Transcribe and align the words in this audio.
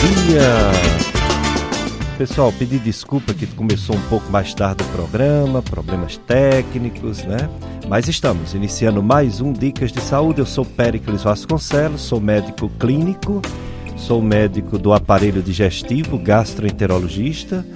dia! 0.00 0.70
Pessoal, 2.16 2.52
pedi 2.52 2.78
desculpa 2.78 3.32
que 3.32 3.46
começou 3.46 3.96
um 3.96 4.00
pouco 4.02 4.30
mais 4.30 4.52
tarde 4.52 4.84
o 4.84 4.86
programa, 4.88 5.62
problemas 5.62 6.18
técnicos, 6.18 7.24
né? 7.24 7.48
Mas 7.88 8.08
estamos 8.08 8.54
iniciando 8.54 9.02
mais 9.02 9.40
um 9.40 9.52
Dicas 9.52 9.90
de 9.90 10.00
Saúde. 10.00 10.40
Eu 10.40 10.46
sou 10.46 10.64
Péricles 10.64 11.22
Vasconcelos, 11.22 12.02
sou 12.02 12.20
médico 12.20 12.68
clínico, 12.78 13.40
sou 13.96 14.20
médico 14.20 14.78
do 14.78 14.92
aparelho 14.92 15.42
digestivo, 15.42 16.18
gastroenterologista. 16.18 17.66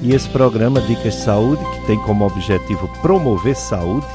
E 0.00 0.14
esse 0.14 0.28
programa 0.28 0.80
Dicas 0.80 1.14
de 1.14 1.20
Saúde, 1.20 1.62
que 1.64 1.86
tem 1.86 1.98
como 2.02 2.24
objetivo 2.24 2.88
promover 3.02 3.56
saúde, 3.56 4.06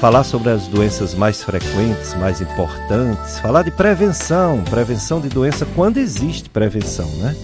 falar 0.00 0.22
sobre 0.22 0.50
as 0.50 0.68
doenças 0.68 1.14
mais 1.14 1.42
frequentes, 1.42 2.14
mais 2.14 2.40
importantes, 2.40 3.40
falar 3.40 3.62
de 3.62 3.70
prevenção, 3.72 4.62
prevenção 4.70 5.20
de 5.20 5.28
doença 5.28 5.66
quando 5.74 5.98
existe 5.98 6.48
prevenção, 6.48 7.08
né? 7.16 7.34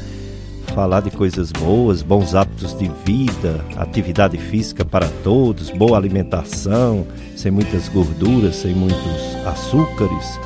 falar 0.75 1.01
de 1.01 1.11
coisas 1.11 1.51
boas, 1.53 2.03
bons 2.03 2.35
hábitos 2.35 2.77
de 2.77 2.91
vida, 3.05 3.65
atividade 3.77 4.39
física 4.39 4.85
para 4.85 5.09
todos, 5.23 5.71
boa 5.71 5.97
alimentação, 5.97 7.07
sem 7.37 7.51
muitas 7.51 7.89
gorduras, 7.89 8.57
sem 8.57 8.73
muitos 8.73 9.37
açúcares, 9.47 10.39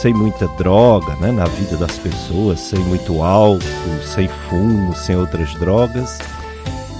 sem 0.00 0.12
muita 0.14 0.46
droga 0.56 1.14
né, 1.16 1.32
na 1.32 1.44
vida 1.46 1.76
das 1.76 1.98
pessoas, 1.98 2.60
sem 2.60 2.80
muito 2.80 3.22
álcool, 3.22 3.60
sem 4.04 4.28
fumo, 4.48 4.94
sem 4.94 5.16
outras 5.16 5.52
drogas. 5.54 6.18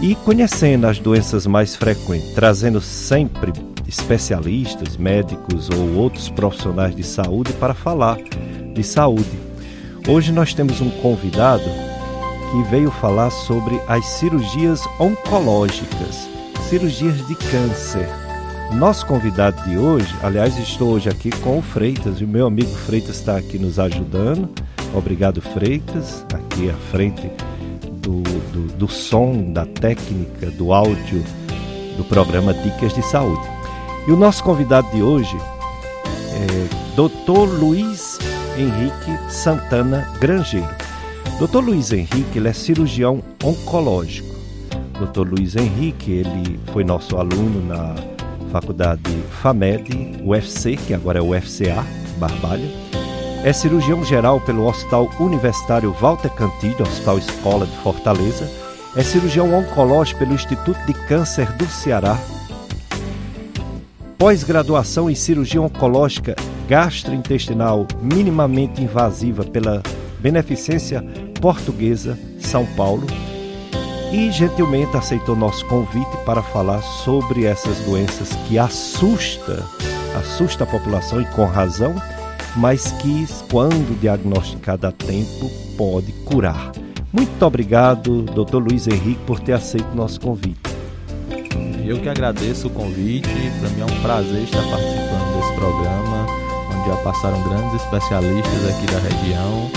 E 0.01 0.15
conhecendo 0.17 0.87
as 0.87 0.99
doenças 1.01 1.45
mais 1.45 1.75
frequentes, 1.75 2.33
trazendo 2.35 2.81
sempre 2.81 3.53
especialistas, 3.89 4.99
médicos 4.99 5.71
ou 5.71 5.95
outros 5.97 6.29
profissionais 6.29 6.95
de 6.95 7.03
saúde 7.03 7.53
para 7.55 7.73
falar 7.73 8.19
de 8.75 8.85
saúde. 8.85 9.39
Hoje 10.07 10.31
nós 10.31 10.53
temos 10.53 10.81
um 10.81 10.91
convidado 10.91 11.65
que 12.51 12.71
veio 12.71 12.91
falar 12.91 13.31
sobre 13.31 13.81
as 13.89 14.05
cirurgias 14.05 14.83
oncológicas, 15.01 16.29
cirurgias 16.69 17.27
de 17.27 17.35
câncer. 17.35 18.09
Nosso 18.75 19.07
convidado 19.07 19.63
de 19.69 19.79
hoje, 19.79 20.15
aliás, 20.23 20.59
estou 20.59 20.91
hoje 20.91 21.09
aqui 21.09 21.31
com 21.41 21.59
o 21.59 21.63
Freitas, 21.63 22.21
e 22.21 22.25
o 22.25 22.29
meu 22.29 22.47
amigo 22.47 22.71
Freitas 22.71 23.17
está 23.17 23.39
aqui 23.39 23.59
nos 23.59 23.79
ajudando. 23.79 24.49
Obrigado, 24.95 25.41
Freitas, 25.41 26.25
aqui 26.35 26.71
à 26.71 26.75
frente 26.91 27.31
do, 28.03 28.23
do, 28.23 28.67
do 28.77 28.89
som, 28.89 29.53
da 29.53 29.65
técnica, 29.65 30.51
do 30.51 30.73
áudio 30.73 31.25
do 31.97 32.05
programa 32.05 32.55
Dicas 32.55 32.95
de 32.95 33.03
Saúde. 33.03 33.58
E 34.07 34.13
o 34.13 34.17
nosso 34.17 34.43
convidado 34.43 34.91
de 34.91 35.03
hoje 35.03 35.37
é 36.33 36.69
Dr. 36.95 37.61
Luiz 37.61 38.19
Henrique 38.57 39.31
Santana 39.31 40.09
Grangeiro. 40.21 40.69
Dr. 41.39 41.59
Luiz 41.59 41.93
Henrique 41.93 42.39
ele 42.39 42.49
é 42.49 42.53
cirurgião 42.53 43.23
oncológico. 43.45 44.35
Dr. 44.99 45.29
Luiz 45.29 45.55
Henrique 45.55 46.11
ele 46.11 46.59
foi 46.73 46.83
nosso 46.83 47.17
aluno 47.17 47.65
na 47.67 47.95
faculdade 48.51 49.03
FAMED, 49.41 50.21
UFC, 50.25 50.77
que 50.77 50.93
agora 50.93 51.19
é 51.19 51.23
UFCA, 51.23 51.85
Barbalha. 52.19 52.69
É 53.45 53.53
cirurgião 53.53 54.05
geral 54.05 54.41
pelo 54.41 54.67
Hospital 54.67 55.09
Universitário 55.21 55.93
Walter 55.93 56.31
Cantilho, 56.31 56.83
Hospital 56.83 57.19
Escola 57.19 57.67
de 57.67 57.77
Fortaleza. 57.79 58.51
É 58.97 59.03
cirurgião 59.03 59.55
oncológico 59.55 60.19
pelo 60.19 60.35
Instituto 60.35 60.79
de 60.87 60.95
Câncer 61.07 61.53
do 61.53 61.67
Ceará. 61.67 62.19
Pós-graduação 64.19 65.09
em 65.09 65.15
cirurgia 65.15 65.63
oncológica 65.63 66.35
gastrointestinal 66.69 67.87
minimamente 68.03 68.83
invasiva 68.83 69.45
pela 69.45 69.81
Beneficência 70.19 71.05
Portuguesa, 71.41 72.19
São 72.41 72.67
Paulo, 72.75 73.07
e 74.13 74.29
gentilmente 74.33 74.97
aceitou 74.97 75.37
nosso 75.37 75.65
convite 75.67 76.17
para 76.27 76.43
falar 76.43 76.83
sobre 76.83 77.45
essas 77.45 77.79
doenças 77.83 78.31
que 78.49 78.59
assusta, 78.59 79.65
assusta 80.19 80.65
a 80.65 80.67
população 80.67 81.23
e 81.23 81.27
com 81.27 81.45
razão, 81.45 81.95
mas 82.57 82.91
que 82.93 83.25
quando 83.49 84.01
diagnosticada 84.01 84.89
a 84.89 84.93
tempo 84.93 85.49
pode 85.77 86.11
curar. 86.25 86.73
Muito 87.13 87.41
obrigado, 87.47 88.23
Dr. 88.23 88.57
Luiz 88.57 88.89
Henrique, 88.89 89.23
por 89.25 89.39
ter 89.39 89.53
aceito 89.53 89.95
nosso 89.95 90.21
convite. 90.21 90.78
Eu 91.89 91.99
que 91.99 92.09
agradeço 92.11 92.67
o 92.67 92.71
convite, 92.71 93.31
para 93.59 93.71
mim 93.71 93.81
é 93.81 93.85
um 93.87 94.03
prazer 94.03 94.43
estar 94.43 94.61
participando 94.61 95.41
desse 95.41 95.55
programa, 95.55 96.27
onde 96.71 96.87
já 96.87 96.97
passaram 96.97 97.43
grandes 97.45 97.83
especialistas 97.83 98.69
aqui 98.69 98.87
da 98.93 98.99
região. 98.99 99.71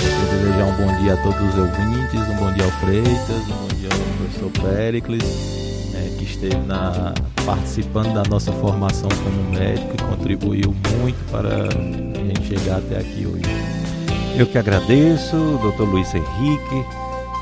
Quero 0.00 0.42
desejar 0.42 0.64
um 0.64 0.86
bom 0.86 1.02
dia 1.02 1.12
a 1.12 1.16
todos 1.18 1.38
os 1.38 1.58
ouvintes, 1.58 2.28
um 2.30 2.36
bom 2.36 2.50
dia 2.54 2.64
ao 2.64 2.70
Freitas, 2.70 3.42
um 3.46 3.56
bom 3.60 3.68
dia 3.76 3.90
ao 3.92 3.98
professor 4.16 4.70
Pericles, 4.72 5.22
é, 5.94 6.16
que 6.16 6.24
esteve 6.24 6.56
na, 6.66 7.12
participando 7.44 8.14
da 8.14 8.22
nossa 8.22 8.50
formação 8.50 9.10
como 9.22 9.50
médico 9.50 9.96
e 9.96 10.02
contribuiu 10.04 10.74
muito 10.98 11.30
para 11.30 11.68
a 11.68 12.24
gente 12.24 12.46
chegar 12.46 12.78
até 12.78 13.00
aqui 13.00 13.26
hoje. 13.26 13.44
Eu 14.34 14.46
que 14.46 14.56
agradeço, 14.56 15.36
doutor 15.60 15.90
Luiz 15.90 16.08
Henrique, 16.14 16.86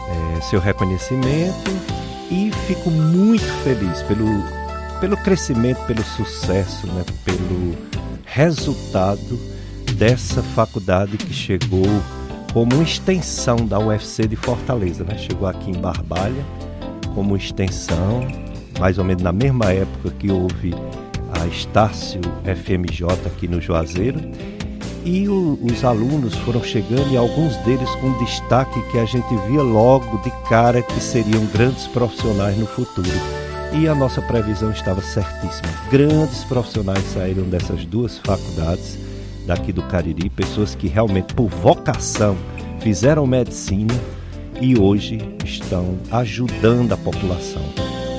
é, 0.09 0.41
seu 0.41 0.59
reconhecimento 0.59 1.96
e 2.31 2.51
fico 2.67 2.91
muito 2.91 3.45
feliz 3.63 4.03
pelo, 4.03 4.27
pelo 5.01 5.17
crescimento, 5.19 5.85
pelo 5.87 6.03
sucesso, 6.03 6.87
né, 6.89 7.05
pelo 7.25 7.77
resultado 8.25 9.39
dessa 9.95 10.43
faculdade 10.43 11.17
que 11.17 11.33
chegou 11.33 11.87
como 12.53 12.83
extensão 12.83 13.57
da 13.67 13.79
UFC 13.79 14.27
de 14.27 14.37
Fortaleza, 14.37 15.05
né? 15.05 15.17
Chegou 15.19 15.47
aqui 15.47 15.71
em 15.71 15.79
Barbalha 15.79 16.45
como 17.15 17.37
extensão, 17.37 18.27
mais 18.79 18.99
ou 18.99 19.05
menos 19.05 19.23
na 19.23 19.33
mesma 19.33 19.73
época 19.73 20.11
que 20.19 20.31
houve 20.31 20.75
a 21.39 21.47
Estácio 21.47 22.21
FMJ 22.45 23.07
aqui 23.27 23.47
no 23.47 23.61
Juazeiro. 23.61 24.21
E 25.07 25.29
o, 25.29 25.57
os 25.63 25.85
alunos 25.85 26.35
foram 26.39 26.65
chegando 26.65 27.13
e 27.13 27.17
alguns 27.17 27.57
deles 27.59 27.89
com 28.01 28.19
destaque 28.19 28.83
que 28.91 28.99
a 28.99 29.05
gente 29.05 29.33
via 29.47 29.63
logo 29.63 30.19
de 30.19 30.33
cara 30.49 30.83
que 30.83 31.01
seriam 31.01 31.47
grandes 31.47 31.87
profissionais 31.87 32.59
no 32.59 32.67
futuro. 32.67 33.09
E 33.73 33.87
a 33.87 33.95
nossa 33.95 34.21
previsão 34.21 34.73
estava 34.73 35.01
certíssima. 35.01 35.69
Grandes 35.93 36.43
profissionais 36.43 37.05
saíram 37.15 37.45
dessas 37.45 37.85
duas 37.85 38.19
faculdades 38.19 38.99
daqui 39.47 39.73
do 39.73 39.83
Cariri, 39.83 40.29
pessoas 40.29 40.75
que 40.75 40.89
realmente 40.89 41.33
por 41.35 41.47
vocação 41.51 42.37
fizeram 42.81 43.25
medicina 43.29 43.95
e 44.61 44.77
hoje 44.77 45.21
estão 45.45 45.99
ajudando 46.11 46.93
a 46.93 46.97
população. 46.97 47.63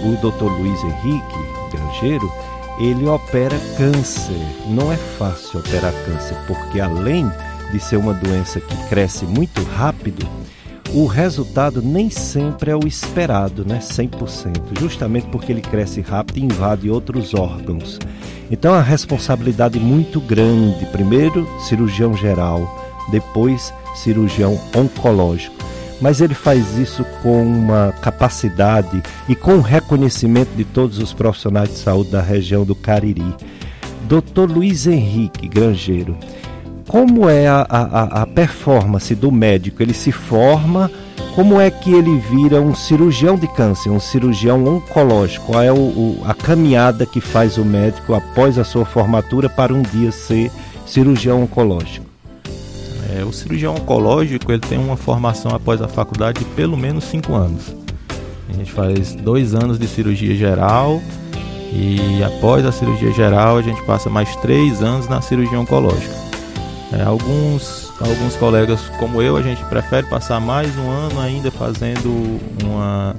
O 0.05 0.15
Dr. 0.21 0.45
Luiz 0.45 0.81
Henrique 0.85 1.57
Grangeiro, 1.69 2.31
ele 2.79 3.07
opera 3.07 3.57
câncer. 3.77 4.38
Não 4.67 4.91
é 4.91 4.97
fácil 4.97 5.59
operar 5.59 5.93
câncer, 6.05 6.38
porque 6.47 6.79
além 6.79 7.29
de 7.71 7.79
ser 7.79 7.97
uma 7.97 8.13
doença 8.13 8.59
que 8.59 8.75
cresce 8.88 9.25
muito 9.25 9.61
rápido, 9.63 10.27
o 10.93 11.05
resultado 11.05 11.81
nem 11.81 12.09
sempre 12.09 12.71
é 12.71 12.75
o 12.75 12.88
esperado, 12.88 13.65
né? 13.65 13.79
100%, 13.79 14.79
justamente 14.79 15.27
porque 15.27 15.51
ele 15.51 15.61
cresce 15.61 16.01
rápido 16.01 16.38
e 16.38 16.45
invade 16.45 16.89
outros 16.89 17.33
órgãos. 17.33 17.99
Então 18.49 18.73
a 18.73 18.81
responsabilidade 18.81 19.79
muito 19.79 20.21
grande, 20.21 20.85
primeiro 20.85 21.45
cirurgião 21.61 22.13
geral, 22.15 22.61
depois 23.11 23.73
cirurgião 23.95 24.57
oncológico. 24.75 25.56
Mas 25.99 26.21
ele 26.21 26.33
faz 26.33 26.77
isso 26.77 27.03
com 27.23 27.43
uma 27.43 27.93
capacidade 28.01 29.01
e 29.27 29.35
com 29.35 29.55
o 29.55 29.61
reconhecimento 29.61 30.49
de 30.55 30.63
todos 30.63 30.99
os 30.99 31.13
profissionais 31.13 31.69
de 31.69 31.75
saúde 31.75 32.11
da 32.11 32.21
região 32.21 32.63
do 32.63 32.75
Cariri. 32.75 33.35
Dr. 34.07 34.49
Luiz 34.49 34.88
Henrique 34.88 35.47
Grangeiro, 35.47 36.17
como 36.88 37.29
é 37.29 37.47
a, 37.47 37.65
a, 37.69 38.21
a 38.21 38.25
performance 38.25 39.13
do 39.13 39.29
médico? 39.29 39.83
Ele 39.83 39.94
se 39.94 40.11
forma, 40.11 40.89
como 41.35 41.59
é 41.59 41.69
que 41.69 41.91
ele 41.91 42.17
vira 42.17 42.61
um 42.61 42.73
cirurgião 42.73 43.35
de 43.35 43.47
câncer, 43.50 43.89
um 43.89 44.00
cirurgião 44.00 44.63
oncológico? 44.65 45.47
Qual 45.47 45.61
é 45.61 45.71
o, 45.71 45.75
o, 45.75 46.21
a 46.25 46.33
caminhada 46.33 47.05
que 47.05 47.19
faz 47.19 47.57
o 47.57 47.65
médico 47.65 48.13
após 48.13 48.57
a 48.57 48.63
sua 48.63 48.85
formatura 48.85 49.50
para 49.50 49.73
um 49.73 49.81
dia 49.81 50.11
ser 50.13 50.50
cirurgião 50.85 51.43
oncológico? 51.43 52.06
É, 53.17 53.23
o 53.23 53.33
cirurgião 53.33 53.73
oncológico 53.73 54.51
ele 54.51 54.61
tem 54.61 54.77
uma 54.77 54.95
formação 54.95 55.55
após 55.55 55.81
a 55.81 55.87
faculdade 55.87 56.39
de 56.39 56.45
pelo 56.51 56.77
menos 56.77 57.03
cinco 57.05 57.33
anos. 57.33 57.73
A 58.47 58.53
gente 58.53 58.71
faz 58.71 59.15
dois 59.15 59.55
anos 59.55 59.79
de 59.79 59.87
cirurgia 59.87 60.35
geral 60.35 61.01
e 61.73 62.23
após 62.23 62.63
a 62.63 62.71
cirurgia 62.71 63.11
geral 63.11 63.57
a 63.57 63.61
gente 63.63 63.81
passa 63.83 64.07
mais 64.07 64.35
três 64.37 64.83
anos 64.83 65.07
na 65.09 65.19
cirurgia 65.19 65.59
oncológica. 65.59 66.13
É, 66.93 67.01
alguns, 67.01 67.91
alguns 67.99 68.35
colegas 68.35 68.81
como 68.99 69.19
eu, 69.19 69.35
a 69.35 69.41
gente 69.41 69.63
prefere 69.65 70.05
passar 70.07 70.39
mais 70.39 70.77
um 70.77 70.87
ano 70.87 71.19
ainda 71.19 71.49
fazendo 71.49 72.39
uma 72.63 73.15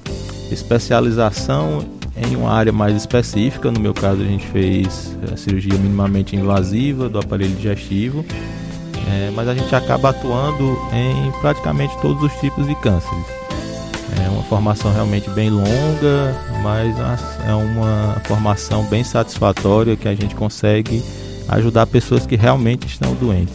especialização 0.51 1.85
em 2.17 2.37
uma 2.37 2.53
área 2.53 2.73
mais 2.73 2.95
específica. 2.95 3.71
No 3.71 3.81
meu 3.81 3.93
caso, 3.93 4.23
a 4.23 4.25
gente 4.25 4.47
fez 4.47 5.17
a 5.33 5.37
cirurgia 5.37 5.77
minimamente 5.77 6.37
invasiva 6.37 7.09
do 7.09 7.19
aparelho 7.19 7.55
digestivo. 7.55 8.25
É, 9.09 9.31
mas 9.35 9.49
a 9.49 9.55
gente 9.55 9.75
acaba 9.75 10.11
atuando 10.11 10.79
em 10.93 11.31
praticamente 11.41 11.97
todos 12.01 12.23
os 12.23 12.33
tipos 12.41 12.67
de 12.67 12.75
cânceres. 12.77 13.25
É 14.25 14.29
uma 14.29 14.43
formação 14.43 14.93
realmente 14.93 15.29
bem 15.31 15.51
longa, 15.51 16.35
mas 16.63 16.95
é 17.47 17.55
uma 17.55 18.21
formação 18.25 18.85
bem 18.85 19.05
satisfatória 19.05 19.97
que 19.97 20.09
a 20.09 20.15
gente 20.15 20.35
consegue 20.35 21.03
ajudar 21.49 21.87
pessoas 21.87 22.27
que 22.27 22.37
realmente 22.37 22.87
estão 22.87 23.15
doentes. 23.15 23.55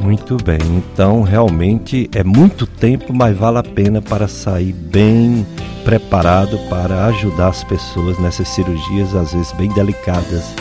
Muito 0.00 0.36
bem, 0.42 0.58
então 0.60 1.22
realmente 1.22 2.10
é 2.12 2.24
muito 2.24 2.66
tempo, 2.66 3.14
mas 3.14 3.36
vale 3.36 3.58
a 3.58 3.62
pena 3.62 4.02
para 4.02 4.26
sair 4.26 4.72
bem 4.72 5.46
preparado 5.84 6.58
para 6.68 7.06
ajudar 7.06 7.48
as 7.48 7.62
pessoas 7.62 8.18
nessas 8.18 8.48
cirurgias, 8.48 9.14
às 9.14 9.32
vezes 9.32 9.52
bem 9.52 9.68
delicadas. 9.72 10.54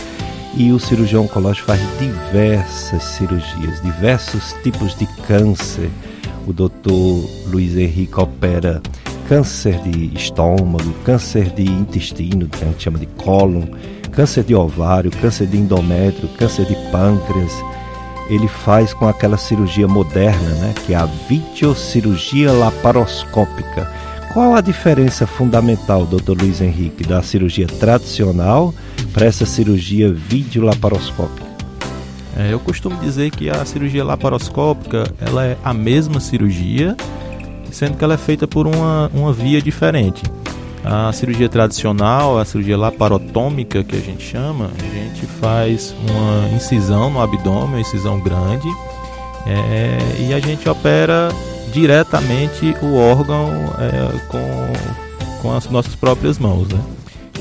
E 0.54 0.72
o 0.72 0.80
cirurgião 0.80 1.24
oncológico 1.24 1.68
faz 1.68 1.80
diversas 1.98 3.04
cirurgias, 3.04 3.82
diversos 3.82 4.54
tipos 4.64 4.96
de 4.96 5.06
câncer. 5.28 5.90
O 6.46 6.54
doutor 6.54 7.30
Luiz 7.48 7.78
Henrique 7.78 8.20
opera 8.20 8.82
câncer 9.28 9.80
de 9.82 10.14
estômago, 10.16 10.92
câncer 11.06 11.50
de 11.52 11.64
intestino, 11.64 12.48
que 12.48 12.64
a 12.64 12.68
gente 12.68 12.84
chama 12.84 13.00
de 13.00 13.06
cólon, 13.06 13.64
câncer 14.12 14.44
de 14.44 14.54
ovário, 14.54 15.10
câncer 15.10 15.48
de 15.48 15.58
endométrio, 15.58 16.28
câncer 16.38 16.66
de 16.66 16.76
pâncreas 16.92 17.54
ele 18.34 18.48
faz 18.48 18.94
com 18.94 19.10
aquela 19.10 19.38
cirurgia 19.38 19.90
moderna, 19.90 20.50
né, 20.56 20.74
que 20.86 20.94
é 20.94 20.96
a 20.96 21.06
videocirurgia 21.06 22.50
laparoscópica. 22.50 23.92
Qual 24.34 24.56
a 24.56 24.62
diferença 24.62 25.28
fundamental, 25.28 26.06
doutor 26.06 26.42
Luiz 26.42 26.62
Henrique, 26.62 27.04
da 27.04 27.22
cirurgia 27.22 27.68
tradicional 27.68 28.74
para 29.12 29.26
essa 29.26 29.46
cirurgia 29.46 30.10
videolaparoscópica? 30.10 31.46
É, 32.38 32.54
eu 32.54 32.60
costumo 32.62 32.96
dizer 33.02 33.30
que 33.32 33.50
a 33.50 33.66
cirurgia 33.66 34.06
laparoscópica 34.06 35.04
ela 35.20 35.46
é 35.46 35.58
a 35.62 35.74
mesma 35.74 36.22
cirurgia, 36.22 36.96
sendo 37.72 37.98
que 37.98 38.04
ela 38.06 38.14
é 38.14 38.18
feita 38.18 38.48
por 38.48 38.68
uma, 38.68 39.12
uma 39.14 39.34
via 39.34 39.62
diferente. 39.62 40.24
A 40.82 41.12
cirurgia 41.12 41.50
tradicional, 41.50 42.40
a 42.40 42.46
cirurgia 42.46 42.78
laparotômica 42.78 43.84
que 43.84 43.98
a 43.98 44.00
gente 44.00 44.24
chama, 44.24 44.72
a 44.80 44.96
gente 44.96 45.26
faz 45.42 45.94
uma 46.08 46.56
incisão 46.56 47.10
no 47.10 47.22
abdômen, 47.22 47.68
uma 47.68 47.82
incisão 47.82 48.18
grande, 48.22 48.70
é, 49.46 50.22
e 50.22 50.34
a 50.34 50.40
gente 50.40 50.70
opera 50.70 51.28
diretamente 51.72 52.76
o 52.82 52.96
órgão 52.96 53.50
é, 53.80 54.28
com, 54.28 55.42
com 55.42 55.56
as 55.56 55.70
nossas 55.70 55.96
próprias 55.96 56.38
mãos. 56.38 56.68
Né? 56.68 56.80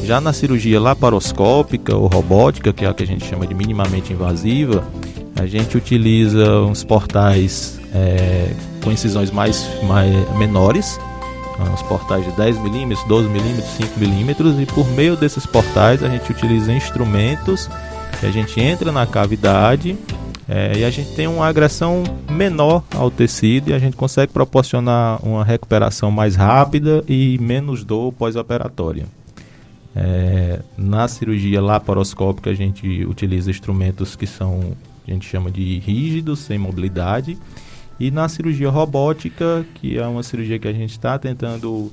Já 0.05 0.21
na 0.21 0.33
cirurgia 0.33 0.81
laparoscópica 0.81 1.95
ou 1.97 2.07
robótica, 2.07 2.73
que 2.73 2.85
é 2.85 2.89
a 2.89 2.95
que 2.95 3.03
a 3.03 3.07
gente 3.07 3.25
chama 3.25 3.47
de 3.47 3.55
minimamente 3.55 4.13
invasiva, 4.13 4.85
a 5.37 5.47
gente 5.47 5.77
utiliza 5.77 6.61
uns 6.63 6.85
portais 6.85 7.79
é, 7.95 8.53
com 8.83 8.91
incisões 8.91 9.31
mais, 9.31 9.67
mais 9.85 10.13
menores, 10.37 10.99
uns 11.73 11.83
portais 11.83 12.25
de 12.25 12.33
10 12.33 12.59
milímetros, 12.59 13.07
12 13.07 13.29
milímetros, 13.29 13.71
5 13.77 14.01
milímetros 14.01 14.61
e 14.61 14.67
por 14.67 14.89
meio 14.93 15.17
desses 15.17 15.45
portais 15.45 16.03
a 16.03 16.09
gente 16.09 16.31
utiliza 16.31 16.73
instrumentos 16.73 17.69
que 18.19 18.27
a 18.27 18.31
gente 18.31 18.61
entra 18.61 18.91
na 18.91 19.07
cavidade 19.07 19.97
é, 20.53 20.79
e 20.79 20.85
a 20.85 20.91
gente 20.91 21.15
tem 21.15 21.29
uma 21.29 21.47
agressão 21.47 22.03
menor 22.29 22.83
ao 22.97 23.09
tecido 23.09 23.71
e 23.71 23.73
a 23.73 23.79
gente 23.79 23.97
consegue 23.97 24.33
proporcionar 24.33 25.25
uma 25.25 25.45
recuperação 25.45 26.11
mais 26.11 26.35
rápida 26.35 27.05
e 27.09 27.39
menos 27.41 27.85
dor 27.85 28.13
pós-operatória. 28.13 29.07
É, 29.95 30.59
na 30.77 31.07
cirurgia 31.07 31.63
laparoscópica 31.63 32.51
a 32.51 32.55
gente 32.55 33.05
utiliza 33.05 33.49
instrumentos 33.49 34.17
que 34.17 34.27
são 34.27 34.73
a 35.07 35.13
gente 35.13 35.29
chama 35.29 35.53
de 35.53 35.79
rígidos, 35.79 36.41
sem 36.41 36.59
mobilidade 36.59 37.39
e 38.01 38.11
na 38.11 38.29
cirurgia 38.29 38.71
robótica, 38.71 39.65
que 39.75 39.99
é 39.99 40.07
uma 40.07 40.25
cirurgia 40.25 40.59
que 40.59 40.67
a 40.67 40.73
gente 40.73 40.91
está 40.91 41.17
tentando 41.17 41.93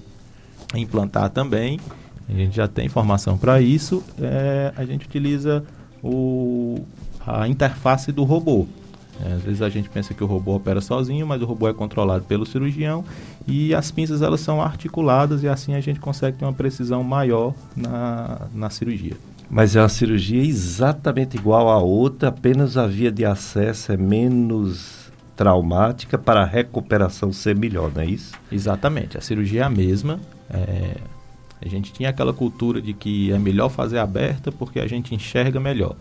implantar 0.73 1.29
também, 1.29 1.79
a 2.27 2.33
gente 2.33 2.55
já 2.55 2.67
tem 2.67 2.87
informação 2.87 3.37
para 3.37 3.61
isso, 3.61 4.03
é, 4.19 4.73
a 4.75 4.83
gente 4.83 5.05
utiliza 5.05 5.63
o, 6.01 6.83
a 7.27 7.47
interface 7.47 8.11
do 8.11 8.23
robô. 8.23 8.65
É, 9.23 9.33
às 9.33 9.41
vezes 9.41 9.61
a 9.61 9.69
gente 9.69 9.89
pensa 9.89 10.13
que 10.13 10.23
o 10.23 10.27
robô 10.27 10.55
opera 10.55 10.79
sozinho, 10.79 11.25
mas 11.25 11.41
o 11.41 11.45
robô 11.45 11.67
é 11.67 11.73
controlado 11.73 12.23
pelo 12.25 12.45
cirurgião 12.45 13.03
e 13.47 13.73
as 13.73 13.89
pinças 13.91 14.21
elas 14.21 14.39
são 14.41 14.61
articuladas 14.61 15.43
e 15.43 15.47
assim 15.47 15.73
a 15.73 15.79
gente 15.81 15.99
consegue 15.99 16.37
ter 16.37 16.45
uma 16.45 16.53
precisão 16.53 17.03
maior 17.03 17.53
na, 17.75 18.47
na 18.53 18.69
cirurgia. 18.69 19.17
Mas 19.49 19.75
é 19.75 19.81
uma 19.81 19.89
cirurgia 19.89 20.43
exatamente 20.43 21.37
igual 21.37 21.69
à 21.69 21.79
outra, 21.79 22.29
apenas 22.29 22.77
a 22.77 22.85
via 22.85 23.11
de 23.11 23.25
acesso 23.25 23.91
é 23.91 23.97
menos 23.97 25.11
traumática 25.35 26.17
para 26.17 26.41
a 26.41 26.45
recuperação 26.45 27.31
ser 27.31 27.55
melhor, 27.55 27.91
não 27.93 28.01
é 28.01 28.05
isso? 28.07 28.33
Exatamente. 28.51 29.17
A 29.17 29.21
cirurgia 29.21 29.61
é 29.61 29.63
a 29.63 29.69
mesma. 29.69 30.19
É, 30.49 30.97
a 31.61 31.67
gente 31.67 31.93
tinha 31.93 32.09
aquela 32.09 32.33
cultura 32.33 32.81
de 32.81 32.93
que 32.93 33.31
é 33.31 33.39
melhor 33.39 33.69
fazer 33.69 33.99
aberta 33.99 34.51
porque 34.51 34.79
a 34.79 34.87
gente 34.87 35.15
enxerga 35.15 35.59
melhor. 35.59 35.95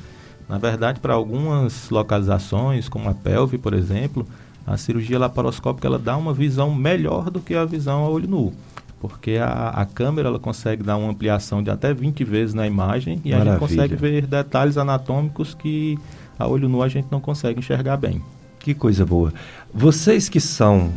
Na 0.48 0.58
verdade, 0.58 1.00
para 1.00 1.14
algumas 1.14 1.90
localizações, 1.90 2.88
como 2.88 3.08
a 3.08 3.14
pelve, 3.14 3.58
por 3.58 3.74
exemplo, 3.74 4.26
a 4.66 4.76
cirurgia 4.76 5.18
laparoscópica 5.18 5.86
ela 5.86 5.98
dá 5.98 6.16
uma 6.16 6.32
visão 6.32 6.74
melhor 6.74 7.30
do 7.30 7.40
que 7.40 7.54
a 7.54 7.64
visão 7.64 8.04
a 8.04 8.08
olho 8.08 8.28
nu. 8.28 8.52
Porque 9.00 9.32
a, 9.32 9.68
a 9.68 9.84
câmera 9.84 10.28
ela 10.28 10.38
consegue 10.38 10.82
dar 10.82 10.96
uma 10.96 11.10
ampliação 11.10 11.62
de 11.62 11.70
até 11.70 11.92
20 11.92 12.24
vezes 12.24 12.54
na 12.54 12.66
imagem 12.66 13.20
e 13.24 13.30
Maravilha. 13.30 13.50
a 13.50 13.58
gente 13.58 13.68
consegue 13.68 13.94
ver 13.94 14.26
detalhes 14.26 14.76
anatômicos 14.76 15.54
que 15.54 15.98
a 16.38 16.46
olho 16.46 16.68
nu 16.68 16.82
a 16.82 16.88
gente 16.88 17.08
não 17.10 17.20
consegue 17.20 17.60
enxergar 17.60 17.96
bem. 17.96 18.22
Que 18.58 18.74
coisa 18.74 19.04
boa. 19.04 19.32
Vocês 19.72 20.28
que 20.28 20.40
são 20.40 20.92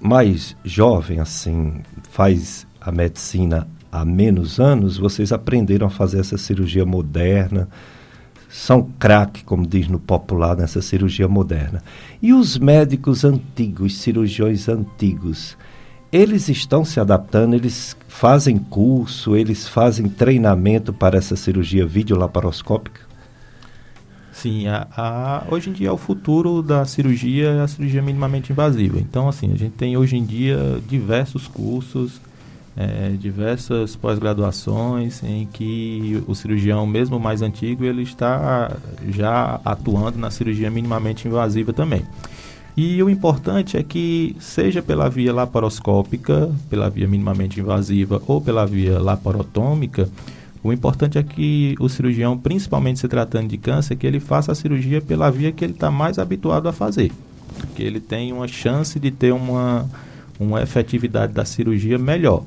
mais 0.00 0.56
jovens, 0.64 1.20
assim, 1.20 1.82
faz 2.10 2.66
a 2.80 2.90
medicina 2.90 3.68
há 3.90 4.04
menos 4.04 4.58
anos, 4.58 4.96
vocês 4.96 5.32
aprenderam 5.32 5.86
a 5.86 5.90
fazer 5.90 6.20
essa 6.20 6.38
cirurgia 6.38 6.86
moderna, 6.86 7.68
são 8.52 8.90
craque, 8.98 9.42
como 9.42 9.66
diz 9.66 9.88
no 9.88 9.98
popular, 9.98 10.54
nessa 10.54 10.82
cirurgia 10.82 11.26
moderna. 11.26 11.82
E 12.20 12.34
os 12.34 12.58
médicos 12.58 13.24
antigos, 13.24 13.96
cirurgiões 13.96 14.68
antigos, 14.68 15.56
eles 16.12 16.50
estão 16.50 16.84
se 16.84 17.00
adaptando, 17.00 17.54
eles 17.54 17.96
fazem 18.06 18.58
curso, 18.58 19.34
eles 19.34 19.66
fazem 19.66 20.06
treinamento 20.06 20.92
para 20.92 21.16
essa 21.16 21.34
cirurgia 21.34 21.86
videolaparoscópica? 21.86 23.00
Sim, 24.30 24.66
a, 24.66 24.86
a, 24.94 25.44
hoje 25.50 25.70
em 25.70 25.72
dia 25.72 25.88
é 25.88 25.92
o 25.92 25.96
futuro 25.96 26.62
da 26.62 26.84
cirurgia 26.84 27.48
é 27.48 27.60
a 27.62 27.68
cirurgia 27.68 28.02
minimamente 28.02 28.52
invasiva. 28.52 28.98
Então, 28.98 29.28
assim, 29.28 29.50
a 29.50 29.56
gente 29.56 29.72
tem 29.72 29.96
hoje 29.96 30.16
em 30.16 30.24
dia 30.24 30.78
diversos 30.86 31.48
cursos, 31.48 32.20
é, 32.76 33.10
diversas 33.18 33.94
pós-graduações 33.94 35.22
em 35.22 35.46
que 35.46 36.22
o 36.26 36.34
cirurgião, 36.34 36.86
mesmo 36.86 37.18
mais 37.18 37.42
antigo, 37.42 37.84
ele 37.84 38.02
está 38.02 38.76
já 39.08 39.60
atuando 39.64 40.18
na 40.18 40.30
cirurgia 40.30 40.70
minimamente 40.70 41.28
invasiva 41.28 41.72
também. 41.72 42.02
E 42.74 43.02
o 43.02 43.10
importante 43.10 43.76
é 43.76 43.82
que, 43.82 44.34
seja 44.40 44.80
pela 44.80 45.08
via 45.10 45.32
laparoscópica, 45.32 46.50
pela 46.70 46.88
via 46.88 47.06
minimamente 47.06 47.60
invasiva 47.60 48.22
ou 48.26 48.40
pela 48.40 48.64
via 48.64 48.98
laparotômica, 48.98 50.08
o 50.64 50.72
importante 50.72 51.18
é 51.18 51.22
que 51.22 51.74
o 51.78 51.88
cirurgião, 51.88 52.38
principalmente 52.38 53.00
se 53.00 53.08
tratando 53.08 53.48
de 53.48 53.58
câncer, 53.58 53.96
que 53.96 54.06
ele 54.06 54.20
faça 54.20 54.52
a 54.52 54.54
cirurgia 54.54 55.02
pela 55.02 55.30
via 55.30 55.52
que 55.52 55.64
ele 55.64 55.72
está 55.72 55.90
mais 55.90 56.18
habituado 56.18 56.68
a 56.68 56.72
fazer. 56.72 57.12
Que 57.74 57.82
ele 57.82 58.00
tem 58.00 58.32
uma 58.32 58.48
chance 58.48 58.98
de 58.98 59.10
ter 59.10 59.32
uma, 59.32 59.86
uma 60.38 60.62
efetividade 60.62 61.32
da 61.32 61.44
cirurgia 61.44 61.98
melhor. 61.98 62.44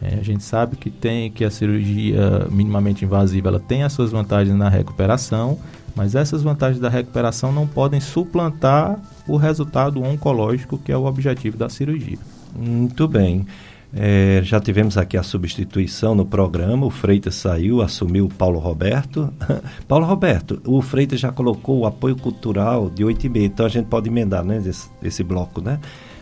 É, 0.00 0.14
a 0.14 0.22
gente 0.22 0.44
sabe 0.44 0.76
que 0.76 0.90
tem 0.90 1.30
que 1.30 1.44
a 1.44 1.50
cirurgia 1.50 2.46
minimamente 2.50 3.04
invasiva 3.04 3.48
ela 3.48 3.60
tem 3.60 3.82
as 3.82 3.92
suas 3.92 4.10
vantagens 4.10 4.56
na 4.56 4.68
recuperação, 4.68 5.58
mas 5.94 6.14
essas 6.14 6.42
vantagens 6.42 6.78
da 6.78 6.90
recuperação 6.90 7.50
não 7.50 7.66
podem 7.66 8.00
suplantar 8.00 9.00
o 9.26 9.36
resultado 9.36 10.02
oncológico 10.02 10.76
que 10.76 10.92
é 10.92 10.96
o 10.96 11.06
objetivo 11.06 11.56
da 11.56 11.68
cirurgia. 11.68 12.18
Muito 12.54 13.08
bem. 13.08 13.46
É, 13.94 14.40
já 14.42 14.60
tivemos 14.60 14.98
aqui 14.98 15.16
a 15.16 15.22
substituição 15.22 16.14
no 16.14 16.26
programa, 16.26 16.84
o 16.84 16.90
Freitas 16.90 17.36
saiu, 17.36 17.80
assumiu 17.80 18.26
o 18.26 18.28
Paulo 18.28 18.58
Roberto. 18.58 19.32
Paulo 19.88 20.04
Roberto, 20.04 20.60
o 20.66 20.82
Freitas 20.82 21.20
já 21.20 21.32
colocou 21.32 21.78
o 21.78 21.86
apoio 21.86 22.16
cultural 22.16 22.90
de 22.90 23.02
8 23.02 23.24
e 23.24 23.28
meia, 23.30 23.46
então 23.46 23.64
a 23.64 23.68
gente 23.70 23.86
pode 23.86 24.10
emendar 24.10 24.44
né, 24.44 24.62
esse, 24.66 24.90
esse 25.02 25.24
bloco, 25.24 25.62
né? 25.62 25.78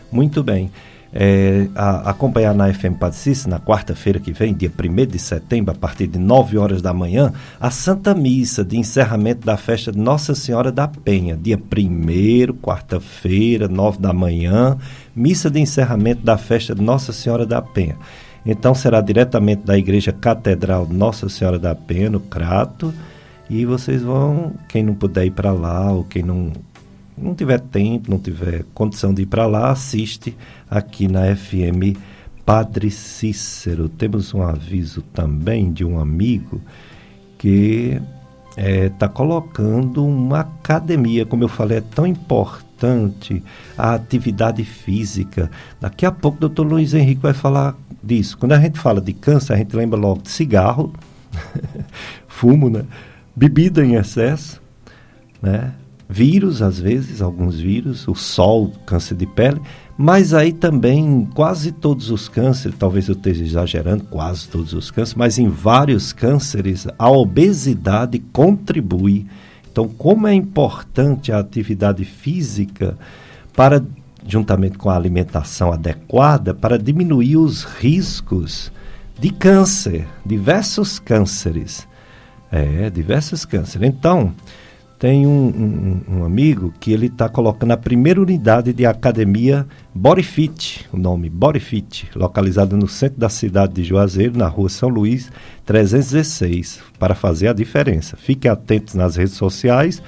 Muito 0.09 0.41
bem 0.41 0.71
é, 1.17 1.67
a, 1.73 2.09
acompanhar 2.09 2.53
na 2.53 2.71
FM 2.73 2.97
Padecice, 2.99 3.47
na 3.47 3.57
quarta-feira 3.57 4.19
que 4.19 4.33
vem, 4.33 4.53
dia 4.53 4.69
1 4.69 5.05
de 5.05 5.17
setembro, 5.17 5.73
a 5.73 5.77
partir 5.77 6.07
de 6.07 6.19
9 6.19 6.57
horas 6.57 6.81
da 6.81 6.93
manhã, 6.93 7.31
a 7.59 7.71
Santa 7.71 8.13
Missa 8.13 8.65
de 8.65 8.77
encerramento 8.77 9.45
da 9.45 9.55
festa 9.55 9.93
de 9.93 9.97
Nossa 9.97 10.35
Senhora 10.35 10.73
da 10.73 10.89
Penha. 10.89 11.37
Dia 11.37 11.57
1 11.57 12.53
quarta-feira, 12.61 13.69
9 13.69 13.99
da 13.99 14.11
manhã, 14.11 14.77
missa 15.15 15.49
de 15.49 15.61
encerramento 15.61 16.21
da 16.21 16.37
festa 16.37 16.75
de 16.75 16.81
Nossa 16.81 17.13
Senhora 17.13 17.45
da 17.45 17.61
Penha. 17.61 17.95
Então 18.45 18.75
será 18.75 18.99
diretamente 18.99 19.63
da 19.65 19.77
Igreja 19.77 20.11
Catedral 20.11 20.85
Nossa 20.91 21.29
Senhora 21.29 21.57
da 21.57 21.73
Penha, 21.73 22.09
no 22.09 22.19
Crato. 22.19 22.93
E 23.49 23.65
vocês 23.65 24.01
vão, 24.01 24.53
quem 24.67 24.83
não 24.83 24.93
puder 24.93 25.25
ir 25.25 25.31
para 25.31 25.53
lá, 25.53 25.91
ou 25.93 26.03
quem 26.03 26.23
não 26.23 26.51
não 27.17 27.33
tiver 27.33 27.59
tempo, 27.59 28.11
não 28.11 28.19
tiver 28.19 28.65
condição 28.73 29.13
de 29.13 29.23
ir 29.23 29.25
para 29.25 29.45
lá, 29.45 29.71
assiste 29.71 30.35
aqui 30.69 31.07
na 31.07 31.35
FM 31.35 31.97
Padre 32.45 32.91
Cícero. 32.91 33.89
Temos 33.89 34.33
um 34.33 34.41
aviso 34.41 35.01
também 35.01 35.71
de 35.71 35.83
um 35.83 35.99
amigo 35.99 36.61
que 37.37 37.99
está 38.49 38.61
é, 38.61 38.89
tá 38.89 39.09
colocando 39.09 40.05
uma 40.05 40.41
academia, 40.41 41.25
como 41.25 41.43
eu 41.43 41.49
falei, 41.49 41.79
é 41.79 41.81
tão 41.81 42.05
importante 42.05 43.43
a 43.77 43.93
atividade 43.93 44.63
física. 44.63 45.49
Daqui 45.79 46.05
a 46.05 46.11
pouco 46.11 46.37
o 46.37 46.41
doutor 46.41 46.63
Luiz 46.63 46.93
Henrique 46.93 47.21
vai 47.21 47.33
falar 47.33 47.75
disso. 48.03 48.37
Quando 48.37 48.53
a 48.53 48.59
gente 48.59 48.79
fala 48.79 49.01
de 49.01 49.13
câncer, 49.13 49.53
a 49.53 49.57
gente 49.57 49.75
lembra 49.75 49.99
logo 49.99 50.21
de 50.21 50.29
cigarro, 50.29 50.93
fumo, 52.27 52.69
né? 52.69 52.85
bebida 53.35 53.85
em 53.85 53.95
excesso, 53.95 54.61
né? 55.41 55.73
Vírus, 56.15 56.61
às 56.61 56.79
vezes, 56.79 57.21
alguns 57.21 57.59
vírus, 57.59 58.07
o 58.07 58.15
sol, 58.15 58.71
câncer 58.85 59.15
de 59.15 59.25
pele, 59.25 59.59
mas 59.97 60.33
aí 60.33 60.53
também 60.53 61.27
quase 61.35 61.73
todos 61.73 62.09
os 62.09 62.29
cânceres, 62.29 62.77
talvez 62.79 63.09
eu 63.09 63.15
esteja 63.15 63.43
exagerando, 63.43 64.05
quase 64.05 64.47
todos 64.47 64.71
os 64.71 64.89
cânceres, 64.89 65.13
mas 65.13 65.37
em 65.37 65.49
vários 65.49 66.13
cânceres 66.13 66.87
a 66.97 67.09
obesidade 67.09 68.17
contribui. 68.31 69.25
Então, 69.69 69.89
como 69.89 70.25
é 70.25 70.33
importante 70.33 71.33
a 71.33 71.39
atividade 71.39 72.05
física 72.05 72.97
para 73.53 73.83
juntamente 74.25 74.77
com 74.77 74.89
a 74.89 74.95
alimentação 74.95 75.71
adequada 75.73 76.53
para 76.53 76.79
diminuir 76.79 77.35
os 77.35 77.65
riscos 77.65 78.71
de 79.19 79.31
câncer, 79.31 80.07
diversos 80.25 80.97
cânceres. 80.97 81.85
É, 82.49 82.89
diversos 82.89 83.43
cânceres. 83.43 83.85
Então, 83.89 84.33
tem 84.97 85.27
um, 85.27 86.01
um, 86.09 86.19
um 86.19 86.25
amigo 86.25 86.73
que 86.79 86.93
ele 86.93 87.07
está 87.07 87.27
colocando 87.27 87.71
a 87.71 87.77
primeira 87.77 88.21
unidade 88.21 88.71
de 88.71 88.85
academia 88.85 89.67
Bodyfit, 89.93 90.87
o 90.91 90.97
nome 90.97 91.29
Bodyfit, 91.29 92.09
localizada 92.15 92.77
no 92.77 92.87
centro 92.87 93.19
da 93.19 93.27
cidade 93.27 93.73
de 93.73 93.83
Juazeiro, 93.83 94.37
na 94.37 94.47
rua 94.47 94.69
São 94.69 94.87
Luís, 94.87 95.29
316, 95.65 96.79
para 96.97 97.13
fazer 97.13 97.49
a 97.49 97.53
diferença. 97.53 98.15
Fiquem 98.15 98.49
atentos 98.49 98.95
nas 98.95 99.17
redes 99.17 99.33
sociais, 99.33 100.01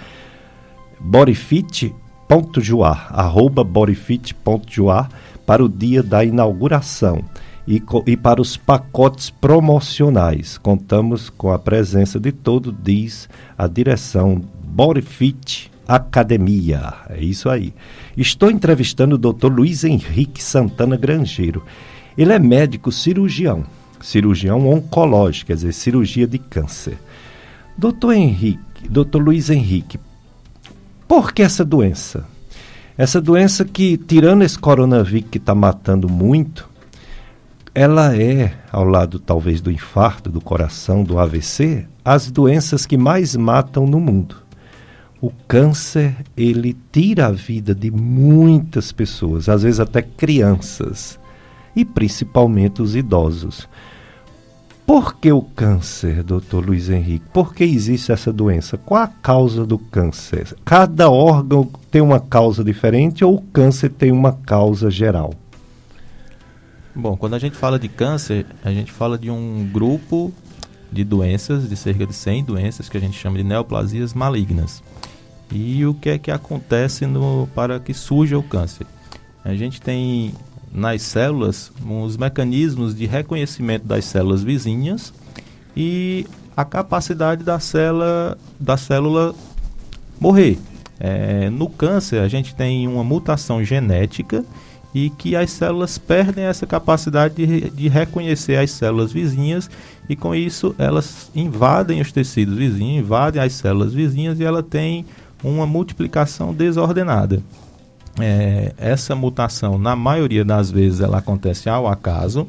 bodyfit.juar, 0.99 3.09
arroba 3.11 3.63
bodyfit.juar, 3.63 5.09
para 5.45 5.63
o 5.63 5.69
dia 5.69 6.01
da 6.01 6.23
inauguração. 6.23 7.23
E, 7.67 7.83
e, 8.05 8.15
para 8.15 8.41
os 8.41 8.55
pacotes 8.55 9.29
promocionais. 9.29 10.57
Contamos 10.57 11.29
com 11.29 11.51
a 11.51 11.59
presença 11.59 12.17
de 12.17 12.31
todo, 12.31 12.71
diz 12.71 13.27
a 13.57 13.67
direção 13.67 14.41
Bodyfit 14.77 15.71
Academia. 15.87 16.93
É 17.09 17.19
isso 17.19 17.49
aí. 17.49 17.73
Estou 18.15 18.51
entrevistando 18.51 19.15
o 19.15 19.17
Dr. 19.17 19.47
Luiz 19.47 19.83
Henrique 19.83 20.43
Santana 20.43 20.95
Grangeiro. 20.95 21.63
Ele 22.15 22.31
é 22.31 22.37
médico 22.37 22.91
cirurgião, 22.91 23.65
cirurgião 23.99 24.69
oncológico, 24.69 25.47
quer 25.47 25.55
dizer, 25.55 25.73
cirurgia 25.73 26.27
de 26.27 26.37
câncer. 26.37 26.99
Doutor 27.75 28.13
Henrique, 28.13 28.87
doutor 28.87 29.19
Luiz 29.19 29.49
Henrique, 29.49 29.99
por 31.07 31.33
que 31.33 31.41
essa 31.41 31.65
doença? 31.65 32.23
Essa 32.95 33.19
doença 33.19 33.65
que, 33.65 33.97
tirando 33.97 34.43
esse 34.43 34.59
coronavírus 34.59 35.29
que 35.31 35.39
está 35.39 35.55
matando 35.55 36.07
muito, 36.07 36.69
ela 37.73 38.15
é, 38.15 38.53
ao 38.71 38.83
lado 38.83 39.17
talvez 39.17 39.59
do 39.59 39.71
infarto, 39.71 40.29
do 40.29 40.41
coração, 40.41 41.03
do 41.03 41.17
AVC, 41.17 41.87
as 42.05 42.29
doenças 42.29 42.85
que 42.85 42.95
mais 42.95 43.35
matam 43.35 43.87
no 43.87 43.99
mundo 43.99 44.46
o 45.21 45.31
câncer 45.47 46.15
ele 46.35 46.75
tira 46.91 47.27
a 47.27 47.31
vida 47.31 47.73
de 47.73 47.89
muitas 47.89 48.91
pessoas, 48.91 49.49
às 49.49 49.63
vezes 49.63 49.79
até 49.79 50.01
crianças 50.01 51.19
e 51.75 51.83
principalmente 51.83 52.81
os 52.81 52.95
idosos. 52.95 53.67
Por 54.85 55.17
que 55.17 55.31
o 55.31 55.41
câncer, 55.41 56.23
doutor 56.23 56.65
Luiz 56.65 56.89
Henrique? 56.89 57.25
Por 57.33 57.53
que 57.53 57.63
existe 57.63 58.11
essa 58.11 58.31
doença? 58.31 58.77
Qual 58.77 59.01
a 59.01 59.07
causa 59.07 59.65
do 59.65 59.77
câncer? 59.77 60.55
Cada 60.63 61.09
órgão 61.09 61.69
tem 61.91 62.01
uma 62.01 62.21
causa 62.21 62.63
diferente 62.63 63.25
ou 63.25 63.35
o 63.35 63.41
câncer 63.41 63.89
tem 63.89 64.13
uma 64.13 64.31
causa 64.31 64.89
geral? 64.89 65.33
Bom, 66.95 67.17
quando 67.17 67.35
a 67.35 67.39
gente 67.39 67.57
fala 67.57 67.77
de 67.77 67.89
câncer, 67.89 68.45
a 68.63 68.71
gente 68.71 68.91
fala 68.91 69.17
de 69.17 69.29
um 69.29 69.69
grupo 69.71 70.33
de 70.91 71.03
doenças, 71.03 71.67
de 71.67 71.75
cerca 71.75 72.05
de 72.07 72.13
100 72.13 72.45
doenças 72.45 72.87
que 72.87 72.97
a 72.97 72.99
gente 73.01 73.19
chama 73.19 73.37
de 73.37 73.43
neoplasias 73.43 74.13
malignas. 74.13 74.81
E 75.51 75.85
o 75.85 75.93
que 75.93 76.09
é 76.09 76.17
que 76.17 76.31
acontece 76.31 77.05
no, 77.05 77.47
para 77.55 77.79
que 77.79 77.93
surja 77.93 78.37
o 78.37 78.43
câncer? 78.43 78.85
A 79.43 79.55
gente 79.55 79.81
tem 79.81 80.33
nas 80.71 81.01
células 81.01 81.71
os 81.89 82.17
mecanismos 82.17 82.93
de 82.95 83.05
reconhecimento 83.05 83.85
das 83.85 84.05
células 84.05 84.43
vizinhas 84.43 85.13
e 85.75 86.27
a 86.55 86.65
capacidade 86.65 87.43
da 87.43 87.59
célula, 87.59 88.37
da 88.59 88.75
célula 88.75 89.33
morrer. 90.19 90.57
É, 90.99 91.49
no 91.49 91.69
câncer, 91.69 92.19
a 92.19 92.27
gente 92.27 92.55
tem 92.55 92.87
uma 92.87 93.03
mutação 93.03 93.63
genética 93.63 94.43
e 94.93 95.11
que 95.11 95.35
as 95.35 95.51
células 95.51 95.97
perdem 95.97 96.45
essa 96.45 96.65
capacidade 96.65 97.35
de, 97.35 97.69
de 97.69 97.87
reconhecer 97.87 98.57
as 98.57 98.71
células 98.71 99.11
vizinhas 99.11 99.69
e 100.09 100.15
com 100.15 100.33
isso 100.33 100.73
elas 100.79 101.29
invadem 101.35 102.01
os 102.01 102.11
tecidos 102.11 102.57
vizinhos, 102.57 103.05
invadem 103.05 103.41
as 103.41 103.53
células 103.53 103.93
vizinhas 103.93 104.39
e 104.39 104.43
ela 104.43 104.63
tem 104.63 105.05
uma 105.43 105.65
multiplicação 105.65 106.53
desordenada. 106.53 107.41
É, 108.19 108.73
essa 108.77 109.15
mutação, 109.15 109.77
na 109.77 109.95
maioria 109.95 110.43
das 110.43 110.71
vezes, 110.71 111.01
ela 111.01 111.19
acontece 111.19 111.69
ao 111.69 111.87
acaso, 111.87 112.47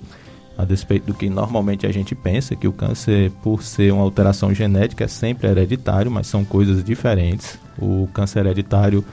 a 0.56 0.64
despeito 0.64 1.06
do 1.06 1.14
que 1.14 1.28
normalmente 1.28 1.86
a 1.86 1.92
gente 1.92 2.14
pensa, 2.14 2.56
que 2.56 2.66
o 2.66 2.72
câncer, 2.72 3.30
por 3.42 3.62
ser 3.62 3.92
uma 3.92 4.02
alteração 4.02 4.52
genética, 4.52 5.04
é 5.04 5.08
sempre 5.08 5.46
hereditário, 5.46 6.10
mas 6.10 6.26
são 6.26 6.44
coisas 6.44 6.82
diferentes. 6.82 7.58
O 7.78 8.08
câncer 8.12 8.40
hereditário, 8.40 9.04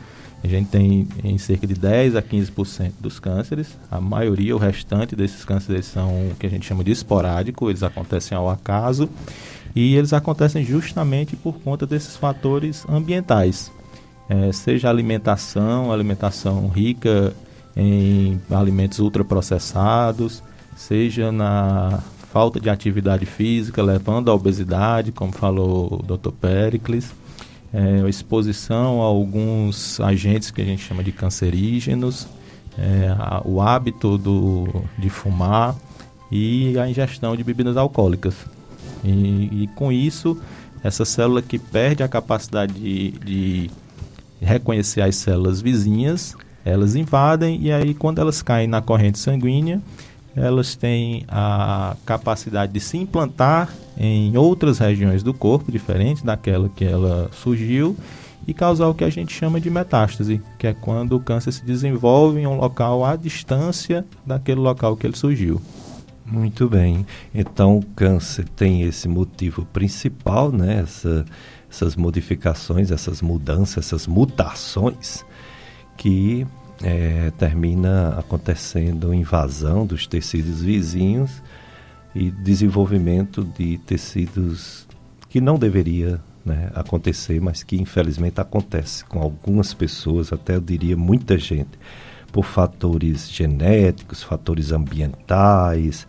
a 0.44 0.48
gente 0.48 0.70
tem 0.70 1.08
em 1.24 1.38
cerca 1.38 1.68
de 1.68 1.76
10 1.76 2.16
a 2.16 2.22
15% 2.22 2.94
dos 3.00 3.20
cânceres. 3.20 3.78
A 3.92 4.00
maioria, 4.00 4.56
o 4.56 4.60
restante 4.60 5.16
desses 5.16 5.44
cânceres 5.46 5.86
são 5.86 6.30
o 6.30 6.36
que 6.40 6.48
a 6.48 6.50
gente 6.50 6.66
chama 6.66 6.84
de 6.84 6.92
esporádico, 6.92 7.70
eles 7.70 7.84
acontecem 7.84 8.36
ao 8.36 8.50
acaso. 8.50 9.10
E 9.76 9.96
eles 9.96 10.14
acontecem 10.14 10.64
justamente 10.64 11.36
por 11.36 11.60
conta 11.60 11.86
desses 11.86 12.16
fatores 12.16 12.86
ambientais, 12.88 13.72
é, 14.30 14.52
seja 14.52 14.90
alimentação, 14.90 15.92
alimentação 15.92 16.68
rica 16.70 17.34
em 17.76 18.40
alimentos 18.50 19.00
ultraprocessados, 19.00 20.42
seja 20.76 21.32
na 21.32 22.00
falta 22.32 22.60
de 22.60 22.70
atividade 22.70 23.26
física, 23.26 23.84
levando 23.84 24.32
à 24.32 24.34
obesidade, 24.34 25.12
como 25.12 25.32
falou 25.32 26.00
o 26.00 26.18
Dr. 26.18 26.32
Pericles, 26.32 27.14
é, 27.74 28.08
exposição 28.08 29.02
a 29.02 29.06
alguns 29.06 30.00
agentes 30.00 30.52
que 30.52 30.62
a 30.62 30.66
gente 30.66 30.84
chama 30.84 31.04
de 31.04 31.12
cancerígenos, 31.12 32.28
é, 32.78 33.14
a, 33.18 33.42
o 33.46 33.62
hábito 33.62 34.18
do, 34.18 34.84
de 34.98 35.10
fumar 35.10 35.76
e 36.32 36.78
a 36.80 36.90
ingestão 36.90 37.36
de 37.36 37.44
bebidas 37.44 37.78
alcoólicas. 37.78 38.55
E, 39.06 39.64
e 39.64 39.70
com 39.76 39.92
isso, 39.92 40.38
essa 40.84 41.06
célula 41.06 41.42
que 41.42 41.60
perde 41.60 42.04
a 42.04 42.08
capacidade 42.08 42.74
de, 42.74 43.12
de 43.12 43.72
reconhecer 44.42 45.02
as 45.02 45.16
células 45.16 45.62
vizinhas, 45.62 46.36
elas 46.64 46.96
invadem 46.96 47.62
e 47.62 47.72
aí 47.72 47.94
quando 47.94 48.20
elas 48.20 48.42
caem 48.42 48.68
na 48.68 48.82
corrente 48.82 49.20
sanguínea, 49.20 49.82
elas 50.36 50.76
têm 50.76 51.24
a 51.28 51.96
capacidade 52.06 52.74
de 52.74 52.80
se 52.80 52.98
implantar 52.98 53.74
em 53.98 54.36
outras 54.36 54.80
regiões 54.80 55.24
do 55.24 55.34
corpo, 55.34 55.72
diferente 55.72 56.26
daquela 56.26 56.68
que 56.68 56.84
ela 56.84 57.30
surgiu, 57.32 57.96
e 58.48 58.54
causar 58.54 58.88
o 58.88 58.94
que 58.94 59.04
a 59.04 59.10
gente 59.10 59.34
chama 59.34 59.60
de 59.60 59.70
metástase, 59.70 60.42
que 60.60 60.68
é 60.68 60.74
quando 60.74 61.16
o 61.16 61.20
câncer 61.20 61.52
se 61.52 61.66
desenvolve 61.66 62.40
em 62.42 62.48
um 62.48 62.58
local 62.58 63.04
à 63.06 63.16
distância 63.16 64.06
daquele 64.26 64.60
local 64.60 64.96
que 64.98 65.08
ele 65.08 65.16
surgiu. 65.16 65.62
Muito 66.26 66.68
bem. 66.68 67.06
Então, 67.34 67.78
o 67.78 67.86
câncer 67.86 68.50
tem 68.50 68.82
esse 68.82 69.08
motivo 69.08 69.64
principal, 69.66 70.52
né? 70.52 70.80
Essa, 70.80 71.24
essas 71.70 71.96
modificações, 71.96 72.90
essas 72.90 73.22
mudanças, 73.22 73.86
essas 73.86 74.08
mutações 74.08 75.24
que 75.96 76.48
é, 76.84 77.32
termina 77.38 78.18
acontecendo 78.18 79.14
invasão 79.14 79.86
dos 79.86 80.08
tecidos 80.08 80.62
vizinhos 80.62 81.44
e 82.14 82.32
desenvolvimento 82.32 83.44
de 83.44 83.78
tecidos 83.80 84.88
que 85.30 85.40
não 85.40 85.60
deveria 85.60 86.20
né, 86.44 86.72
acontecer, 86.74 87.42
mas 87.42 87.62
que 87.62 87.76
infelizmente 87.76 88.40
acontece 88.40 89.04
com 89.06 89.22
algumas 89.22 89.74
pessoas, 89.74 90.32
até 90.32 90.56
eu 90.56 90.62
diria 90.62 90.96
muita 90.96 91.38
gente 91.38 91.78
por 92.36 92.44
fatores 92.44 93.32
genéticos, 93.32 94.22
fatores 94.22 94.74
ambientais, 94.74 96.06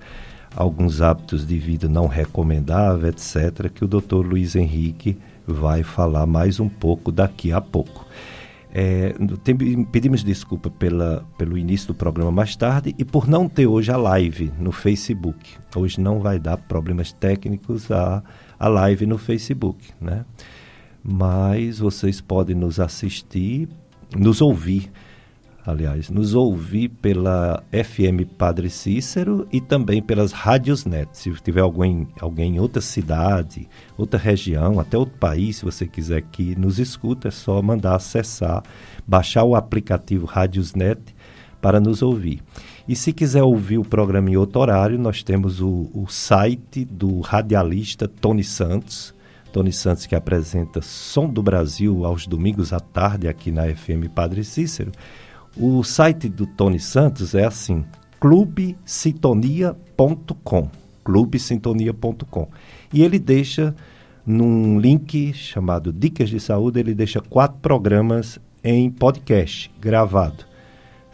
alguns 0.56 1.00
hábitos 1.00 1.46
de 1.46 1.56
vida 1.56 1.88
não 1.88 2.08
recomendáveis, 2.08 3.36
etc., 3.36 3.70
que 3.70 3.84
o 3.84 3.86
Dr. 3.86 4.26
Luiz 4.26 4.56
Henrique 4.56 5.16
vai 5.46 5.84
falar 5.84 6.26
mais 6.26 6.58
um 6.58 6.68
pouco 6.68 7.12
daqui 7.12 7.52
a 7.52 7.60
pouco. 7.60 8.04
É, 8.74 9.14
tem, 9.44 9.84
pedimos 9.84 10.24
desculpa 10.24 10.68
pela, 10.68 11.24
pelo 11.38 11.56
início 11.56 11.86
do 11.86 11.94
programa 11.94 12.32
mais 12.32 12.56
tarde 12.56 12.92
e 12.98 13.04
por 13.04 13.28
não 13.28 13.48
ter 13.48 13.68
hoje 13.68 13.92
a 13.92 13.96
live 13.96 14.50
no 14.58 14.72
Facebook. 14.72 15.38
Hoje 15.76 16.00
não 16.00 16.18
vai 16.18 16.40
dar 16.40 16.56
problemas 16.56 17.12
técnicos 17.12 17.88
a, 17.92 18.20
a 18.58 18.66
live 18.66 19.06
no 19.06 19.16
Facebook, 19.16 19.78
né? 20.00 20.24
Mas 21.04 21.78
vocês 21.78 22.20
podem 22.20 22.56
nos 22.56 22.80
assistir, 22.80 23.68
nos 24.12 24.40
ouvir 24.40 24.90
aliás, 25.66 26.08
nos 26.08 26.32
ouvir 26.34 26.88
pela 26.88 27.62
FM 27.72 28.24
Padre 28.38 28.70
Cícero 28.70 29.48
e 29.52 29.60
também 29.60 30.00
pelas 30.00 30.30
rádios 30.30 30.84
net. 30.84 31.08
Se 31.12 31.30
tiver 31.42 31.60
alguém, 31.60 32.06
alguém 32.20 32.54
em 32.54 32.60
outra 32.60 32.80
cidade, 32.80 33.68
outra 33.98 34.18
região, 34.18 34.78
até 34.78 34.96
outro 34.96 35.18
país, 35.18 35.56
se 35.56 35.64
você 35.64 35.86
quiser 35.86 36.22
que 36.22 36.54
nos 36.56 36.78
escuta, 36.78 37.28
é 37.28 37.30
só 37.32 37.60
mandar 37.60 37.96
acessar, 37.96 38.62
baixar 39.06 39.42
o 39.42 39.56
aplicativo 39.56 40.24
Rádios 40.24 40.72
Net 40.74 41.00
para 41.60 41.80
nos 41.80 42.00
ouvir. 42.00 42.42
E 42.86 42.94
se 42.94 43.12
quiser 43.12 43.42
ouvir 43.42 43.78
o 43.78 43.84
programa 43.84 44.30
em 44.30 44.36
outro 44.36 44.60
horário, 44.60 44.96
nós 44.96 45.24
temos 45.24 45.60
o, 45.60 45.90
o 45.92 46.06
site 46.06 46.84
do 46.84 47.20
radialista 47.20 48.06
Tony 48.06 48.44
Santos, 48.44 49.12
Tony 49.52 49.72
Santos 49.72 50.06
que 50.06 50.14
apresenta 50.14 50.80
Som 50.80 51.28
do 51.28 51.42
Brasil 51.42 52.04
aos 52.04 52.26
domingos 52.26 52.72
à 52.72 52.78
tarde 52.78 53.26
aqui 53.26 53.50
na 53.50 53.62
FM 53.74 54.06
Padre 54.14 54.44
Cícero. 54.44 54.92
O 55.58 55.82
site 55.82 56.28
do 56.28 56.46
Tony 56.46 56.78
Santos 56.78 57.34
é 57.34 57.46
assim: 57.46 57.82
clubesintonia.com. 58.20 60.70
clubesintonia.com. 61.02 62.48
E 62.92 63.02
ele 63.02 63.18
deixa 63.18 63.74
num 64.26 64.78
link 64.78 65.32
chamado 65.32 65.90
Dicas 65.92 66.28
de 66.28 66.38
Saúde, 66.40 66.80
ele 66.80 66.94
deixa 66.94 67.22
quatro 67.22 67.58
programas 67.60 68.38
em 68.62 68.90
podcast 68.90 69.72
gravado. 69.80 70.44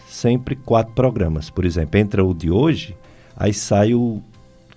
Sempre 0.09 0.57
quatro 0.57 0.93
programas. 0.93 1.49
Por 1.49 1.65
exemplo, 1.65 2.01
entra 2.01 2.25
o 2.25 2.35
de 2.35 2.51
hoje, 2.51 2.97
aí 3.37 3.55
sai 3.55 3.95
o 3.95 4.21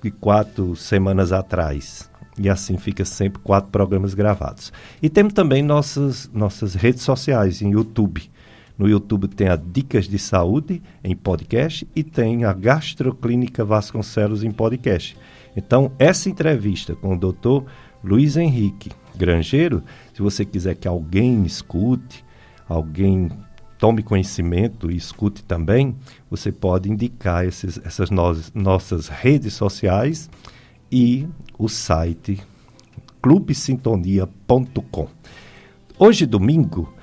de 0.04 0.12
quatro 0.12 0.76
semanas 0.76 1.32
atrás. 1.32 2.08
E 2.38 2.48
assim 2.50 2.78
fica 2.78 3.04
sempre 3.04 3.42
quatro 3.42 3.72
programas 3.72 4.14
gravados. 4.14 4.72
E 5.02 5.10
temos 5.10 5.34
também 5.34 5.64
nossas, 5.64 6.30
nossas 6.34 6.76
redes 6.76 7.02
sociais 7.02 7.62
em 7.62 7.72
YouTube. 7.72 8.30
No 8.78 8.88
YouTube 8.90 9.28
tem 9.28 9.48
a 9.48 9.56
Dicas 9.56 10.08
de 10.08 10.20
Saúde 10.20 10.82
em 11.04 11.16
podcast 11.16 11.88
e 11.96 12.04
tem 12.04 12.44
a 12.44 12.54
Gastroclínica 12.54 13.64
Vasconcelos 13.64 14.44
em 14.44 14.52
podcast. 14.52 15.18
Então, 15.56 15.92
essa 15.98 16.30
entrevista 16.30 16.96
com 16.96 17.14
o 17.14 17.18
doutor 17.18 17.66
Luiz 18.04 18.36
Henrique 18.36 18.92
Grangeiro, 19.16 19.82
se 20.14 20.22
você 20.22 20.44
quiser 20.44 20.76
que 20.76 20.88
alguém 20.88 21.44
escute, 21.46 22.24
alguém 22.68 23.30
tome 23.78 24.04
conhecimento 24.04 24.92
e 24.92 24.98
escute 24.98 25.44
também, 25.44 25.96
você 26.30 26.52
pode 26.52 26.92
indicar 26.92 27.46
esses, 27.46 27.80
essas 27.84 28.10
no 28.10 28.52
nossas 28.54 29.08
redes 29.08 29.54
sociais 29.54 30.30
e 30.92 31.28
o 31.58 31.70
site 31.70 32.42
clubesintonia.com. 33.22 35.08
Hoje, 35.98 36.26
domingo, 36.26 36.94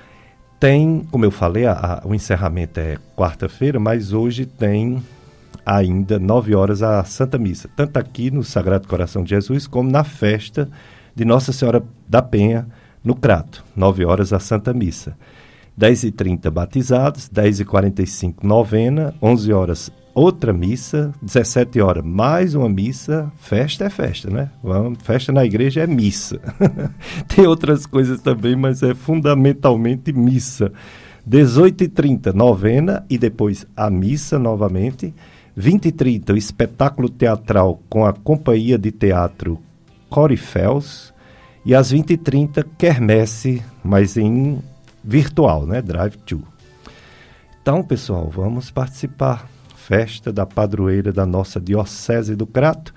tem, 0.63 1.05
como 1.11 1.25
eu 1.25 1.31
falei, 1.31 1.65
a, 1.65 1.73
a, 1.73 2.07
o 2.07 2.15
encerramento 2.15 2.79
é 2.79 2.97
quarta-feira, 3.17 3.81
mas 3.81 4.13
hoje 4.13 4.45
tem 4.45 5.03
ainda 5.65 6.17
nove 6.17 6.55
horas 6.55 6.81
a 6.81 7.03
Santa 7.03 7.37
Missa, 7.37 7.69
tanto 7.75 7.97
aqui 7.97 8.31
no 8.31 8.45
Sagrado 8.45 8.87
Coração 8.87 9.25
de 9.25 9.31
Jesus, 9.31 9.67
como 9.67 9.91
na 9.91 10.05
festa 10.05 10.69
de 11.13 11.25
Nossa 11.25 11.51
Senhora 11.51 11.83
da 12.07 12.21
Penha, 12.21 12.65
no 13.03 13.13
Crato, 13.13 13.61
nove 13.75 14.05
horas 14.05 14.31
a 14.31 14.39
Santa 14.39 14.73
Missa. 14.73 15.17
10h30 15.77 16.49
batizados, 16.49 17.27
10h45 17.27 18.35
novena, 18.43 19.13
11 19.21 19.51
horas 19.51 19.91
outra 20.13 20.53
missa, 20.53 21.13
17 21.21 21.81
horas 21.81 22.03
mais 22.05 22.53
uma 22.55 22.69
missa, 22.69 23.31
festa 23.37 23.85
é 23.85 23.89
festa, 23.89 24.29
né? 24.29 24.51
Festa 25.03 25.31
na 25.31 25.43
igreja 25.43 25.81
é 25.81 25.87
missa. 25.87 26.39
Tem 27.27 27.47
outras 27.47 27.85
coisas 27.85 28.21
também, 28.21 28.55
mas 28.55 28.83
é 28.83 28.93
fundamentalmente 28.93 30.13
missa. 30.13 30.71
18h30, 31.29 32.33
novena 32.33 33.05
e 33.09 33.17
depois 33.17 33.65
a 33.75 33.89
missa 33.89 34.37
novamente. 34.37 35.13
20h30, 35.57 36.33
o 36.33 36.37
espetáculo 36.37 37.09
teatral 37.09 37.81
com 37.89 38.05
a 38.05 38.13
companhia 38.13 38.77
de 38.77 38.91
teatro 38.91 39.59
Corifels. 40.09 41.13
E 41.65 41.73
às 41.73 41.93
20h30, 41.93 42.65
quermesse, 42.77 43.63
mas 43.83 44.17
em 44.17 44.59
virtual, 45.03 45.65
né? 45.65 45.81
Drive-to. 45.81 46.41
Então, 47.61 47.81
pessoal, 47.81 48.29
vamos 48.29 48.69
participar 48.69 49.47
festa 49.87 50.31
da 50.31 50.45
padroeira 50.45 51.11
da 51.11 51.25
nossa 51.25 51.59
Diocese 51.59 52.35
do 52.35 52.47
Crato, 52.47 52.93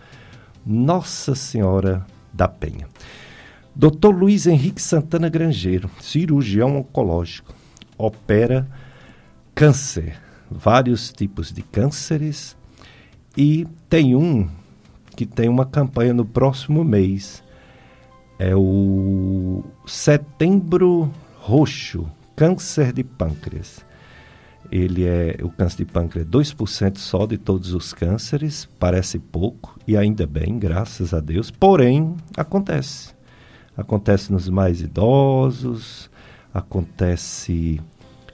Nossa 0.65 1.35
Senhora 1.35 2.07
da 2.33 2.47
Penha. 2.47 2.87
Dr. 3.75 4.15
Luiz 4.15 4.47
Henrique 4.47 4.81
Santana 4.81 5.29
Grangeiro, 5.29 5.91
cirurgião 6.01 6.77
oncológico, 6.77 7.53
opera 7.99 8.69
câncer, 9.55 10.17
vários 10.49 11.11
tipos 11.11 11.53
de 11.53 11.61
cânceres 11.61 12.57
e 13.37 13.67
tem 13.89 14.15
um 14.15 14.49
que 15.17 15.27
tem 15.27 15.49
uma 15.49 15.67
campanha 15.67 16.15
no 16.15 16.25
próximo 16.25 16.85
mês. 16.85 17.43
É 18.39 18.55
o 18.55 19.65
Setembro 19.87 21.11
Roxo, 21.39 22.09
câncer 22.37 22.93
de 22.93 23.03
pâncreas. 23.03 23.86
Ele 24.71 25.05
é 25.05 25.37
o 25.43 25.51
câncer 25.51 25.79
de 25.79 25.85
pâncreas 25.85 26.27
é 26.27 26.31
2% 26.31 26.99
só 26.99 27.27
de 27.27 27.39
todos 27.39 27.73
os 27.73 27.93
cânceres, 27.93 28.69
parece 28.79 29.19
pouco 29.19 29.79
e 29.87 29.97
ainda 29.97 30.27
bem, 30.27 30.59
graças 30.59 31.13
a 31.15 31.21
Deus. 31.21 31.51
Porém, 31.51 32.15
acontece. 32.37 33.15
Acontece 33.77 34.33
nos 34.33 34.49
mais 34.49 34.81
idosos, 34.81 36.11
acontece 36.53 37.81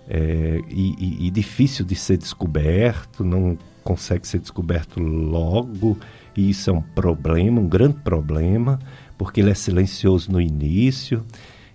é, 0.08 0.60
e, 0.70 0.94
e, 0.98 1.26
e 1.26 1.30
difícil 1.30 1.84
de 1.84 1.94
ser 1.94 2.16
descoberto, 2.16 3.24
não 3.24 3.58
consegue 3.82 4.26
ser 4.26 4.38
descoberto 4.38 5.00
logo, 5.00 5.98
e 6.36 6.50
isso 6.50 6.70
é 6.70 6.72
um 6.72 6.82
problema, 6.82 7.60
um 7.60 7.68
grande 7.68 7.96
problema, 7.98 8.78
porque 9.18 9.40
ele 9.40 9.50
é 9.50 9.54
silencioso 9.54 10.30
no 10.30 10.40
início 10.40 11.24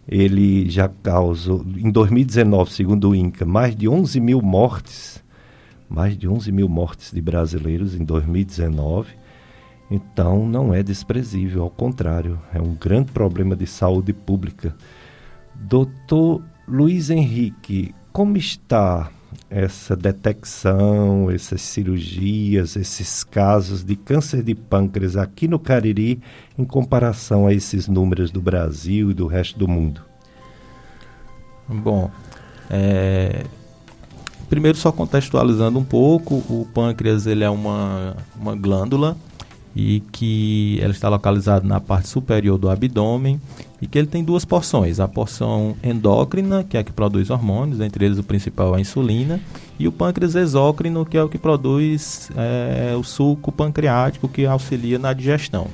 ele 0.07 0.69
já 0.69 0.87
causou, 0.87 1.65
em 1.75 1.91
2019, 1.91 2.71
segundo 2.71 3.09
o 3.09 3.15
INCA, 3.15 3.45
mais 3.45 3.75
de 3.75 3.89
11 3.89 4.19
mil 4.21 4.41
mortes, 4.41 5.23
mais 5.89 6.17
de 6.17 6.27
11 6.27 6.51
mil 6.51 6.69
mortes 6.69 7.11
de 7.11 7.21
brasileiros 7.21 7.93
em 7.93 8.03
2019. 8.03 9.09
Então, 9.91 10.47
não 10.47 10.73
é 10.73 10.81
desprezível, 10.81 11.63
ao 11.63 11.69
contrário, 11.69 12.39
é 12.53 12.61
um 12.61 12.73
grande 12.73 13.11
problema 13.11 13.55
de 13.55 13.65
saúde 13.65 14.13
pública. 14.13 14.75
Doutor 15.55 16.43
Luiz 16.67 17.09
Henrique, 17.09 17.93
como 18.11 18.37
está 18.37 19.09
essa 19.49 19.95
detecção, 19.95 21.31
essas 21.31 21.61
cirurgias, 21.61 22.75
esses 22.75 23.23
casos 23.23 23.83
de 23.83 23.95
câncer 23.95 24.43
de 24.43 24.53
pâncreas 24.53 25.15
aqui 25.15 25.47
no 25.47 25.57
Cariri 25.57 26.21
em 26.57 26.65
comparação 26.65 27.47
a 27.47 27.53
esses 27.53 27.87
números 27.87 28.31
do 28.31 28.41
Brasil 28.41 29.11
e 29.11 29.13
do 29.13 29.27
resto 29.27 29.57
do 29.57 29.67
mundo? 29.67 30.01
Bom, 31.67 32.09
é... 32.69 33.45
primeiro 34.49 34.77
só 34.77 34.91
contextualizando 34.91 35.79
um 35.79 35.83
pouco, 35.83 36.35
o 36.35 36.67
pâncreas 36.73 37.25
ele 37.25 37.43
é 37.43 37.49
uma, 37.49 38.15
uma 38.35 38.55
glândula 38.55 39.17
e 39.79 39.99
que 40.11 40.79
ela 40.81 40.91
está 40.91 41.07
localizada 41.07 41.63
na 41.63 41.79
parte 41.79 42.07
superior 42.07 42.57
do 42.57 42.67
abdômen 42.67 43.39
e 43.79 43.85
que 43.85 43.95
ele 43.99 44.07
tem 44.07 44.23
duas 44.23 44.43
porções, 44.43 44.99
a 44.99 45.07
porção 45.07 45.77
endócrina, 45.83 46.63
que 46.63 46.77
é 46.77 46.79
a 46.79 46.83
que 46.83 46.91
produz 46.91 47.29
hormônios, 47.29 47.79
entre 47.79 48.03
eles 48.03 48.17
o 48.17 48.23
principal 48.23 48.73
é 48.73 48.79
a 48.79 48.81
insulina, 48.81 49.39
e 49.77 49.87
o 49.87 49.91
pâncreas 49.91 50.33
exócrino, 50.33 51.05
que 51.05 51.15
é 51.15 51.21
o 51.21 51.29
que 51.29 51.37
produz 51.37 52.31
é, 52.35 52.95
o 52.95 53.03
suco 53.03 53.51
pancreático 53.51 54.27
que 54.27 54.47
auxilia 54.47 54.97
na 54.97 55.13
digestão. 55.13 55.67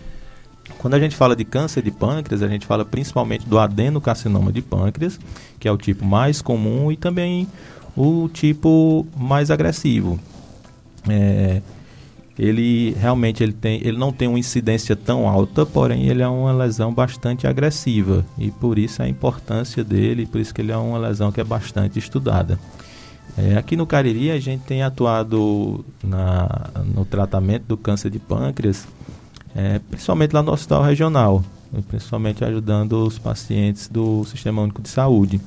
Quando 0.79 0.95
a 0.95 0.99
gente 0.99 1.15
fala 1.15 1.33
de 1.33 1.45
câncer 1.45 1.81
de 1.81 1.91
pâncreas, 1.91 2.43
a 2.43 2.49
gente 2.49 2.65
fala 2.65 2.83
principalmente 2.83 3.47
do 3.47 3.57
adenocarcinoma 3.57 4.51
de 4.51 4.61
pâncreas, 4.61 5.17
que 5.57 5.65
é 5.65 5.71
o 5.71 5.77
tipo 5.77 6.03
mais 6.03 6.41
comum 6.41 6.91
e 6.91 6.97
também 6.97 7.47
o 7.95 8.27
tipo 8.27 9.07
mais 9.15 9.49
agressivo. 9.49 10.19
É, 11.07 11.61
ele 12.37 12.95
realmente 12.99 13.43
ele, 13.43 13.53
tem, 13.53 13.79
ele 13.83 13.97
não 13.97 14.11
tem 14.11 14.27
uma 14.27 14.39
incidência 14.39 14.95
tão 14.95 15.27
alta, 15.27 15.65
porém 15.65 16.07
ele 16.07 16.21
é 16.21 16.27
uma 16.27 16.51
lesão 16.51 16.93
bastante 16.93 17.45
agressiva 17.45 18.25
e 18.37 18.49
por 18.49 18.79
isso 18.79 19.03
a 19.03 19.07
importância 19.07 19.83
dele, 19.83 20.25
por 20.25 20.41
isso 20.41 20.53
que 20.53 20.61
ele 20.61 20.71
é 20.71 20.77
uma 20.77 20.97
lesão 20.97 21.31
que 21.31 21.39
é 21.39 21.43
bastante 21.43 21.99
estudada. 21.99 22.59
É, 23.37 23.57
aqui 23.57 23.75
no 23.75 23.85
Cariri 23.85 24.31
a 24.31 24.39
gente 24.39 24.63
tem 24.63 24.83
atuado 24.83 25.83
na, 26.03 26.71
no 26.93 27.05
tratamento 27.05 27.65
do 27.67 27.77
câncer 27.77 28.09
de 28.09 28.19
pâncreas, 28.19 28.87
é, 29.55 29.79
principalmente 29.89 30.33
lá 30.33 30.43
no 30.43 30.51
hospital 30.51 30.83
regional, 30.83 31.43
principalmente 31.87 32.43
ajudando 32.43 32.93
os 33.05 33.17
pacientes 33.17 33.87
do 33.87 34.23
Sistema 34.25 34.61
Único 34.61 34.81
de 34.81 34.89
Saúde. 34.89 35.39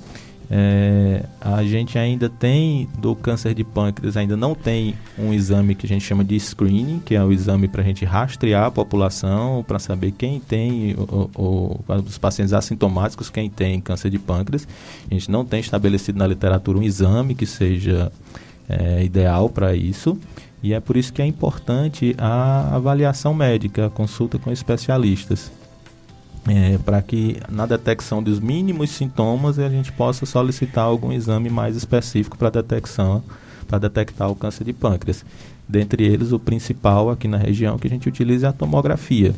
É, 0.49 1.25
a 1.41 1.63
gente 1.65 1.99
ainda 1.99 2.29
tem 2.29 2.89
do 2.99 3.17
câncer 3.17 3.53
de 3.53 3.65
pâncreas, 3.65 4.17
ainda 4.17 4.37
não 4.37 4.55
tem 4.55 4.95
um 5.19 5.33
exame 5.33 5.75
que 5.75 5.87
a 5.87 5.89
gente 5.89 6.05
chama 6.05 6.25
de 6.25 6.39
screening, 6.39 7.01
que 7.05 7.15
é 7.15 7.23
o 7.23 7.33
exame 7.33 7.67
para 7.67 7.83
a 7.83 7.85
gente 7.85 8.05
rastrear 8.05 8.67
a 8.67 8.71
população, 8.71 9.65
para 9.67 9.79
saber 9.79 10.13
quem 10.13 10.39
tem, 10.39 10.95
o, 10.95 11.31
o, 11.37 11.81
os 11.89 12.19
pacientes 12.19 12.53
assintomáticos, 12.53 13.29
quem 13.29 13.51
tem 13.51 13.81
câncer 13.81 14.09
de 14.09 14.19
pâncreas. 14.19 14.69
A 15.11 15.15
gente 15.15 15.31
não 15.31 15.45
tem 15.45 15.61
estabelecido 15.61 16.19
na 16.19 16.27
literatura 16.27 16.79
um 16.79 16.83
exame 16.83 17.35
que 17.35 17.47
seja 17.47 18.13
é, 18.69 19.05
ideal 19.05 19.49
para 19.49 19.75
isso. 19.75 20.19
E 20.63 20.73
é 20.73 20.81
por 20.81 20.97
isso 20.97 21.13
que 21.13 21.21
é 21.21 21.27
importante 21.27 22.15
a 22.19 22.75
avaliação 22.75 23.35
médica, 23.35 23.87
a 23.87 23.91
consulta 23.91 24.39
com 24.39 24.51
especialistas 24.51 25.51
é, 26.49 26.79
para 26.79 27.03
que 27.03 27.41
na 27.51 27.67
detecção 27.67 28.23
dos 28.23 28.39
mínimos 28.39 28.91
sintomas 28.91 29.59
a 29.59 29.69
gente 29.69 29.91
possa 29.93 30.25
solicitar 30.25 30.85
algum 30.85 31.13
exame 31.13 31.51
mais 31.51 31.77
específico 31.77 32.39
para 32.39 32.51
detecção, 32.51 33.23
para 33.67 33.79
detectar 33.79 34.31
o 34.31 34.37
câncer 34.37 34.65
de 34.65 34.73
pâncreas. 34.73 35.25
Dentre 35.69 36.05
eles, 36.05 36.31
o 36.33 36.39
principal 36.39 37.11
aqui 37.11 37.27
na 37.27 37.37
região 37.37 37.77
que 37.79 37.89
a 37.89 37.91
gente 37.91 38.09
utiliza 38.09 38.47
é 38.47 38.51
a 38.51 38.53
tomografia. 38.53 39.35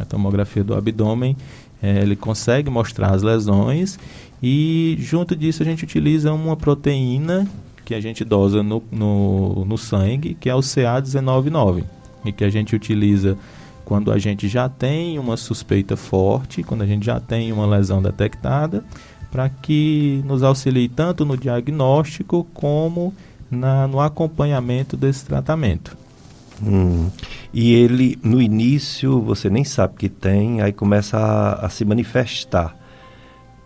A 0.00 0.04
tomografia 0.04 0.62
do 0.62 0.74
abdômen, 0.74 1.36
é, 1.82 2.00
ele 2.00 2.14
consegue 2.14 2.70
mostrar 2.70 3.12
as 3.12 3.22
lesões 3.22 3.98
e 4.40 4.96
junto 5.00 5.34
disso 5.34 5.62
a 5.62 5.66
gente 5.66 5.82
utiliza 5.84 6.32
uma 6.32 6.56
proteína 6.56 7.46
que 7.84 7.94
a 7.94 8.00
gente 8.00 8.24
dosa 8.24 8.62
no, 8.62 8.82
no, 8.90 9.64
no 9.64 9.76
sangue, 9.76 10.34
que 10.38 10.48
é 10.48 10.54
o 10.54 10.60
CA199, 10.60 11.84
e 12.24 12.32
que 12.32 12.44
a 12.44 12.50
gente 12.50 12.76
utiliza 12.76 13.36
quando 13.84 14.12
a 14.12 14.18
gente 14.18 14.48
já 14.48 14.68
tem 14.68 15.18
uma 15.18 15.36
suspeita 15.36 15.96
forte, 15.96 16.62
quando 16.62 16.82
a 16.82 16.86
gente 16.86 17.04
já 17.04 17.20
tem 17.20 17.52
uma 17.52 17.66
lesão 17.66 18.02
detectada, 18.02 18.84
para 19.30 19.48
que 19.48 20.22
nos 20.24 20.42
auxilie 20.42 20.88
tanto 20.88 21.24
no 21.24 21.36
diagnóstico 21.36 22.46
como 22.52 23.14
na, 23.50 23.86
no 23.86 24.00
acompanhamento 24.00 24.96
desse 24.96 25.24
tratamento. 25.24 25.96
Hum. 26.62 27.10
E 27.52 27.74
ele, 27.74 28.18
no 28.22 28.40
início, 28.40 29.20
você 29.20 29.50
nem 29.50 29.64
sabe 29.64 29.94
que 29.98 30.08
tem, 30.08 30.60
aí 30.60 30.72
começa 30.72 31.18
a, 31.18 31.66
a 31.66 31.68
se 31.68 31.84
manifestar. 31.84 32.76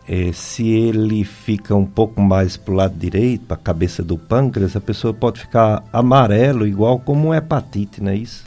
É, 0.08 0.32
se 0.32 0.68
ele 0.68 1.24
fica 1.24 1.74
um 1.74 1.84
pouco 1.84 2.20
mais 2.20 2.56
para 2.56 2.72
o 2.72 2.76
lado 2.76 2.96
direito, 2.96 3.44
para 3.46 3.56
a 3.56 3.60
cabeça 3.60 4.04
do 4.04 4.16
pâncreas, 4.16 4.76
a 4.76 4.80
pessoa 4.80 5.12
pode 5.12 5.40
ficar 5.40 5.82
amarelo, 5.92 6.66
igual 6.66 7.00
como 7.00 7.28
uma 7.28 7.36
hepatite, 7.36 8.00
não 8.00 8.12
é 8.12 8.16
isso? 8.16 8.44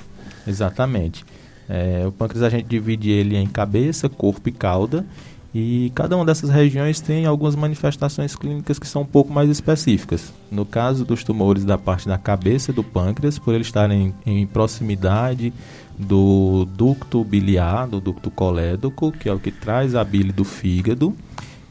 Exatamente. 0.47 1.25
É, 1.69 2.03
o 2.07 2.11
pâncreas 2.11 2.43
a 2.43 2.49
gente 2.49 2.65
divide 2.65 3.11
ele 3.11 3.37
em 3.37 3.47
cabeça, 3.47 4.09
corpo 4.09 4.49
e 4.49 4.51
cauda. 4.51 5.05
E 5.53 5.91
cada 5.95 6.15
uma 6.15 6.25
dessas 6.25 6.49
regiões 6.49 6.99
tem 6.99 7.25
algumas 7.25 7.55
manifestações 7.55 8.35
clínicas 8.35 8.77
que 8.77 8.87
são 8.87 9.01
um 9.03 9.05
pouco 9.05 9.31
mais 9.31 9.49
específicas. 9.49 10.33
No 10.51 10.65
caso 10.65 11.05
dos 11.05 11.23
tumores 11.23 11.63
da 11.63 11.77
parte 11.77 12.07
da 12.07 12.17
cabeça 12.17 12.71
do 12.71 12.83
pâncreas, 12.83 13.39
por 13.39 13.53
eles 13.53 13.67
estarem 13.67 14.13
em 14.25 14.45
proximidade 14.45 15.51
do 15.97 16.65
ducto 16.75 17.23
biliar, 17.23 17.87
do 17.87 17.99
ducto 17.99 18.29
colédoco, 18.29 19.11
que 19.11 19.27
é 19.27 19.33
o 19.33 19.39
que 19.39 19.51
traz 19.51 19.95
a 19.95 20.03
bile 20.03 20.31
do 20.31 20.45
fígado, 20.45 21.15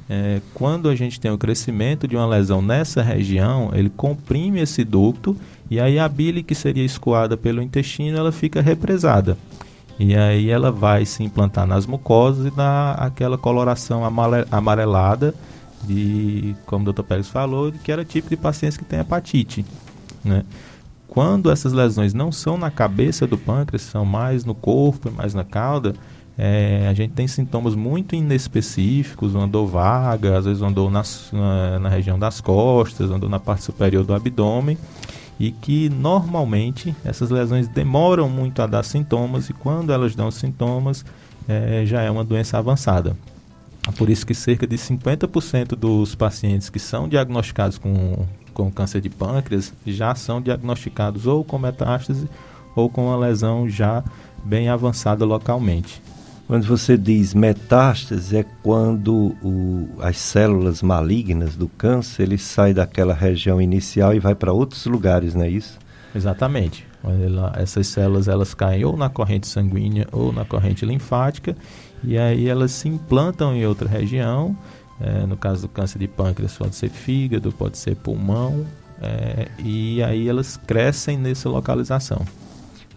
é, 0.09 0.41
quando 0.55 0.89
a 0.89 0.95
gente 0.95 1.21
tem 1.21 1.31
o 1.31 1.37
crescimento 1.37 2.09
de 2.09 2.17
uma 2.17 2.27
lesão 2.27 2.63
nessa 2.63 3.03
região, 3.03 3.71
ele 3.75 3.91
comprime 3.91 4.61
esse 4.61 4.83
ducto 4.83 5.37
e 5.71 5.79
aí 5.79 5.99
a 5.99 6.09
bile 6.09 6.43
que 6.43 6.55
seria 6.55 6.85
escoada 6.85 7.37
pelo 7.37 7.61
intestino, 7.61 8.17
ela 8.17 8.33
fica 8.33 8.63
represada. 8.63 9.37
E 9.99 10.15
aí 10.15 10.49
ela 10.49 10.71
vai 10.71 11.05
se 11.05 11.23
implantar 11.25 11.67
nas 11.67 11.85
mucosas 11.87 12.47
e 12.47 12.51
dá 12.51 12.93
aquela 12.93 13.37
coloração 13.37 14.03
amarelada 14.51 15.35
de, 15.83 16.55
como 16.67 16.89
o 16.89 16.93
Dr. 16.93 17.03
Pérez 17.03 17.29
falou, 17.29 17.73
que 17.73 17.91
era 17.91 18.05
tipo 18.05 18.29
de 18.29 18.37
pacientes 18.37 18.77
que 18.77 18.85
tem 18.85 19.01
hepatite, 19.01 19.65
né? 20.25 20.45
Quando 21.09 21.51
essas 21.51 21.73
lesões 21.73 22.13
não 22.13 22.31
são 22.31 22.59
na 22.59 22.71
cabeça 22.71 23.27
do 23.27 23.39
pâncreas, 23.39 23.83
são 23.83 24.05
mais 24.05 24.45
no 24.45 24.55
corpo 24.55 25.09
e 25.09 25.11
mais 25.11 25.33
na 25.35 25.43
cauda, 25.43 25.95
é, 26.37 26.87
a 26.89 26.95
gente 26.95 27.15
tem 27.15 27.27
sintomas 27.27 27.75
muito 27.75 28.15
inespecíficos, 28.15 29.35
uma 29.35 29.49
dor 29.49 29.67
vaga, 29.67 30.39
às 30.39 30.45
vezes 30.45 30.61
uma 30.61 30.71
dor 30.71 30.91
na, 30.91 31.03
na 31.81 31.89
região 31.89 32.17
das 32.17 32.41
costas, 32.41 33.11
uma 33.11 33.19
dor 33.19 33.31
na 33.31 33.41
parte 33.41 33.65
superior 33.65 34.05
do 34.05 34.15
abdômen, 34.15 34.79
e 35.39 35.53
que 35.53 35.89
normalmente 35.89 36.95
essas 37.05 37.31
lesões 37.31 37.69
demoram 37.69 38.29
muito 38.29 38.61
a 38.61 38.67
dar 38.67 38.85
sintomas 38.85 39.49
e 39.49 39.53
quando 39.53 39.93
elas 39.93 40.15
dão 40.15 40.31
sintomas 40.31 41.05
é, 41.49 41.85
já 41.87 42.03
é 42.03 42.11
uma 42.11 42.25
doença 42.25 42.59
avançada. 42.59 43.17
Por 43.97 44.11
isso 44.11 44.27
que 44.27 44.35
cerca 44.35 44.67
de 44.67 44.77
50% 44.77 45.69
dos 45.69 46.15
pacientes 46.15 46.69
que 46.69 46.79
são 46.79 47.09
diagnosticados 47.09 47.79
com, 47.79 48.27
com 48.53 48.71
câncer 48.71 49.01
de 49.01 49.09
pâncreas 49.09 49.73
já 49.87 50.15
são 50.15 50.43
diagnosticados 50.43 51.27
ou 51.27 51.45
com 51.45 51.59
metástase 51.59 52.29
ou 52.75 52.91
com 52.91 53.07
uma 53.07 53.17
lesão 53.17 53.69
já 53.69 54.05
bem 54.45 54.69
avançada 54.69 55.25
localmente. 55.25 56.03
Quando 56.49 56.67
você 56.67 56.97
diz 56.97 57.35
metástase, 57.35 58.39
é 58.39 58.43
quando 58.63 59.37
o, 59.43 59.87
as 60.01 60.17
células 60.17 60.81
malignas 60.81 61.55
do 61.55 61.69
câncer 61.69 62.23
ele 62.23 62.39
sai 62.39 62.73
daquela 62.73 63.13
região 63.13 63.61
inicial 63.61 64.15
e 64.15 64.19
vai 64.19 64.35
para 64.35 64.51
outros 64.51 64.87
lugares, 64.87 65.35
não 65.35 65.43
é 65.43 65.51
isso? 65.51 65.79
Exatamente. 66.15 66.87
Ela, 67.05 67.53
essas 67.55 67.87
células 67.89 68.29
elas 68.29 68.55
caem 68.55 68.83
ou 68.83 68.97
na 68.97 69.11
corrente 69.11 69.47
sanguínea 69.47 70.09
ou 70.11 70.33
na 70.33 70.43
corrente 70.43 70.87
linfática 70.87 71.55
e 72.03 72.17
aí 72.17 72.49
elas 72.49 72.73
se 72.73 72.89
implantam 72.89 73.55
em 73.55 73.67
outra 73.67 73.87
região. 73.87 74.57
É, 74.99 75.27
no 75.27 75.37
caso 75.37 75.63
do 75.63 75.69
câncer 75.69 75.99
de 75.99 76.09
pâncreas 76.09 76.57
pode 76.57 76.75
ser 76.75 76.89
fígado, 76.89 77.53
pode 77.53 77.77
ser 77.77 77.95
pulmão 77.95 78.65
é, 79.03 79.49
e 79.63 80.03
aí 80.03 80.27
elas 80.27 80.57
crescem 80.57 81.19
nessa 81.19 81.47
localização. 81.51 82.25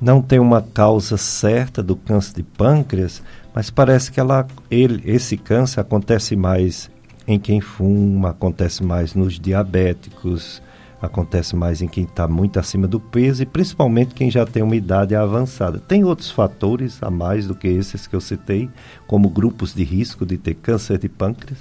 Não 0.01 0.19
tem 0.19 0.39
uma 0.39 0.63
causa 0.63 1.15
certa 1.15 1.83
do 1.83 1.95
câncer 1.95 2.37
de 2.37 2.43
pâncreas, 2.43 3.21
mas 3.53 3.69
parece 3.69 4.11
que 4.11 4.19
ela, 4.19 4.47
ele, 4.69 5.01
esse 5.09 5.37
câncer 5.37 5.79
acontece 5.79 6.35
mais 6.35 6.89
em 7.27 7.39
quem 7.39 7.61
fuma, 7.61 8.29
acontece 8.29 8.83
mais 8.83 9.13
nos 9.13 9.39
diabéticos, 9.39 10.61
acontece 11.01 11.55
mais 11.55 11.81
em 11.81 11.87
quem 11.87 12.03
está 12.03 12.27
muito 12.27 12.59
acima 12.59 12.87
do 12.87 12.99
peso 12.99 13.41
e 13.43 13.45
principalmente 13.45 14.13
quem 14.13 14.29
já 14.29 14.45
tem 14.45 14.61
uma 14.61 14.75
idade 14.75 15.15
avançada. 15.15 15.79
Tem 15.79 16.03
outros 16.03 16.29
fatores 16.29 17.01
a 17.01 17.09
mais 17.09 17.47
do 17.47 17.55
que 17.55 17.67
esses 17.67 18.05
que 18.05 18.15
eu 18.15 18.21
citei, 18.21 18.69
como 19.07 19.29
grupos 19.29 19.73
de 19.73 19.83
risco 19.83 20.25
de 20.25 20.37
ter 20.37 20.55
câncer 20.55 20.97
de 20.97 21.09
pâncreas? 21.09 21.59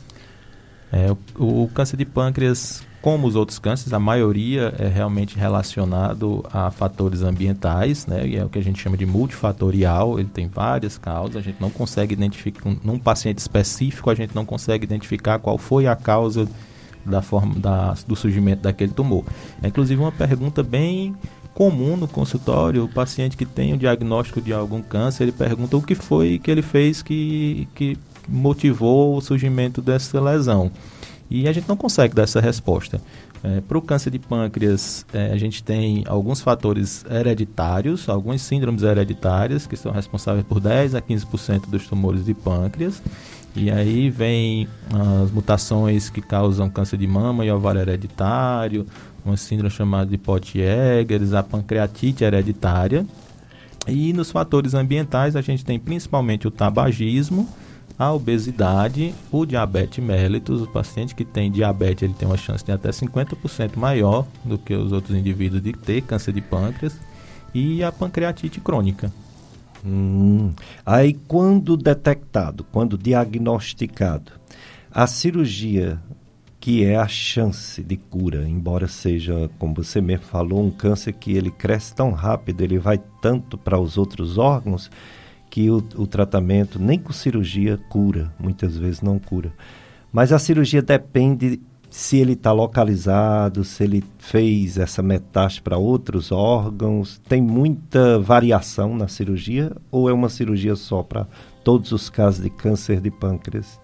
É, 0.93 1.11
o, 1.39 1.65
o 1.65 1.69
câncer 1.69 1.97
de 1.97 2.05
pâncreas 2.05 2.85
como 3.01 3.27
os 3.27 3.35
outros 3.35 3.59
cânceres, 3.59 3.93
a 3.93 3.99
maioria 3.99 4.75
é 4.79 4.87
realmente 4.87 5.39
relacionado 5.39 6.45
a 6.53 6.71
fatores 6.71 7.23
ambientais, 7.23 8.07
né? 8.07 8.27
E 8.27 8.37
é 8.37 8.45
o 8.45 8.49
que 8.49 8.59
a 8.59 8.63
gente 8.63 8.81
chama 8.81 8.97
de 8.97 9.07
multifatorial, 9.07 10.19
ele 10.19 10.29
tem 10.29 10.47
várias 10.47 10.99
causas, 10.99 11.37
a 11.37 11.41
gente 11.41 11.61
não 11.61 11.71
consegue 11.71 12.13
identificar, 12.13 12.71
num 12.85 12.99
paciente 12.99 13.39
específico, 13.39 14.11
a 14.11 14.15
gente 14.15 14.35
não 14.35 14.45
consegue 14.45 14.85
identificar 14.85 15.39
qual 15.39 15.57
foi 15.57 15.87
a 15.87 15.97
causa 15.97 16.47
da 17.05 17.23
forma 17.23 17.55
da, 17.55 17.95
do 18.07 18.15
surgimento 18.15 18.63
daquele 18.63 18.93
tumor. 18.93 19.25
É 19.63 19.69
inclusive 19.69 19.99
uma 19.99 20.13
pergunta 20.13 20.63
bem 20.63 21.15
comum 21.55 21.97
no 21.97 22.07
consultório, 22.07 22.85
o 22.85 22.89
paciente 22.89 23.37
que 23.37 23.47
tem 23.47 23.73
o 23.73 23.79
diagnóstico 23.79 24.43
de 24.43 24.53
algum 24.53 24.83
câncer, 24.83 25.25
ele 25.25 25.33
pergunta 25.33 25.77
o 25.77 25.83
que 25.83 25.95
foi 25.95 26.39
que 26.39 26.51
ele 26.51 26.63
fez 26.63 27.03
que, 27.03 27.67
que 27.75 27.99
motivou 28.29 29.17
o 29.17 29.21
surgimento 29.23 29.81
dessa 29.81 30.21
lesão. 30.21 30.71
E 31.31 31.47
a 31.47 31.53
gente 31.53 31.69
não 31.69 31.77
consegue 31.77 32.15
dar 32.15 32.25
essa 32.25 32.41
resposta. 32.41 33.01
É, 33.43 33.61
Para 33.61 33.79
o 33.79 33.83
câncer 33.83 34.11
de 34.11 34.19
pâncreas, 34.19 35.07
é, 35.13 35.33
a 35.33 35.37
gente 35.37 35.63
tem 35.63 36.03
alguns 36.07 36.41
fatores 36.41 37.05
hereditários, 37.09 38.09
algumas 38.09 38.43
síndromes 38.43 38.83
hereditárias, 38.83 39.67
que 39.67 39.77
são 39.77 39.93
responsáveis 39.93 40.45
por 40.45 40.61
10 40.61 40.97
a 40.97 41.01
15% 41.01 41.71
dos 41.71 41.87
tumores 41.87 42.25
de 42.25 42.35
pâncreas. 42.35 43.01
E 43.55 43.71
aí 43.71 44.11
vem 44.11 44.69
as 45.23 45.31
mutações 45.31 46.09
que 46.09 46.21
causam 46.21 46.71
câncer 46.71 46.97
de 46.97 47.07
mama 47.07 47.45
e 47.45 47.51
ovário 47.51 47.81
hereditário, 47.81 48.87
uma 49.25 49.37
síndrome 49.37 49.71
chamada 49.71 50.11
de 50.11 50.19
Pot-Eggers, 50.19 51.33
a 51.33 51.43
pancreatite 51.43 52.23
hereditária. 52.25 53.07
E 53.89 54.13
nos 54.13 54.31
fatores 54.31 54.75
ambientais, 54.75 55.35
a 55.35 55.41
gente 55.41 55.65
tem 55.65 55.79
principalmente 55.79 56.47
o 56.47 56.51
tabagismo, 56.51 57.49
a 58.01 58.15
obesidade, 58.15 59.15
o 59.31 59.45
diabetes 59.45 60.03
mellitus, 60.03 60.63
o 60.63 60.67
paciente 60.67 61.15
que 61.15 61.23
tem 61.23 61.53
diabetes 61.53 62.03
ele 62.05 62.15
tem 62.15 62.27
uma 62.27 62.39
chance 62.39 62.65
de 62.65 62.73
até 62.73 62.89
50% 62.89 63.77
maior 63.77 64.27
do 64.43 64.57
que 64.57 64.73
os 64.73 64.91
outros 64.91 65.15
indivíduos 65.15 65.63
de 65.63 65.75
ter 65.75 66.01
câncer 66.01 66.33
de 66.33 66.41
pâncreas 66.41 66.99
e 67.53 67.85
a 67.85 67.93
pancreatite 67.93 68.59
crônica. 68.59 69.13
Hum. 69.85 70.51
Aí 70.85 71.13
quando 71.29 71.77
detectado, 71.77 72.65
quando 72.73 72.97
diagnosticado, 72.97 74.33
a 74.91 75.07
cirurgia 75.07 76.01
que 76.59 76.83
é 76.83 76.97
a 76.97 77.07
chance 77.07 77.83
de 77.83 77.99
cura, 77.99 78.49
embora 78.49 78.89
seja, 78.89 79.51
como 79.59 79.75
você 79.75 80.01
mesmo 80.01 80.25
falou, 80.25 80.65
um 80.65 80.71
câncer 80.71 81.13
que 81.13 81.33
ele 81.35 81.51
cresce 81.51 81.95
tão 81.95 82.13
rápido, 82.13 82.63
ele 82.63 82.79
vai 82.79 82.99
tanto 83.21 83.59
para 83.59 83.79
os 83.79 83.99
outros 83.99 84.39
órgãos, 84.39 84.91
que 85.51 85.69
o, 85.69 85.79
o 85.97 86.07
tratamento, 86.07 86.79
nem 86.79 86.99
com 86.99 87.13
cirurgia, 87.13 87.79
cura, 87.89 88.33
muitas 88.39 88.77
vezes 88.77 89.03
não 89.03 89.19
cura. 89.19 89.53
Mas 90.13 90.33
a 90.33 90.39
cirurgia 90.39 90.81
depende 90.81 91.61
se 91.91 92.19
ele 92.19 92.35
está 92.35 92.53
localizado, 92.53 93.65
se 93.65 93.83
ele 93.83 94.05
fez 94.19 94.79
essa 94.79 95.03
metástase 95.03 95.61
para 95.61 95.77
outros 95.77 96.31
órgãos, 96.31 97.21
tem 97.29 97.43
muita 97.43 98.19
variação 98.21 98.97
na 98.97 99.09
cirurgia 99.09 99.73
ou 99.91 100.09
é 100.09 100.13
uma 100.13 100.29
cirurgia 100.29 100.77
só 100.77 101.03
para 101.03 101.27
todos 101.65 101.91
os 101.91 102.09
casos 102.09 102.43
de 102.43 102.49
câncer 102.49 103.01
de 103.01 103.11
pâncreas? 103.11 103.81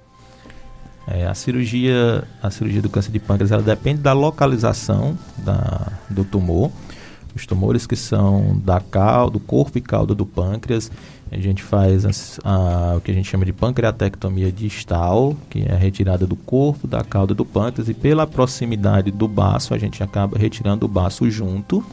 É, 1.08 1.26
a 1.26 1.34
cirurgia, 1.34 2.24
a 2.42 2.50
cirurgia 2.50 2.82
do 2.82 2.88
câncer 2.88 3.10
de 3.10 3.18
pâncreas, 3.18 3.50
ela 3.50 3.62
depende 3.62 4.00
da 4.00 4.12
localização 4.12 5.18
da, 5.38 5.92
do 6.08 6.24
tumor. 6.24 6.70
Os 7.34 7.44
tumores 7.44 7.86
que 7.86 7.94
são 7.94 8.58
da 8.64 8.80
cal, 8.80 9.28
do 9.28 9.38
corpo 9.38 9.76
e 9.76 9.80
cauda 9.80 10.14
do 10.14 10.24
pâncreas, 10.24 10.90
a 11.30 11.38
gente 11.38 11.62
faz 11.62 12.06
a, 12.06 12.10
a, 12.48 12.96
o 12.96 13.00
que 13.00 13.10
a 13.10 13.14
gente 13.14 13.28
chama 13.28 13.44
de 13.44 13.52
pancreatectomia 13.52 14.52
distal, 14.52 15.36
que 15.50 15.62
é 15.62 15.72
a 15.72 15.76
retirada 15.76 16.26
do 16.26 16.36
corpo, 16.36 16.86
da 16.86 17.02
cauda 17.02 17.34
do 17.34 17.44
pâncreas, 17.44 17.88
e 17.88 17.94
pela 17.94 18.26
proximidade 18.26 19.10
do 19.10 19.26
baço, 19.26 19.74
a 19.74 19.78
gente 19.78 20.02
acaba 20.02 20.38
retirando 20.38 20.86
o 20.86 20.88
baço 20.88 21.28
junto. 21.30 21.84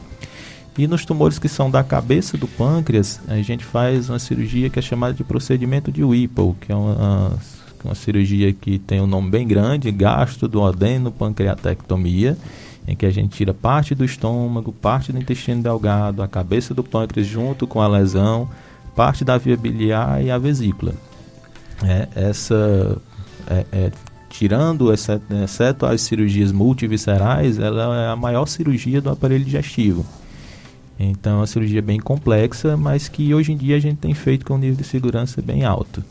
E 0.76 0.86
nos 0.86 1.04
tumores 1.04 1.38
que 1.38 1.48
são 1.48 1.70
da 1.70 1.84
cabeça 1.84 2.36
do 2.36 2.48
pâncreas, 2.48 3.20
a 3.28 3.36
gente 3.42 3.64
faz 3.64 4.08
uma 4.08 4.18
cirurgia 4.18 4.68
que 4.70 4.78
é 4.78 4.82
chamada 4.82 5.14
de 5.14 5.22
procedimento 5.22 5.90
de 5.90 6.02
Whipple, 6.02 6.54
que 6.60 6.72
é 6.72 6.74
uma, 6.74 7.38
uma 7.84 7.94
cirurgia 7.94 8.52
que 8.52 8.78
tem 8.78 9.00
um 9.00 9.06
nome 9.06 9.30
bem 9.30 9.46
grande, 9.46 9.94
pancreatectomia, 11.16 12.36
em 12.86 12.94
que 12.94 13.06
a 13.06 13.10
gente 13.10 13.36
tira 13.36 13.54
parte 13.54 13.94
do 13.94 14.04
estômago, 14.04 14.72
parte 14.72 15.12
do 15.12 15.18
intestino 15.18 15.62
delgado, 15.62 16.22
a 16.22 16.28
cabeça 16.28 16.74
do 16.74 16.84
pâncreas 16.84 17.26
junto 17.26 17.66
com 17.66 17.80
a 17.80 17.88
lesão, 17.88 18.48
parte 18.94 19.24
da 19.24 19.36
via 19.38 19.56
biliar 19.56 20.22
e 20.22 20.30
a 20.30 20.38
vesícula. 20.38 20.94
É, 21.82 22.08
essa, 22.14 22.96
é, 23.46 23.66
é, 23.72 23.92
tirando, 24.28 24.92
exceto, 24.92 25.34
exceto 25.34 25.86
as 25.86 26.00
cirurgias 26.02 26.52
multiviscerais, 26.52 27.58
ela 27.58 28.02
é 28.02 28.08
a 28.08 28.16
maior 28.16 28.46
cirurgia 28.46 29.00
do 29.00 29.10
aparelho 29.10 29.44
digestivo. 29.44 30.04
Então, 30.98 31.34
é 31.34 31.36
uma 31.40 31.46
cirurgia 31.46 31.82
bem 31.82 31.98
complexa, 31.98 32.76
mas 32.76 33.08
que 33.08 33.34
hoje 33.34 33.52
em 33.52 33.56
dia 33.56 33.76
a 33.76 33.80
gente 33.80 33.98
tem 33.98 34.14
feito 34.14 34.46
com 34.46 34.54
um 34.54 34.58
nível 34.58 34.76
de 34.76 34.84
segurança 34.84 35.42
bem 35.42 35.64
alto. 35.64 36.04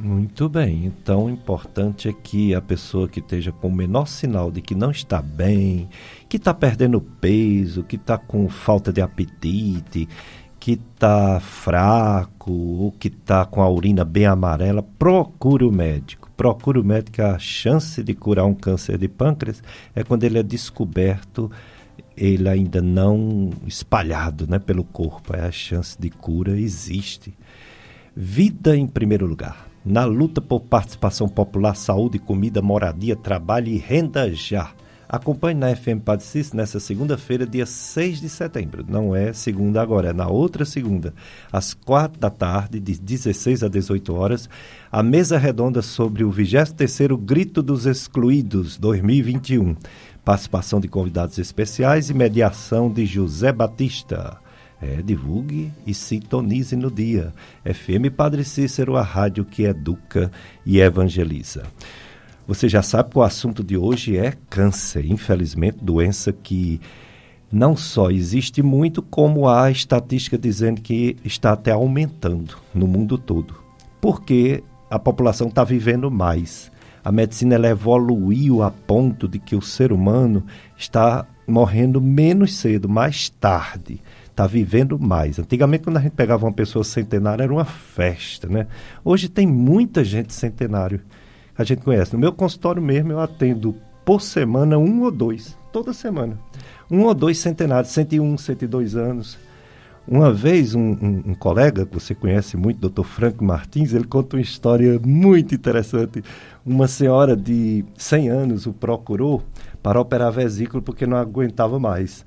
Muito 0.00 0.48
bem. 0.48 0.84
Então, 0.84 1.24
o 1.24 1.30
importante 1.30 2.08
é 2.08 2.12
que 2.12 2.54
a 2.54 2.60
pessoa 2.60 3.08
que 3.08 3.20
esteja 3.20 3.50
com 3.50 3.68
o 3.68 3.72
menor 3.72 4.06
sinal 4.06 4.50
de 4.50 4.60
que 4.60 4.74
não 4.74 4.90
está 4.90 5.22
bem, 5.22 5.88
que 6.28 6.36
está 6.36 6.52
perdendo 6.52 7.00
peso, 7.00 7.82
que 7.82 7.96
está 7.96 8.18
com 8.18 8.48
falta 8.48 8.92
de 8.92 9.00
apetite, 9.00 10.06
que 10.64 10.80
está 10.94 11.38
fraco 11.40 12.50
ou 12.50 12.92
que 12.92 13.08
está 13.08 13.44
com 13.44 13.60
a 13.60 13.68
urina 13.68 14.02
bem 14.02 14.24
amarela, 14.24 14.82
procure 14.98 15.62
o 15.62 15.70
médico. 15.70 16.30
Procure 16.34 16.78
o 16.78 16.82
médico. 16.82 17.20
A 17.20 17.38
chance 17.38 18.02
de 18.02 18.14
curar 18.14 18.46
um 18.46 18.54
câncer 18.54 18.96
de 18.96 19.06
pâncreas 19.06 19.62
é 19.94 20.02
quando 20.02 20.24
ele 20.24 20.38
é 20.38 20.42
descoberto, 20.42 21.50
ele 22.16 22.48
ainda 22.48 22.80
não 22.80 23.50
espalhado 23.66 24.46
né, 24.48 24.58
pelo 24.58 24.84
corpo. 24.84 25.36
É 25.36 25.42
a 25.42 25.52
chance 25.52 26.00
de 26.00 26.08
cura 26.08 26.58
existe. 26.58 27.36
Vida 28.16 28.74
em 28.74 28.86
primeiro 28.86 29.26
lugar. 29.26 29.68
Na 29.84 30.06
luta 30.06 30.40
por 30.40 30.60
participação 30.60 31.28
popular, 31.28 31.76
saúde, 31.76 32.18
comida, 32.18 32.62
moradia, 32.62 33.14
trabalho 33.14 33.68
e 33.68 33.76
renda 33.76 34.32
já. 34.32 34.72
Acompanhe 35.14 35.56
na 35.56 35.72
FM 35.76 36.00
Padre 36.04 36.26
Cícero 36.26 36.56
nessa 36.56 36.80
segunda-feira, 36.80 37.46
dia 37.46 37.66
6 37.66 38.20
de 38.20 38.28
setembro. 38.28 38.84
Não 38.88 39.14
é 39.14 39.32
segunda 39.32 39.80
agora, 39.80 40.08
é 40.08 40.12
na 40.12 40.26
outra 40.26 40.64
segunda, 40.64 41.14
às 41.52 41.72
quatro 41.72 42.18
da 42.18 42.30
tarde, 42.30 42.80
de 42.80 42.98
16 42.98 43.62
a 43.62 43.68
18 43.68 44.12
horas, 44.12 44.48
a 44.90 45.04
mesa 45.04 45.38
redonda 45.38 45.82
sobre 45.82 46.24
o 46.24 46.32
23º 46.32 47.16
Grito 47.16 47.62
dos 47.62 47.86
Excluídos 47.86 48.76
2021. 48.76 49.76
Participação 50.24 50.80
de 50.80 50.88
convidados 50.88 51.38
especiais 51.38 52.10
e 52.10 52.14
mediação 52.14 52.90
de 52.90 53.06
José 53.06 53.52
Batista. 53.52 54.38
É, 54.82 55.00
divulgue 55.00 55.72
e 55.86 55.94
sintonize 55.94 56.74
no 56.74 56.90
dia. 56.90 57.32
FM 57.64 58.12
Padre 58.16 58.42
Cícero, 58.42 58.96
a 58.96 59.02
rádio 59.02 59.44
que 59.44 59.62
educa 59.62 60.32
e 60.66 60.80
evangeliza. 60.80 61.62
Você 62.46 62.68
já 62.68 62.82
sabe 62.82 63.10
que 63.10 63.18
o 63.18 63.22
assunto 63.22 63.64
de 63.64 63.76
hoje 63.76 64.18
é 64.18 64.34
câncer, 64.50 65.06
infelizmente, 65.10 65.78
doença 65.80 66.30
que 66.30 66.78
não 67.50 67.74
só 67.74 68.10
existe 68.10 68.62
muito, 68.62 69.00
como 69.00 69.48
há 69.48 69.70
estatística 69.70 70.36
dizendo 70.36 70.82
que 70.82 71.16
está 71.24 71.52
até 71.52 71.70
aumentando 71.70 72.56
no 72.74 72.86
mundo 72.86 73.16
todo. 73.16 73.54
Porque 73.98 74.62
a 74.90 74.98
população 74.98 75.48
está 75.48 75.64
vivendo 75.64 76.10
mais. 76.10 76.70
A 77.02 77.10
medicina 77.10 77.54
ela 77.54 77.68
evoluiu 77.68 78.62
a 78.62 78.70
ponto 78.70 79.26
de 79.26 79.38
que 79.38 79.56
o 79.56 79.62
ser 79.62 79.90
humano 79.90 80.44
está 80.76 81.26
morrendo 81.46 82.00
menos 82.00 82.54
cedo, 82.56 82.88
mais 82.88 83.30
tarde. 83.30 84.00
Está 84.26 84.46
vivendo 84.46 84.98
mais. 84.98 85.38
Antigamente, 85.38 85.84
quando 85.84 85.96
a 85.96 86.00
gente 86.00 86.12
pegava 86.12 86.44
uma 86.44 86.52
pessoa 86.52 86.84
centenária, 86.84 87.44
era 87.44 87.52
uma 87.52 87.64
festa, 87.64 88.48
né? 88.48 88.66
Hoje 89.02 89.28
tem 89.28 89.46
muita 89.46 90.04
gente 90.04 90.34
centenário 90.34 91.00
a 91.56 91.64
gente 91.64 91.82
conhece. 91.82 92.12
No 92.12 92.18
meu 92.18 92.32
consultório 92.32 92.82
mesmo, 92.82 93.12
eu 93.12 93.20
atendo 93.20 93.74
por 94.04 94.20
semana 94.20 94.78
um 94.78 95.02
ou 95.02 95.10
dois, 95.10 95.56
toda 95.72 95.92
semana. 95.92 96.38
Um 96.90 97.02
ou 97.02 97.14
dois 97.14 97.38
centenários, 97.38 97.92
101, 97.92 98.36
102 98.38 98.96
anos. 98.96 99.38
Uma 100.06 100.30
vez, 100.30 100.74
um, 100.74 100.80
um, 100.80 101.22
um, 101.28 101.34
colega 101.34 101.86
que 101.86 101.94
você 101.94 102.14
conhece 102.14 102.58
muito, 102.58 102.78
doutor 102.78 103.04
Franco 103.04 103.42
Martins, 103.42 103.94
ele 103.94 104.04
conta 104.04 104.36
uma 104.36 104.42
história 104.42 105.00
muito 105.02 105.54
interessante. 105.54 106.22
Uma 106.64 106.86
senhora 106.86 107.34
de 107.34 107.82
100 107.96 108.28
anos 108.28 108.66
o 108.66 108.72
procurou 108.72 109.42
para 109.82 109.98
operar 109.98 110.28
a 110.28 110.30
vesícula 110.30 110.82
porque 110.82 111.06
não 111.06 111.16
aguentava 111.16 111.78
mais. 111.78 112.26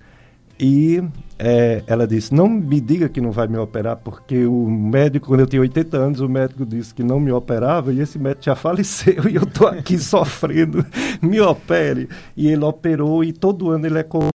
E 0.60 1.04
é, 1.38 1.84
ela 1.86 2.08
disse: 2.08 2.34
Não 2.34 2.50
me 2.50 2.82
diga 2.82 3.08
que 3.08 3.22
não 3.22 3.32
vai 3.32 3.48
me 3.48 3.58
operar, 3.58 3.98
porque 3.98 4.46
o 4.46 4.70
médico, 4.70 5.28
quando 5.28 5.42
eu 5.42 5.48
tinha 5.48 5.62
80 5.62 5.98
anos, 5.98 6.20
o 6.20 6.28
médico 6.28 6.66
disse 6.66 6.94
que 6.94 7.04
não 7.04 7.20
me 7.20 7.32
operava 7.32 7.94
e 7.94 8.00
esse 8.00 8.18
médico 8.18 8.46
já 8.46 8.56
faleceu 8.58 9.30
e 9.30 9.36
eu 9.36 9.44
estou 9.44 9.68
aqui 9.68 9.98
sofrendo. 10.00 10.86
Me 11.22 11.40
opere. 11.40 12.10
E 12.36 12.48
ele 12.48 12.64
operou 12.64 13.24
e 13.24 13.32
todo 13.32 13.70
ano 13.70 13.86
ele 13.86 14.00
é 14.00 14.04
contando. 14.04 14.32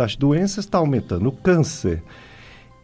As 0.00 0.16
doenças 0.16 0.64
estão 0.64 0.80
tá 0.80 0.86
aumentando. 0.86 1.28
O 1.28 1.32
câncer. 1.32 2.02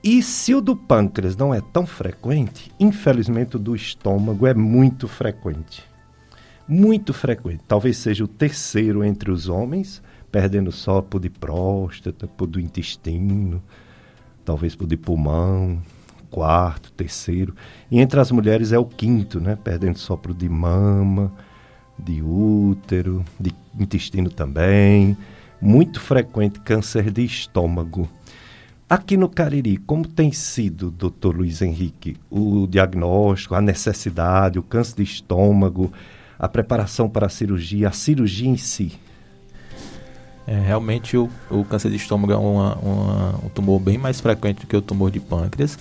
E 0.05 0.23
se 0.23 0.55
o 0.55 0.61
do 0.61 0.77
pâncreas 0.77 1.37
não 1.37 1.53
é 1.53 1.61
tão 1.61 1.85
frequente, 1.85 2.71
infelizmente 2.79 3.57
o 3.57 3.59
do 3.59 3.75
estômago 3.75 4.47
é 4.47 4.55
muito 4.55 5.09
frequente. 5.09 5.83
Muito 6.69 7.13
frequente. 7.13 7.65
Talvez 7.67 7.97
seja 7.97 8.23
o 8.23 8.29
terceiro 8.29 9.03
entre 9.03 9.33
os 9.33 9.49
homens 9.49 10.01
perdendo 10.37 10.71
só 10.71 11.01
por 11.01 11.19
de 11.19 11.31
próstata, 11.31 12.27
por 12.27 12.47
do 12.47 12.61
intestino, 12.61 13.63
talvez 14.45 14.77
por 14.77 14.87
de 14.87 14.95
pulmão, 14.95 15.81
quarto, 16.31 16.93
terceiro. 16.93 17.55
E 17.91 17.99
entre 17.99 18.21
as 18.21 18.31
mulheres 18.31 18.71
é 18.71 18.79
o 18.79 18.85
quinto, 18.85 19.41
né? 19.41 19.57
Perdendo 19.57 19.99
por 20.19 20.35
de 20.35 20.47
mama, 20.47 21.33
de 21.99 22.21
útero, 22.21 23.25
de 23.41 23.51
intestino 23.81 24.29
também. 24.29 25.17
Muito 25.59 26.01
frequente 26.01 26.61
câncer 26.61 27.11
de 27.11 27.25
estômago. 27.25 28.07
Aqui 28.87 29.17
no 29.17 29.31
Cariri, 29.31 29.79
como 29.79 30.07
tem 30.07 30.33
sido, 30.33 30.91
doutor 30.91 31.35
Luiz 31.35 31.63
Henrique, 31.63 32.19
o 32.29 32.67
diagnóstico, 32.67 33.55
a 33.55 33.63
necessidade, 33.63 34.59
o 34.59 34.63
câncer 34.63 34.97
de 34.97 35.03
estômago, 35.03 35.91
a 36.39 36.47
preparação 36.47 37.09
para 37.09 37.25
a 37.25 37.31
cirurgia, 37.31 37.89
a 37.89 37.93
cirurgia 37.93 38.51
em 38.51 38.59
si? 38.59 39.06
É, 40.47 40.61
realmente 40.61 41.17
o, 41.17 41.29
o, 41.51 41.65
câncer 41.65 41.91
de 41.91 41.97
estômago 41.97 42.33
é 42.33 42.37
uma, 42.37 42.77
uma, 42.77 43.35
um 43.45 43.49
tumor 43.49 43.81
bem 43.81 43.99
mais 43.99 44.21
frequente 44.21 44.61
do 44.61 44.67
que 44.67 44.77
o 44.77 44.83
tumor 44.83 45.11
de 45.11 45.19
pâncreas. 45.19 45.77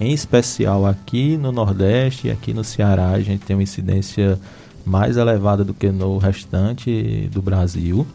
Em 0.00 0.12
especial 0.12 0.86
aqui 0.86 1.36
no 1.36 1.52
Nordeste 1.52 2.28
e 2.28 2.30
aqui 2.30 2.52
no 2.52 2.64
Ceará, 2.64 3.10
a 3.10 3.20
gente 3.20 3.44
tem 3.44 3.54
uma 3.54 3.62
incidência 3.62 4.38
mais 4.84 5.16
elevada 5.16 5.64
do 5.64 5.72
que 5.72 5.90
no 5.90 6.18
restante 6.18 7.28
do 7.32 7.40
Brasil. 7.40 8.06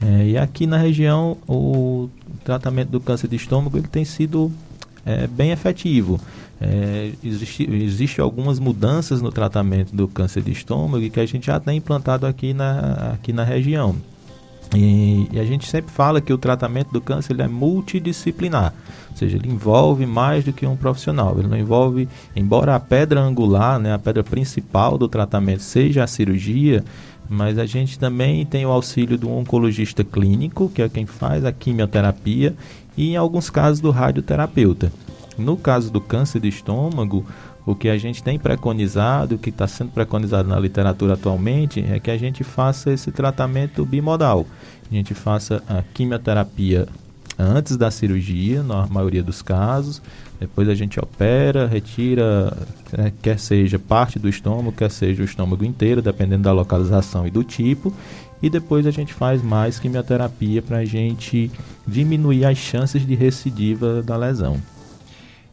É, 0.00 0.26
e 0.28 0.38
aqui 0.38 0.66
na 0.66 0.76
região, 0.76 1.36
o 1.48 2.08
tratamento 2.44 2.90
do 2.90 3.00
câncer 3.00 3.28
de 3.28 3.36
estômago 3.36 3.76
ele 3.76 3.88
tem 3.88 4.04
sido 4.04 4.50
é, 5.04 5.26
bem 5.26 5.50
efetivo. 5.50 6.20
É, 6.60 7.12
existe, 7.22 7.70
existe 7.70 8.20
algumas 8.20 8.58
mudanças 8.58 9.20
no 9.20 9.30
tratamento 9.30 9.94
do 9.94 10.08
câncer 10.08 10.42
de 10.42 10.52
estômago 10.52 11.08
que 11.10 11.20
a 11.20 11.26
gente 11.26 11.46
já 11.46 11.60
tem 11.60 11.76
implantado 11.76 12.26
aqui 12.26 12.54
na, 12.54 13.12
aqui 13.14 13.32
na 13.32 13.44
região. 13.44 13.96
E, 14.74 15.28
e, 15.32 15.38
a 15.38 15.44
gente 15.44 15.68
sempre 15.68 15.92
fala 15.92 16.20
que 16.20 16.32
o 16.32 16.38
tratamento 16.38 16.92
do 16.92 17.00
câncer 17.00 17.32
ele 17.32 17.42
é 17.42 17.48
multidisciplinar, 17.48 18.74
ou 19.10 19.16
seja, 19.16 19.36
ele 19.36 19.48
envolve 19.48 20.04
mais 20.04 20.44
do 20.44 20.52
que 20.52 20.66
um 20.66 20.76
profissional. 20.76 21.38
Ele 21.38 21.48
não 21.48 21.56
envolve, 21.56 22.08
embora 22.34 22.74
a 22.74 22.80
pedra 22.80 23.20
angular, 23.20 23.78
né, 23.78 23.94
a 23.94 23.98
pedra 23.98 24.24
principal 24.24 24.98
do 24.98 25.08
tratamento 25.08 25.62
seja 25.62 26.02
a 26.02 26.06
cirurgia, 26.06 26.84
mas 27.28 27.58
a 27.58 27.66
gente 27.66 27.98
também 27.98 28.44
tem 28.44 28.66
o 28.66 28.70
auxílio 28.70 29.16
do 29.16 29.30
oncologista 29.30 30.04
clínico, 30.04 30.68
que 30.68 30.82
é 30.82 30.88
quem 30.88 31.06
faz 31.06 31.44
a 31.44 31.52
quimioterapia, 31.52 32.54
e 32.96 33.10
em 33.10 33.16
alguns 33.16 33.50
casos 33.50 33.80
do 33.80 33.90
radioterapeuta. 33.90 34.92
No 35.38 35.56
caso 35.56 35.90
do 35.90 36.00
câncer 36.00 36.40
de 36.40 36.48
estômago, 36.48 37.26
o 37.66 37.74
que 37.74 37.88
a 37.88 37.98
gente 37.98 38.22
tem 38.22 38.38
preconizado, 38.38 39.34
o 39.34 39.38
que 39.38 39.50
está 39.50 39.66
sendo 39.66 39.90
preconizado 39.90 40.48
na 40.48 40.58
literatura 40.58 41.14
atualmente, 41.14 41.84
é 41.90 41.98
que 41.98 42.12
a 42.12 42.16
gente 42.16 42.44
faça 42.44 42.92
esse 42.92 43.10
tratamento 43.10 43.84
bimodal. 43.84 44.46
A 44.88 44.94
gente 44.94 45.12
faça 45.14 45.60
a 45.68 45.82
quimioterapia 45.82 46.86
antes 47.36 47.76
da 47.76 47.90
cirurgia, 47.90 48.62
na 48.62 48.86
maioria 48.86 49.22
dos 49.22 49.42
casos. 49.42 50.00
Depois 50.38 50.68
a 50.68 50.74
gente 50.74 51.00
opera, 51.00 51.66
retira, 51.66 52.56
né, 52.96 53.12
quer 53.20 53.38
seja 53.38 53.80
parte 53.80 54.18
do 54.18 54.28
estômago, 54.28 54.70
quer 54.70 54.90
seja 54.90 55.22
o 55.22 55.24
estômago 55.24 55.64
inteiro, 55.64 56.00
dependendo 56.00 56.44
da 56.44 56.52
localização 56.52 57.26
e 57.26 57.30
do 57.30 57.42
tipo. 57.42 57.92
E 58.40 58.48
depois 58.48 58.86
a 58.86 58.90
gente 58.92 59.12
faz 59.12 59.42
mais 59.42 59.80
quimioterapia 59.80 60.62
para 60.62 60.78
a 60.78 60.84
gente 60.84 61.50
diminuir 61.84 62.44
as 62.44 62.58
chances 62.58 63.04
de 63.04 63.14
recidiva 63.16 64.02
da 64.02 64.16
lesão. 64.16 64.60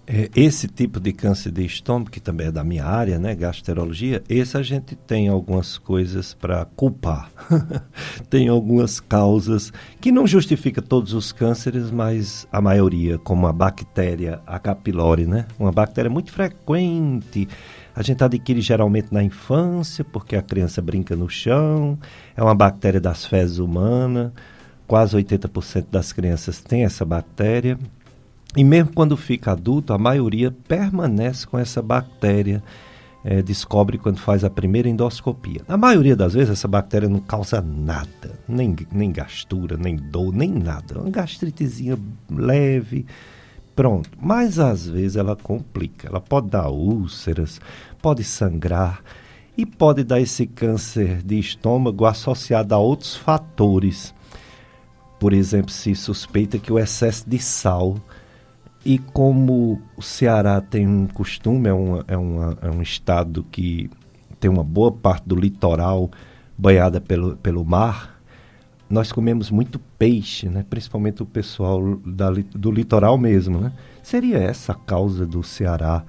É, 0.05 0.29
esse 0.35 0.67
tipo 0.67 0.99
de 0.99 1.13
câncer 1.13 1.49
de 1.49 1.65
estômago, 1.65 2.11
que 2.11 2.19
também 2.19 2.47
é 2.47 2.51
da 2.51 2.61
minha 2.61 2.85
área, 2.85 3.17
né, 3.17 3.33
gastroenterologia, 3.33 4.21
esse 4.27 4.57
a 4.57 4.61
gente 4.61 4.97
tem 4.97 5.29
algumas 5.29 5.77
coisas 5.77 6.33
para 6.33 6.65
culpar. 6.75 7.31
tem 8.29 8.49
algumas 8.49 8.99
causas 8.99 9.71
que 10.01 10.11
não 10.11 10.27
justifica 10.27 10.81
todos 10.81 11.13
os 11.13 11.31
cânceres, 11.31 11.89
mas 11.89 12.45
a 12.51 12.59
maioria, 12.59 13.17
como 13.17 13.47
a 13.47 13.53
bactéria 13.53 14.41
H. 14.45 14.75
pylori, 14.75 15.25
né? 15.25 15.45
Uma 15.57 15.71
bactéria 15.71 16.11
muito 16.11 16.33
frequente. 16.33 17.47
A 17.95 18.03
gente 18.03 18.21
adquire 18.21 18.59
geralmente 18.59 19.07
na 19.13 19.23
infância, 19.23 20.03
porque 20.03 20.35
a 20.35 20.41
criança 20.41 20.81
brinca 20.81 21.15
no 21.15 21.29
chão. 21.29 21.97
É 22.35 22.43
uma 22.43 22.55
bactéria 22.55 22.99
das 22.99 23.25
fezes 23.25 23.57
humanas. 23.57 24.33
Quase 24.85 25.15
80% 25.15 25.85
das 25.89 26.11
crianças 26.11 26.59
têm 26.59 26.83
essa 26.83 27.05
bactéria. 27.05 27.79
E 28.55 28.63
mesmo 28.63 28.93
quando 28.93 29.17
fica 29.17 29.51
adulto, 29.51 29.93
a 29.93 29.97
maioria 29.97 30.51
permanece 30.67 31.47
com 31.47 31.57
essa 31.57 31.81
bactéria. 31.81 32.63
É, 33.25 33.41
descobre 33.41 33.97
quando 33.97 34.17
faz 34.17 34.43
a 34.43 34.49
primeira 34.49 34.89
endoscopia. 34.89 35.61
Na 35.65 35.77
maioria 35.77 36.13
das 36.13 36.33
vezes, 36.33 36.49
essa 36.49 36.67
bactéria 36.67 37.07
não 37.07 37.21
causa 37.21 37.61
nada, 37.61 38.37
nem, 38.45 38.75
nem 38.91 39.13
gastura, 39.13 39.77
nem 39.77 39.95
dor, 39.95 40.33
nem 40.33 40.49
nada. 40.51 40.99
Uma 40.99 41.09
gastritezinha 41.09 41.97
leve, 42.29 43.05
pronto. 43.73 44.09
Mas 44.21 44.59
às 44.59 44.89
vezes 44.89 45.15
ela 45.15 45.37
complica. 45.37 46.09
Ela 46.09 46.19
pode 46.19 46.49
dar 46.49 46.67
úlceras, 46.67 47.61
pode 48.01 48.25
sangrar 48.25 49.01
e 49.57 49.65
pode 49.65 50.03
dar 50.03 50.19
esse 50.19 50.45
câncer 50.45 51.23
de 51.23 51.39
estômago 51.39 52.05
associado 52.05 52.75
a 52.75 52.77
outros 52.77 53.15
fatores. 53.15 54.13
Por 55.17 55.31
exemplo, 55.31 55.71
se 55.71 55.95
suspeita 55.95 56.59
que 56.59 56.73
o 56.73 56.77
excesso 56.77 57.29
de 57.29 57.39
sal 57.39 57.95
e 58.85 58.97
como 58.97 59.81
o 59.95 60.01
Ceará 60.01 60.59
tem 60.59 60.87
um 60.87 61.07
costume, 61.07 61.69
é, 61.69 61.73
uma, 61.73 62.05
é, 62.07 62.17
uma, 62.17 62.57
é 62.61 62.69
um 62.69 62.81
estado 62.81 63.45
que 63.49 63.89
tem 64.39 64.51
uma 64.51 64.63
boa 64.63 64.91
parte 64.91 65.23
do 65.25 65.35
litoral 65.35 66.11
banhada 66.57 66.99
pelo, 66.99 67.37
pelo 67.37 67.63
mar, 67.63 68.21
nós 68.89 69.11
comemos 69.11 69.49
muito 69.49 69.79
peixe, 69.97 70.49
né? 70.49 70.65
principalmente 70.69 71.23
o 71.23 71.25
pessoal 71.25 71.97
da, 72.05 72.29
do 72.29 72.71
litoral 72.71 73.17
mesmo. 73.17 73.59
Né? 73.59 73.71
Seria 74.03 74.37
essa 74.37 74.73
a 74.73 74.75
causa 74.75 75.25
do 75.25 75.41
Ceará 75.41 76.03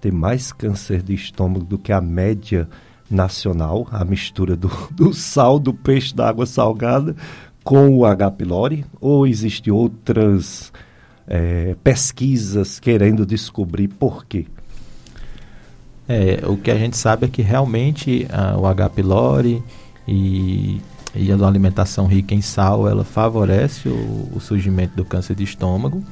ter 0.00 0.12
mais 0.12 0.52
câncer 0.52 1.02
de 1.02 1.14
estômago 1.14 1.64
do 1.64 1.78
que 1.78 1.92
a 1.92 2.00
média 2.00 2.68
nacional, 3.10 3.88
a 3.90 4.04
mistura 4.04 4.54
do, 4.54 4.70
do 4.92 5.14
sal, 5.14 5.58
do 5.58 5.72
peixe 5.72 6.14
da 6.14 6.28
água 6.28 6.46
salgada 6.46 7.16
com 7.64 7.96
o 7.96 8.04
H. 8.04 8.30
pylori? 8.32 8.84
Ou 9.00 9.26
existem 9.26 9.72
outras 9.72 10.72
é, 11.28 11.76
pesquisas 11.84 12.80
querendo 12.80 13.26
descobrir 13.26 13.88
por 13.88 14.24
quê? 14.24 14.46
É, 16.08 16.40
o 16.46 16.56
que 16.56 16.70
a 16.70 16.78
gente 16.78 16.96
sabe 16.96 17.26
é 17.26 17.28
que 17.28 17.42
realmente 17.42 18.26
a, 18.30 18.56
o 18.58 18.66
H. 18.66 18.88
pylori 18.88 19.62
e, 20.06 20.80
e, 21.14 21.30
a 21.30 21.46
alimentação 21.46 22.06
rica 22.06 22.34
em 22.34 22.40
sal, 22.40 22.88
ela 22.88 23.04
favorece 23.04 23.90
o, 23.90 24.30
o, 24.34 24.40
surgimento 24.40 24.96
do 24.96 25.04
câncer 25.04 25.36
de 25.36 25.44
estômago. 25.44 26.02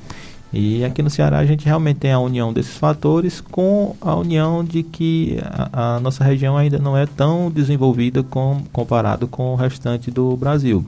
E 0.52 0.84
aqui 0.84 1.02
no 1.02 1.08
Ceará 1.08 1.38
a 1.38 1.46
gente 1.46 1.64
realmente 1.64 1.96
tem 2.00 2.12
a 2.12 2.20
união 2.20 2.52
desses 2.52 2.76
fatores 2.76 3.40
com 3.40 3.96
a 4.00 4.14
união 4.14 4.62
de 4.62 4.82
que 4.82 5.38
a, 5.42 5.96
a 5.96 6.00
nossa 6.00 6.22
região 6.22 6.58
ainda 6.58 6.78
não 6.78 6.96
é 6.96 7.06
tão 7.06 7.50
desenvolvida 7.50 8.22
com, 8.22 8.62
comparado 8.72 9.26
com 9.26 9.54
o 9.54 9.56
restante 9.56 10.10
do 10.10 10.36
Brasil. 10.36 10.84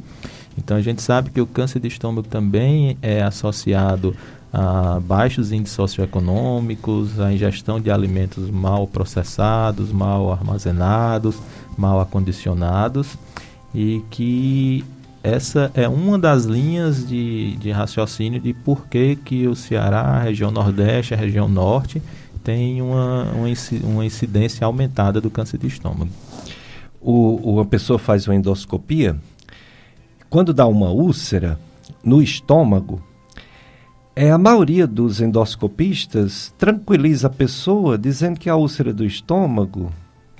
Então 0.58 0.76
a 0.76 0.82
gente 0.82 1.00
sabe 1.00 1.30
que 1.30 1.40
o 1.40 1.46
câncer 1.46 1.78
de 1.78 1.86
estômago 1.86 2.26
também 2.26 2.98
é 3.00 3.22
associado 3.22 4.14
a 4.52 4.98
baixos 5.00 5.52
índices 5.52 5.76
socioeconômicos, 5.76 7.20
a 7.20 7.32
ingestão 7.32 7.80
de 7.80 7.90
alimentos 7.90 8.50
mal 8.50 8.86
processados, 8.86 9.92
mal 9.92 10.32
armazenados, 10.32 11.36
mal 11.76 12.00
acondicionados 12.00 13.16
e 13.72 14.02
que 14.10 14.84
essa 15.22 15.70
é 15.74 15.88
uma 15.88 16.18
das 16.18 16.44
linhas 16.44 17.06
de, 17.06 17.56
de 17.56 17.70
raciocínio 17.70 18.40
de 18.40 18.52
por 18.52 18.88
que, 18.88 19.16
que 19.16 19.46
o 19.46 19.54
Ceará, 19.54 20.00
a 20.00 20.22
região 20.22 20.50
Nordeste, 20.50 21.14
a 21.14 21.16
região 21.16 21.48
Norte, 21.48 22.02
tem 22.42 22.80
uma, 22.80 23.26
uma, 23.84 24.06
incidência 24.06 24.64
aumentada 24.64 25.20
do 25.20 25.30
câncer 25.30 25.58
de 25.58 25.66
estômago. 25.66 26.10
O, 27.00 27.36
uma 27.54 27.64
pessoa 27.64 27.98
faz 27.98 28.26
uma 28.26 28.34
endoscopia 28.34 29.16
quando 30.30 30.52
dá 30.52 30.66
uma 30.66 30.90
úlcera 30.90 31.58
no 32.04 32.22
estômago, 32.22 33.02
é, 34.14 34.30
a 34.30 34.38
maioria 34.38 34.86
dos 34.86 35.20
endoscopistas 35.20 36.52
tranquiliza 36.58 37.28
a 37.28 37.30
pessoa 37.30 37.96
dizendo 37.96 38.38
que 38.38 38.50
a 38.50 38.56
úlcera 38.56 38.92
do 38.92 39.04
estômago, 39.04 39.92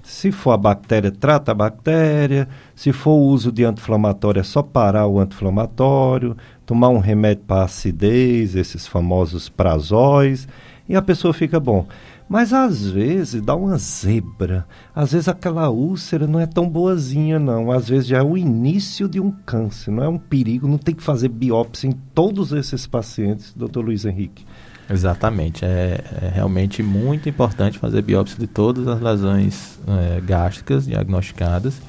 se 0.03 0.33
for 0.33 0.51
a 0.51 0.57
bactéria, 0.57 1.13
trata 1.13 1.53
a 1.53 1.55
bactéria, 1.55 2.49
se 2.75 2.93
for 2.93 3.13
o 3.13 3.27
uso 3.27 3.53
de 3.53 3.65
anti-inflamatório, 3.65 4.41
é 4.41 4.43
só 4.43 4.63
parar 4.63 5.07
o 5.07 5.21
anti-inflamatório, 5.21 6.37
tomar 6.67 6.89
um 6.89 6.99
remédio 6.99 7.45
para 7.45 7.65
acidez, 7.65 8.57
esses 8.57 8.87
famosos 8.87 9.49
prazóis, 9.49 10.49
e 10.89 10.97
a 10.97 11.03
pessoa 11.03 11.33
fica 11.33 11.61
bom. 11.61 11.87
Mas 12.29 12.53
às 12.53 12.87
vezes 12.87 13.41
dá 13.41 13.55
uma 13.55 13.79
zebra. 13.79 14.67
Às 14.95 15.13
vezes 15.13 15.29
aquela 15.29 15.71
úlcera 15.71 16.27
não 16.27 16.39
é 16.39 16.47
tão 16.47 16.69
boazinha, 16.69 17.39
não. 17.39 17.73
Às 17.73 17.89
vezes 17.89 18.07
já 18.07 18.19
é 18.19 18.23
o 18.23 18.37
início 18.37 19.09
de 19.09 19.19
um 19.19 19.31
câncer, 19.31 19.91
não 19.91 20.05
é 20.05 20.09
um 20.09 20.19
perigo. 20.19 20.69
Não 20.69 20.77
tem 20.77 20.95
que 20.95 21.03
fazer 21.03 21.29
biópsia 21.29 21.89
em 21.89 21.93
todos 22.15 22.53
esses 22.53 22.87
pacientes, 22.87 23.55
doutor 23.57 23.85
Luiz 23.85 24.05
Henrique. 24.05 24.45
Exatamente. 24.91 25.65
É, 25.65 26.05
é, 26.23 26.31
realmente 26.35 26.83
muito 26.83 27.29
importante 27.29 27.79
fazer 27.79 28.03
biópsia 28.03 28.39
de 28.39 28.47
todas 28.47 28.87
as 28.87 29.01
lesões 29.01 29.79
é, 29.87 30.21
gástricas 30.21 30.87
diagnosticadas 30.87 31.81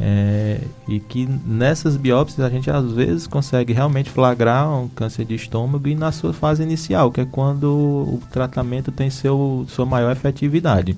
é, 0.00 0.62
e 0.88 0.98
que 0.98 1.26
nessas 1.26 1.96
biópsias 1.96 2.46
a 2.46 2.48
gente 2.48 2.70
às 2.70 2.90
vezes 2.92 3.26
consegue 3.26 3.74
realmente 3.74 4.08
flagrar 4.08 4.66
um 4.72 4.88
câncer 4.88 5.26
de 5.26 5.34
estômago 5.34 5.86
e 5.86 5.94
na 5.94 6.10
sua 6.10 6.32
fase 6.32 6.62
inicial, 6.62 7.12
que 7.12 7.20
é 7.20 7.26
quando 7.26 7.66
o 7.66 8.20
tratamento 8.32 8.90
tem 8.90 9.10
seu, 9.10 9.66
sua 9.68 9.84
maior 9.84 10.10
efetividade. 10.10 10.96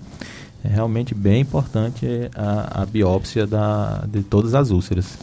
É 0.65 0.69
realmente 0.69 1.15
bem 1.15 1.41
importante 1.41 2.07
a, 2.37 2.83
a 2.83 2.87
biópsia 2.87 3.45
da, 3.45 4.05
de 4.07 4.23
todas 4.23 4.55
as 4.55 4.71
úlceras. 4.71 5.19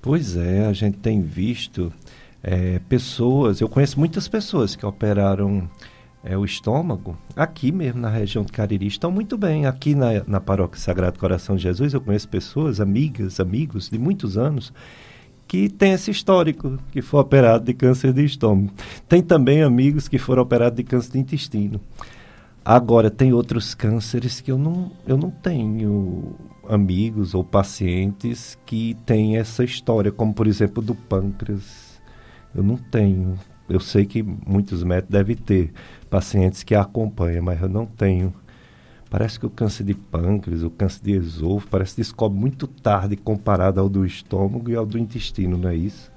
Pois 0.00 0.36
é, 0.36 0.66
a 0.66 0.72
gente 0.72 0.98
tem 0.98 1.20
visto 1.20 1.92
é, 2.40 2.80
pessoas, 2.88 3.60
eu 3.60 3.68
conheço 3.68 3.98
muitas 3.98 4.28
pessoas 4.28 4.76
que 4.76 4.86
operaram 4.86 5.68
é, 6.28 6.36
o 6.36 6.44
estômago, 6.44 7.16
aqui 7.34 7.72
mesmo 7.72 8.02
na 8.02 8.10
região 8.10 8.44
de 8.44 8.52
Cariri, 8.52 8.86
estão 8.86 9.10
muito 9.10 9.38
bem. 9.38 9.64
Aqui 9.64 9.94
na, 9.94 10.22
na 10.26 10.38
paróquia 10.38 10.78
Sagrado 10.78 11.18
Coração 11.18 11.56
de 11.56 11.62
Jesus, 11.62 11.94
eu 11.94 12.02
conheço 12.02 12.28
pessoas, 12.28 12.82
amigas, 12.82 13.40
amigos 13.40 13.88
de 13.88 13.98
muitos 13.98 14.36
anos, 14.36 14.70
que 15.46 15.70
têm 15.70 15.92
esse 15.92 16.10
histórico, 16.10 16.78
que 16.92 17.00
foi 17.00 17.20
operado 17.20 17.64
de 17.64 17.72
câncer 17.72 18.12
de 18.12 18.22
estômago. 18.26 18.70
Tem 19.08 19.22
também 19.22 19.62
amigos 19.62 20.06
que 20.06 20.18
foram 20.18 20.42
operados 20.42 20.76
de 20.76 20.84
câncer 20.84 21.12
de 21.12 21.18
intestino. 21.18 21.80
Agora, 22.62 23.10
tem 23.10 23.32
outros 23.32 23.74
cânceres 23.74 24.42
que 24.42 24.52
eu 24.52 24.58
não, 24.58 24.92
eu 25.06 25.16
não 25.16 25.30
tenho 25.30 26.36
amigos 26.68 27.32
ou 27.32 27.42
pacientes 27.42 28.58
que 28.66 28.94
têm 29.06 29.38
essa 29.38 29.64
história, 29.64 30.12
como 30.12 30.34
por 30.34 30.46
exemplo 30.46 30.82
do 30.82 30.94
pâncreas. 30.94 31.98
Eu 32.54 32.62
não 32.62 32.76
tenho. 32.76 33.38
Eu 33.66 33.80
sei 33.80 34.04
que 34.04 34.22
muitos 34.22 34.82
médicos 34.82 35.10
devem 35.10 35.36
ter 35.36 35.72
pacientes 36.08 36.62
que 36.62 36.74
acompanham, 36.74 37.42
mas 37.42 37.60
eu 37.60 37.68
não 37.68 37.86
tenho. 37.86 38.32
Parece 39.10 39.40
que 39.40 39.46
o 39.46 39.50
câncer 39.50 39.84
de 39.84 39.94
pâncreas, 39.94 40.62
o 40.62 40.70
câncer 40.70 41.02
de 41.02 41.12
esôfago, 41.12 41.70
parece 41.70 41.94
que 41.94 42.02
descobre 42.02 42.38
muito 42.38 42.66
tarde 42.66 43.16
comparado 43.16 43.80
ao 43.80 43.88
do 43.88 44.04
estômago 44.04 44.70
e 44.70 44.74
ao 44.74 44.84
do 44.84 44.98
intestino, 44.98 45.56
não 45.56 45.70
é 45.70 45.76
isso? 45.76 46.10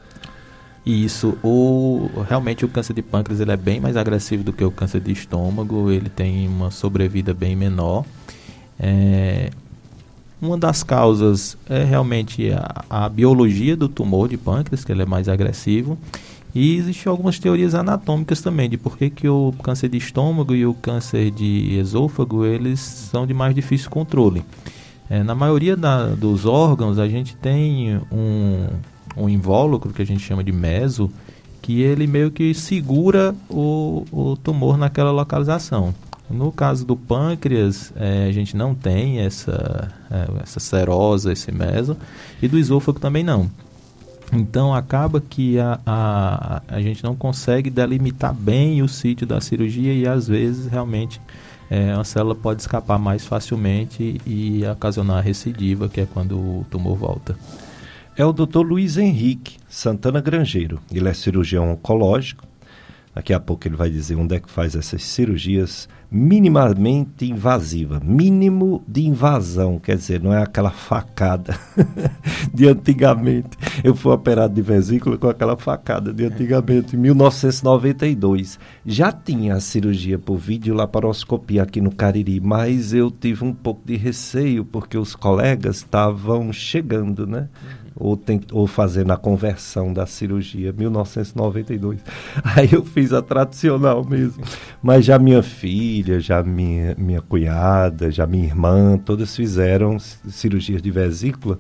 Isso, 0.86 1.38
o, 1.44 2.10
realmente 2.28 2.66
o 2.66 2.68
câncer 2.68 2.94
de 2.94 3.02
pâncreas 3.02 3.40
ele 3.40 3.52
é 3.52 3.58
bem 3.58 3.80
mais 3.80 3.96
agressivo 3.96 4.44
do 4.44 4.52
que 4.52 4.64
o 4.64 4.72
câncer 4.72 5.00
de 5.00 5.12
estômago, 5.12 5.92
ele 5.92 6.10
tem 6.10 6.48
uma 6.48 6.72
sobrevida 6.72 7.34
bem 7.34 7.56
menor. 7.56 8.04
É, 8.80 9.52
uma 10.42 10.58
das 10.58 10.82
causas 10.82 11.56
é 11.70 11.84
realmente 11.84 12.52
a, 12.52 12.84
a 12.90 13.08
biologia 13.08 13.78
do 13.78 13.88
tumor 13.88 14.28
de 14.28 14.38
pâncreas, 14.38 14.84
que 14.84 14.92
ele 14.92 15.04
é 15.04 15.06
mais 15.06 15.30
agressivo, 15.30 16.00
E 16.54 16.76
existem 16.76 17.10
algumas 17.10 17.40
teorias 17.40 17.74
anatômicas 17.74 18.42
também 18.42 18.70
de 18.70 18.78
por 18.78 18.98
que, 18.98 19.10
que 19.10 19.28
o 19.28 19.54
câncer 19.64 19.90
de 19.90 19.98
estômago 19.98 20.54
e 20.54 20.66
o 20.66 20.74
câncer 20.74 21.32
de 21.32 21.78
esôfago 21.78 22.46
eles 22.46 22.80
são 22.80 23.26
de 23.26 23.34
mais 23.34 23.56
difícil 23.56 23.90
controle. 23.90 24.44
É, 25.10 25.24
na 25.24 25.36
maioria 25.36 25.76
da, 25.76 26.08
dos 26.08 26.46
órgãos 26.46 27.00
a 27.00 27.08
gente 27.08 27.36
tem 27.36 28.00
um, 28.12 28.68
um 29.16 29.30
invólucro 29.30 29.94
que 29.94 30.02
a 30.02 30.06
gente 30.06 30.22
chama 30.22 30.44
de 30.44 30.52
meso, 30.52 31.10
que 31.62 31.82
ele 31.82 32.08
meio 32.08 32.32
que 32.32 32.54
segura 32.54 33.36
o, 33.50 34.06
o 34.12 34.36
tumor 34.38 34.78
naquela 34.78 35.12
localização. 35.12 35.94
No 36.30 36.52
caso 36.52 36.86
do 36.86 36.96
pâncreas, 36.96 37.92
é, 37.96 38.26
a 38.28 38.32
gente 38.32 38.56
não 38.56 38.74
tem 38.74 39.20
essa, 39.20 39.92
é, 40.10 40.42
essa 40.42 40.60
serosa, 40.60 41.32
esse 41.32 41.52
meso, 41.52 41.98
e 42.42 42.48
do 42.48 42.58
esôfago 42.58 43.00
também 43.00 43.24
não. 43.24 43.50
Então 44.32 44.74
acaba 44.74 45.20
que 45.20 45.60
a, 45.60 45.80
a, 45.86 46.62
a 46.68 46.82
gente 46.82 47.04
não 47.04 47.16
consegue 47.16 47.70
delimitar 47.70 48.34
bem 48.34 48.82
o 48.82 48.88
sítio 48.88 49.28
da 49.28 49.42
cirurgia 49.42 49.94
e 49.94 50.08
às 50.08 50.28
vezes 50.28 50.68
realmente 50.68 51.20
é, 51.70 51.92
a 51.92 52.04
célula 52.04 52.36
pode 52.36 52.62
escapar 52.62 52.98
mais 52.98 53.26
facilmente 53.26 54.22
e 54.26 54.62
ocasionar 54.66 55.24
recidiva, 55.24 55.90
que 55.90 56.02
é 56.02 56.06
quando 56.06 56.38
o 56.38 56.66
tumor 56.70 56.98
volta. 56.98 57.38
É 58.18 58.26
o 58.26 58.34
Dr. 58.34 58.60
Luiz 58.60 58.98
Henrique 58.98 59.58
Santana 59.70 60.20
Grangeiro. 60.20 60.80
Ele 60.92 61.08
é 61.08 61.14
cirurgião 61.14 61.72
oncológico. 61.72 62.46
Daqui 63.14 63.34
a 63.34 63.40
pouco 63.40 63.68
ele 63.68 63.76
vai 63.76 63.90
dizer 63.90 64.16
onde 64.16 64.36
é 64.36 64.40
que 64.40 64.50
faz 64.50 64.76
essas 64.76 65.04
cirurgias 65.04 65.90
minimamente 66.12 67.26
invasiva, 67.26 68.02
mínimo 68.04 68.84
de 68.86 69.06
invasão, 69.06 69.80
quer 69.80 69.96
dizer, 69.96 70.22
não 70.22 70.34
é 70.34 70.44
aquela 70.44 70.70
facada 70.70 71.58
de 72.54 72.68
antigamente. 72.68 73.58
Eu 73.82 73.96
fui 73.96 74.12
operado 74.12 74.54
de 74.54 74.62
vesícula 74.62 75.18
com 75.18 75.30
aquela 75.30 75.56
facada 75.56 76.14
de 76.14 76.26
antigamente, 76.26 76.98
em 76.98 77.00
1992. 77.00 78.60
Já 78.86 79.12
tinha 79.12 79.56
a 79.56 79.62
cirurgia 79.62 80.20
por 80.20 80.38
videolaparoscopia 80.38 81.64
aqui 81.64 81.80
no 81.80 81.92
Cariri, 81.92 82.42
mas 82.42 82.94
eu 82.94 83.10
tive 83.10 83.46
um 83.46 83.54
pouco 83.54 83.82
de 83.86 83.96
receio 83.96 84.66
porque 84.66 84.98
os 84.98 85.16
colegas 85.16 85.78
estavam 85.78 86.52
chegando, 86.52 87.26
né? 87.26 87.48
Ou, 87.96 88.16
tem, 88.16 88.42
ou 88.52 88.68
fazendo 88.68 89.12
a 89.12 89.18
conversão 89.18 89.94
da 89.94 90.06
cirurgia, 90.06 90.72
1992. 90.72 92.00
Aí 92.44 92.70
eu 92.72 92.84
fiz 92.84 93.14
a 93.14 93.22
tradicional 93.22 94.04
mesmo. 94.06 94.44
Mas 94.82 95.06
já 95.06 95.20
minha 95.20 95.44
filha, 95.44 96.20
já 96.20 96.42
minha, 96.44 96.96
minha 96.98 97.22
cunhada, 97.22 98.12
já 98.12 98.26
minha 98.26 98.46
irmã, 98.46 98.98
todas 98.98 99.36
fizeram 99.36 99.98
cirurgias 100.00 100.82
de 100.82 100.92
vesícula 100.92 101.60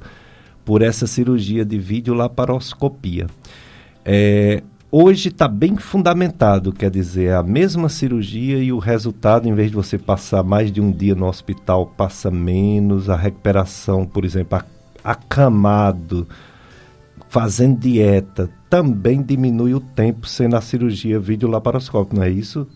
por 0.63 0.81
essa 0.81 1.07
cirurgia 1.07 1.65
de 1.65 1.77
videolaparoscopia. 1.77 3.27
É, 4.05 4.63
hoje 4.91 5.29
está 5.29 5.47
bem 5.47 5.75
fundamentado, 5.75 6.71
quer 6.71 6.89
dizer, 6.89 7.25
é 7.25 7.35
a 7.35 7.43
mesma 7.43 7.89
cirurgia 7.89 8.57
e 8.57 8.71
o 8.71 8.79
resultado, 8.79 9.47
em 9.47 9.53
vez 9.53 9.69
de 9.69 9.75
você 9.75 9.97
passar 9.97 10.43
mais 10.43 10.71
de 10.71 10.81
um 10.81 10.91
dia 10.91 11.15
no 11.15 11.27
hospital, 11.27 11.87
passa 11.87 12.31
menos, 12.31 13.09
a 13.09 13.15
recuperação, 13.15 14.05
por 14.05 14.25
exemplo, 14.25 14.57
a 14.57 14.65
acamado, 15.03 16.27
fazendo 17.29 17.79
dieta, 17.79 18.49
também 18.69 19.21
diminui 19.21 19.73
o 19.73 19.79
tempo 19.79 20.27
sendo 20.27 20.55
a 20.55 20.61
cirurgia 20.61 21.19
videolaparoscópica, 21.19 22.15
não 22.15 22.23
é 22.23 22.29
isso? 22.29 22.67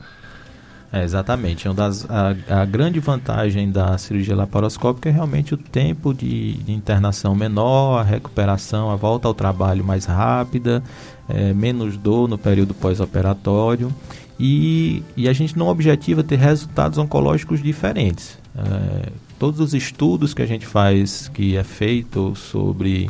É, 0.95 1.03
exatamente. 1.03 1.67
É 1.67 1.73
das, 1.73 2.09
a, 2.09 2.61
a, 2.61 2.65
grande 2.65 3.01
vantagem 3.01 3.69
da 3.69 3.97
cirurgia 3.97 4.33
laparoscópica 4.33 5.09
é 5.09 5.11
realmente 5.11 5.53
o 5.53 5.57
tempo 5.57 6.13
de, 6.13 6.53
de 6.53 6.71
internação 6.71 7.35
menor, 7.35 7.99
a 7.99 8.03
recuperação, 8.03 8.89
a 8.89 8.95
volta 8.95 9.27
ao 9.27 9.33
trabalho 9.33 9.83
mais 9.83 10.05
rápida, 10.05 10.81
é, 11.27 11.53
menos 11.53 11.97
dor 11.97 12.29
no 12.29 12.37
período 12.37 12.73
pós-operatório. 12.73 13.93
E, 14.39 15.03
e, 15.17 15.27
a 15.27 15.33
gente 15.33 15.57
não 15.57 15.67
objetiva 15.67 16.23
ter 16.23 16.37
resultados 16.37 16.97
oncológicos 16.97 17.61
diferentes. 17.61 18.37
É, 18.57 19.09
todos 19.39 19.59
os 19.59 19.73
estudos 19.73 20.33
que 20.33 20.41
a 20.41 20.45
gente 20.45 20.65
faz, 20.65 21.27
que 21.27 21.55
é 21.55 21.63
feito 21.63 22.35
sobre 22.35 23.09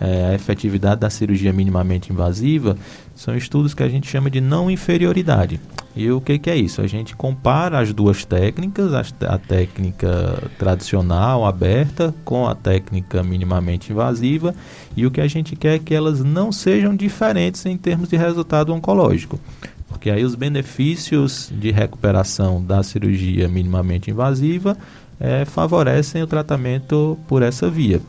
é, 0.00 0.26
a 0.26 0.34
efetividade 0.34 1.00
da 1.00 1.10
cirurgia 1.10 1.52
minimamente 1.52 2.12
invasiva, 2.12 2.76
são 3.14 3.36
estudos 3.36 3.74
que 3.74 3.82
a 3.82 3.88
gente 3.88 4.08
chama 4.08 4.30
de 4.30 4.40
não 4.40 4.70
inferioridade. 4.70 5.60
E 5.96 6.10
o 6.10 6.20
que, 6.20 6.38
que 6.38 6.50
é 6.50 6.56
isso? 6.56 6.82
A 6.82 6.86
gente 6.86 7.16
compara 7.16 7.78
as 7.78 7.94
duas 7.94 8.22
técnicas, 8.22 8.92
a, 8.92 9.02
a 9.34 9.38
técnica 9.38 10.42
tradicional, 10.58 11.46
aberta, 11.46 12.14
com 12.22 12.46
a 12.46 12.54
técnica 12.54 13.22
minimamente 13.22 13.92
invasiva, 13.92 14.54
e 14.94 15.06
o 15.06 15.10
que 15.10 15.22
a 15.22 15.26
gente 15.26 15.56
quer 15.56 15.76
é 15.76 15.78
que 15.78 15.94
elas 15.94 16.22
não 16.22 16.52
sejam 16.52 16.94
diferentes 16.94 17.64
em 17.64 17.78
termos 17.78 18.10
de 18.10 18.16
resultado 18.16 18.74
oncológico. 18.74 19.40
Porque 19.88 20.10
aí 20.10 20.22
os 20.22 20.34
benefícios 20.34 21.50
de 21.50 21.70
recuperação 21.70 22.62
da 22.62 22.82
cirurgia 22.82 23.48
minimamente 23.48 24.10
invasiva 24.10 24.76
é, 25.18 25.44
favorecem 25.44 26.22
o 26.22 26.26
tratamento 26.26 27.18
por 27.26 27.42
essa 27.42 27.70
via. 27.70 28.00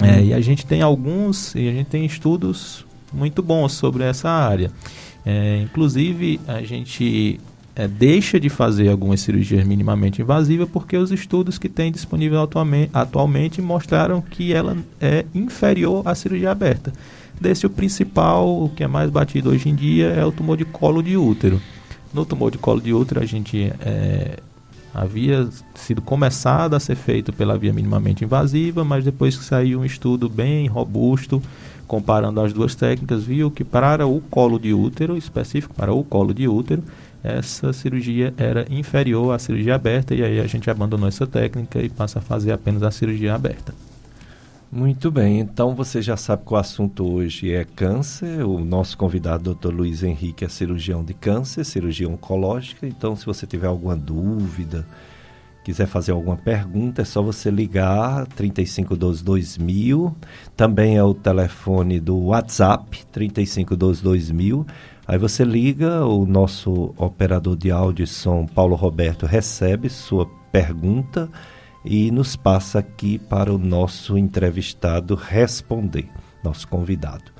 Uhum. 0.00 0.06
É, 0.06 0.24
e 0.24 0.34
a 0.34 0.40
gente 0.40 0.66
tem 0.66 0.82
alguns, 0.82 1.54
e 1.54 1.68
a 1.68 1.72
gente 1.72 1.86
tem 1.86 2.04
estudos 2.04 2.84
muito 3.12 3.42
bons 3.42 3.72
sobre 3.72 4.04
essa 4.04 4.28
área. 4.28 4.70
É, 5.24 5.60
inclusive, 5.62 6.40
a 6.46 6.62
gente 6.62 7.40
é, 7.74 7.88
deixa 7.88 8.38
de 8.38 8.48
fazer 8.48 8.88
algumas 8.88 9.20
cirurgias 9.20 9.66
minimamente 9.66 10.20
invasivas 10.20 10.68
porque 10.68 10.96
os 10.96 11.10
estudos 11.10 11.58
que 11.58 11.68
tem 11.68 11.90
disponível 11.90 12.42
atualmente, 12.42 12.90
atualmente 12.92 13.62
mostraram 13.62 14.20
que 14.20 14.52
ela 14.52 14.76
é 15.00 15.24
inferior 15.34 16.06
à 16.06 16.14
cirurgia 16.14 16.50
aberta. 16.50 16.92
Desse, 17.40 17.66
o 17.66 17.70
principal, 17.70 18.64
o 18.64 18.68
que 18.68 18.84
é 18.84 18.86
mais 18.86 19.10
batido 19.10 19.50
hoje 19.50 19.68
em 19.68 19.74
dia, 19.74 20.06
é 20.06 20.24
o 20.24 20.30
tumor 20.30 20.56
de 20.56 20.64
colo 20.64 21.02
de 21.02 21.16
útero. 21.16 21.60
No 22.12 22.24
tumor 22.24 22.50
de 22.50 22.58
colo 22.58 22.80
de 22.80 22.92
útero, 22.92 23.20
a 23.20 23.26
gente 23.26 23.72
é, 23.80 24.38
havia 24.94 25.48
sido 25.74 26.00
começado 26.00 26.74
a 26.74 26.80
ser 26.80 26.94
feito 26.94 27.32
pela 27.32 27.58
via 27.58 27.72
minimamente 27.72 28.24
invasiva, 28.24 28.84
mas 28.84 29.04
depois 29.04 29.36
que 29.36 29.44
saiu 29.44 29.80
um 29.80 29.84
estudo 29.84 30.28
bem 30.28 30.68
robusto, 30.68 31.42
comparando 31.86 32.40
as 32.40 32.52
duas 32.52 32.74
técnicas, 32.74 33.24
viu 33.24 33.50
que 33.50 33.64
para 33.64 34.06
o 34.06 34.20
colo 34.30 34.58
de 34.58 34.72
útero, 34.72 35.16
específico 35.16 35.74
para 35.74 35.92
o 35.92 36.04
colo 36.04 36.32
de 36.32 36.46
útero, 36.46 36.82
essa 37.22 37.72
cirurgia 37.72 38.32
era 38.36 38.66
inferior 38.70 39.34
à 39.34 39.38
cirurgia 39.38 39.74
aberta 39.74 40.14
e 40.14 40.22
aí 40.22 40.38
a 40.40 40.46
gente 40.46 40.70
abandonou 40.70 41.08
essa 41.08 41.26
técnica 41.26 41.80
e 41.80 41.88
passa 41.88 42.20
a 42.20 42.22
fazer 42.22 42.52
apenas 42.52 42.82
a 42.82 42.90
cirurgia 42.90 43.34
aberta. 43.34 43.74
Muito 44.74 45.08
bem, 45.08 45.38
então 45.38 45.72
você 45.72 46.02
já 46.02 46.16
sabe 46.16 46.44
que 46.44 46.52
o 46.52 46.56
assunto 46.56 47.08
hoje 47.08 47.52
é 47.52 47.64
câncer. 47.64 48.44
O 48.44 48.58
nosso 48.58 48.98
convidado, 48.98 49.54
Dr. 49.54 49.72
Luiz 49.72 50.02
Henrique, 50.02 50.44
é 50.44 50.48
cirurgião 50.48 51.04
de 51.04 51.14
câncer, 51.14 51.64
cirurgia 51.64 52.08
oncológica. 52.08 52.84
Então, 52.84 53.14
se 53.14 53.24
você 53.24 53.46
tiver 53.46 53.68
alguma 53.68 53.94
dúvida, 53.94 54.84
quiser 55.62 55.86
fazer 55.86 56.10
alguma 56.10 56.36
pergunta, 56.36 57.02
é 57.02 57.04
só 57.04 57.22
você 57.22 57.52
ligar 57.52 58.26
3512 58.34 59.22
2000. 59.22 60.12
Também 60.56 60.96
é 60.96 61.04
o 61.04 61.14
telefone 61.14 62.00
do 62.00 62.18
WhatsApp 62.18 63.06
3512 63.12 64.02
2000. 64.02 64.66
Aí 65.06 65.18
você 65.18 65.44
liga, 65.44 66.04
o 66.04 66.26
nosso 66.26 66.92
operador 66.98 67.54
de 67.54 67.70
áudio 67.70 68.02
e 68.02 68.08
som, 68.08 68.44
Paulo 68.44 68.74
Roberto, 68.74 69.24
recebe 69.24 69.88
sua 69.88 70.28
pergunta 70.50 71.30
e 71.84 72.10
nos 72.10 72.34
passa 72.34 72.78
aqui 72.78 73.18
para 73.18 73.52
o 73.52 73.58
nosso 73.58 74.16
entrevistado 74.16 75.14
responder, 75.14 76.08
nosso 76.42 76.66
convidado. 76.66 77.30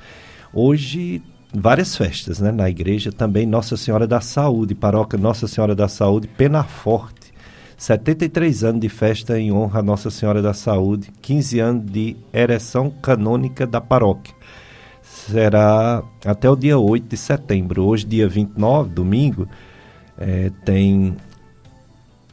Hoje, 0.53 1.23
várias 1.53 1.97
festas 1.97 2.41
né, 2.41 2.53
na 2.53 2.69
igreja, 2.69 3.11
também 3.11 3.47
Nossa 3.47 3.77
Senhora 3.77 4.07
da 4.07 4.21
Saúde, 4.21 4.75
paróquia 4.75 5.19
Nossa 5.19 5.49
Senhora 5.49 5.75
da 5.75 5.89
Saúde, 5.89 6.29
Penaforte. 6.29 7.33
73 7.77 8.65
anos 8.65 8.81
de 8.81 8.89
festa 8.89 9.39
em 9.39 9.51
honra 9.51 9.81
a 9.81 9.83
Nossa 9.83 10.11
Senhora 10.11 10.41
da 10.41 10.55
Saúde, 10.55 11.11
15 11.21 11.61
anos 11.61 11.91
de 11.91 12.17
ereção 12.33 12.91
canônica 12.91 13.67
da 13.67 13.81
paróquia. 13.81 14.35
Será 15.03 16.03
até 16.25 16.49
o 16.49 16.57
dia 16.57 16.79
8 16.79 17.09
de 17.09 17.17
setembro. 17.17 17.85
Hoje, 17.85 18.07
dia 18.07 18.29
29, 18.29 18.91
domingo, 18.91 19.49
é, 20.17 20.51
tem 20.65 21.17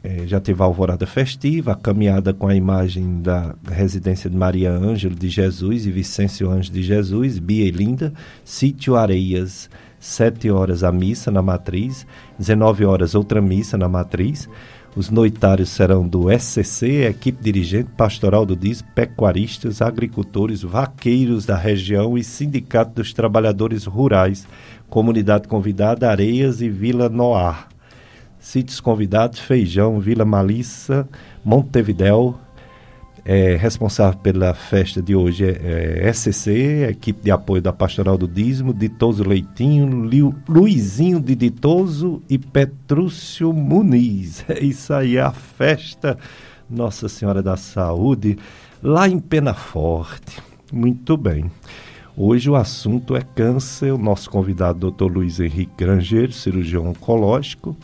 é, 0.02 0.26
já 0.26 0.40
teve 0.40 0.60
a 0.60 0.64
alvorada 0.64 1.06
festiva, 1.06 1.72
a 1.72 1.76
caminhada 1.76 2.34
com 2.34 2.48
a 2.48 2.54
imagem 2.54 3.22
da 3.22 3.54
residência 3.70 4.28
de 4.28 4.36
Maria 4.36 4.70
Ângelo 4.70 5.14
de 5.14 5.28
Jesus 5.28 5.86
e 5.86 5.92
Vicêncio 5.92 6.50
Anjo 6.50 6.72
de 6.72 6.82
Jesus, 6.82 7.38
Bia 7.38 7.64
e 7.64 7.70
Linda, 7.70 8.12
Sítio 8.44 8.96
Areias, 8.96 9.70
7 10.00 10.50
horas 10.50 10.82
a 10.82 10.90
missa 10.90 11.30
na 11.30 11.40
matriz, 11.40 12.04
19 12.36 12.84
horas 12.84 13.14
outra 13.14 13.40
missa 13.40 13.78
na 13.78 13.88
matriz. 13.88 14.48
Os 14.94 15.08
noitários 15.08 15.70
serão 15.70 16.06
do 16.06 16.26
SCC, 16.30 17.06
equipe 17.06 17.42
dirigente 17.42 17.88
pastoral 17.96 18.44
do 18.44 18.54
DIS, 18.54 18.82
pecuaristas, 18.94 19.80
agricultores, 19.80 20.62
vaqueiros 20.62 21.46
da 21.46 21.56
região 21.56 22.18
e 22.18 22.24
sindicato 22.24 22.96
dos 22.96 23.14
trabalhadores 23.14 23.86
rurais, 23.86 24.46
comunidade 24.90 25.48
convidada 25.48 26.10
Areias 26.10 26.60
e 26.60 26.68
Vila 26.68 27.08
Noar. 27.08 27.71
Sítios 28.42 28.80
convidados: 28.80 29.38
Feijão, 29.38 30.00
Vila 30.00 30.24
Malissa, 30.24 31.08
Montevidéu, 31.44 32.36
é, 33.24 33.54
responsável 33.54 34.18
pela 34.18 34.52
festa 34.52 35.00
de 35.00 35.14
hoje 35.14 35.44
é, 35.44 36.00
é 36.02 36.12
SCC, 36.12 36.88
equipe 36.90 37.22
de 37.22 37.30
apoio 37.30 37.62
da 37.62 37.72
Pastoral 37.72 38.18
do 38.18 38.26
Dízimo, 38.26 38.74
Ditoso 38.74 39.22
Leitinho, 39.22 40.04
Liu, 40.04 40.34
Luizinho 40.48 41.20
de 41.20 41.36
Ditoso 41.36 42.20
e 42.28 42.36
Petrúcio 42.36 43.52
Muniz. 43.52 44.44
É 44.50 44.58
isso 44.60 44.92
aí, 44.92 45.20
a 45.20 45.30
festa 45.30 46.18
Nossa 46.68 47.08
Senhora 47.08 47.40
da 47.44 47.56
Saúde, 47.56 48.36
lá 48.82 49.08
em 49.08 49.20
Penaforte. 49.20 50.42
Muito 50.72 51.16
bem. 51.16 51.48
Hoje 52.16 52.50
o 52.50 52.56
assunto 52.56 53.14
é 53.14 53.20
câncer. 53.20 53.92
O 53.92 53.98
nosso 53.98 54.28
convidado, 54.28 54.90
Dr. 54.90 55.04
Luiz 55.04 55.38
Henrique 55.38 55.72
Grangeiro, 55.78 56.32
cirurgião 56.32 56.88
oncológico 56.88 57.76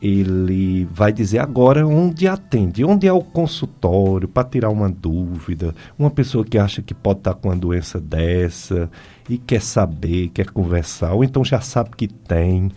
ele 0.00 0.88
vai 0.92 1.12
dizer 1.12 1.38
agora 1.38 1.86
onde 1.86 2.26
atende, 2.26 2.84
onde 2.84 3.06
é 3.06 3.12
o 3.12 3.22
consultório 3.22 4.26
para 4.26 4.48
tirar 4.48 4.70
uma 4.70 4.88
dúvida, 4.88 5.74
uma 5.98 6.10
pessoa 6.10 6.44
que 6.44 6.56
acha 6.56 6.80
que 6.80 6.94
pode 6.94 7.20
estar 7.20 7.34
com 7.34 7.48
uma 7.48 7.56
doença 7.56 8.00
dessa 8.00 8.90
e 9.28 9.36
quer 9.36 9.60
saber, 9.60 10.28
quer 10.28 10.50
conversar, 10.50 11.12
ou 11.12 11.22
então 11.22 11.44
já 11.44 11.60
sabe 11.60 11.90
que 11.96 12.08
tem, 12.08 12.70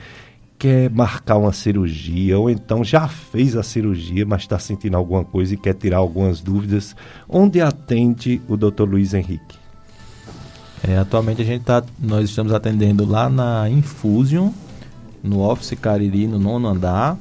quer 0.59 0.89
marcar 0.89 1.38
uma 1.38 1.53
cirurgia, 1.53 2.38
ou 2.38 2.49
então 2.49 2.84
já 2.84 3.07
fez 3.07 3.55
a 3.55 3.63
cirurgia, 3.63 4.26
mas 4.26 4.41
está 4.41 4.59
sentindo 4.59 4.97
alguma 4.97 5.24
coisa 5.24 5.53
e 5.53 5.57
quer 5.57 5.74
tirar 5.74 5.97
algumas 5.97 6.41
dúvidas, 6.41 6.95
onde 7.28 7.61
atende 7.61 8.41
o 8.47 8.57
Dr. 8.57 8.84
Luiz 8.84 9.13
Henrique? 9.13 9.57
É, 10.86 10.97
atualmente 10.97 11.41
a 11.41 11.45
gente 11.45 11.63
tá, 11.63 11.82
nós 11.97 12.30
estamos 12.30 12.51
atendendo 12.51 13.05
lá 13.05 13.30
na 13.30 13.69
Infusion, 13.69 14.51
no 15.24 15.39
Office 15.39 15.76
Cariri, 15.76 16.28
no 16.28 16.38
nono 16.38 16.67
andar, 16.67 17.17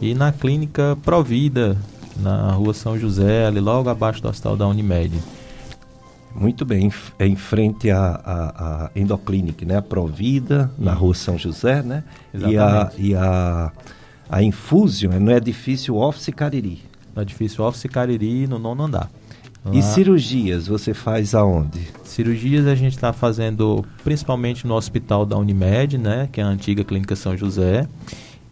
e 0.00 0.14
na 0.14 0.32
clínica 0.32 0.98
Provida, 1.02 1.76
na 2.16 2.50
rua 2.52 2.74
São 2.74 2.98
José, 2.98 3.46
ali 3.46 3.60
logo 3.60 3.88
abaixo 3.88 4.20
do 4.20 4.28
hospital 4.28 4.56
da 4.56 4.66
Unimed. 4.66 5.16
Muito 6.34 6.66
bem, 6.66 6.92
é 7.18 7.26
em 7.26 7.36
frente 7.36 7.90
à, 7.90 8.20
à, 8.24 8.84
à 8.84 8.90
Endoclinic, 8.94 9.64
né? 9.64 9.76
A 9.76 9.82
Provida, 9.82 10.70
na 10.78 10.92
rua 10.92 11.14
São 11.14 11.38
José, 11.38 11.82
né? 11.82 12.04
Exatamente. 12.34 13.02
E 13.02 13.14
a, 13.14 13.14
e 13.14 13.14
a, 13.14 13.72
a 14.28 14.42
Infusion 14.42 15.12
é 15.12 15.18
no 15.18 15.30
edifício 15.30 15.96
Office 15.96 16.34
Cariri. 16.34 16.82
No 17.14 17.22
edifício 17.22 17.64
Office 17.64 17.88
Cariri, 17.90 18.46
no 18.46 18.58
nono 18.58 18.84
andar. 18.84 19.10
E 19.72 19.82
cirurgias 19.82 20.66
você 20.66 20.94
faz 20.94 21.34
aonde? 21.34 21.80
Cirurgias 22.04 22.66
a 22.66 22.74
gente 22.74 22.94
está 22.94 23.12
fazendo 23.12 23.84
principalmente 24.04 24.66
no 24.66 24.74
hospital 24.74 25.26
da 25.26 25.36
Unimed, 25.36 25.98
né, 25.98 26.28
que 26.30 26.40
é 26.40 26.44
a 26.44 26.46
antiga 26.46 26.84
Clínica 26.84 27.16
São 27.16 27.36
José, 27.36 27.88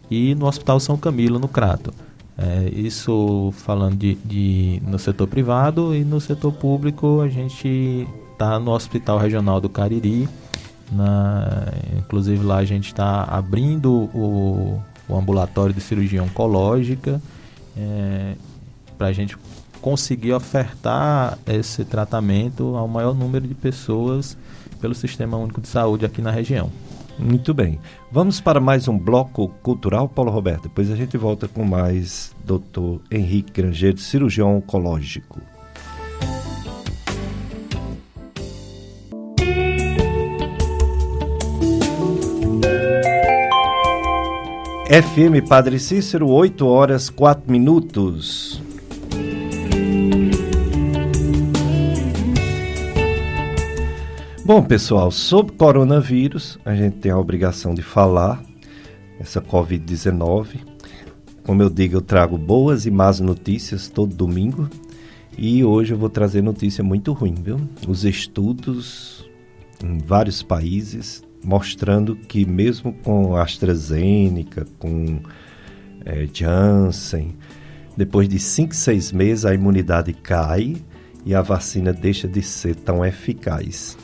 e 0.09 0.35
no 0.35 0.45
Hospital 0.45 0.79
São 0.79 0.97
Camilo, 0.97 1.39
no 1.39 1.47
Crato. 1.47 1.93
É, 2.37 2.69
isso 2.75 3.53
falando 3.55 3.95
de, 3.95 4.15
de, 4.15 4.81
no 4.85 4.99
setor 4.99 5.25
privado 5.27 5.95
e 5.95 6.03
no 6.03 6.19
setor 6.19 6.51
público 6.51 7.21
a 7.21 7.29
gente 7.29 8.05
está 8.33 8.59
no 8.59 8.71
Hospital 8.71 9.17
Regional 9.17 9.61
do 9.61 9.69
Cariri. 9.69 10.27
Na, 10.91 11.67
inclusive 11.97 12.43
lá 12.45 12.57
a 12.57 12.65
gente 12.65 12.87
está 12.87 13.23
abrindo 13.23 13.91
o, 14.13 14.81
o, 15.09 15.17
ambulatório 15.17 15.73
de 15.73 15.81
cirurgia 15.81 16.21
oncológica 16.21 17.19
é, 17.75 18.35
para 18.97 19.07
a 19.07 19.13
gente 19.13 19.35
conseguir 19.85 20.33
ofertar 20.33 21.37
esse 21.45 21.85
tratamento 21.85 22.75
ao 22.75 22.87
maior 22.87 23.13
número 23.13 23.47
de 23.47 23.53
pessoas 23.53 24.35
pelo 24.81 24.95
Sistema 24.95 25.37
Único 25.37 25.61
de 25.61 25.67
Saúde 25.67 26.03
aqui 26.03 26.23
na 26.23 26.31
região. 26.31 26.71
Muito 27.19 27.53
bem. 27.53 27.79
Vamos 28.11 28.41
para 28.41 28.59
mais 28.59 28.87
um 28.87 28.97
bloco 28.97 29.47
cultural, 29.61 30.09
Paulo 30.09 30.31
Roberto. 30.31 30.63
Depois 30.63 30.89
a 30.89 30.95
gente 30.95 31.15
volta 31.17 31.47
com 31.47 31.63
mais 31.63 32.35
Dr. 32.43 32.99
Henrique 33.11 33.51
Grangeiro, 33.51 33.99
cirurgião 33.99 34.57
oncológico. 34.57 35.39
FM 44.87 45.47
Padre 45.47 45.77
Cícero, 45.77 46.27
8 46.27 46.65
horas 46.65 47.07
4 47.11 47.51
minutos. 47.51 48.64
Bom, 54.45 54.61
pessoal, 54.61 55.09
sobre 55.09 55.55
coronavírus, 55.55 56.59
a 56.63 56.75
gente 56.75 56.97
tem 56.97 57.11
a 57.11 57.17
obrigação 57.17 57.73
de 57.73 57.81
falar, 57.81 58.43
essa 59.19 59.41
Covid-19. 59.41 60.59
Como 61.43 61.63
eu 61.63 61.69
digo, 61.69 61.95
eu 61.95 62.01
trago 62.01 62.37
boas 62.37 62.85
e 62.85 62.91
más 62.91 63.19
notícias 63.19 63.89
todo 63.89 64.15
domingo. 64.15 64.69
E 65.35 65.63
hoje 65.63 65.93
eu 65.93 65.97
vou 65.97 66.09
trazer 66.09 66.43
notícia 66.43 66.83
muito 66.83 67.11
ruim, 67.11 67.33
viu? 67.33 67.59
Os 67.87 68.05
estudos 68.05 69.27
em 69.83 69.97
vários 69.97 70.43
países 70.43 71.23
mostrando 71.43 72.15
que 72.15 72.45
mesmo 72.45 72.93
com 72.93 73.35
AstraZeneca, 73.35 74.65
com 74.79 75.19
é, 76.05 76.27
Janssen, 76.31 77.35
depois 77.95 78.27
de 78.27 78.39
5, 78.39 78.75
6 78.75 79.11
meses 79.11 79.45
a 79.45 79.53
imunidade 79.53 80.13
cai 80.13 80.75
e 81.25 81.33
a 81.33 81.41
vacina 81.41 81.91
deixa 81.91 82.27
de 82.27 82.41
ser 82.41 82.75
tão 82.75 83.05
eficaz. 83.05 83.97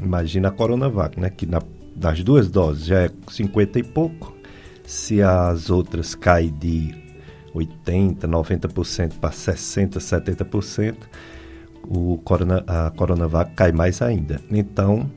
Imagina 0.00 0.48
a 0.48 0.50
Coronavac, 0.50 1.18
né? 1.20 1.30
Que 1.30 1.46
na, 1.46 1.60
das 1.94 2.22
duas 2.22 2.48
doses 2.48 2.86
já 2.86 3.00
é 3.00 3.10
50 3.28 3.78
e 3.78 3.82
pouco. 3.82 4.34
Se 4.86 5.22
as 5.22 5.70
outras 5.70 6.14
caem 6.14 6.52
de 6.52 6.94
80, 7.54 8.26
90% 8.26 9.14
para 9.20 9.30
60, 9.30 9.98
70%, 9.98 10.96
o 11.86 12.18
corona, 12.18 12.64
a 12.66 12.90
Coronavac 12.90 13.54
cai 13.54 13.72
mais 13.72 14.02
ainda. 14.02 14.40
Então, 14.50 15.10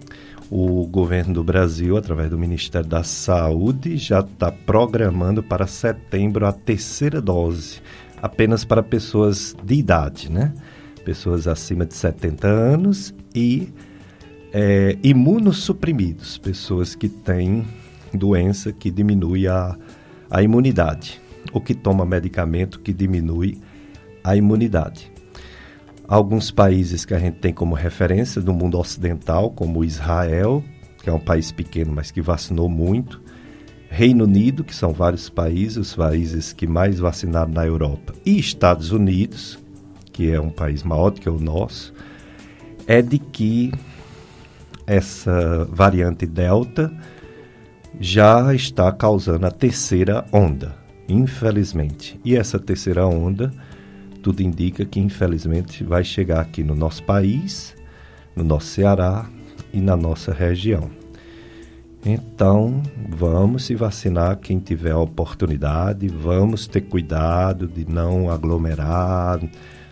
o 0.49 0.85
governo 0.87 1.33
do 1.33 1.43
Brasil, 1.43 1.97
através 1.97 2.29
do 2.29 2.37
Ministério 2.37 2.87
da 2.87 3.03
Saúde, 3.03 3.97
já 3.97 4.19
está 4.19 4.51
programando 4.51 5.43
para 5.43 5.67
setembro 5.67 6.45
a 6.45 6.53
terceira 6.53 7.21
dose, 7.21 7.81
apenas 8.21 8.65
para 8.65 8.81
pessoas 8.81 9.55
de 9.63 9.75
idade, 9.75 10.31
né? 10.31 10.53
Pessoas 11.05 11.47
acima 11.47 11.85
de 11.85 11.93
70 11.93 12.47
anos 12.47 13.13
e 13.33 13.71
é, 14.51 14.97
imunossuprimidos, 15.03 16.37
pessoas 16.37 16.95
que 16.95 17.07
têm 17.07 17.65
doença 18.13 18.71
que 18.71 18.89
diminui 18.89 19.47
a, 19.47 19.77
a 20.29 20.41
imunidade, 20.41 21.21
ou 21.53 21.61
que 21.61 21.73
toma 21.73 22.05
medicamento 22.05 22.79
que 22.79 22.93
diminui 22.93 23.59
a 24.23 24.35
imunidade. 24.35 25.11
Alguns 26.07 26.51
países 26.51 27.05
que 27.05 27.13
a 27.13 27.19
gente 27.19 27.39
tem 27.39 27.53
como 27.53 27.75
referência 27.75 28.41
do 28.41 28.53
mundo 28.53 28.79
ocidental, 28.79 29.51
como 29.51 29.83
Israel, 29.83 30.63
que 31.03 31.09
é 31.09 31.13
um 31.13 31.19
país 31.19 31.51
pequeno, 31.51 31.91
mas 31.93 32.11
que 32.11 32.21
vacinou 32.21 32.69
muito, 32.69 33.21
Reino 33.89 34.25
Unido, 34.25 34.63
que 34.63 34.75
são 34.75 34.91
vários 34.93 35.29
países, 35.29 35.77
os 35.77 35.95
países 35.95 36.53
que 36.53 36.67
mais 36.67 36.99
vacinaram 36.99 37.51
na 37.51 37.65
Europa, 37.65 38.13
e 38.25 38.37
Estados 38.37 38.91
Unidos, 38.91 39.57
que 40.11 40.31
é 40.31 40.39
um 40.39 40.49
país 40.49 40.83
maior 40.83 41.09
do 41.09 41.21
que 41.21 41.29
o 41.29 41.39
nosso, 41.39 41.93
é 42.85 43.01
de 43.01 43.19
que 43.19 43.71
essa 44.85 45.65
variante 45.71 46.25
Delta 46.25 46.91
já 47.99 48.53
está 48.53 48.91
causando 48.91 49.45
a 49.45 49.51
terceira 49.51 50.25
onda, 50.31 50.75
infelizmente. 51.09 52.19
E 52.23 52.35
essa 52.35 52.59
terceira 52.59 53.05
onda, 53.05 53.51
tudo 54.21 54.41
indica 54.41 54.85
que 54.85 54.99
infelizmente 54.99 55.83
vai 55.83 56.03
chegar 56.03 56.41
aqui 56.41 56.63
no 56.63 56.75
nosso 56.75 57.03
país, 57.03 57.75
no 58.35 58.43
nosso 58.43 58.67
Ceará 58.67 59.29
e 59.73 59.81
na 59.81 59.97
nossa 59.97 60.33
região. 60.33 60.89
Então, 62.09 62.81
vamos 63.09 63.65
se 63.65 63.75
vacinar 63.75 64.37
quem 64.37 64.59
tiver 64.59 64.91
a 64.91 64.99
oportunidade, 64.99 66.07
vamos 66.07 66.65
ter 66.65 66.81
cuidado 66.81 67.67
de 67.67 67.85
não 67.85 68.29
aglomerar, 68.29 69.41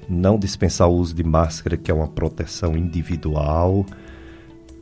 não 0.07 0.39
dispensar 0.39 0.88
o 0.88 0.93
uso 0.93 1.13
de 1.13 1.24
máscara, 1.24 1.76
que 1.76 1.91
é 1.91 1.93
uma 1.93 2.07
proteção 2.07 2.78
individual 2.78 3.86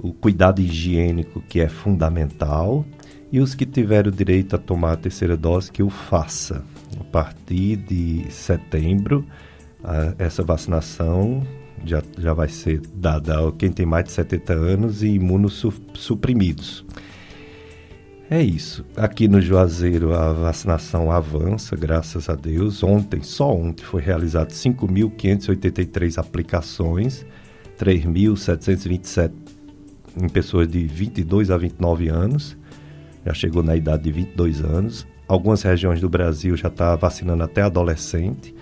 o 0.04 0.12
cuidado 0.12 0.62
higiênico 0.62 1.42
que 1.48 1.62
é 1.62 1.70
fundamental 1.70 2.86
e 3.32 3.40
os 3.40 3.56
que 3.56 3.66
tiverem 3.66 4.12
o 4.12 4.16
direito 4.16 4.54
a 4.54 4.60
tomar 4.60 4.92
a 4.92 4.98
terceira 4.98 5.38
dose 5.38 5.72
que 5.72 5.82
o 5.82 5.90
faça. 5.90 6.62
A 7.00 7.04
partir 7.06 7.78
de 7.78 8.30
setembro, 8.30 9.26
essa 10.20 10.44
vacinação 10.44 11.42
já, 11.86 12.04
já 12.18 12.34
vai 12.34 12.50
ser 12.50 12.82
dada 12.94 13.48
a 13.48 13.52
quem 13.54 13.72
tem 13.72 13.86
mais 13.86 14.06
de 14.06 14.12
70 14.12 14.54
anos 14.54 15.02
e 15.02 15.08
imunossuprimidos. 15.08 16.86
É 18.30 18.42
isso. 18.42 18.86
Aqui 18.96 19.28
no 19.28 19.42
Juazeiro 19.42 20.14
a 20.14 20.32
vacinação 20.32 21.12
avança, 21.12 21.76
graças 21.76 22.30
a 22.30 22.36
Deus. 22.36 22.82
Ontem, 22.84 23.22
só 23.22 23.54
ontem, 23.54 23.84
foi 23.84 24.02
realizado 24.02 24.50
5.583 24.52 26.18
aplicações, 26.18 27.26
3.727 27.78 29.32
em 30.16 30.30
pessoas 30.30 30.68
de 30.68 30.86
22 30.86 31.50
a 31.52 31.58
29 31.58 32.08
anos, 32.08 32.56
já 33.26 33.34
chegou 33.34 33.64
na 33.64 33.76
idade 33.76 34.04
de 34.04 34.12
22 34.12 34.62
anos. 34.62 35.08
Algumas 35.28 35.62
regiões 35.64 36.00
do 36.02 36.10
Brasil 36.10 36.56
já 36.56 36.68
está 36.68 36.96
vacinando 36.96 37.44
até 37.44 37.62
adolescente. 37.62 38.54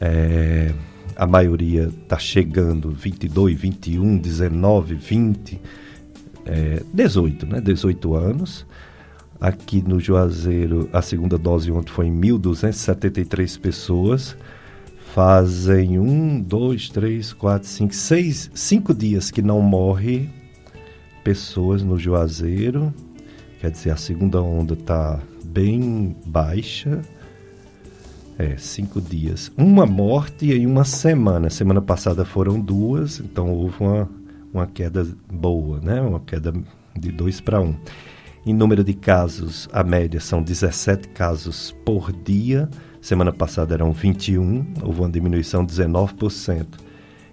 É, 0.00 0.72
a 1.16 1.26
maioria 1.26 1.90
está 2.02 2.18
chegando 2.18 2.90
22, 2.90 3.60
21, 3.60 4.16
19, 4.16 4.94
20, 4.94 5.60
é, 6.46 6.82
18, 6.94 7.46
né? 7.46 7.60
18 7.60 8.14
anos. 8.14 8.66
Aqui 9.40 9.80
no 9.80 9.98
Juazeiro, 9.98 10.90
a 10.92 11.00
segunda 11.00 11.38
dose 11.38 11.70
ontem 11.70 11.90
foi 11.90 12.06
em 12.08 12.20
1.273 12.20 13.58
pessoas. 13.58 14.36
Fazem 15.14 15.98
um, 15.98 16.38
dois, 16.40 16.90
três, 16.90 17.32
quatro, 17.32 17.66
cinco, 17.66 17.94
seis, 17.94 18.50
cinco 18.54 18.92
dias 18.94 19.30
que 19.30 19.40
não 19.40 19.62
morre 19.62 20.28
pessoas 21.24 21.82
no 21.82 21.98
Juazeiro. 21.98 22.92
Quer 23.60 23.70
dizer, 23.70 23.92
a 23.92 23.96
segunda 23.96 24.42
onda 24.42 24.74
está 24.74 25.18
bem 25.42 26.14
baixa. 26.26 27.00
É, 28.38 28.56
cinco 28.58 29.00
dias. 29.00 29.50
Uma 29.56 29.86
morte 29.86 30.52
em 30.52 30.66
uma 30.66 30.84
semana. 30.84 31.48
Semana 31.48 31.80
passada 31.80 32.26
foram 32.26 32.60
duas, 32.60 33.20
então 33.20 33.50
houve 33.50 33.76
uma, 33.80 34.08
uma 34.52 34.66
queda 34.66 35.06
boa, 35.32 35.80
né? 35.80 36.00
Uma 36.00 36.20
queda 36.20 36.52
de 36.94 37.10
dois 37.10 37.40
para 37.40 37.60
um. 37.60 37.74
Em 38.44 38.54
número 38.54 38.82
de 38.82 38.94
casos, 38.94 39.68
a 39.72 39.84
média 39.84 40.20
são 40.20 40.42
17 40.42 41.08
casos 41.08 41.76
por 41.84 42.12
dia. 42.12 42.68
Semana 43.00 43.32
passada 43.32 43.74
eram 43.74 43.92
21, 43.92 44.74
houve 44.82 45.00
uma 45.00 45.10
diminuição 45.10 45.64
de 45.64 45.72
19%. 45.74 46.66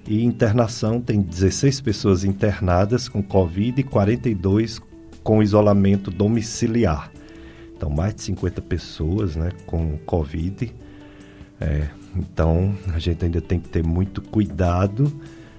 E 0.08 0.24
internação 0.24 1.01
tem 1.01 1.22
16 1.22 1.82
pessoas 1.82 2.24
internadas 2.24 3.10
com 3.10 3.22
Covid 3.22 3.80
e 3.80 3.84
42 3.84 4.82
com 5.24 5.43
isolamento 5.43 6.10
domiciliar. 6.10 7.12
Então, 7.76 7.89
mais 7.89 8.16
de 8.16 8.24
50 8.24 8.62
pessoas 8.62 9.36
né, 9.36 9.51
com 9.66 9.97
Covid 10.05 10.74
é, 11.60 11.88
então 12.16 12.76
a 12.93 12.99
gente 12.99 13.26
ainda 13.26 13.41
tem 13.41 13.60
que 13.60 13.70
ter 13.70 13.84
muito 13.84 14.22
cuidado, 14.22 15.12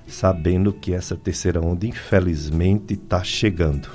sabendo 0.06 0.72
que 0.72 0.92
essa 0.92 1.16
terceira 1.16 1.60
onda, 1.60 1.86
infelizmente, 1.86 2.94
está 2.94 3.22
chegando. 3.22 3.88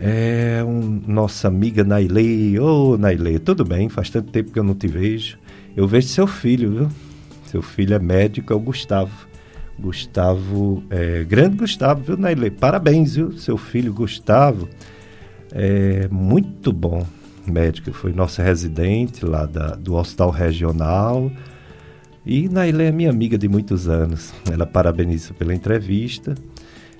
É 0.00 0.62
um, 0.64 1.02
nossa 1.06 1.48
amiga 1.48 1.84
Nailei. 1.84 2.58
Ô, 2.58 2.92
oh, 2.92 2.98
Nailei, 2.98 3.38
tudo 3.38 3.64
bem? 3.64 3.88
Faz 3.88 4.10
tanto 4.10 4.30
tempo 4.30 4.52
que 4.52 4.58
eu 4.58 4.64
não 4.64 4.74
te 4.74 4.86
vejo. 4.86 5.38
Eu 5.76 5.86
vejo 5.86 6.08
seu 6.08 6.26
filho, 6.26 6.70
viu? 6.70 6.88
Seu 7.46 7.62
filho 7.62 7.94
é 7.94 7.98
médico, 7.98 8.52
é 8.52 8.56
o 8.56 8.60
Gustavo. 8.60 9.28
Gustavo, 9.78 10.84
é, 10.90 11.24
grande 11.24 11.56
Gustavo, 11.56 12.02
viu, 12.02 12.16
Nailei? 12.16 12.50
Parabéns, 12.50 13.16
viu? 13.16 13.32
Seu 13.38 13.56
filho 13.56 13.92
Gustavo. 13.92 14.68
É 15.52 16.08
muito 16.10 16.72
bom 16.72 17.06
médica, 17.46 17.92
foi 17.92 18.12
nossa 18.12 18.42
residente 18.42 19.24
lá 19.24 19.46
da, 19.46 19.74
do 19.74 19.94
Hospital 19.94 20.30
Regional. 20.30 21.30
E 22.26 22.48
Nailê 22.48 22.86
é 22.86 22.92
minha 22.92 23.10
amiga 23.10 23.36
de 23.36 23.48
muitos 23.48 23.86
anos. 23.88 24.32
Ela 24.50 24.64
parabeniza 24.64 25.34
pela 25.34 25.54
entrevista. 25.54 26.34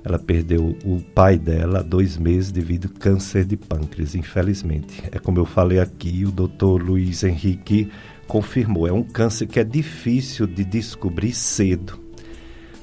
Ela 0.05 0.19
perdeu 0.19 0.77
o 0.85 1.01
pai 1.15 1.39
dela 1.39 1.79
há 1.79 1.83
dois 1.83 2.19
meses 2.19 2.53
devido 2.53 2.93
a 2.95 2.99
câncer 2.99 3.47
de 3.47 3.57
pâncreas, 3.57 4.15
infelizmente. 4.15 5.03
É 5.11 5.19
como 5.19 5.39
eu 5.39 5.47
falei 5.47 5.81
aqui, 5.81 6.25
o 6.27 6.31
doutor 6.31 6.83
Luiz 6.83 7.25
Henrique 7.25 7.91
confirmou. 8.29 8.87
É 8.87 8.93
um 8.93 9.03
câncer 9.03 9.47
que 9.47 9.59
é 9.59 9.65
difícil 9.65 10.47
de 10.47 10.63
descobrir 10.63 11.33
cedo. 11.33 11.99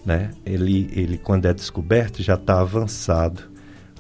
Né? 0.04 0.32
Ele, 0.44 0.90
ele 0.94 1.18
quando 1.20 1.46
é 1.46 1.54
descoberto, 1.54 2.24
já 2.24 2.34
está 2.34 2.60
avançado. 2.60 3.44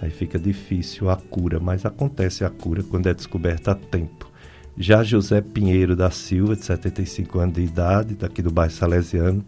Aí 0.01 0.09
fica 0.09 0.39
difícil 0.39 1.07
a 1.11 1.15
cura, 1.15 1.59
mas 1.59 1.85
acontece 1.85 2.43
a 2.43 2.49
cura 2.49 2.81
quando 2.81 3.05
é 3.05 3.13
descoberta 3.13 3.71
a 3.71 3.75
tempo. 3.75 4.31
Já 4.75 5.03
José 5.03 5.41
Pinheiro 5.41 5.95
da 5.95 6.09
Silva, 6.09 6.55
de 6.55 6.65
75 6.65 7.37
anos 7.37 7.53
de 7.53 7.61
idade, 7.61 8.15
daqui 8.15 8.41
do 8.41 8.49
bairro 8.49 8.73
Salesiano, 8.73 9.45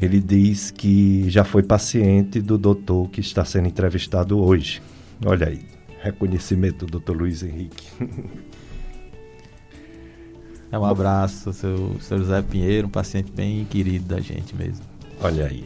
ele 0.00 0.20
diz 0.20 0.70
que 0.70 1.28
já 1.28 1.44
foi 1.44 1.62
paciente 1.62 2.40
do 2.40 2.56
doutor 2.56 3.08
que 3.10 3.20
está 3.20 3.44
sendo 3.44 3.68
entrevistado 3.68 4.38
hoje. 4.38 4.80
Olha 5.24 5.48
aí, 5.48 5.60
reconhecimento 6.02 6.86
do 6.86 6.92
doutor 6.92 7.16
Luiz 7.16 7.42
Henrique. 7.42 7.86
É 10.72 10.78
um 10.78 10.84
abraço, 10.84 11.52
seu, 11.52 11.96
seu 12.00 12.18
José 12.18 12.40
Pinheiro, 12.42 12.86
um 12.86 12.90
paciente 12.90 13.32
bem 13.32 13.64
querido 13.64 14.04
da 14.04 14.20
gente 14.20 14.54
mesmo. 14.54 14.84
Olha 15.20 15.46
aí. 15.46 15.64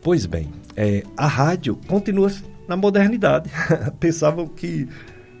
Pois 0.00 0.24
bem, 0.24 0.48
é, 0.76 1.02
a 1.16 1.26
rádio 1.26 1.74
continua 1.88 2.30
na 2.68 2.76
modernidade. 2.76 3.50
Pensavam 3.98 4.46
que 4.46 4.88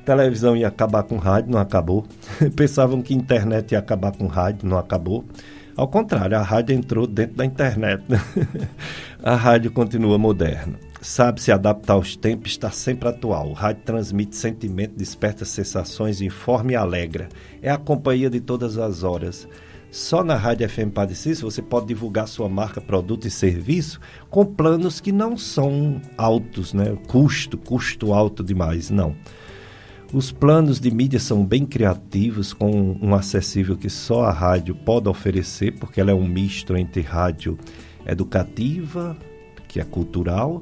televisão 0.04 0.56
ia 0.56 0.66
acabar 0.66 1.04
com 1.04 1.18
rádio, 1.18 1.52
não 1.52 1.60
acabou. 1.60 2.04
Pensavam 2.56 3.00
que 3.00 3.14
internet 3.14 3.72
ia 3.72 3.78
acabar 3.78 4.10
com 4.10 4.26
rádio, 4.26 4.68
não 4.68 4.76
acabou. 4.76 5.24
Ao 5.76 5.88
contrário, 5.88 6.36
a 6.36 6.42
rádio 6.42 6.74
entrou 6.74 7.06
dentro 7.06 7.36
da 7.36 7.44
internet. 7.44 8.04
a 9.22 9.34
rádio 9.34 9.70
continua 9.70 10.18
moderna. 10.18 10.78
Sabe 11.00 11.40
se 11.40 11.50
adaptar 11.50 11.94
aos 11.94 12.14
tempos, 12.14 12.50
está 12.50 12.70
sempre 12.70 13.08
atual. 13.08 13.48
O 13.48 13.52
rádio 13.54 13.82
transmite 13.84 14.36
sentimento, 14.36 14.96
desperta 14.96 15.44
sensações, 15.44 16.20
informa 16.20 16.72
e 16.72 16.76
alegra. 16.76 17.28
É 17.62 17.70
a 17.70 17.78
companhia 17.78 18.28
de 18.28 18.40
todas 18.40 18.76
as 18.76 19.02
horas. 19.02 19.48
Só 19.90 20.22
na 20.22 20.36
Rádio 20.36 20.68
FM 20.68 20.94
Cícero 21.14 21.50
você 21.50 21.60
pode 21.60 21.86
divulgar 21.86 22.28
sua 22.28 22.48
marca, 22.48 22.80
produto 22.80 23.26
e 23.26 23.30
serviço 23.30 23.98
com 24.28 24.44
planos 24.44 25.00
que 25.00 25.10
não 25.10 25.36
são 25.36 26.00
altos, 26.16 26.72
né? 26.72 26.96
Custo, 27.08 27.58
custo 27.58 28.12
alto 28.12 28.44
demais, 28.44 28.88
não. 28.88 29.16
Os 30.12 30.32
planos 30.32 30.80
de 30.80 30.90
mídia 30.90 31.20
são 31.20 31.44
bem 31.44 31.64
criativos, 31.64 32.52
com 32.52 32.98
um 33.00 33.14
acessível 33.14 33.76
que 33.76 33.88
só 33.88 34.24
a 34.24 34.32
rádio 34.32 34.74
pode 34.74 35.08
oferecer, 35.08 35.78
porque 35.78 36.00
ela 36.00 36.10
é 36.10 36.14
um 36.14 36.26
misto 36.26 36.76
entre 36.76 37.00
rádio 37.00 37.56
educativa, 38.04 39.16
que 39.68 39.78
é 39.78 39.84
cultural, 39.84 40.60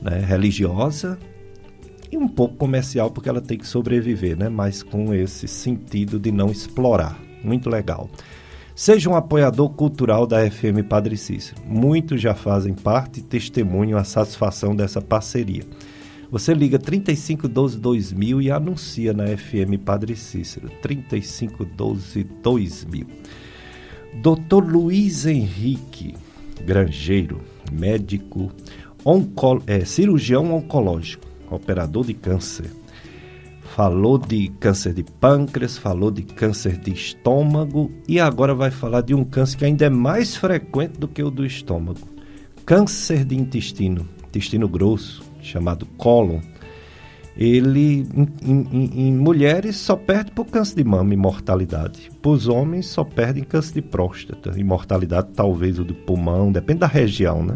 né, 0.00 0.20
religiosa, 0.20 1.18
e 2.12 2.16
um 2.16 2.28
pouco 2.28 2.54
comercial, 2.54 3.10
porque 3.10 3.28
ela 3.28 3.40
tem 3.40 3.58
que 3.58 3.66
sobreviver, 3.66 4.38
né, 4.38 4.48
mas 4.48 4.84
com 4.84 5.12
esse 5.12 5.48
sentido 5.48 6.16
de 6.16 6.30
não 6.30 6.48
explorar. 6.48 7.20
Muito 7.42 7.68
legal. 7.68 8.08
Seja 8.72 9.10
um 9.10 9.16
apoiador 9.16 9.70
cultural 9.70 10.28
da 10.28 10.48
FM 10.48 10.86
Padre 10.88 11.16
Cícero. 11.16 11.60
Muitos 11.66 12.20
já 12.20 12.34
fazem 12.34 12.72
parte 12.72 13.18
e 13.18 13.22
testemunham 13.24 13.98
a 13.98 14.04
satisfação 14.04 14.76
dessa 14.76 15.00
parceria. 15.02 15.64
Você 16.36 16.52
liga 16.52 16.78
3512 16.78 17.78
2000 17.78 18.42
e 18.42 18.50
anuncia 18.50 19.14
na 19.14 19.24
FM 19.24 19.82
Padre 19.82 20.14
Cícero. 20.14 20.68
3512 20.82 22.24
2000. 22.42 23.06
Dr. 24.16 24.62
Luiz 24.70 25.24
Henrique 25.24 26.14
Grangeiro, 26.62 27.40
médico, 27.72 28.52
onco, 29.02 29.62
é, 29.66 29.86
cirurgião 29.86 30.54
oncológico, 30.54 31.26
operador 31.50 32.04
de 32.04 32.12
câncer 32.12 32.70
falou 33.74 34.18
de 34.18 34.48
câncer 34.60 34.92
de 34.92 35.02
pâncreas, 35.02 35.78
falou 35.78 36.10
de 36.10 36.22
câncer 36.22 36.76
de 36.76 36.92
estômago 36.92 37.90
e 38.06 38.20
agora 38.20 38.54
vai 38.54 38.70
falar 38.70 39.00
de 39.00 39.14
um 39.14 39.24
câncer 39.24 39.56
que 39.56 39.64
ainda 39.64 39.86
é 39.86 39.90
mais 39.90 40.36
frequente 40.36 40.98
do 40.98 41.08
que 41.08 41.22
o 41.22 41.30
do 41.30 41.46
estômago. 41.46 42.15
Câncer 42.66 43.24
de 43.24 43.36
intestino, 43.36 44.08
intestino 44.26 44.68
grosso, 44.68 45.22
chamado 45.40 45.86
cólon. 45.96 46.40
Ele, 47.36 48.04
em, 48.42 48.66
em, 48.72 49.06
em 49.06 49.14
mulheres, 49.14 49.76
só 49.76 49.94
perde 49.94 50.32
por 50.32 50.46
câncer 50.46 50.74
de 50.74 50.82
mama 50.82 51.14
e 51.14 51.16
mortalidade. 51.16 52.10
Para 52.20 52.32
os 52.32 52.48
homens, 52.48 52.86
só 52.86 53.04
perde 53.04 53.38
em 53.38 53.44
câncer 53.44 53.74
de 53.74 53.82
próstata 53.82 54.52
e 54.56 54.64
mortalidade, 54.64 55.28
talvez 55.32 55.78
o 55.78 55.84
do 55.84 55.94
pulmão, 55.94 56.50
depende 56.50 56.80
da 56.80 56.88
região, 56.88 57.44
né? 57.44 57.54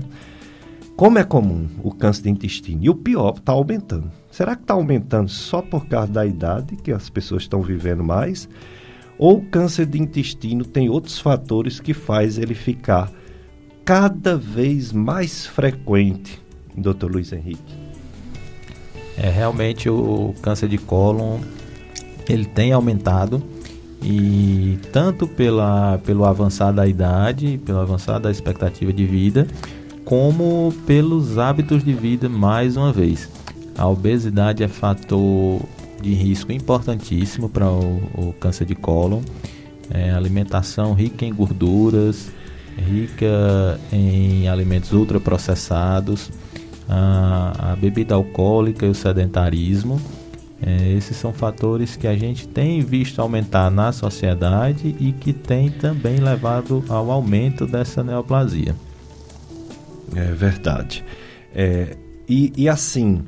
Como 0.95 1.19
é 1.19 1.25
comum 1.25 1.67
o 1.83 1.91
câncer 1.91 2.23
de 2.23 2.31
intestino? 2.31 2.85
E 2.85 2.89
o 2.89 2.95
pior, 2.95 3.35
está 3.37 3.51
aumentando. 3.51 4.13
Será 4.31 4.55
que 4.55 4.63
está 4.63 4.75
aumentando 4.75 5.29
só 5.29 5.61
por 5.61 5.89
causa 5.89 6.13
da 6.13 6.25
idade, 6.25 6.77
que 6.77 6.93
as 6.93 7.11
pessoas 7.11 7.43
estão 7.43 7.63
vivendo 7.63 8.05
mais? 8.05 8.49
Ou 9.19 9.39
o 9.39 9.45
câncer 9.47 9.87
de 9.87 10.01
intestino 10.01 10.65
tem 10.65 10.89
outros 10.89 11.19
fatores 11.19 11.81
que 11.81 11.93
faz 11.93 12.39
ele 12.39 12.55
ficar 12.55 13.11
cada 13.91 14.37
vez 14.37 14.93
mais 14.93 15.49
frequente, 15.49 16.41
doutor 16.77 17.11
Luiz 17.11 17.33
Henrique? 17.33 17.75
É, 19.19 19.29
realmente 19.29 19.91
o 19.91 20.33
câncer 20.41 20.69
de 20.69 20.79
cólon 20.79 21.41
ele 22.29 22.45
tem 22.45 22.71
aumentado 22.71 23.43
e 24.01 24.79
tanto 24.93 25.27
pela, 25.27 25.99
pelo 26.07 26.25
avançar 26.25 26.71
da 26.71 26.87
idade, 26.87 27.61
pelo 27.67 27.81
avançar 27.81 28.21
da 28.21 28.31
expectativa 28.31 28.93
de 28.93 29.05
vida, 29.05 29.49
como 30.05 30.73
pelos 30.87 31.37
hábitos 31.37 31.83
de 31.83 31.93
vida 31.93 32.29
mais 32.29 32.77
uma 32.77 32.93
vez. 32.93 33.29
A 33.77 33.89
obesidade 33.89 34.63
é 34.63 34.69
fator 34.69 35.61
de 36.01 36.15
risco 36.15 36.53
importantíssimo 36.53 37.49
para 37.49 37.69
o, 37.69 37.97
o, 38.17 38.33
câncer 38.39 38.67
de 38.67 38.77
cólon. 38.77 39.21
É, 39.93 40.13
alimentação 40.13 40.95
rica 40.95 41.25
em 41.25 41.35
gorduras, 41.35 42.31
rica 42.81 43.79
em 43.93 44.49
alimentos 44.49 44.93
ultraprocessados, 44.93 46.31
a, 46.89 47.73
a 47.73 47.77
bebida 47.77 48.15
alcoólica 48.15 48.85
e 48.85 48.89
o 48.89 48.95
sedentarismo 48.95 50.01
É, 50.63 50.93
esses 50.93 51.17
são 51.17 51.33
fatores 51.33 51.97
que 51.97 52.07
a 52.07 52.15
gente 52.15 52.47
tem 52.47 52.83
visto 52.83 53.19
aumentar 53.23 53.71
na 53.71 53.93
sociedade 53.93 54.95
e 55.01 55.11
que 55.11 55.33
tem 55.33 55.71
também 55.71 56.19
levado 56.19 56.85
ao 56.87 57.11
aumento 57.11 57.67
dessa 57.67 58.05
neoplasia. 58.05 58.77
É 60.15 60.33
verdade. 60.33 61.03
É, 61.55 61.97
e, 62.29 62.53
e, 62.57 62.69
assim, 62.69 63.23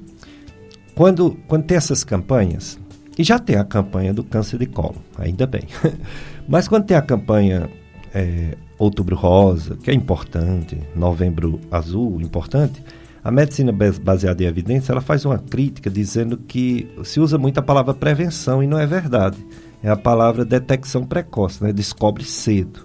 quando, 0.94 1.36
quando 1.48 1.64
tem 1.64 1.76
essas 1.76 2.05
campanhas, 2.05 2.78
e 3.18 3.24
já 3.24 3.38
tem 3.38 3.57
a 3.57 3.64
campanha 3.64 4.12
do 4.12 4.22
câncer 4.22 4.59
de 4.59 4.66
colo, 4.66 4.96
ainda 5.18 5.46
bem, 5.46 5.66
mas 6.46 6.68
quando 6.68 6.84
tem 6.84 6.96
a 6.96 7.03
campanha 7.03 7.70
é, 8.14 8.57
Outubro 8.83 9.14
Rosa, 9.14 9.76
que 9.76 9.93
é 9.93 9.95
importante, 9.95 10.76
Novembro 10.97 11.61
Azul, 11.70 12.20
importante, 12.20 12.83
a 13.22 13.30
medicina 13.30 13.72
baseada 14.03 14.43
em 14.43 14.47
evidência, 14.47 14.91
ela 14.91 15.01
faz 15.01 15.24
uma 15.24 15.39
crítica 15.39 15.89
dizendo 15.89 16.37
que 16.37 16.89
se 17.05 17.20
usa 17.20 17.39
muito 17.39 17.59
a 17.59 17.62
palavra 17.62 17.95
prevenção 17.95 18.61
e 18.61 18.66
não 18.66 18.76
é 18.76 18.85
verdade. 18.85 19.39
É 19.85 19.89
a 19.89 19.97
palavra 19.97 20.45
detecção 20.45 21.05
precoce, 21.07 21.62
né? 21.62 21.72
descobre 21.72 22.24
cedo. 22.24 22.85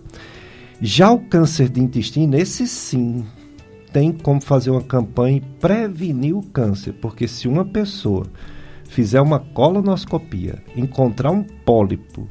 Já 0.80 1.12
o 1.12 1.18
câncer 1.18 1.68
de 1.68 1.82
intestino, 1.82 2.38
esse 2.38 2.68
sim, 2.68 3.26
tem 3.92 4.12
como 4.12 4.40
fazer 4.40 4.70
uma 4.70 4.84
campanha 4.84 5.38
e 5.38 5.42
prevenir 5.60 6.38
o 6.38 6.44
câncer, 6.44 6.94
porque 6.94 7.28
se 7.28 7.48
uma 7.48 7.66
pessoa 7.66 8.28
fizer 8.84 9.20
uma 9.20 9.40
colonoscopia, 9.40 10.62
encontrar 10.76 11.32
um 11.32 11.42
pólipo 11.42 12.28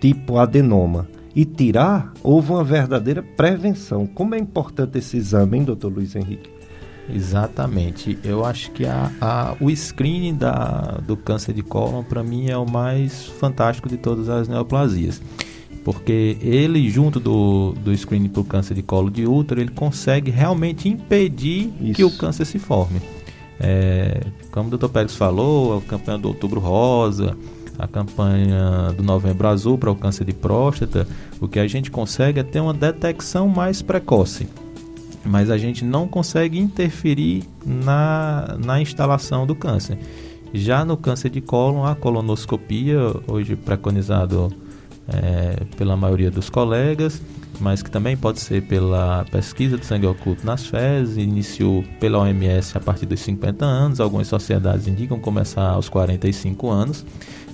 tipo 0.00 0.38
adenoma 0.38 1.08
e 1.38 1.44
tirar, 1.44 2.12
houve 2.20 2.50
uma 2.50 2.64
verdadeira 2.64 3.22
prevenção. 3.22 4.08
Como 4.08 4.34
é 4.34 4.38
importante 4.40 4.98
esse 4.98 5.16
exame, 5.16 5.58
hein, 5.58 5.62
doutor 5.62 5.92
Luiz 5.92 6.16
Henrique? 6.16 6.50
Exatamente. 7.08 8.18
Eu 8.24 8.44
acho 8.44 8.72
que 8.72 8.84
a, 8.84 9.12
a, 9.20 9.56
o 9.60 9.70
screening 9.70 10.34
da, 10.34 11.00
do 11.06 11.16
câncer 11.16 11.54
de 11.54 11.62
cólon, 11.62 12.02
para 12.02 12.24
mim, 12.24 12.48
é 12.48 12.56
o 12.56 12.68
mais 12.68 13.26
fantástico 13.26 13.88
de 13.88 13.96
todas 13.96 14.28
as 14.28 14.48
neoplasias. 14.48 15.22
Porque 15.84 16.36
ele, 16.40 16.90
junto 16.90 17.20
do, 17.20 17.72
do 17.84 17.96
screening 17.96 18.30
para 18.30 18.40
o 18.40 18.44
câncer 18.44 18.74
de 18.74 18.82
colo 18.82 19.08
de 19.08 19.24
útero, 19.24 19.60
ele 19.60 19.70
consegue 19.70 20.32
realmente 20.32 20.88
impedir 20.88 21.72
Isso. 21.80 21.92
que 21.92 22.02
o 22.02 22.10
câncer 22.10 22.46
se 22.46 22.58
forme. 22.58 23.00
É, 23.60 24.22
como 24.50 24.74
o 24.74 24.76
Dr. 24.76 24.88
Pérez 24.88 25.14
falou, 25.14 25.78
a 25.78 25.80
campanha 25.82 26.18
do 26.18 26.26
Outubro 26.26 26.58
Rosa, 26.58 27.36
a 27.78 27.86
campanha 27.86 28.92
do 28.96 29.02
Novembro 29.02 29.46
Azul 29.46 29.78
para 29.78 29.90
o 29.90 29.94
câncer 29.94 30.24
de 30.24 30.32
próstata, 30.32 31.06
o 31.40 31.46
que 31.46 31.60
a 31.60 31.66
gente 31.66 31.90
consegue 31.90 32.40
é 32.40 32.42
ter 32.42 32.60
uma 32.60 32.74
detecção 32.74 33.46
mais 33.48 33.80
precoce. 33.80 34.48
Mas 35.24 35.50
a 35.50 35.56
gente 35.56 35.84
não 35.84 36.08
consegue 36.08 36.58
interferir 36.58 37.44
na, 37.64 38.56
na 38.58 38.80
instalação 38.80 39.46
do 39.46 39.54
câncer. 39.54 39.98
Já 40.52 40.84
no 40.84 40.96
câncer 40.96 41.30
de 41.30 41.40
cólon, 41.40 41.84
a 41.84 41.94
colonoscopia, 41.94 42.98
hoje 43.26 43.54
preconizado 43.54 44.50
é, 45.06 45.64
pela 45.76 45.96
maioria 45.96 46.30
dos 46.30 46.48
colegas, 46.48 47.20
mas 47.60 47.82
que 47.82 47.90
também 47.90 48.16
pode 48.16 48.40
ser 48.40 48.62
pela 48.62 49.24
pesquisa 49.30 49.76
de 49.76 49.84
sangue 49.84 50.06
oculto 50.06 50.46
nas 50.46 50.66
fezes, 50.66 51.16
iniciou 51.16 51.84
pela 52.00 52.18
OMS 52.18 52.76
a 52.76 52.80
partir 52.80 53.04
dos 53.04 53.20
50 53.20 53.64
anos, 53.64 54.00
algumas 54.00 54.26
sociedades 54.26 54.86
indicam 54.86 55.18
começar 55.18 55.68
aos 55.68 55.88
45 55.88 56.70
anos 56.70 57.04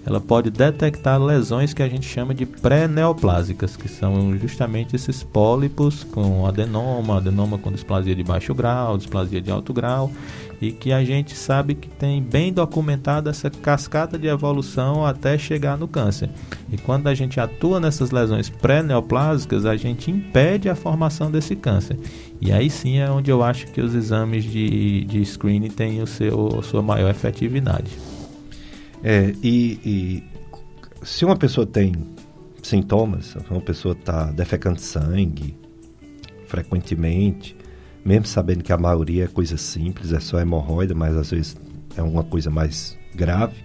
ela 0.07 0.21
pode 0.21 0.51
detectar 0.51 1.23
lesões 1.23 1.73
que 1.73 1.83
a 1.83 1.89
gente 1.89 2.07
chama 2.07 2.35
de 2.35 2.45
pré-neoplásicas, 2.45 3.77
que 3.77 3.89
são 3.89 4.37
justamente 4.37 4.95
esses 4.95 5.23
pólipos 5.23 6.05
com 6.05 6.47
adenoma, 6.47 7.17
adenoma 7.17 7.57
com 7.59 7.73
displasia 7.73 8.15
de 8.15 8.23
baixo 8.23 8.55
grau, 8.55 8.99
displasia 8.99 9.41
de 9.41 9.51
alto 9.51 9.73
grau, 9.73 10.11
e 10.61 10.73
que 10.73 10.93
a 10.93 11.03
gente 11.05 11.35
sabe 11.35 11.75
que 11.75 11.89
tem 11.89 12.23
bem 12.23 12.53
documentada 12.53 13.31
essa 13.31 13.51
cascata 13.51 14.19
de 14.19 14.27
evolução 14.27 15.05
até 15.05 15.39
chegar 15.39 15.79
no 15.79 15.89
câncer. 15.89 16.29
E 16.71 16.77
quando 16.77 17.07
a 17.07 17.15
gente 17.15 17.41
atua 17.41 17.81
nessas 17.81 18.11
lesões 18.11 18.49
pré-neoplásicas, 18.49 19.65
a 19.65 19.77
gente 19.77 20.11
impede 20.11 20.69
a 20.69 20.75
formação 20.75 21.31
desse 21.31 21.57
câncer. 21.57 21.99
E 22.41 22.53
aí 22.53 22.69
sim 22.69 22.99
é 22.99 23.11
onde 23.11 23.31
eu 23.31 23.43
acho 23.43 23.67
que 23.69 23.81
os 23.81 23.95
exames 23.95 24.45
de, 24.45 25.05
de 25.05 25.25
screening 25.25 25.71
têm 25.71 26.03
o 26.03 26.07
seu, 26.07 26.63
sua 26.63 26.83
maior 26.83 27.11
efetividade. 27.11 27.91
É, 29.07 29.35
e, 29.43 29.79
e 29.85 30.23
se 31.03 31.27
uma 31.27 31.37
pessoa 31.37 31.67
tem 31.67 31.93
sintomas, 32.63 33.37
uma 33.51 33.61
pessoa 33.61 33.93
está 33.93 34.33
defecando 34.33 34.81
sangue 34.81 35.55
frequentemente, 36.47 37.55
mesmo 38.03 38.27
sabendo 38.27 38.65
que 38.65 38.73
a 38.73 38.79
maioria 38.79 39.25
é 39.25 39.29
coisa 39.29 39.59
simples, 39.59 40.11
é 40.11 40.21
só 40.21 40.41
hemorroida, 40.41 40.95
mas 40.95 41.15
às 41.17 41.31
vezes 41.31 41.57
é 41.95 42.03
uma 42.03 42.25
coisa 42.25 42.51
mais 42.51 42.99
grave, 43.15 43.63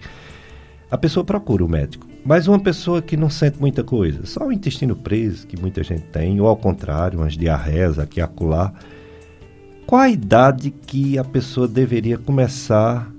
a 0.90 0.98
pessoa 0.98 1.24
procura 1.24 1.64
o 1.64 1.68
médico. 1.68 2.06
Mas 2.22 2.46
uma 2.46 2.60
pessoa 2.60 3.00
que 3.00 3.16
não 3.16 3.30
sente 3.30 3.58
muita 3.58 3.82
coisa, 3.82 4.26
só 4.26 4.46
o 4.46 4.52
intestino 4.52 4.94
preso, 4.94 5.46
que 5.46 5.58
muita 5.58 5.82
gente 5.82 6.02
tem, 6.08 6.38
ou 6.38 6.46
ao 6.46 6.56
contrário, 6.56 7.18
umas 7.18 7.32
diarreias 7.32 7.98
aqui 7.98 8.20
acolá, 8.20 8.74
qual 9.86 10.02
a 10.02 10.10
idade 10.10 10.70
que 10.70 11.16
a 11.16 11.24
pessoa 11.24 11.66
deveria 11.66 12.18
começar 12.18 13.10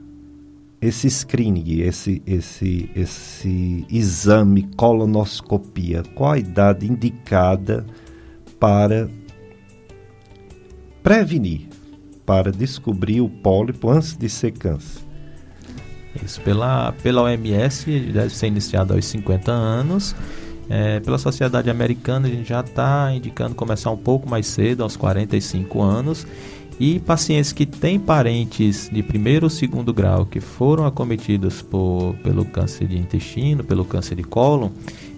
esse 0.82 1.10
screening, 1.10 1.82
esse, 1.82 2.24
esse, 2.26 2.90
esse 2.96 3.86
exame 3.90 4.64
colonoscopia, 4.76 6.02
qual 6.16 6.32
a 6.32 6.40
idade 6.40 6.92
indicada 6.92 7.86
para 8.60 9.08
prevenir, 11.04 11.68
para 12.26 12.52
descobrir 12.52 13.22
o 13.22 13.30
pólipo 13.30 13.90
antes 13.90 14.18
de 14.18 14.28
ser 14.28 14.52
câncer? 14.54 15.04
Isso, 16.26 16.42
pela, 16.42 16.92
pela 17.04 17.22
OMS 17.22 17.86
deve 18.12 18.36
ser 18.36 18.48
iniciado 18.48 18.94
aos 18.94 19.06
50 19.06 19.52
anos. 19.52 20.16
É, 20.70 21.00
pela 21.00 21.18
Sociedade 21.18 21.70
Americana 21.70 22.28
a 22.28 22.32
gente 22.32 22.48
já 22.48 22.62
está 22.62 23.14
indicando 23.14 23.54
começar 23.56 23.92
um 23.92 23.98
pouco 23.98 24.30
mais 24.30 24.48
cedo, 24.48 24.84
aos 24.84 24.96
45 24.98 25.82
anos. 25.82 26.26
E 26.82 26.98
pacientes 26.98 27.54
que 27.54 27.64
têm 27.64 28.00
parentes 28.00 28.90
de 28.92 29.04
primeiro 29.04 29.46
ou 29.46 29.52
segundo 29.52 29.94
grau 29.94 30.26
que 30.26 30.40
foram 30.40 30.84
acometidos 30.84 31.62
por, 31.62 32.16
pelo 32.24 32.44
câncer 32.44 32.88
de 32.88 32.98
intestino, 32.98 33.64
pelo 33.64 33.86
câncer 33.86 34.16
de 34.16 34.24
cólon, 34.24 34.72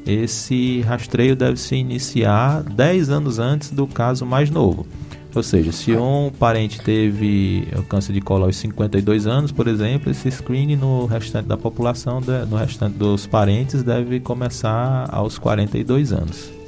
esse 0.05 0.81
rastreio 0.81 1.37
deve 1.37 1.55
se 1.55 1.77
iniciar 1.77 2.63
10 2.63 3.09
anos 3.09 3.39
antes 3.39 3.71
do 3.71 3.87
caso 3.87 4.25
mais 4.25 4.49
novo. 4.49 4.85
Ou 5.33 5.41
seja, 5.41 5.71
se 5.71 5.93
um 5.93 6.29
parente 6.37 6.81
teve 6.81 7.65
o 7.77 7.83
câncer 7.83 8.11
de 8.11 8.19
colo 8.19 8.43
aos 8.43 8.57
52 8.57 9.25
anos, 9.25 9.53
por 9.53 9.69
exemplo, 9.69 10.11
esse 10.11 10.29
screening 10.29 10.75
no 10.75 11.05
restante 11.05 11.47
da 11.47 11.55
população, 11.55 12.19
no 12.19 12.57
restante 12.57 12.97
dos 12.97 13.25
parentes, 13.25 13.83
deve 13.83 14.19
começar 14.19 15.07
aos 15.09 15.37
42 15.37 16.11
anos. 16.11 16.62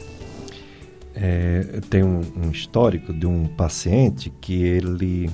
É, 1.15 1.79
tem 1.89 2.03
um, 2.03 2.21
um, 2.35 2.51
histórico 2.51 3.13
de 3.13 3.25
um 3.25 3.45
paciente 3.45 4.29
que 4.41 4.63
ele 4.63 5.29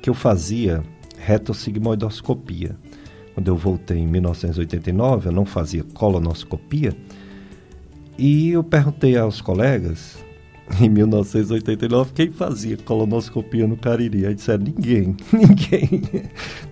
que 0.00 0.08
eu 0.08 0.14
fazia 0.14 0.82
retossigmoidoscopia. 1.18 2.74
Quando 3.34 3.48
eu 3.48 3.56
voltei 3.56 3.98
em 3.98 4.06
1989, 4.06 5.28
eu 5.28 5.32
não 5.32 5.44
fazia 5.44 5.84
colonoscopia. 5.84 6.96
E 8.16 8.50
eu 8.50 8.64
perguntei 8.64 9.16
aos 9.16 9.40
colegas 9.40 10.18
em 10.80 10.88
1989 10.88 12.12
quem 12.14 12.30
fazia 12.30 12.76
colonoscopia 12.76 13.66
no 13.66 13.76
Cariri. 13.76 14.26
Aí 14.26 14.34
disseram: 14.34 14.64
ninguém, 14.64 15.16
ninguém. 15.32 16.02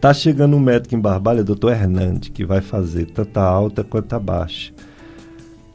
tá 0.01 0.13
chegando 0.13 0.57
um 0.57 0.61
médico 0.61 0.95
em 0.95 1.01
Barbalha, 1.01 1.45
doutor 1.45 1.73
Hernandes, 1.73 2.31
que 2.31 2.45
vai 2.45 2.61
fazer 2.61 3.07
tanto 3.07 3.37
a 3.39 3.45
alta 3.45 3.85
quanto 3.85 4.13
a 4.15 4.19
baixa. 4.19 4.73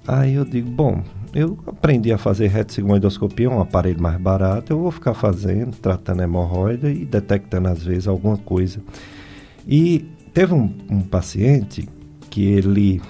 Aí 0.07 0.33
eu 0.33 0.45
digo: 0.45 0.69
bom, 0.69 1.03
eu 1.33 1.57
aprendi 1.65 2.11
a 2.11 2.17
fazer 2.17 2.47
retossigmoidoscopia, 2.47 3.49
um 3.49 3.61
aparelho 3.61 4.01
mais 4.01 4.19
barato, 4.19 4.73
eu 4.73 4.79
vou 4.79 4.91
ficar 4.91 5.13
fazendo, 5.13 5.75
tratando 5.77 6.21
hemorroida 6.21 6.89
e 6.89 7.05
detectando 7.05 7.69
às 7.69 7.83
vezes 7.83 8.07
alguma 8.07 8.37
coisa. 8.37 8.79
E 9.67 10.05
teve 10.33 10.53
um, 10.53 10.73
um 10.89 11.01
paciente 11.01 11.87
que 12.29 12.43
ele, 12.43 13.01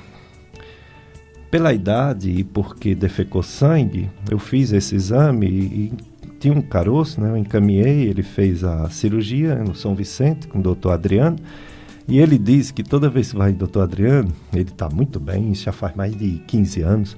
pela 1.50 1.74
idade 1.74 2.30
e 2.30 2.44
porque 2.44 2.94
defecou 2.94 3.42
sangue, 3.42 4.10
eu 4.30 4.38
fiz 4.38 4.72
esse 4.72 4.96
exame 4.96 5.48
e, 5.48 5.52
e 5.52 5.94
tinha 6.40 6.54
um 6.54 6.62
caroço, 6.62 7.22
né? 7.22 7.30
Eu 7.30 7.38
encaminhei, 7.38 8.08
ele 8.08 8.24
fez 8.24 8.64
a 8.64 8.90
cirurgia 8.90 9.56
no 9.56 9.76
São 9.76 9.94
Vicente 9.94 10.48
com 10.48 10.58
o 10.58 10.62
doutor 10.62 10.92
Adriano. 10.92 11.38
E 12.08 12.18
ele 12.18 12.38
diz 12.38 12.72
que 12.72 12.84
toda 12.84 13.10
vez 13.10 13.32
que 13.32 13.38
vai 13.38 13.54
doutor 13.54 13.84
Adriano, 13.84 14.34
ele 14.52 14.64
está 14.64 14.90
muito 14.90 15.20
bem, 15.20 15.52
isso 15.52 15.64
já 15.64 15.72
faz 15.72 15.96
mais 15.96 16.16
de 16.18 16.40
15 16.48 16.82
anos. 16.82 17.18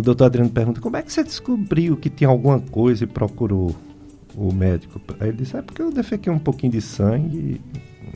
O 0.00 0.02
doutor 0.02 0.24
Adriano 0.24 0.48
pergunta: 0.48 0.80
como 0.80 0.96
é 0.96 1.02
que 1.02 1.12
você 1.12 1.22
descobriu 1.22 1.94
que 1.94 2.08
tinha 2.08 2.30
alguma 2.30 2.58
coisa 2.58 3.04
e 3.04 3.06
procurou 3.06 3.76
o 4.34 4.50
médico? 4.50 4.98
Aí 5.20 5.28
ele 5.28 5.36
disse: 5.36 5.54
é 5.58 5.60
porque 5.60 5.82
eu 5.82 5.92
defequei 5.92 6.32
um 6.32 6.38
pouquinho 6.38 6.72
de 6.72 6.80
sangue. 6.80 7.60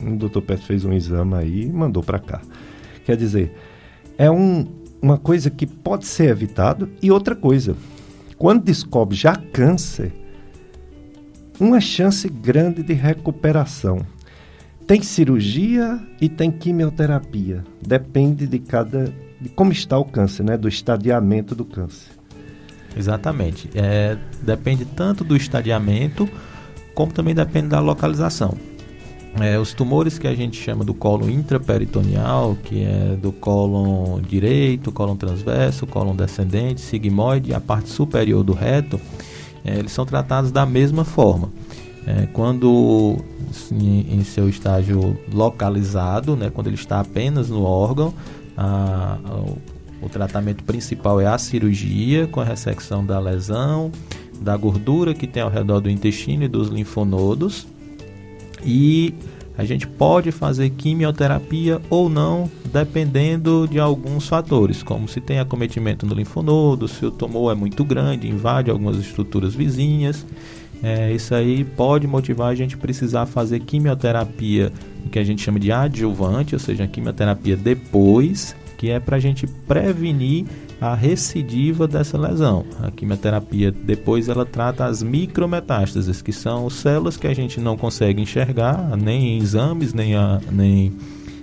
O 0.01 0.15
doutor 0.15 0.41
Pérez 0.41 0.65
fez 0.65 0.83
um 0.83 0.91
exame 0.91 1.35
aí 1.35 1.61
e 1.61 1.71
mandou 1.71 2.01
para 2.01 2.17
cá. 2.17 2.41
Quer 3.05 3.15
dizer, 3.15 3.53
é 4.17 4.31
um, 4.31 4.65
uma 4.99 5.19
coisa 5.19 5.51
que 5.51 5.67
pode 5.67 6.07
ser 6.07 6.29
evitado. 6.29 6.89
E 7.03 7.11
outra 7.11 7.35
coisa, 7.35 7.75
quando 8.35 8.63
descobre 8.63 9.15
já 9.15 9.35
câncer, 9.35 10.11
uma 11.59 11.79
chance 11.79 12.27
grande 12.27 12.81
de 12.81 12.93
recuperação. 12.93 13.99
tem 14.87 15.03
cirurgia 15.03 16.01
e 16.19 16.27
tem 16.27 16.51
quimioterapia. 16.51 17.63
Depende 17.79 18.47
de 18.47 18.57
cada 18.57 19.13
de 19.39 19.49
como 19.49 19.71
está 19.71 19.97
o 19.97 20.05
câncer, 20.05 20.43
né? 20.43 20.57
Do 20.57 20.67
estadiamento 20.67 21.53
do 21.53 21.65
câncer. 21.65 22.11
Exatamente. 22.95 23.69
É, 23.75 24.17
depende 24.41 24.85
tanto 24.85 25.23
do 25.23 25.35
estadiamento 25.35 26.29
como 26.95 27.11
também 27.11 27.35
depende 27.35 27.67
da 27.67 27.79
localização. 27.79 28.57
É, 29.39 29.59
os 29.59 29.73
tumores 29.73 30.17
que 30.17 30.27
a 30.27 30.33
gente 30.33 30.55
chama 30.55 30.85
do 30.85 30.93
colo 30.93 31.29
intraperitoneal, 31.29 32.57
que 32.63 32.85
é 32.85 33.17
do 33.21 33.33
cólon 33.33 34.21
direito, 34.21 34.93
cólon 34.93 35.17
transverso, 35.17 35.85
cólon 35.85 36.15
descendente, 36.15 36.79
sigmoide 36.79 37.53
a 37.53 37.59
parte 37.59 37.89
superior 37.89 38.43
do 38.45 38.53
reto, 38.53 38.99
é, 39.65 39.77
eles 39.77 39.91
são 39.91 40.05
tratados 40.05 40.51
da 40.51 40.65
mesma 40.65 41.03
forma. 41.03 41.49
É, 42.07 42.27
quando 42.31 43.17
em, 43.71 44.15
em, 44.15 44.23
seu 44.23 44.47
estágio 44.47 45.19
localizado, 45.33 46.37
né, 46.37 46.49
quando 46.49 46.67
ele 46.67 46.75
está 46.75 47.01
apenas 47.01 47.49
no 47.49 47.63
órgão, 47.63 48.13
a, 48.57 49.17
o, 49.29 49.57
o 50.05 50.09
tratamento 50.09 50.63
principal 50.63 51.19
é 51.19 51.25
a 51.25 51.37
cirurgia 51.37 52.27
com 52.27 52.39
a 52.39 52.43
ressecção 52.43 53.05
da 53.05 53.19
lesão, 53.19 53.91
da 54.39 54.55
gordura 54.55 55.13
que 55.13 55.27
tem 55.27 55.41
ao 55.41 55.49
redor 55.49 55.79
do 55.79 55.89
intestino 55.89 56.43
e 56.43 56.47
dos 56.47 56.69
linfonodos. 56.69 57.67
E 58.63 59.13
a 59.57 59.63
gente 59.63 59.87
pode 59.87 60.31
fazer 60.31 60.69
quimioterapia 60.71 61.81
ou 61.89 62.09
não, 62.09 62.49
dependendo 62.71 63.67
de 63.69 63.79
alguns 63.79 64.27
fatores, 64.27 64.83
como 64.83 65.07
se 65.07 65.21
tem 65.21 65.39
acometimento 65.39 66.05
no 66.05 66.13
linfonodo, 66.13 66.87
se 66.87 67.05
o 67.05 67.11
tumor 67.11 67.51
é 67.53 67.55
muito 67.55 67.83
grande, 67.85 68.27
invade 68.27 68.69
algumas 68.69 68.97
estruturas 68.97 69.55
vizinhas. 69.55 70.25
É, 70.83 71.13
isso 71.13 71.33
aí 71.33 71.63
pode 71.63 72.05
motivar 72.05 72.51
a 72.51 72.55
gente 72.55 72.75
precisar 72.75 73.25
fazer 73.25 73.61
quimioterapia, 73.61 74.73
que 75.09 75.19
a 75.19 75.23
gente 75.23 75.41
chama 75.41 75.59
de 75.59 75.71
adjuvante, 75.71 76.55
ou 76.55 76.59
seja, 76.59 76.87
quimioterapia 76.87 77.55
depois, 77.55 78.55
que 78.77 78.89
é 78.89 78.99
para 78.99 79.17
a 79.17 79.19
gente 79.19 79.47
prevenir 79.47 80.45
a 80.79 80.93
recidiva 80.93 81.87
dessa 81.87 82.17
lesão. 82.17 82.65
A 82.81 82.91
quimioterapia 82.91 83.71
depois 83.71 84.27
ela 84.27 84.45
trata 84.45 84.85
as 84.85 85.01
micrometástases, 85.01 86.21
que 86.21 86.33
são 86.33 86.69
células 86.69 87.17
que 87.17 87.27
a 87.27 87.33
gente 87.33 87.59
não 87.59 87.77
consegue 87.77 88.21
enxergar, 88.21 88.95
nem 88.97 89.37
em 89.37 89.41
exames, 89.41 89.93
nem 89.93 90.15
a, 90.15 90.41
nem, 90.51 90.93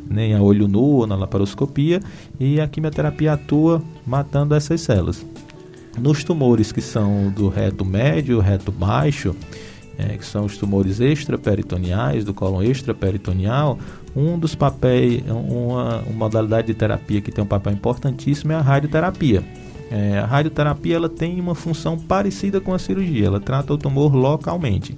nem 0.09 0.35
a 0.35 0.43
olho 0.43 0.69
nu 0.69 0.83
ou 0.83 1.07
na 1.07 1.17
laparoscopia, 1.17 2.01
e 2.39 2.61
a 2.61 2.69
quimioterapia 2.69 3.33
atua 3.33 3.83
matando 4.07 4.55
essas 4.55 4.81
células. 4.81 5.25
Nos 5.99 6.25
tumores 6.25 6.73
que 6.73 6.81
são 6.81 7.31
do 7.31 7.49
reto 7.49 7.85
médio, 7.85 8.41
reto 8.41 8.73
baixo, 8.73 9.35
é, 10.03 10.17
que 10.17 10.25
são 10.25 10.45
os 10.45 10.57
tumores 10.57 11.01
extraperitoneais, 11.01 12.25
do 12.25 12.35
cólon 12.35 12.63
extraperitoneal, 12.63 13.79
um 14.17 14.39
dos 14.39 14.55
papéis, 14.55 15.23
uma, 15.29 16.01
uma, 16.01 16.13
modalidade 16.13 16.67
de 16.69 16.75
terapia 16.75 17.21
que 17.21 17.31
tem 17.31 17.43
um 17.43 17.47
papel 17.47 17.73
importantíssimo 17.73 18.53
é 18.53 18.57
a 18.57 18.61
radioterapia. 18.61 19.43
É, 19.91 20.19
a 20.19 20.27
radioterapia 20.27 20.97
ela 20.97 21.09
tem 21.09 21.39
uma 21.41 21.55
função 21.55 21.99
parecida 21.99 22.61
com 22.61 22.75
a 22.75 22.79
cirurgia, 22.79 23.27
ela 23.27 23.41
trata 23.41 23.73
o 23.73 23.79
tumor 23.79 24.15
localmente. 24.15 24.97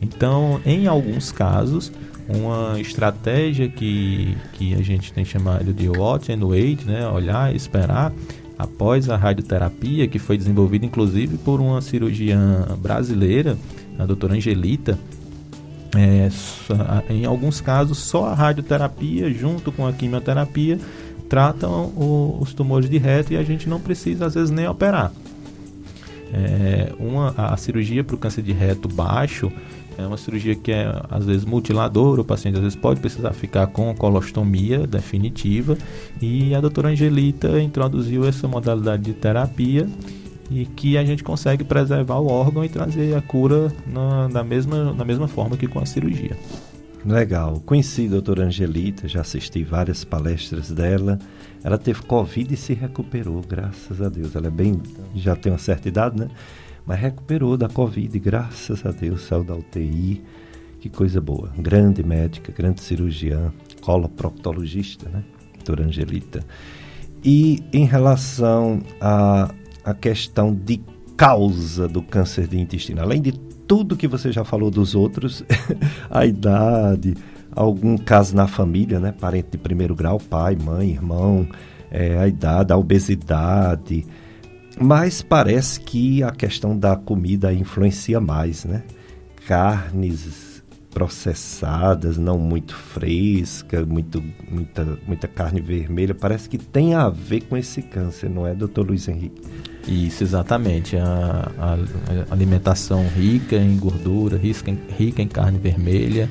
Então, 0.00 0.60
em 0.64 0.86
alguns 0.86 1.30
casos, 1.30 1.92
uma 2.28 2.80
estratégia 2.80 3.68
que, 3.68 4.36
que 4.54 4.74
a 4.74 4.82
gente 4.82 5.12
tem 5.12 5.24
chamado 5.24 5.72
de 5.72 5.88
watch 5.88 6.32
and 6.32 6.44
wait, 6.46 6.84
né, 6.84 7.06
olhar 7.08 7.52
e 7.52 7.56
esperar, 7.56 8.12
após 8.58 9.08
a 9.08 9.16
radioterapia, 9.16 10.06
que 10.06 10.18
foi 10.18 10.36
desenvolvida 10.36 10.84
inclusive 10.84 11.38
por 11.38 11.60
uma 11.60 11.80
cirurgiã 11.80 12.66
brasileira, 12.78 13.56
a 14.00 14.06
doutora 14.06 14.34
Angelita, 14.34 14.98
é, 15.96 16.28
em 17.12 17.24
alguns 17.24 17.60
casos, 17.60 17.98
só 17.98 18.26
a 18.26 18.34
radioterapia, 18.34 19.32
junto 19.32 19.72
com 19.72 19.86
a 19.86 19.92
quimioterapia, 19.92 20.78
tratam 21.28 21.86
o, 21.96 22.38
os 22.40 22.54
tumores 22.54 22.88
de 22.88 22.98
reto 22.98 23.32
e 23.32 23.36
a 23.36 23.42
gente 23.42 23.68
não 23.68 23.80
precisa, 23.80 24.26
às 24.26 24.34
vezes, 24.34 24.50
nem 24.50 24.66
operar. 24.66 25.12
É, 26.32 26.92
uma, 26.98 27.34
a 27.36 27.56
cirurgia 27.56 28.04
para 28.04 28.14
o 28.14 28.18
câncer 28.18 28.42
de 28.42 28.52
reto 28.52 28.88
baixo 28.88 29.50
é 29.98 30.06
uma 30.06 30.16
cirurgia 30.16 30.54
que 30.54 30.70
é, 30.70 30.86
às 31.10 31.24
vezes, 31.26 31.44
mutiladora. 31.44 32.20
O 32.20 32.24
paciente, 32.24 32.54
às 32.54 32.62
vezes, 32.62 32.76
pode 32.76 33.00
precisar 33.00 33.32
ficar 33.32 33.66
com 33.66 33.94
colostomia 33.94 34.86
definitiva. 34.86 35.76
E 36.22 36.54
a 36.54 36.60
doutora 36.60 36.88
Angelita 36.88 37.60
introduziu 37.60 38.26
essa 38.26 38.46
modalidade 38.46 39.02
de 39.02 39.12
terapia 39.12 39.88
e 40.50 40.66
que 40.66 40.98
a 40.98 41.04
gente 41.04 41.22
consegue 41.22 41.62
preservar 41.62 42.18
o 42.18 42.26
órgão 42.26 42.64
e 42.64 42.68
trazer 42.68 43.16
a 43.16 43.22
cura 43.22 43.72
na, 43.86 44.28
na, 44.28 44.42
mesma, 44.42 44.92
na 44.92 45.04
mesma 45.04 45.28
forma 45.28 45.56
que 45.56 45.68
com 45.68 45.78
a 45.78 45.86
cirurgia. 45.86 46.36
Legal. 47.04 47.60
Conheci 47.64 48.06
a 48.06 48.10
doutora 48.10 48.44
Angelita, 48.44 49.08
já 49.08 49.20
assisti 49.20 49.62
várias 49.62 50.04
palestras 50.04 50.70
dela. 50.70 51.18
Ela 51.62 51.78
teve 51.78 52.02
Covid 52.02 52.52
e 52.52 52.56
se 52.56 52.74
recuperou, 52.74 53.40
graças 53.46 54.02
a 54.02 54.08
Deus. 54.08 54.34
Ela 54.34 54.48
é 54.48 54.50
bem. 54.50 54.82
já 55.14 55.36
tem 55.36 55.52
uma 55.52 55.58
certa 55.58 55.88
idade, 55.88 56.18
né? 56.18 56.28
Mas 56.84 56.98
recuperou 56.98 57.56
da 57.56 57.68
Covid, 57.68 58.18
graças 58.18 58.84
a 58.84 58.90
Deus, 58.90 59.22
saiu 59.22 59.44
da 59.44 59.54
UTI. 59.54 60.22
Que 60.80 60.88
coisa 60.88 61.20
boa. 61.20 61.50
Grande 61.56 62.02
médica, 62.02 62.52
grande 62.52 62.82
cirurgiã, 62.82 63.52
coloproctologista, 63.82 65.08
né? 65.08 65.22
Doutora 65.54 65.84
Angelita. 65.84 66.44
E 67.22 67.62
em 67.72 67.84
relação 67.84 68.82
a 69.00 69.54
a 69.84 69.94
questão 69.94 70.54
de 70.54 70.80
causa 71.16 71.86
do 71.86 72.02
câncer 72.02 72.46
de 72.46 72.58
intestino. 72.58 73.02
Além 73.02 73.20
de 73.20 73.32
tudo 73.32 73.96
que 73.96 74.08
você 74.08 74.32
já 74.32 74.44
falou 74.44 74.70
dos 74.70 74.94
outros, 74.94 75.44
a 76.10 76.24
idade, 76.24 77.14
algum 77.52 77.96
caso 77.96 78.34
na 78.34 78.46
família, 78.46 78.98
né? 78.98 79.12
Parente 79.12 79.50
de 79.52 79.58
primeiro 79.58 79.94
grau, 79.94 80.18
pai, 80.18 80.56
mãe, 80.56 80.90
irmão, 80.90 81.46
é, 81.90 82.18
a 82.18 82.26
idade, 82.26 82.72
a 82.72 82.76
obesidade. 82.76 84.06
Mas 84.80 85.20
parece 85.20 85.80
que 85.80 86.22
a 86.22 86.30
questão 86.30 86.78
da 86.78 86.96
comida 86.96 87.52
influencia 87.52 88.20
mais, 88.20 88.64
né? 88.64 88.82
Carnes 89.46 90.50
processadas, 90.90 92.18
não 92.18 92.38
muito 92.38 92.74
fresca, 92.74 93.84
muito, 93.84 94.22
muita, 94.50 94.98
muita 95.06 95.28
carne 95.28 95.60
vermelha, 95.60 96.14
parece 96.14 96.48
que 96.48 96.58
tem 96.58 96.94
a 96.94 97.08
ver 97.08 97.42
com 97.42 97.56
esse 97.56 97.80
câncer, 97.80 98.28
não 98.28 98.46
é, 98.46 98.54
doutor 98.54 98.86
Luiz 98.86 99.08
Henrique? 99.08 99.40
Isso, 99.86 100.22
exatamente. 100.22 100.96
A, 100.96 101.50
a, 101.58 101.74
a 101.74 102.32
alimentação 102.32 103.06
rica 103.08 103.56
em 103.56 103.76
gordura, 103.76 104.36
rica 104.36 104.70
em, 104.70 104.78
rica 104.96 105.22
em 105.22 105.28
carne 105.28 105.58
vermelha, 105.58 106.28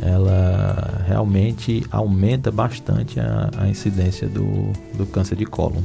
ela 0.00 1.02
realmente 1.06 1.84
aumenta 1.90 2.50
bastante 2.50 3.20
a, 3.20 3.50
a 3.58 3.68
incidência 3.68 4.28
do, 4.28 4.72
do 4.96 5.06
câncer 5.06 5.36
de 5.36 5.46
cólon. 5.46 5.82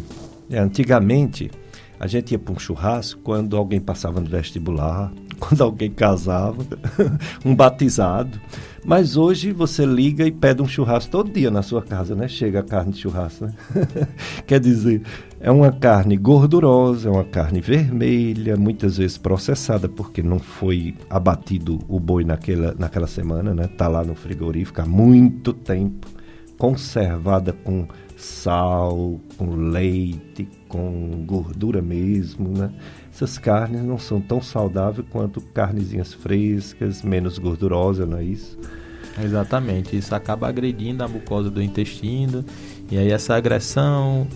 É, 0.50 0.60
antigamente, 0.60 1.52
a 2.00 2.08
gente 2.08 2.32
ia 2.32 2.40
para 2.40 2.54
um 2.54 2.60
churrasco 2.60 3.20
quando 3.22 3.58
alguém 3.58 3.80
passava 3.80 4.22
no 4.22 4.30
vestibular, 4.30 5.12
quando 5.38 5.62
alguém 5.62 5.92
casava, 5.92 6.66
um 7.44 7.54
batizado. 7.54 8.40
Mas 8.86 9.18
hoje 9.18 9.52
você 9.52 9.86
liga 9.86 10.26
e 10.26 10.32
pede 10.32 10.62
um 10.62 10.68
churrasco 10.68 11.12
todo 11.12 11.30
dia 11.30 11.52
na 11.52 11.62
sua 11.62 11.82
casa, 11.82 12.16
né? 12.16 12.30
Chega 12.30 12.62
a 12.62 12.64
carne 12.64 12.94
de 12.94 13.00
churrasco, 13.00 13.46
né? 13.46 13.54
Quer 14.48 14.62
dizer, 14.62 15.02
é 15.42 15.52
uma 15.52 15.72
carne 15.72 16.16
gordurosa, 16.16 17.10
é 17.10 17.12
uma 17.12 17.26
carne 17.26 17.60
vermelha, 17.60 18.56
muitas 18.56 18.98
vezes 18.98 19.18
processada, 19.18 19.90
porque 19.90 20.24
não 20.24 20.40
foi 20.40 20.96
abatido 21.10 21.80
o 21.90 22.00
boi 22.00 22.24
naquela, 22.24 22.74
naquela 22.80 23.08
semana, 23.08 23.54
né? 23.54 23.68
Tá 23.68 23.90
lá 23.90 24.04
no 24.04 24.16
frigorífico 24.16 24.82
há 24.82 24.86
muito 24.86 25.52
tempo, 25.52 26.08
conservada 26.58 27.52
com 27.52 27.86
sal, 28.20 29.20
com 29.38 29.56
leite, 29.56 30.48
com 30.68 31.24
gordura 31.26 31.82
mesmo, 31.82 32.50
né? 32.50 32.72
Essas 33.12 33.38
carnes 33.38 33.82
não 33.82 33.98
são 33.98 34.22
tão 34.22 34.42
saudáveis 34.42 35.06
quanto 35.10 35.42
carnezinhas 35.42 36.14
frescas, 36.14 37.02
menos 37.02 37.38
gordurosas, 37.38 38.08
não 38.08 38.18
é 38.18 38.24
isso? 38.24 38.58
Exatamente, 39.22 39.98
isso 39.98 40.16
acaba 40.16 40.48
agredindo 40.48 41.04
a 41.04 41.08
mucosa 41.08 41.50
do 41.50 41.62
intestino 41.62 42.46
e 42.90 42.98
aí 42.98 43.12
essa 43.12 43.36
agressão, 43.36 44.28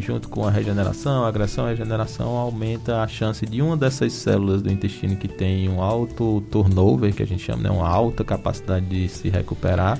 junto 0.00 0.28
com 0.28 0.46
a 0.46 0.50
regeneração, 0.50 1.24
a 1.24 1.28
agressão 1.28 1.64
e 1.64 1.68
a 1.68 1.70
regeneração 1.70 2.28
aumenta 2.36 3.02
a 3.02 3.08
chance 3.08 3.44
de 3.44 3.60
uma 3.60 3.76
dessas 3.76 4.12
células 4.12 4.62
do 4.62 4.70
intestino 4.70 5.16
que 5.16 5.26
tem 5.26 5.68
um 5.68 5.82
alto 5.82 6.42
turnover, 6.50 7.12
que 7.12 7.22
a 7.22 7.26
gente 7.26 7.42
chama, 7.42 7.64
né, 7.64 7.70
uma 7.70 7.88
alta 7.88 8.22
capacidade 8.22 8.86
de 8.86 9.08
se 9.08 9.28
recuperar, 9.28 9.98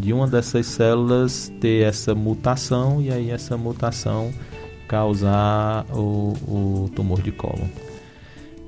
de 0.00 0.12
uma 0.12 0.26
dessas 0.26 0.66
células 0.66 1.52
ter 1.60 1.84
essa 1.84 2.14
mutação 2.14 3.00
e 3.00 3.12
aí 3.12 3.30
essa 3.30 3.56
mutação 3.56 4.32
causar 4.88 5.86
o, 5.94 6.32
o 6.48 6.90
tumor 6.96 7.22
de 7.22 7.30
cólon. 7.30 7.68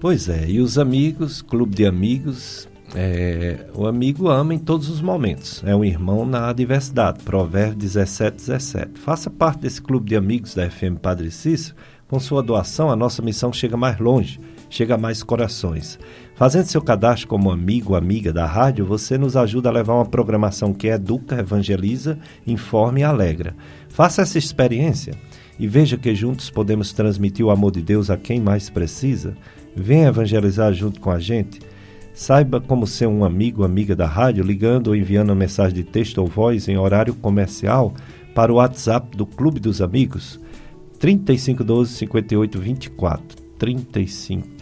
Pois 0.00 0.28
é, 0.28 0.48
e 0.48 0.60
os 0.60 0.78
amigos, 0.78 1.42
clube 1.42 1.74
de 1.74 1.86
amigos, 1.86 2.68
é, 2.94 3.66
o 3.74 3.86
amigo 3.86 4.28
ama 4.28 4.54
em 4.54 4.58
todos 4.58 4.88
os 4.88 5.00
momentos, 5.00 5.62
é 5.64 5.74
um 5.74 5.84
irmão 5.84 6.26
na 6.26 6.48
adversidade, 6.48 7.22
provérbio 7.24 7.76
17, 7.76 8.36
17. 8.36 8.98
Faça 8.98 9.30
parte 9.30 9.60
desse 9.60 9.80
clube 9.80 10.10
de 10.10 10.16
amigos 10.16 10.54
da 10.54 10.68
FM 10.68 10.98
Padre 11.00 11.30
Cícero, 11.30 11.74
com 12.06 12.20
sua 12.20 12.42
doação 12.42 12.90
a 12.90 12.96
nossa 12.96 13.22
missão 13.22 13.52
chega 13.52 13.76
mais 13.76 13.98
longe, 13.98 14.38
chega 14.68 14.96
a 14.96 14.98
mais 14.98 15.22
corações. 15.22 15.98
Fazendo 16.42 16.64
seu 16.64 16.82
cadastro 16.82 17.28
como 17.28 17.52
amigo 17.52 17.94
amiga 17.94 18.32
da 18.32 18.44
rádio, 18.44 18.84
você 18.84 19.16
nos 19.16 19.36
ajuda 19.36 19.68
a 19.68 19.72
levar 19.72 19.94
uma 19.94 20.04
programação 20.04 20.74
que 20.74 20.88
educa, 20.88 21.38
evangeliza, 21.38 22.18
informa 22.44 22.98
e 22.98 23.04
alegra. 23.04 23.54
Faça 23.88 24.22
essa 24.22 24.38
experiência 24.38 25.14
e 25.56 25.68
veja 25.68 25.96
que 25.96 26.12
juntos 26.16 26.50
podemos 26.50 26.92
transmitir 26.92 27.46
o 27.46 27.50
amor 27.52 27.70
de 27.70 27.80
Deus 27.80 28.10
a 28.10 28.16
quem 28.16 28.40
mais 28.40 28.68
precisa. 28.68 29.36
Venha 29.76 30.08
evangelizar 30.08 30.72
junto 30.72 31.00
com 31.00 31.12
a 31.12 31.20
gente. 31.20 31.60
Saiba 32.12 32.60
como 32.60 32.88
ser 32.88 33.06
um 33.06 33.24
amigo 33.24 33.62
amiga 33.62 33.94
da 33.94 34.08
rádio 34.08 34.42
ligando 34.42 34.88
ou 34.88 34.96
enviando 34.96 35.30
uma 35.30 35.36
mensagem 35.36 35.76
de 35.76 35.84
texto 35.84 36.18
ou 36.18 36.26
voz 36.26 36.66
em 36.66 36.76
horário 36.76 37.14
comercial 37.14 37.94
para 38.34 38.52
o 38.52 38.56
WhatsApp 38.56 39.16
do 39.16 39.24
Clube 39.24 39.60
dos 39.60 39.80
Amigos 39.80 40.40
3512 40.98 41.92
5824. 41.98 43.42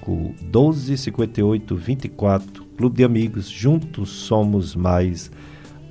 3512 0.04 0.96
5824. 0.96 2.64
Clube 2.76 2.96
de 2.96 3.04
Amigos, 3.04 3.48
juntos 3.48 4.10
somos 4.10 4.74
mais 4.74 5.30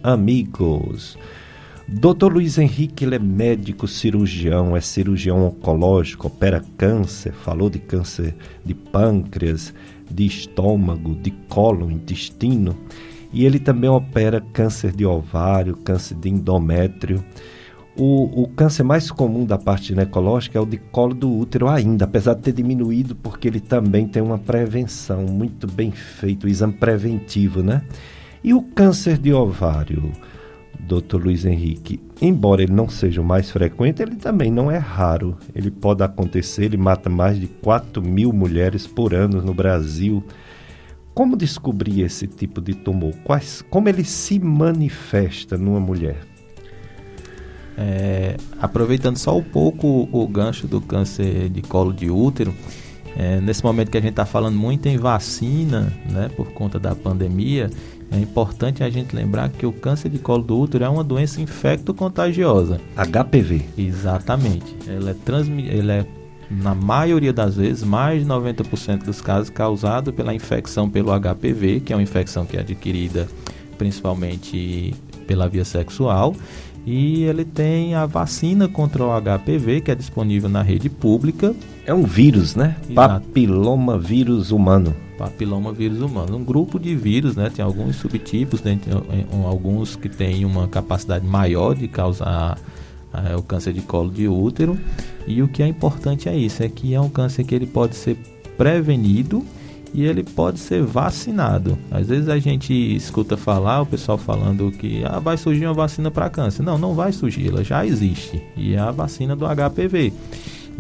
amigos. 0.04 1.18
Dr. 1.88 2.32
Luiz 2.32 2.58
Henrique, 2.60 3.04
ele 3.04 3.16
é 3.16 3.20
médico 3.20 3.88
cirurgião, 3.88 4.78
é 4.78 4.82
cirurgião 4.82 5.48
oncológico, 5.48 6.28
opera 6.28 6.64
câncer, 6.78 7.34
falou 7.34 7.70
de 7.70 7.80
câncer 7.80 8.36
de 8.64 8.76
pâncreas, 8.76 9.74
de 10.10 10.26
estômago, 10.26 11.16
de 11.16 11.32
cólon, 11.48 11.90
intestino, 11.90 12.78
e 13.34 13.44
ele 13.44 13.60
também 13.60 13.90
opera 13.90 14.40
câncer 14.54 14.92
de 14.92 15.04
ovário, 15.06 15.76
câncer 15.78 16.16
de 16.16 16.30
endométrio. 16.30 17.24
O, 18.02 18.44
o, 18.44 18.48
câncer 18.48 18.84
mais 18.84 19.12
comum 19.12 19.46
da 19.46 19.58
parte 19.58 19.88
ginecológica 19.88 20.58
é 20.58 20.62
o 20.62 20.66
de 20.66 20.78
colo 20.78 21.14
do 21.14 21.30
útero 21.30 21.68
ainda, 21.68 22.06
apesar 22.06 22.34
de 22.34 22.44
ter 22.44 22.54
diminuído, 22.54 23.14
porque 23.14 23.46
ele 23.46 23.60
também 23.60 24.08
tem 24.08 24.24
uma 24.24 24.38
prevenção 24.38 25.24
muito 25.24 25.68
bem 25.68 25.92
feito, 25.92 26.46
o 26.46 26.50
exame 26.50 26.72
preventivo, 26.72 27.62
né? 27.62 27.82
E 28.42 28.54
o 28.54 28.62
câncer 28.62 29.18
de 29.18 29.34
ovário, 29.34 30.14
doutor 30.80 31.22
Luiz 31.26 31.44
Henrique, 31.44 32.00
embora 32.22 32.64
ele 32.64 32.72
não 32.72 32.88
seja 32.88 33.20
o 33.20 33.26
mais 33.26 33.52
frequente, 33.52 34.02
ele 34.02 34.16
também 34.16 34.50
não 34.50 34.72
é 34.72 34.78
raro. 34.78 35.38
Ele 35.54 35.70
pode 35.70 36.02
acontecer, 36.02 36.64
ele 36.64 36.78
mata 36.78 37.10
mais 37.10 37.38
de 37.38 37.48
4 37.48 38.02
mil 38.02 38.32
mulheres 38.32 38.88
por 38.88 39.14
ano 39.14 39.42
no 39.42 39.54
Brasil. 39.54 40.24
Como 41.14 41.36
descobrir 41.36 42.04
esse 42.04 42.28
tipo 42.28 42.62
de 42.62 42.76
tumor? 42.76 43.14
Quais, 43.26 43.62
como 43.70 43.90
ele 43.90 44.06
se 44.06 44.40
manifesta 44.40 45.58
numa 45.58 45.82
mulher? 45.82 46.29
É, 47.82 48.36
aproveitando 48.60 49.16
só 49.16 49.38
um 49.38 49.44
pouco 49.44 50.10
o 50.12 50.28
gancho 50.28 50.68
do 50.68 50.82
câncer 50.82 51.48
de 51.48 51.62
colo 51.62 51.94
de 51.94 52.12
útero, 52.12 52.54
é, 53.16 53.40
nesse 53.40 53.64
momento 53.64 53.90
que 53.90 53.98
a 53.98 54.02
gente 54.02 54.12
está 54.12 54.26
falando 54.26 54.58
muito 54.58 54.88
em 54.88 54.98
vacina, 54.98 55.94
né, 56.12 56.30
por 56.36 56.52
conta 56.52 56.78
da 56.78 56.94
pandemia, 56.94 57.70
é 58.12 58.20
importante 58.20 58.84
a 58.84 58.90
gente 58.90 59.16
lembrar 59.16 59.48
que 59.48 59.66
o 59.66 59.72
câncer 59.72 60.10
de 60.10 60.20
colo 60.20 60.44
do 60.44 60.60
útero 60.60 60.84
é 60.84 60.90
uma 60.90 61.06
doença 61.06 61.40
infecto-contagiosa. 61.40 62.82
HPV. 62.98 63.62
Exatamente. 63.78 64.76
Ela 64.86 65.12
é, 65.12 65.14
transmi 65.14 65.70
ela 65.70 65.94
é, 65.94 66.06
na 66.52 66.76
maioria 66.76 67.32
das 67.32 67.56
vezes, 67.56 67.82
mais 67.82 68.24
de 68.24 68.28
90% 68.28 69.06
dos 69.06 69.22
casos, 69.22 69.50
causado 69.50 70.12
pela 70.12 70.34
infecção 70.34 70.90
pelo 70.90 71.12
HPV, 71.18 71.80
que 71.80 71.94
é 71.94 71.96
uma 71.96 72.04
infecção 72.04 72.46
que 72.46 72.58
é 72.58 72.60
adquirida 72.60 73.26
principalmente 73.78 74.94
pela 75.26 75.48
via 75.48 75.64
sexual 75.64 76.36
e 76.86 77.24
ele 77.24 77.46
tem 77.46 77.94
a 77.94 78.06
vacina 78.06 78.68
contra 78.68 79.04
o 79.04 79.10
HPV, 79.22 79.82
que 79.82 79.92
é 79.92 79.96
disponível 79.96 80.50
na 80.50 80.62
rede 80.62 80.90
pública. 80.90 81.54
É 81.86 81.94
um 81.94 82.04
vírus, 82.04 82.56
né? 82.56 82.76
Exato. 82.90 83.26
Papiloma 83.26 83.98
vírus 83.98 84.52
humano. 84.52 84.96
Papiloma 85.18 85.74
vírus 85.74 86.02
humano. 86.02 86.38
Um 86.38 86.44
grupo 86.44 86.80
de 86.80 86.96
vírus, 86.96 87.36
né? 87.36 87.52
Tem 87.54 87.64
alguns 87.64 87.98
subtipos, 87.98 88.64
né? 88.64 88.80
tem 88.82 88.94
alguns 89.46 89.96
que 89.96 90.10
têm 90.10 90.46
uma 90.46 90.68
capacidade 90.68 91.26
maior 91.26 91.76
de 91.76 91.88
causar 91.88 92.58
é, 93.14 93.36
o 93.36 93.42
câncer 93.42 93.74
de 93.74 93.82
colo 93.82 94.10
de 94.10 94.28
útero. 94.28 94.78
E 95.28 95.42
o 95.42 95.48
que 95.48 95.62
é 95.62 95.68
importante 95.68 96.30
é 96.30 96.36
isso, 96.36 96.64
é 96.64 96.70
que 96.70 96.94
é 96.94 97.02
um 97.02 97.10
câncer 97.10 97.44
que 97.44 97.54
ele 97.54 97.68
pode 97.68 97.96
ser 97.96 98.18
prevenido 98.58 99.44
e 99.94 100.04
ele 100.04 100.24
pode 100.24 100.60
ser 100.60 100.84
vacinado. 100.84 101.78
Às 101.90 102.08
vezes 102.08 102.30
a 102.30 102.38
gente 102.40 102.74
escuta 102.74 103.36
falar 103.36 103.82
o 103.82 103.86
pessoal 103.86 104.18
falando 104.18 104.72
que 104.72 105.04
ah, 105.06 105.20
vai 105.20 105.38
surgir 105.38 105.66
uma 105.66 105.74
vacina 105.74 106.12
para 106.12 106.30
câncer. 106.30 106.64
Não, 106.64 106.78
não 106.78 106.94
vai 106.94 107.12
surgir, 107.12 107.48
ela 107.48 107.64
já 107.64 107.86
existe. 107.86 108.42
E 108.56 108.76
é 108.76 108.80
a 108.80 108.92
vacina 108.92 109.36
do 109.36 109.46
HPV. 109.46 110.14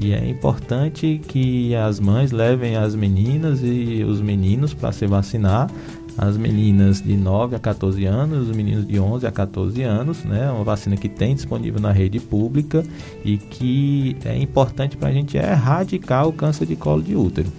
E 0.01 0.13
é 0.13 0.29
importante 0.29 1.19
que 1.27 1.75
as 1.75 1.99
mães 1.99 2.31
levem 2.31 2.77
as 2.77 2.95
meninas 2.95 3.59
e 3.61 4.03
os 4.07 4.21
meninos 4.21 4.73
para 4.73 4.91
se 4.91 5.05
vacinar. 5.05 5.69
As 6.17 6.35
meninas 6.35 7.01
de 7.01 7.15
9 7.15 7.55
a 7.55 7.59
14 7.59 8.03
anos, 8.05 8.49
os 8.49 8.55
meninos 8.55 8.85
de 8.85 8.99
11 8.99 9.25
a 9.25 9.31
14 9.31 9.81
anos, 9.83 10.23
né? 10.25 10.51
Uma 10.51 10.65
vacina 10.65 10.97
que 10.97 11.07
tem 11.07 11.33
disponível 11.33 11.79
na 11.79 11.93
rede 11.93 12.19
pública 12.19 12.83
e 13.23 13.37
que 13.37 14.17
é 14.25 14.37
importante 14.37 14.97
para 14.97 15.09
a 15.09 15.13
gente 15.13 15.37
erradicar 15.37 16.27
o 16.27 16.33
câncer 16.33 16.65
de 16.65 16.75
colo 16.75 17.01
de 17.01 17.15
útero. 17.15 17.49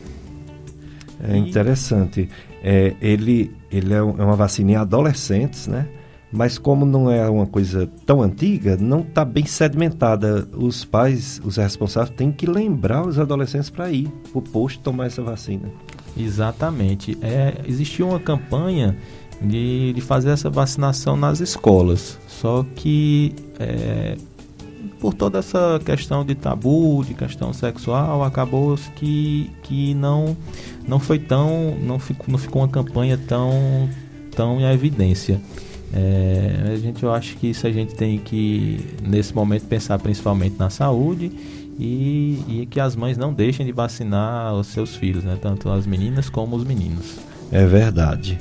É 1.22 1.36
interessante. 1.36 2.28
É, 2.62 2.94
ele 3.00 3.52
ele 3.70 3.92
é, 3.94 3.98
é 3.98 4.02
uma 4.02 4.36
vacina 4.36 4.72
em 4.72 4.76
adolescentes, 4.76 5.66
né? 5.66 5.86
Mas 6.32 6.58
como 6.58 6.86
não 6.86 7.10
é 7.10 7.28
uma 7.28 7.46
coisa 7.46 7.88
tão 8.06 8.22
antiga, 8.22 8.76
não 8.76 9.00
está 9.00 9.24
bem 9.24 9.44
sedimentada. 9.44 10.46
Os 10.56 10.84
pais, 10.84 11.40
os 11.44 11.56
responsáveis, 11.56 12.14
têm 12.16 12.30
que 12.30 12.46
lembrar 12.46 13.06
os 13.06 13.18
adolescentes 13.18 13.68
para 13.68 13.90
ir 13.90 14.08
para 14.30 14.38
o 14.38 14.42
posto 14.42 14.80
tomar 14.80 15.06
essa 15.06 15.22
vacina. 15.22 15.68
Exatamente. 16.16 17.18
É, 17.20 17.54
existiu 17.66 18.08
uma 18.08 18.20
campanha 18.20 18.96
de, 19.42 19.92
de 19.92 20.00
fazer 20.00 20.30
essa 20.30 20.48
vacinação 20.48 21.16
nas 21.16 21.40
escolas. 21.40 22.16
Só 22.28 22.64
que 22.76 23.34
é, 23.58 24.16
por 25.00 25.14
toda 25.14 25.38
essa 25.38 25.80
questão 25.84 26.24
de 26.24 26.34
tabu, 26.34 27.02
de 27.04 27.14
questão 27.14 27.52
sexual, 27.52 28.22
acabou 28.22 28.78
que, 28.96 29.50
que 29.62 29.94
não, 29.94 30.36
não 30.86 31.00
foi 31.00 31.18
tão. 31.18 31.74
Não 31.80 31.98
ficou, 31.98 32.26
não 32.28 32.38
ficou 32.38 32.62
uma 32.62 32.68
campanha 32.68 33.18
tão, 33.18 33.88
tão 34.30 34.60
em 34.60 34.64
evidência. 34.64 35.40
É, 35.92 36.70
a 36.72 36.76
gente, 36.76 37.02
eu 37.02 37.12
acho 37.12 37.36
que 37.36 37.48
isso 37.48 37.66
a 37.66 37.72
gente 37.72 37.94
tem 37.94 38.18
que, 38.18 38.78
nesse 39.02 39.34
momento, 39.34 39.66
pensar 39.66 39.98
principalmente 39.98 40.56
na 40.58 40.70
saúde 40.70 41.32
e, 41.78 42.44
e 42.46 42.66
que 42.70 42.78
as 42.78 42.94
mães 42.94 43.16
não 43.16 43.32
deixem 43.32 43.66
de 43.66 43.72
vacinar 43.72 44.54
os 44.54 44.68
seus 44.68 44.94
filhos, 44.94 45.24
né? 45.24 45.36
tanto 45.40 45.68
as 45.70 45.86
meninas 45.86 46.28
como 46.28 46.54
os 46.54 46.62
meninos. 46.62 47.16
É 47.50 47.66
verdade. 47.66 48.38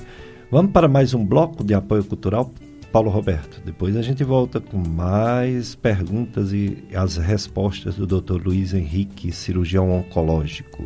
Vamos 0.52 0.72
para 0.72 0.88
mais 0.88 1.14
um 1.14 1.26
bloco 1.26 1.64
de 1.64 1.74
apoio 1.74 2.04
cultural 2.04 2.52
Paulo 2.92 3.10
Roberto. 3.10 3.62
Depois 3.64 3.96
a 3.96 4.02
gente 4.02 4.24
volta 4.24 4.60
com 4.60 4.78
mais 4.78 5.76
perguntas 5.76 6.52
e 6.52 6.84
as 6.94 7.18
respostas 7.18 7.96
do 7.96 8.08
Dr. 8.08 8.42
Luiz 8.44 8.74
Henrique, 8.74 9.32
cirurgião 9.32 9.92
oncológico. 9.92 10.84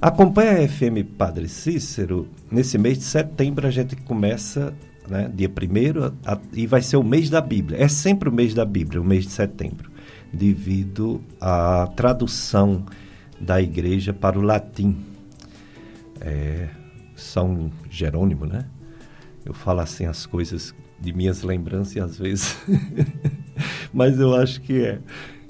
Acompanhe 0.00 0.64
a 0.64 0.68
FM 0.68 1.16
Padre 1.18 1.48
Cícero. 1.48 2.28
Nesse 2.50 2.78
mês 2.78 2.98
de 2.98 3.04
setembro 3.04 3.66
a 3.66 3.70
gente 3.70 3.96
começa, 3.96 4.72
né, 5.08 5.28
dia 5.34 5.48
1 5.48 6.12
e 6.52 6.66
vai 6.66 6.80
ser 6.80 6.96
o 6.96 7.02
mês 7.02 7.28
da 7.28 7.40
Bíblia. 7.40 7.82
É 7.82 7.88
sempre 7.88 8.28
o 8.28 8.32
mês 8.32 8.54
da 8.54 8.64
Bíblia, 8.64 9.00
o 9.00 9.04
mês 9.04 9.24
de 9.24 9.32
setembro, 9.32 9.90
devido 10.32 11.20
à 11.40 11.88
tradução 11.96 12.86
da 13.40 13.60
igreja 13.60 14.12
para 14.12 14.38
o 14.38 14.42
latim. 14.42 14.96
É, 16.20 16.68
São 17.16 17.70
Jerônimo, 17.90 18.46
né? 18.46 18.64
Eu 19.46 19.54
falo 19.54 19.80
assim 19.80 20.04
as 20.04 20.26
coisas 20.26 20.74
de 21.00 21.12
minhas 21.12 21.42
lembranças 21.42 21.96
às 21.96 22.18
vezes, 22.18 22.56
mas 23.94 24.18
eu 24.18 24.34
acho 24.34 24.60
que 24.60 24.82
é. 24.82 24.98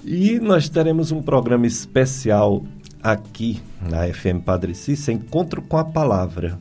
E 0.05 0.39
nós 0.39 0.69
teremos 0.69 1.11
um 1.11 1.21
programa 1.21 1.65
especial 1.65 2.63
aqui 3.01 3.59
na 3.81 4.07
FM 4.13 4.43
Padre 4.45 4.75
Cícero, 4.75 5.17
Encontro 5.17 5.61
com 5.61 5.77
a 5.77 5.83
Palavra, 5.83 6.59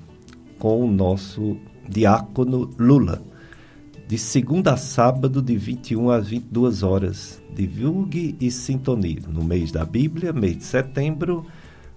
com 0.59 0.83
o 0.83 0.91
nosso 0.91 1.59
diácono 1.89 2.71
Lula, 2.79 3.23
de 4.09 4.17
segunda 4.17 4.73
a 4.73 4.77
sábado, 4.77 5.43
de 5.43 5.57
21 5.57 6.11
às 6.11 6.29
22 6.29 6.83
horas. 6.83 7.43
Divulgue 7.55 8.37
e 8.41 8.51
sintonie. 8.51 9.23
No 9.29 9.43
mês 9.43 9.73
da 9.73 9.85
Bíblia, 9.85 10.33
mês 10.33 10.59
de 10.59 10.65
setembro, 10.65 11.45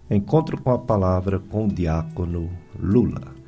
Encontro 0.10 0.60
com 0.60 0.72
a 0.72 0.80
Palavra 0.80 1.40
com 1.40 1.66
o 1.66 1.68
diácono 1.68 2.50
Lula. 2.80 3.39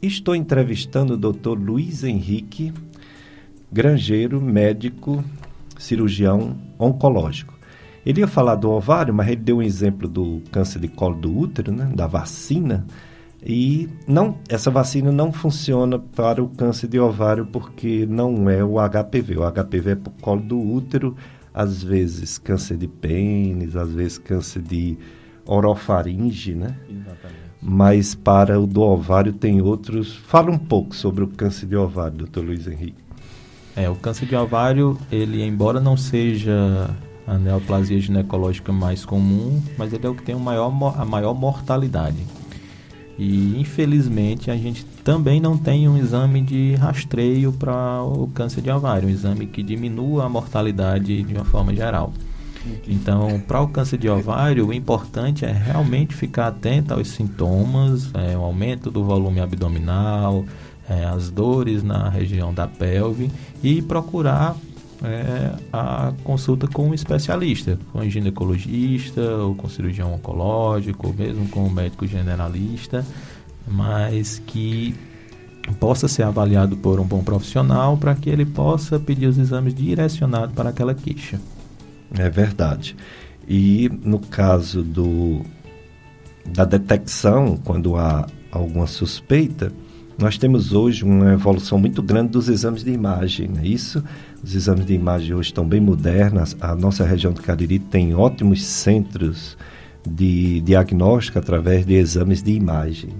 Estou 0.00 0.36
entrevistando 0.36 1.14
o 1.14 1.16
Dr. 1.16 1.58
Luiz 1.58 2.04
Henrique 2.04 2.72
Grangeiro, 3.70 4.40
médico, 4.40 5.24
cirurgião 5.76 6.56
oncológico. 6.78 7.52
Ele 8.06 8.20
ia 8.20 8.28
falar 8.28 8.54
do 8.54 8.70
ovário, 8.70 9.12
mas 9.12 9.26
ele 9.26 9.42
deu 9.42 9.58
um 9.58 9.62
exemplo 9.62 10.08
do 10.08 10.40
câncer 10.52 10.78
de 10.78 10.88
colo 10.88 11.16
do 11.16 11.36
útero, 11.36 11.72
né, 11.72 11.90
da 11.94 12.06
vacina. 12.06 12.86
E 13.44 13.88
não, 14.06 14.38
essa 14.48 14.70
vacina 14.70 15.10
não 15.10 15.32
funciona 15.32 15.98
para 15.98 16.42
o 16.42 16.48
câncer 16.48 16.86
de 16.86 16.98
ovário 17.00 17.46
porque 17.46 18.06
não 18.08 18.48
é 18.48 18.64
o 18.64 18.76
HPV. 18.76 19.38
O 19.38 19.50
HPV 19.50 19.90
é 19.90 19.96
para 19.96 20.10
o 20.10 20.22
colo 20.22 20.42
do 20.42 20.58
útero, 20.58 21.16
às 21.52 21.82
vezes 21.82 22.38
câncer 22.38 22.76
de 22.76 22.86
pênis, 22.86 23.74
às 23.74 23.92
vezes 23.92 24.16
câncer 24.16 24.62
de 24.62 24.96
orofaringe, 25.44 26.54
né? 26.54 26.76
Exatamente. 26.88 27.47
Mas 27.60 28.14
para 28.14 28.58
o 28.58 28.66
do 28.66 28.82
ovário 28.82 29.32
tem 29.32 29.60
outros. 29.60 30.14
Fala 30.14 30.50
um 30.50 30.58
pouco 30.58 30.94
sobre 30.94 31.24
o 31.24 31.28
câncer 31.28 31.66
de 31.66 31.76
ovário, 31.76 32.18
doutor 32.18 32.44
Luiz 32.44 32.66
Henrique. 32.66 33.02
É, 33.74 33.88
o 33.88 33.94
câncer 33.94 34.26
de 34.26 34.34
ovário, 34.34 34.98
ele, 35.10 35.42
embora 35.42 35.80
não 35.80 35.96
seja 35.96 36.90
a 37.26 37.36
neoplasia 37.36 38.00
ginecológica 38.00 38.72
mais 38.72 39.04
comum, 39.04 39.62
mas 39.76 39.92
ele 39.92 40.06
é 40.06 40.08
o 40.08 40.14
que 40.14 40.22
tem 40.22 40.34
o 40.34 40.40
maior, 40.40 40.72
a 40.96 41.04
maior 41.04 41.34
mortalidade. 41.34 42.24
E 43.18 43.60
infelizmente 43.60 44.50
a 44.50 44.56
gente 44.56 44.84
também 45.04 45.40
não 45.40 45.58
tem 45.58 45.88
um 45.88 45.98
exame 45.98 46.40
de 46.40 46.74
rastreio 46.76 47.52
para 47.52 48.02
o 48.02 48.28
câncer 48.28 48.62
de 48.62 48.70
ovário, 48.70 49.08
um 49.08 49.10
exame 49.10 49.46
que 49.46 49.62
diminua 49.62 50.24
a 50.24 50.28
mortalidade 50.28 51.22
de 51.22 51.34
uma 51.34 51.44
forma 51.44 51.74
geral. 51.74 52.12
Então, 52.86 53.40
para 53.46 53.60
o 53.60 53.68
câncer 53.68 53.98
de 53.98 54.08
ovário, 54.08 54.66
o 54.66 54.72
importante 54.72 55.44
é 55.44 55.52
realmente 55.52 56.14
ficar 56.14 56.48
atento 56.48 56.94
aos 56.94 57.08
sintomas, 57.08 58.10
é, 58.14 58.36
o 58.36 58.42
aumento 58.42 58.90
do 58.90 59.04
volume 59.04 59.40
abdominal, 59.40 60.44
é, 60.88 61.04
as 61.04 61.30
dores 61.30 61.82
na 61.82 62.08
região 62.08 62.52
da 62.52 62.66
pelve 62.66 63.30
e 63.62 63.82
procurar 63.82 64.56
é, 65.02 65.52
a 65.72 66.12
consulta 66.24 66.66
com 66.66 66.88
um 66.88 66.94
especialista, 66.94 67.78
com 67.92 68.00
um 68.00 68.10
ginecologista, 68.10 69.20
ou 69.20 69.54
com 69.54 69.68
cirurgião 69.68 70.14
oncológico, 70.14 71.08
ou 71.08 71.14
mesmo 71.14 71.48
com 71.48 71.64
um 71.64 71.70
médico 71.70 72.06
generalista, 72.06 73.04
mas 73.66 74.42
que 74.46 74.94
possa 75.78 76.08
ser 76.08 76.22
avaliado 76.22 76.76
por 76.76 76.98
um 76.98 77.04
bom 77.04 77.22
profissional 77.22 77.96
para 77.96 78.14
que 78.14 78.30
ele 78.30 78.46
possa 78.46 78.98
pedir 78.98 79.26
os 79.26 79.36
exames 79.36 79.74
direcionados 79.74 80.54
para 80.54 80.70
aquela 80.70 80.94
queixa. 80.94 81.38
É 82.16 82.28
verdade. 82.28 82.96
E 83.46 83.90
no 84.02 84.18
caso 84.18 84.82
do, 84.82 85.42
da 86.46 86.64
detecção, 86.64 87.56
quando 87.56 87.96
há 87.96 88.26
alguma 88.50 88.86
suspeita, 88.86 89.72
nós 90.18 90.36
temos 90.36 90.72
hoje 90.72 91.04
uma 91.04 91.32
evolução 91.32 91.78
muito 91.78 92.02
grande 92.02 92.32
dos 92.32 92.48
exames 92.48 92.82
de 92.82 92.90
imagem, 92.90 93.48
não 93.48 93.60
é 93.60 93.66
isso? 93.66 94.02
Os 94.42 94.54
exames 94.54 94.84
de 94.84 94.92
imagem 94.92 95.34
hoje 95.34 95.50
estão 95.50 95.64
bem 95.64 95.80
modernos. 95.80 96.56
A 96.60 96.74
nossa 96.74 97.04
região 97.04 97.32
do 97.32 97.40
Cariri 97.40 97.78
tem 97.78 98.14
ótimos 98.14 98.64
centros 98.64 99.56
de 100.06 100.60
diagnóstico 100.62 101.38
através 101.38 101.86
de 101.86 101.94
exames 101.94 102.42
de 102.42 102.52
imagem. 102.52 103.10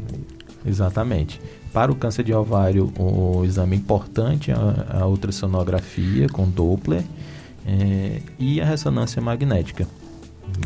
Exatamente. 0.67 1.41
Para 1.73 1.93
o 1.93 1.95
câncer 1.95 2.25
de 2.25 2.33
ovário, 2.33 2.93
o 2.99 3.45
exame 3.45 3.77
importante 3.77 4.51
é 4.51 4.55
a 4.91 5.07
ultrassonografia 5.07 6.29
com 6.29 6.49
Doppler 6.49 7.05
é, 7.69 8.23
e 8.39 8.61
a 8.61 8.65
ressonância 8.65 9.21
magnética. 9.21 9.87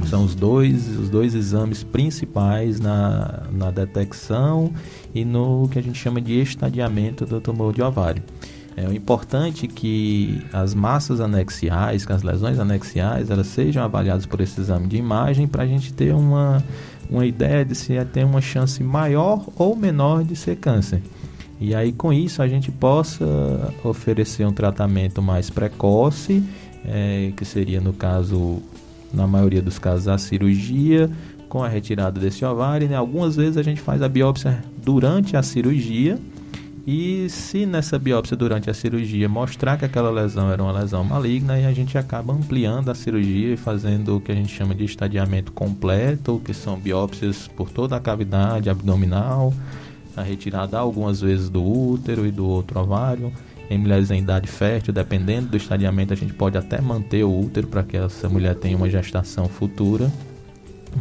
São 0.07 0.25
os 0.25 0.37
dois, 0.37 0.89
os 0.97 1.11
dois 1.11 1.35
exames 1.35 1.83
principais 1.83 2.79
na, 2.79 3.43
na 3.51 3.71
detecção 3.71 4.73
e 5.13 5.25
no 5.25 5.69
que 5.69 5.79
a 5.79 5.83
gente 5.83 5.99
chama 5.99 6.21
de 6.21 6.41
estadiamento 6.41 7.27
do 7.27 7.41
tumor 7.41 7.73
de 7.73 7.83
ovário. 7.83 8.23
É 8.77 8.85
importante 8.95 9.67
que 9.67 10.41
as 10.53 10.73
massas 10.73 11.21
anexiais, 11.21 12.07
que 12.07 12.13
as 12.13 12.23
lesões 12.23 12.59
anexiais, 12.59 13.29
elas 13.29 13.49
sejam 13.49 13.83
avaliadas 13.83 14.25
por 14.25 14.41
esse 14.41 14.61
exame 14.61 14.87
de 14.87 14.97
imagem 14.97 15.47
para 15.47 15.65
a 15.65 15.67
gente 15.67 15.93
ter 15.93 16.15
uma, 16.15 16.63
uma 17.11 17.27
ideia 17.27 17.65
de 17.65 17.75
se 17.75 18.03
tem 18.07 18.25
uma 18.25 18.41
chance 18.41 18.83
maior 18.83 19.45
ou 19.59 19.77
menor 19.77 20.25
de 20.25 20.37
ser 20.37 20.57
câncer. 20.57 21.03
E 21.61 21.75
aí 21.75 21.93
com 21.93 22.13
isso 22.13 22.43
a 22.43 22.49
gente 22.49 22.73
possa 22.73 23.25
oferecer 23.85 24.47
um 24.47 24.53
tratamento 24.53 25.21
mais 25.21 25.51
precoce, 25.51 26.43
é, 26.85 27.33
que 27.37 27.45
seria 27.45 27.81
no 27.81 27.93
caso 27.93 28.63
na 29.13 29.27
maioria 29.27 29.61
dos 29.61 29.79
casos, 29.79 30.09
a 30.09 30.17
cirurgia 30.17 31.11
com 31.49 31.63
a 31.63 31.69
retirada 31.69 32.19
desse 32.19 32.45
ovário. 32.45 32.89
Né? 32.89 32.97
Algumas 32.97 33.37
vezes 33.37 33.57
a 33.57 33.63
gente 33.63 33.81
faz 33.81 34.01
a 34.03 34.09
biópsia 34.09 34.65
durante 34.83 35.37
a 35.37 35.43
cirurgia. 35.43 36.19
E 36.85 37.29
se 37.29 37.65
nessa 37.65 37.97
biópsia 37.97 38.37
durante 38.37 38.69
a 38.69 38.75
cirurgia 38.75 39.29
mostrar 39.29 39.77
que 39.77 39.85
aquela 39.85 40.11
lesão 40.11 40.51
era 40.51 40.61
uma 40.61 40.73
lesão 40.73 41.05
maligna, 41.05 41.55
a 41.55 41.73
gente 41.73 41.97
acaba 41.97 42.33
ampliando 42.33 42.91
a 42.91 42.95
cirurgia 42.95 43.55
e 43.55 43.57
fazendo 43.57 44.17
o 44.17 44.21
que 44.21 44.33
a 44.33 44.35
gente 44.35 44.53
chama 44.53 44.75
de 44.75 44.85
estadiamento 44.85 45.53
completo, 45.53 46.43
que 46.45 46.53
são 46.53 46.77
biópsias 46.77 47.47
por 47.47 47.71
toda 47.71 47.95
a 47.95 48.01
cavidade 48.01 48.69
abdominal, 48.69 49.55
a 50.17 50.23
retirada 50.23 50.77
algumas 50.77 51.21
vezes 51.21 51.49
do 51.49 51.63
útero 51.63 52.27
e 52.27 52.33
do 52.33 52.47
outro 52.47 52.81
ovário 52.81 53.33
em 53.73 53.79
mulheres 53.79 54.11
em 54.11 54.19
idade 54.19 54.47
fértil, 54.47 54.93
dependendo 54.93 55.49
do 55.49 55.57
estadiamento, 55.57 56.13
a 56.13 56.17
gente 56.17 56.33
pode 56.33 56.59
até 56.59 56.81
manter 56.81 57.25
o 57.25 57.41
útero 57.41 57.67
para 57.67 57.83
que 57.83 57.97
essa 57.97 58.29
mulher 58.29 58.55
tenha 58.55 58.77
uma 58.77 58.89
gestação 58.89 59.49
futura, 59.49 60.11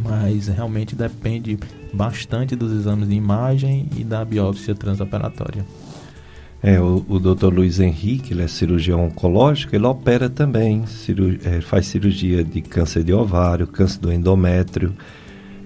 mas 0.02 0.48
realmente 0.48 0.96
depende 0.96 1.58
bastante 1.92 2.56
dos 2.56 2.72
exames 2.72 3.08
de 3.08 3.14
imagem 3.14 3.88
e 3.96 4.02
da 4.02 4.24
biópsia 4.24 4.74
transoperatória. 4.74 5.64
É, 6.62 6.80
o, 6.80 7.04
o 7.08 7.18
Dr. 7.18 7.52
Luiz 7.52 7.80
Henrique, 7.80 8.32
ele 8.32 8.42
é 8.42 8.48
cirurgião 8.48 9.04
oncológico, 9.04 9.74
ele 9.74 9.84
opera 9.84 10.30
também, 10.30 10.86
ciru, 10.86 11.36
é, 11.44 11.60
faz 11.60 11.86
cirurgia 11.86 12.44
de 12.44 12.62
câncer 12.62 13.02
de 13.02 13.12
ovário, 13.12 13.66
câncer 13.66 13.98
do 13.98 14.12
endométrio. 14.12 14.94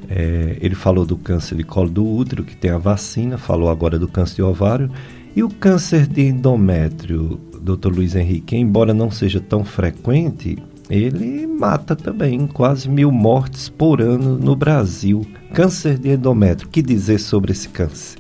É, 0.09 0.57
ele 0.61 0.75
falou 0.75 1.05
do 1.05 1.17
câncer 1.17 1.57
de 1.57 1.65
colo 1.65 1.91
do 1.91 2.07
útero, 2.07 2.45
que 2.45 2.57
tem 2.57 2.71
a 2.71 2.79
vacina, 2.79 3.37
falou 3.37 3.69
agora 3.69 3.99
do 3.99 4.09
câncer 4.09 4.37
de 4.37 4.43
ovário. 4.43 4.91
E 5.37 5.43
o 5.43 5.51
câncer 5.51 6.07
de 6.07 6.23
endométrio, 6.23 7.39
doutor 7.61 7.95
Luiz 7.95 8.15
Henrique, 8.17 8.57
embora 8.57 8.95
não 8.95 9.11
seja 9.11 9.39
tão 9.39 9.63
frequente, 9.63 10.57
ele 10.89 11.47
mata 11.47 11.95
também 11.95 12.47
quase 12.47 12.89
mil 12.89 13.13
mortes 13.13 13.69
por 13.69 14.01
ano 14.01 14.39
no 14.39 14.57
Brasil. 14.57 15.27
Câncer 15.53 15.99
de 15.99 16.09
endométrio, 16.09 16.71
que 16.71 16.81
dizer 16.81 17.19
sobre 17.19 17.53
esse 17.53 17.69
câncer? 17.69 18.19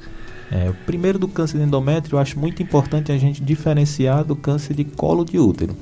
É, 0.52 0.70
primeiro 0.84 1.18
do 1.18 1.26
câncer 1.26 1.56
de 1.56 1.64
endométrio, 1.64 2.16
eu 2.16 2.20
acho 2.20 2.38
muito 2.38 2.62
importante 2.62 3.10
a 3.10 3.16
gente 3.16 3.42
diferenciar 3.42 4.22
do 4.22 4.36
câncer 4.36 4.74
de 4.74 4.84
colo 4.84 5.24
de 5.24 5.38
útero. 5.38 5.74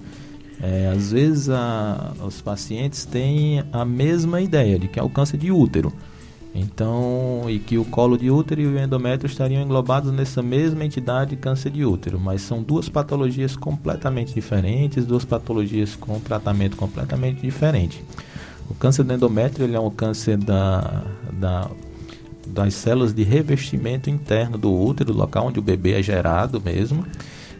É, 0.63 0.87
às 0.87 1.11
vezes 1.11 1.49
a, 1.51 2.13
os 2.25 2.41
pacientes 2.41 3.05
têm 3.05 3.65
a 3.73 3.85
mesma 3.85 4.41
ideia 4.41 4.79
de 4.79 4.87
que 4.87 5.01
é 5.01 5.03
o 5.03 5.11
câncer 5.11 5.37
de 5.37 5.51
útero. 5.51 5.93
Então, 6.55 7.43
e 7.49 7.59
que 7.59 7.77
o 7.77 7.85
colo 7.85 8.17
de 8.17 8.31
útero 8.31 8.61
e 8.61 8.67
o 8.67 8.79
endométrio 8.79 9.29
estariam 9.29 9.61
englobados 9.61 10.13
nessa 10.13 10.41
mesma 10.41 10.85
entidade 10.85 11.35
câncer 11.35 11.71
de 11.71 11.85
útero, 11.85 12.21
mas 12.21 12.43
são 12.43 12.63
duas 12.63 12.89
patologias 12.89 13.57
completamente 13.57 14.33
diferentes, 14.33 15.05
duas 15.05 15.25
patologias 15.25 15.97
com 15.97 16.21
tratamento 16.21 16.77
completamente 16.77 17.41
diferente. 17.41 18.05
O 18.71 18.75
câncer 18.75 19.03
do 19.03 19.13
endométrio 19.13 19.65
ele 19.67 19.75
é 19.75 19.81
um 19.81 19.91
câncer 19.91 20.37
da, 20.37 21.03
da, 21.33 21.69
das 22.47 22.75
células 22.75 23.13
de 23.13 23.25
revestimento 23.25 24.09
interno 24.09 24.57
do 24.57 24.73
útero, 24.73 25.13
local 25.13 25.49
onde 25.49 25.59
o 25.59 25.63
bebê 25.63 25.95
é 25.95 26.03
gerado 26.03 26.63
mesmo, 26.65 27.05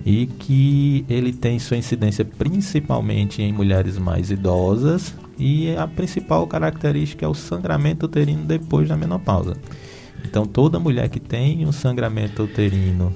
e 0.07 0.27
que 0.27 1.05
ele 1.09 1.33
tem 1.33 1.59
sua 1.59 1.77
incidência 1.77 2.25
principalmente 2.25 3.43
em 3.43 3.53
mulheres 3.53 3.99
mais 3.99 4.31
idosas, 4.31 5.15
e 5.39 5.75
a 5.77 5.87
principal 5.87 6.47
característica 6.47 7.25
é 7.25 7.29
o 7.29 7.35
sangramento 7.35 8.07
uterino 8.07 8.45
depois 8.45 8.89
da 8.89 8.97
menopausa. 8.97 9.57
Então, 10.25 10.47
toda 10.47 10.79
mulher 10.79 11.09
que 11.09 11.21
tem 11.21 11.67
um 11.67 11.73
sangramento 11.73 12.43
uterino 12.43 13.13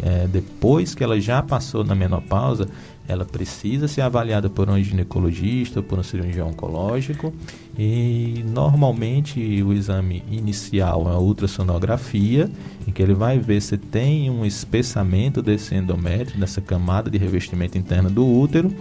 é, 0.00 0.26
depois 0.26 0.94
que 0.94 1.04
ela 1.04 1.20
já 1.20 1.42
passou 1.42 1.84
na 1.84 1.94
menopausa, 1.94 2.68
ela 3.06 3.24
precisa 3.24 3.86
ser 3.86 4.00
avaliada 4.00 4.48
por 4.48 4.68
um 4.68 4.80
ginecologista 4.80 5.80
ou 5.80 5.82
por 5.84 5.98
um 5.98 6.02
cirurgião 6.02 6.48
oncológico. 6.48 7.32
E 7.78 8.44
normalmente 8.46 9.62
o 9.62 9.72
exame 9.72 10.22
inicial 10.30 11.08
é 11.08 11.14
a 11.14 11.18
ultrassonografia, 11.18 12.50
em 12.86 12.90
que 12.90 13.02
ele 13.02 13.14
vai 13.14 13.38
ver 13.38 13.60
se 13.60 13.76
tem 13.76 14.30
um 14.30 14.44
espessamento 14.44 15.42
desse 15.42 15.74
endométrio, 15.74 16.38
dessa 16.38 16.60
camada 16.60 17.10
de 17.10 17.18
revestimento 17.18 17.76
interno 17.76 18.10
do 18.10 18.26
útero. 18.26 18.74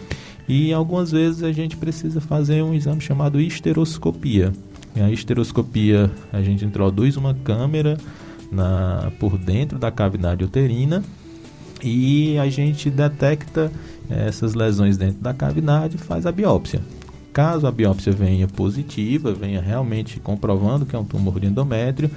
E 0.47 0.73
algumas 0.73 1.11
vezes 1.11 1.43
a 1.43 1.51
gente 1.51 1.77
precisa 1.77 2.19
fazer 2.19 2.63
um 2.63 2.73
exame 2.73 3.01
chamado 3.01 3.39
histeroscopia. 3.39 4.51
E 4.95 4.99
a 4.99 5.09
histeroscopia 5.09 6.11
a 6.31 6.41
gente 6.41 6.65
introduz 6.65 7.15
uma 7.15 7.33
câmera 7.33 7.97
na, 8.51 9.11
por 9.19 9.37
dentro 9.37 9.79
da 9.79 9.89
cavidade 9.89 10.43
uterina 10.43 11.03
e 11.81 12.37
a 12.37 12.49
gente 12.49 12.89
detecta 12.89 13.71
essas 14.09 14.53
lesões 14.53 14.97
dentro 14.97 15.21
da 15.21 15.33
cavidade 15.33 15.95
e 15.95 15.99
faz 15.99 16.25
a 16.25 16.31
biópsia. 16.31 16.81
Caso 17.31 17.65
a 17.65 17.71
biópsia 17.71 18.11
venha 18.11 18.45
positiva, 18.45 19.33
venha 19.33 19.61
realmente 19.61 20.19
comprovando 20.19 20.85
que 20.85 20.95
é 20.95 20.99
um 20.99 21.05
tumor 21.05 21.39
de 21.39 21.47
endométrio, 21.47 22.11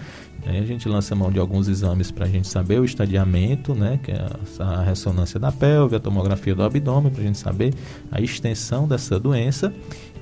Aí 0.47 0.59
a 0.59 0.65
gente 0.65 0.89
lança 0.89 1.15
mão 1.15 1.31
de 1.31 1.39
alguns 1.39 1.69
exames 1.69 2.11
para 2.11 2.27
a 2.27 2.29
gente 2.29 2.47
saber 2.47 2.81
o 2.81 2.85
estadiamento, 2.85 3.75
né, 3.75 3.99
que 4.03 4.11
é 4.11 4.27
a 4.61 4.83
ressonância 4.83 5.41
da 5.41 5.51
pelve, 5.51 5.97
a 5.97 6.01
tomografia 6.01 6.55
do 6.55 6.63
abdômen, 6.63 7.11
para 7.11 7.23
a 7.23 7.27
gente 7.27 7.39
saber 7.39 7.73
a 8.11 8.21
extensão 8.21 8.87
dessa 8.87 9.19
doença. 9.19 9.73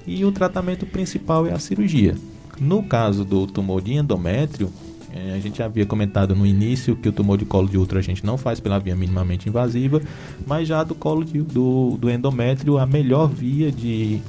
E 0.06 0.24
o 0.24 0.32
tratamento 0.32 0.86
principal 0.86 1.46
é 1.46 1.52
a 1.52 1.58
cirurgia. 1.58 2.16
No 2.60 2.82
caso 2.82 3.24
do 3.24 3.46
tumor 3.46 3.82
de 3.82 3.94
endométrio, 3.94 4.70
é, 5.14 5.32
a 5.32 5.38
gente 5.38 5.62
havia 5.62 5.84
comentado 5.84 6.34
no 6.34 6.46
início 6.46 6.96
que 6.96 7.08
o 7.08 7.12
tumor 7.12 7.36
de 7.36 7.44
colo 7.44 7.68
de 7.68 7.76
útero 7.76 7.98
a 7.98 8.02
gente 8.02 8.24
não 8.24 8.38
faz 8.38 8.60
pela 8.60 8.78
via 8.78 8.96
minimamente 8.96 9.48
invasiva, 9.48 10.00
mas 10.46 10.66
já 10.66 10.82
do 10.82 10.94
colo 10.94 11.24
de, 11.24 11.42
do, 11.42 11.98
do 12.00 12.10
endométrio, 12.10 12.78
a 12.78 12.86
melhor 12.86 13.28
via 13.28 13.70
de, 13.70 14.20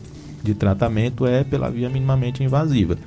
de 0.44 0.54
tratamento 0.54 1.26
é 1.26 1.44
pela 1.44 1.70
via 1.70 1.90
minimamente 1.90 2.44
invasiva. 2.44 2.98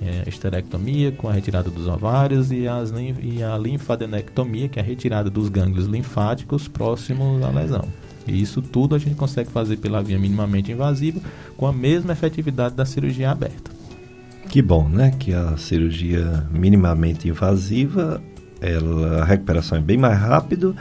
É, 0.00 0.28
esterectomia 0.28 1.12
com 1.12 1.28
a 1.28 1.32
retirada 1.32 1.70
dos 1.70 1.86
ovários 1.86 2.50
e, 2.50 2.66
as, 2.66 2.92
e 3.22 3.42
a 3.42 3.56
linfadenectomia, 3.56 4.68
que 4.68 4.78
é 4.78 4.82
a 4.82 4.84
retirada 4.84 5.30
dos 5.30 5.48
gânglios 5.48 5.86
linfáticos 5.86 6.68
próximos 6.68 7.42
à 7.42 7.50
lesão. 7.50 7.88
E 8.26 8.40
isso 8.40 8.60
tudo 8.60 8.94
a 8.94 8.98
gente 8.98 9.14
consegue 9.14 9.50
fazer 9.50 9.76
pela 9.76 10.02
via 10.02 10.18
minimamente 10.18 10.72
invasiva 10.72 11.20
com 11.56 11.66
a 11.66 11.72
mesma 11.72 12.12
efetividade 12.12 12.74
da 12.74 12.84
cirurgia 12.84 13.30
aberta. 13.30 13.70
Que 14.48 14.60
bom, 14.60 14.88
né? 14.88 15.12
Que 15.18 15.32
a 15.32 15.56
cirurgia 15.56 16.46
minimamente 16.50 17.28
invasiva, 17.28 18.20
ela, 18.60 19.22
a 19.22 19.24
recuperação 19.24 19.78
é 19.78 19.80
bem 19.80 19.96
mais 19.96 20.18
rápido 20.18 20.74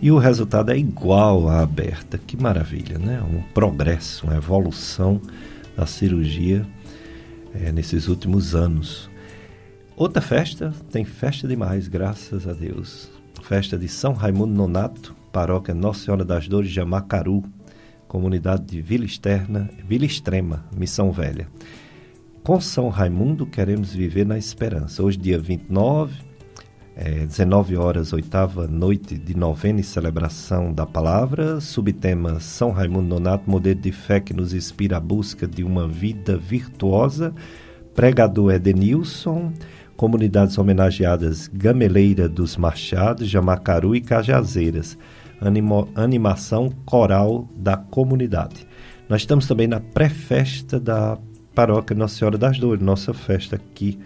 e 0.00 0.10
o 0.10 0.18
resultado 0.18 0.70
é 0.70 0.78
igual 0.78 1.48
à 1.48 1.60
aberta. 1.60 2.18
Que 2.18 2.40
maravilha, 2.40 2.98
né? 2.98 3.22
Um 3.22 3.42
progresso, 3.52 4.26
uma 4.26 4.36
evolução 4.36 5.20
da 5.76 5.86
cirurgia 5.86 6.66
é, 7.54 7.72
nesses 7.72 8.08
últimos 8.08 8.54
anos. 8.54 9.10
Outra 9.96 10.22
festa, 10.22 10.72
tem 10.90 11.04
festa 11.04 11.46
demais, 11.46 11.88
graças 11.88 12.48
a 12.48 12.52
Deus. 12.52 13.10
Festa 13.42 13.76
de 13.76 13.88
São 13.88 14.12
Raimundo 14.12 14.54
Nonato, 14.54 15.14
paróquia 15.32 15.74
Nossa 15.74 16.04
Senhora 16.04 16.24
das 16.24 16.48
Dores 16.48 16.70
de 16.70 16.80
Amacaru, 16.80 17.44
comunidade 18.08 18.64
de 18.64 18.80
Vila 18.80 19.04
Externa, 19.04 19.70
Vila 19.86 20.04
Extrema, 20.04 20.64
Missão 20.76 21.10
Velha. 21.10 21.48
Com 22.42 22.60
São 22.60 22.88
Raimundo 22.88 23.46
queremos 23.46 23.94
viver 23.94 24.26
na 24.26 24.36
esperança. 24.36 25.02
Hoje, 25.02 25.16
dia 25.16 25.38
29, 25.38 26.14
é, 26.94 27.24
19 27.24 27.76
horas, 27.76 28.12
oitava 28.12 28.66
noite 28.66 29.16
de 29.16 29.34
novena 29.34 29.80
e 29.80 29.84
celebração 29.84 30.72
da 30.72 30.84
palavra, 30.84 31.60
subtema 31.60 32.38
São 32.38 32.70
Raimundo 32.70 33.08
Nonato, 33.08 33.50
modelo 33.50 33.80
de 33.80 33.90
fé 33.90 34.20
que 34.20 34.34
nos 34.34 34.52
inspira 34.52 34.98
a 34.98 35.00
busca 35.00 35.46
de 35.46 35.64
uma 35.64 35.88
vida 35.88 36.36
virtuosa, 36.36 37.34
pregador 37.94 38.52
Edenilson, 38.52 39.52
comunidades 39.96 40.58
homenageadas 40.58 41.48
Gameleira 41.48 42.28
dos 42.28 42.56
Machados, 42.56 43.28
Jamacaru 43.28 43.96
e 43.96 44.00
Cajazeiras, 44.00 44.98
animo, 45.40 45.88
animação 45.94 46.70
coral 46.84 47.48
da 47.56 47.76
comunidade. 47.76 48.66
Nós 49.08 49.22
estamos 49.22 49.46
também 49.46 49.66
na 49.66 49.80
pré-festa 49.80 50.78
da 50.78 51.18
Paróquia 51.54 51.96
Nossa 51.96 52.16
Senhora 52.16 52.36
das 52.36 52.58
Dores, 52.58 52.82
nossa 52.82 53.14
festa 53.14 53.56
aqui, 53.56 53.98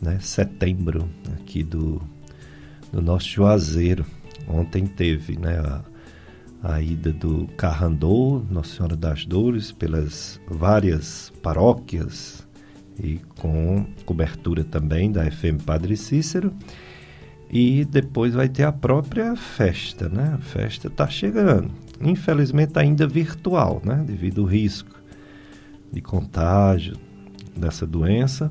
né, 0.00 0.18
setembro, 0.20 1.08
aqui 1.34 1.62
do 1.62 2.00
do 2.92 3.00
nosso 3.00 3.28
Juazeiro. 3.28 4.04
Ontem 4.46 4.86
teve 4.86 5.38
né, 5.38 5.58
a, 5.58 6.74
a 6.74 6.82
ida 6.82 7.12
do 7.12 7.46
Carrandou, 7.56 8.44
Nossa 8.50 8.76
Senhora 8.76 8.96
das 8.96 9.24
Dores, 9.24 9.72
pelas 9.72 10.40
várias 10.46 11.32
paróquias 11.42 12.46
e 13.02 13.20
com 13.38 13.86
cobertura 14.04 14.62
também 14.62 15.10
da 15.10 15.28
FM 15.30 15.62
Padre 15.64 15.96
Cícero. 15.96 16.52
E 17.50 17.84
depois 17.84 18.34
vai 18.34 18.48
ter 18.48 18.64
a 18.64 18.72
própria 18.72 19.36
festa, 19.36 20.08
né? 20.08 20.34
A 20.34 20.38
festa 20.38 20.88
está 20.88 21.06
chegando. 21.06 21.70
Infelizmente 22.00 22.78
ainda 22.78 23.06
virtual, 23.06 23.82
né? 23.84 24.02
Devido 24.06 24.42
ao 24.42 24.46
risco 24.46 24.98
de 25.92 26.00
contágio 26.00 26.96
dessa 27.54 27.86
doença 27.86 28.50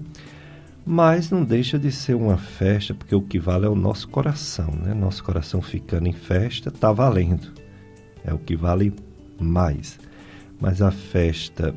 mas 0.85 1.29
não 1.29 1.43
deixa 1.43 1.77
de 1.77 1.91
ser 1.91 2.15
uma 2.15 2.37
festa, 2.37 2.93
porque 2.93 3.15
o 3.15 3.21
que 3.21 3.39
vale 3.39 3.65
é 3.65 3.69
o 3.69 3.75
nosso 3.75 4.07
coração, 4.09 4.71
né? 4.71 4.93
Nosso 4.93 5.23
coração 5.23 5.61
ficando 5.61 6.07
em 6.07 6.13
festa 6.13 6.69
está 6.69 6.91
valendo, 6.91 7.51
é 8.25 8.33
o 8.33 8.37
que 8.37 8.55
vale 8.55 8.93
mais. 9.39 9.99
Mas 10.59 10.81
a 10.81 10.91
festa 10.91 11.75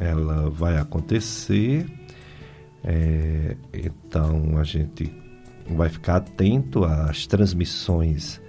ela 0.00 0.50
vai 0.50 0.76
acontecer, 0.76 1.86
é, 2.84 3.56
então 3.72 4.58
a 4.58 4.64
gente 4.64 5.12
vai 5.70 5.88
ficar 5.88 6.16
atento 6.16 6.84
às 6.84 7.26
transmissões 7.26 8.40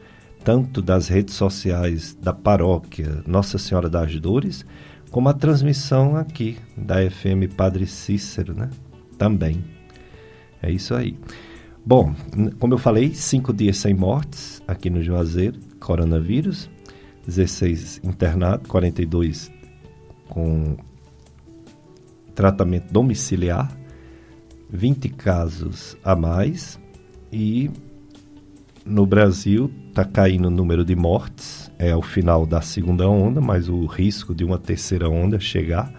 tanto 0.43 0.81
das 0.81 1.09
redes 1.09 1.35
sociais 1.35 2.17
da 2.21 2.31
paróquia 2.31 3.21
Nossa 3.27 3.57
Senhora 3.57 3.89
das 3.89 4.17
Dores, 4.17 4.65
como 5.11 5.27
a 5.27 5.34
transmissão 5.34 6.15
aqui 6.15 6.57
da 6.77 6.95
FM 7.09 7.53
Padre 7.55 7.85
Cícero, 7.85 8.53
né? 8.53 8.69
Também. 9.17 9.76
É 10.61 10.71
isso 10.71 10.93
aí. 10.93 11.17
Bom, 11.85 12.13
como 12.59 12.73
eu 12.73 12.77
falei, 12.77 13.13
cinco 13.13 13.53
dias 13.53 13.77
sem 13.77 13.93
mortes 13.93 14.61
aqui 14.67 14.89
no 14.89 15.01
Juazeiro, 15.01 15.59
coronavírus, 15.79 16.69
16 17.25 18.01
internados, 18.03 18.67
42 18.67 19.51
com 20.27 20.75
tratamento 22.35 22.91
domiciliar, 22.91 23.75
20 24.69 25.09
casos 25.09 25.95
a 26.03 26.15
mais 26.15 26.79
e 27.31 27.71
no 28.85 29.05
Brasil 29.05 29.71
está 29.89 30.05
caindo 30.05 30.47
o 30.47 30.51
número 30.51 30.85
de 30.85 30.95
mortes, 30.95 31.71
é 31.79 31.95
o 31.95 32.01
final 32.01 32.45
da 32.45 32.61
segunda 32.61 33.07
onda, 33.09 33.41
mas 33.41 33.69
o 33.69 33.85
risco 33.85 34.35
de 34.35 34.43
uma 34.43 34.57
terceira 34.57 35.09
onda 35.09 35.39
chegar 35.39 35.91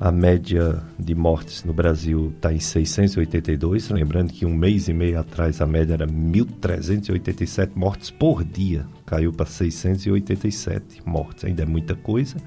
a 0.00 0.10
média 0.10 0.82
de 0.98 1.14
mortes 1.14 1.62
no 1.62 1.74
Brasil 1.74 2.32
está 2.34 2.50
em 2.50 2.58
682, 2.58 3.90
lembrando 3.90 4.32
que 4.32 4.46
um 4.46 4.54
mês 4.54 4.88
e 4.88 4.94
meio 4.94 5.20
atrás 5.20 5.60
a 5.60 5.66
média 5.66 5.92
era 5.92 6.06
1.387 6.06 7.72
mortes 7.74 8.10
por 8.10 8.42
dia, 8.42 8.86
caiu 9.04 9.30
para 9.30 9.44
687 9.44 11.02
mortes. 11.04 11.44
Ainda 11.44 11.64
é 11.64 11.66
muita 11.66 11.94
coisa, 11.94 12.38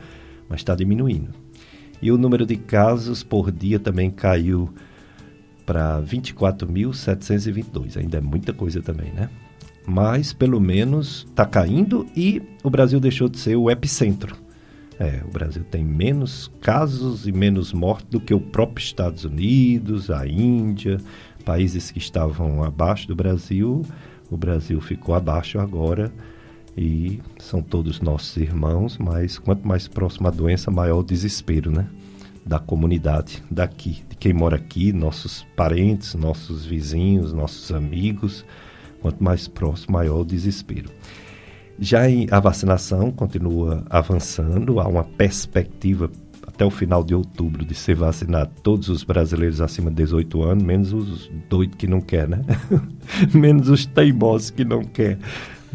mas 0.49 0.61
está 0.61 0.73
diminuindo. 0.73 1.29
E 2.01 2.11
o 2.11 2.17
número 2.17 2.43
de 2.43 2.55
casos 2.55 3.21
por 3.21 3.51
dia 3.51 3.79
também 3.79 4.09
caiu 4.09 4.73
para 5.63 6.01
24.722, 6.01 7.97
ainda 7.97 8.17
é 8.17 8.21
muita 8.21 8.51
coisa 8.51 8.81
também, 8.81 9.13
né? 9.13 9.29
Mas 9.85 10.33
pelo 10.33 10.59
menos 10.59 11.27
está 11.29 11.45
caindo 11.45 12.07
e 12.15 12.41
o 12.63 12.69
Brasil 12.71 12.99
deixou 12.99 13.29
de 13.29 13.37
ser 13.37 13.55
o 13.55 13.69
epicentro 13.69 14.42
é, 15.03 15.21
o 15.23 15.31
Brasil 15.31 15.63
tem 15.63 15.83
menos 15.83 16.49
casos 16.61 17.27
e 17.27 17.31
menos 17.31 17.73
mortes 17.73 18.07
do 18.09 18.19
que 18.19 18.33
o 18.33 18.39
próprio 18.39 18.83
Estados 18.83 19.25
Unidos, 19.25 20.09
a 20.09 20.25
Índia, 20.27 20.97
países 21.43 21.91
que 21.91 21.99
estavam 21.99 22.63
abaixo 22.63 23.07
do 23.07 23.15
Brasil. 23.15 23.83
O 24.31 24.37
Brasil 24.37 24.79
ficou 24.81 25.13
abaixo 25.13 25.59
agora 25.59 26.11
e 26.77 27.19
são 27.37 27.61
todos 27.61 28.01
nossos 28.01 28.35
irmãos, 28.37 28.97
mas 28.97 29.37
quanto 29.37 29.67
mais 29.67 29.87
próxima 29.87 30.29
a 30.29 30.31
doença, 30.31 30.71
maior 30.71 30.99
o 30.99 31.03
desespero, 31.03 31.71
né? 31.71 31.87
Da 32.45 32.59
comunidade 32.59 33.43
daqui, 33.49 34.03
de 34.09 34.15
quem 34.15 34.33
mora 34.33 34.55
aqui, 34.55 34.91
nossos 34.91 35.45
parentes, 35.55 36.15
nossos 36.15 36.65
vizinhos, 36.65 37.31
nossos 37.31 37.71
amigos. 37.71 38.45
Quanto 39.01 39.23
mais 39.23 39.47
próximo, 39.47 39.93
maior 39.93 40.21
o 40.21 40.25
desespero. 40.25 40.89
Já 41.79 42.09
em, 42.09 42.27
a 42.29 42.39
vacinação 42.39 43.11
continua 43.11 43.83
avançando, 43.89 44.79
há 44.79 44.87
uma 44.87 45.03
perspectiva 45.03 46.09
até 46.45 46.63
o 46.63 46.69
final 46.69 47.03
de 47.03 47.15
outubro 47.15 47.65
de 47.65 47.73
ser 47.73 47.95
vacinado 47.95 48.51
todos 48.61 48.87
os 48.87 49.03
brasileiros 49.03 49.59
acima 49.59 49.89
de 49.89 49.97
18 49.97 50.43
anos, 50.43 50.63
menos 50.63 50.93
os 50.93 51.31
doidos 51.49 51.75
que 51.77 51.87
não 51.87 51.99
quer, 51.99 52.27
né? 52.27 52.41
menos 53.33 53.69
os 53.69 53.87
teimosos 53.87 54.51
que 54.51 54.63
não 54.63 54.83
quer. 54.83 55.17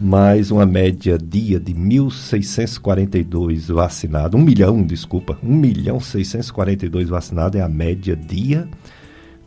Mais 0.00 0.52
uma 0.52 0.64
média 0.64 1.18
dia 1.18 1.58
de 1.58 1.74
1.642 1.74 3.72
vacinados, 3.72 4.40
1 4.40 4.44
milhão, 4.44 4.80
desculpa, 4.84 5.36
1 5.42 5.52
milhão 5.52 5.98
642 5.98 7.08
vacinados 7.08 7.58
é 7.58 7.62
a 7.64 7.68
média 7.68 8.14
dia. 8.14 8.68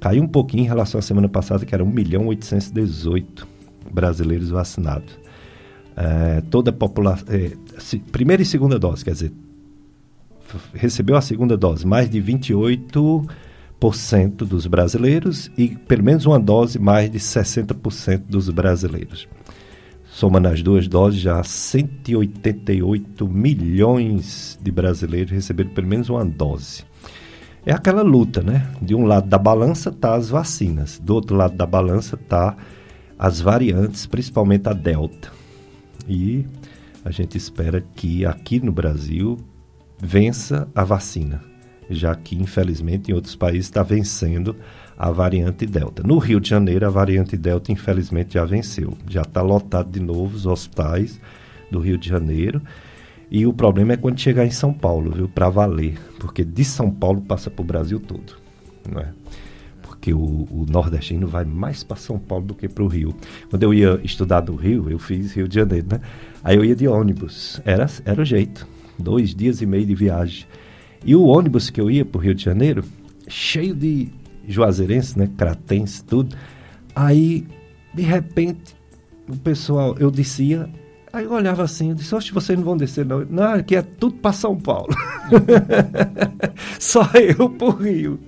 Caiu 0.01 0.23
um 0.23 0.27
pouquinho 0.27 0.65
em 0.65 0.67
relação 0.67 0.99
à 0.99 1.01
semana 1.01 1.29
passada, 1.29 1.65
que 1.65 1.73
era 1.73 1.81
1 1.81 1.87
milhão 1.87 2.27
818 2.27 3.47
brasileiros 3.93 4.49
vacinados 4.49 5.20
é, 6.01 6.41
toda 6.49 6.71
a 6.71 6.73
população. 6.73 7.27
É, 7.29 7.51
primeira 8.11 8.41
e 8.41 8.45
segunda 8.45 8.79
dose, 8.79 9.05
quer 9.05 9.11
dizer, 9.11 9.31
recebeu 10.73 11.15
a 11.15 11.21
segunda 11.21 11.55
dose, 11.55 11.85
mais 11.85 12.09
de 12.09 12.19
28% 12.21 13.27
dos 14.37 14.65
brasileiros 14.65 15.51
e 15.57 15.69
pelo 15.69 16.03
menos 16.03 16.25
uma 16.25 16.39
dose, 16.39 16.79
mais 16.79 17.11
de 17.11 17.19
60% 17.19 18.23
dos 18.27 18.49
brasileiros. 18.49 19.27
Somando 20.09 20.47
as 20.49 20.61
duas 20.61 20.87
doses, 20.87 21.21
já 21.21 21.41
188 21.43 23.27
milhões 23.27 24.59
de 24.61 24.71
brasileiros 24.71 25.31
receberam 25.31 25.69
pelo 25.69 25.87
menos 25.87 26.09
uma 26.09 26.25
dose. 26.25 26.83
É 27.65 27.71
aquela 27.71 28.01
luta, 28.01 28.41
né? 28.41 28.67
De 28.81 28.95
um 28.95 29.05
lado 29.05 29.29
da 29.29 29.37
balança 29.37 29.91
tá 29.91 30.15
as 30.15 30.29
vacinas, 30.29 30.99
do 30.99 31.13
outro 31.13 31.35
lado 31.37 31.55
da 31.55 31.65
balança 31.65 32.17
tá 32.17 32.57
as 33.17 33.39
variantes, 33.39 34.07
principalmente 34.07 34.67
a 34.67 34.73
Delta. 34.73 35.40
E 36.07 36.45
a 37.03 37.11
gente 37.11 37.37
espera 37.37 37.83
que 37.95 38.25
aqui 38.25 38.59
no 38.59 38.71
Brasil 38.71 39.37
vença 39.99 40.67
a 40.73 40.83
vacina, 40.83 41.41
já 41.89 42.15
que 42.15 42.35
infelizmente 42.35 43.11
em 43.11 43.13
outros 43.13 43.35
países 43.35 43.65
está 43.65 43.83
vencendo 43.83 44.55
a 44.97 45.11
variante 45.11 45.65
Delta. 45.65 46.03
No 46.03 46.17
Rio 46.17 46.39
de 46.39 46.49
Janeiro, 46.49 46.85
a 46.85 46.89
variante 46.89 47.35
Delta 47.35 47.71
infelizmente 47.71 48.35
já 48.35 48.45
venceu, 48.45 48.97
já 49.07 49.21
está 49.21 49.41
lotado 49.41 49.91
de 49.91 49.99
novo 49.99 50.35
os 50.35 50.45
hospitais 50.45 51.19
do 51.71 51.79
Rio 51.79 51.97
de 51.97 52.07
Janeiro. 52.07 52.61
E 53.29 53.45
o 53.47 53.53
problema 53.53 53.93
é 53.93 53.97
quando 53.97 54.19
chegar 54.19 54.45
em 54.45 54.51
São 54.51 54.73
Paulo, 54.73 55.11
viu, 55.11 55.29
para 55.29 55.49
valer, 55.49 55.97
porque 56.19 56.43
de 56.43 56.65
São 56.65 56.91
Paulo 56.91 57.21
passa 57.21 57.49
para 57.49 57.61
o 57.61 57.65
Brasil 57.65 57.99
todo, 57.99 58.33
não 58.91 58.99
é? 58.99 59.20
Porque 60.01 60.15
o, 60.15 60.17
o 60.17 60.65
nordestino 60.67 61.27
vai 61.27 61.45
mais 61.45 61.83
para 61.83 61.95
São 61.95 62.17
Paulo 62.17 62.43
do 62.47 62.55
que 62.55 62.67
para 62.67 62.83
o 62.83 62.87
Rio. 62.87 63.15
Quando 63.51 63.61
eu 63.61 63.71
ia 63.71 64.01
estudar 64.03 64.41
do 64.41 64.55
Rio, 64.55 64.89
eu 64.89 64.97
fiz 64.97 65.31
Rio 65.33 65.47
de 65.47 65.53
Janeiro, 65.53 65.85
né? 65.91 66.01
Aí 66.43 66.57
eu 66.57 66.65
ia 66.65 66.75
de 66.75 66.87
ônibus, 66.87 67.61
era, 67.63 67.85
era 68.03 68.19
o 68.19 68.25
jeito. 68.25 68.67
Dois 68.97 69.35
dias 69.35 69.61
e 69.61 69.65
meio 69.67 69.85
de 69.85 69.93
viagem. 69.93 70.47
E 71.05 71.15
o 71.15 71.25
ônibus 71.25 71.69
que 71.69 71.79
eu 71.79 71.91
ia 71.91 72.03
para 72.03 72.17
o 72.17 72.21
Rio 72.21 72.33
de 72.33 72.43
Janeiro, 72.43 72.83
cheio 73.27 73.75
de 73.75 74.09
juazeirense, 74.47 75.19
né? 75.19 75.29
Cratense, 75.37 76.03
tudo. 76.03 76.35
Aí, 76.95 77.45
de 77.93 78.01
repente, 78.01 78.75
o 79.29 79.37
pessoal, 79.37 79.95
eu 79.99 80.09
descia, 80.09 80.67
aí 81.13 81.25
eu 81.25 81.31
olhava 81.31 81.61
assim, 81.61 81.89
eu 81.89 81.95
disse, 81.95 82.15
oxe, 82.15 82.31
vocês 82.31 82.57
não 82.57 82.65
vão 82.65 82.75
descer 82.75 83.05
não. 83.05 83.23
Não, 83.29 83.53
aqui 83.53 83.75
é 83.75 83.83
tudo 83.83 84.15
para 84.15 84.33
São 84.33 84.57
Paulo. 84.57 84.89
Só 86.79 87.07
eu 87.13 87.47
pro 87.51 87.69
Rio. 87.69 88.19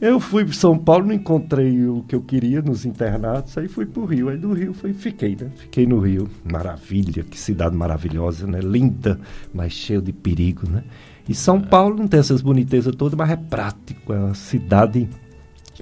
Eu 0.00 0.20
fui 0.20 0.44
para 0.44 0.52
São 0.52 0.76
Paulo, 0.76 1.06
não 1.06 1.14
encontrei 1.14 1.86
o 1.86 2.02
que 2.02 2.14
eu 2.14 2.20
queria 2.20 2.60
nos 2.60 2.84
internatos, 2.84 3.56
aí 3.56 3.66
fui 3.66 3.86
para 3.86 4.02
o 4.02 4.04
Rio. 4.04 4.28
Aí 4.28 4.36
do 4.36 4.52
Rio 4.52 4.74
fui, 4.74 4.92
fiquei, 4.92 5.36
né? 5.40 5.50
Fiquei 5.56 5.86
no 5.86 5.98
Rio. 5.98 6.28
Maravilha, 6.44 7.22
que 7.22 7.38
cidade 7.38 7.74
maravilhosa, 7.74 8.46
né? 8.46 8.60
Linda, 8.60 9.18
mas 9.54 9.72
cheio 9.72 10.02
de 10.02 10.12
perigo, 10.12 10.68
né? 10.68 10.84
E 11.26 11.34
São 11.34 11.60
Paulo 11.60 11.96
não 11.96 12.06
tem 12.06 12.20
essas 12.20 12.42
bonitezas 12.42 12.94
todas, 12.94 13.16
mas 13.16 13.30
é 13.30 13.36
prático, 13.36 14.12
é 14.12 14.18
uma 14.18 14.34
cidade 14.34 15.08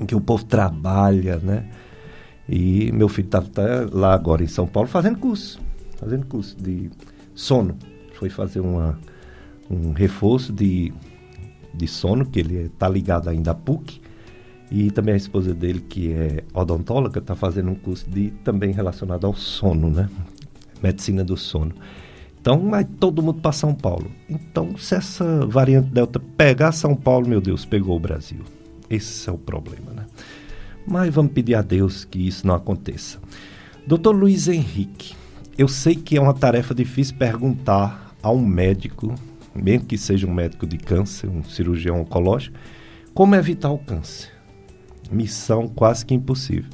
em 0.01 0.07
que 0.07 0.15
o 0.15 0.21
povo 0.21 0.45
trabalha, 0.45 1.39
né? 1.39 1.69
E 2.49 2.93
meu 2.93 3.09
filho 3.09 3.27
está 3.27 3.41
tá 3.41 3.87
lá 3.93 4.15
agora 4.15 4.45
em 4.45 4.47
São 4.47 4.67
Paulo 4.67 4.89
fazendo 4.89 5.19
curso, 5.19 5.61
fazendo 5.99 6.27
curso 6.27 6.57
de 6.57 6.91
sono. 7.35 7.77
Foi 8.15 8.31
fazer 8.31 8.61
uma, 8.61 8.99
um 9.69 9.93
reforço 9.93 10.53
de, 10.53 10.93
de 11.75 11.87
sono, 11.89 12.25
que 12.25 12.39
ele 12.39 12.57
está 12.67 12.89
ligado 12.89 13.29
ainda 13.29 13.51
à 13.51 13.55
PUC. 13.55 14.04
E 14.75 14.91
também 14.91 15.15
a 15.15 15.17
esposa 15.17 15.55
dele, 15.55 15.79
que 15.89 16.11
é 16.11 16.43
odontóloga, 16.53 17.21
está 17.21 17.37
fazendo 17.37 17.71
um 17.71 17.77
curso 17.77 18.11
de 18.11 18.33
também 18.43 18.73
relacionado 18.73 19.25
ao 19.25 19.33
sono, 19.33 19.89
né? 19.89 20.11
Medicina 20.83 21.23
do 21.23 21.37
sono. 21.37 21.73
Então 22.41 22.69
vai 22.69 22.85
todo 22.85 23.23
mundo 23.23 23.41
para 23.41 23.53
São 23.53 23.73
Paulo. 23.73 24.11
Então, 24.29 24.77
se 24.77 24.97
essa 24.97 25.47
variante 25.47 25.91
Delta 25.91 26.19
pegar 26.19 26.73
São 26.73 26.97
Paulo, 26.97 27.29
meu 27.29 27.41
Deus, 27.41 27.65
pegou 27.65 27.97
o 27.97 28.01
Brasil. 28.01 28.41
Esse 28.91 29.31
é 29.31 29.33
o 29.33 29.39
problema, 29.39 29.93
né? 29.93 30.07
Mas 30.85 31.15
vamos 31.15 31.31
pedir 31.31 31.55
a 31.55 31.63
Deus 31.63 32.05
que 32.05 32.27
isso 32.27 32.45
não 32.45 32.57
aconteça. 32.57 33.21
Doutor 33.87 34.11
Luiz 34.11 34.49
Henrique, 34.49 35.15
eu 35.57 35.69
sei 35.69 35.95
que 35.95 36.17
é 36.17 36.21
uma 36.21 36.35
tarefa 36.35 36.75
difícil 36.75 37.15
perguntar 37.15 38.13
a 38.21 38.33
um 38.33 38.45
médico, 38.45 39.15
mesmo 39.55 39.87
que 39.87 39.97
seja 39.97 40.27
um 40.27 40.35
médico 40.35 40.67
de 40.67 40.79
câncer, 40.79 41.29
um 41.29 41.45
cirurgião 41.45 42.01
oncológico, 42.01 42.59
como 43.15 43.37
evitar 43.37 43.71
o 43.71 43.79
câncer. 43.79 44.34
Missão 45.11 45.69
quase 45.69 46.05
que 46.05 46.15
impossível. 46.15 46.71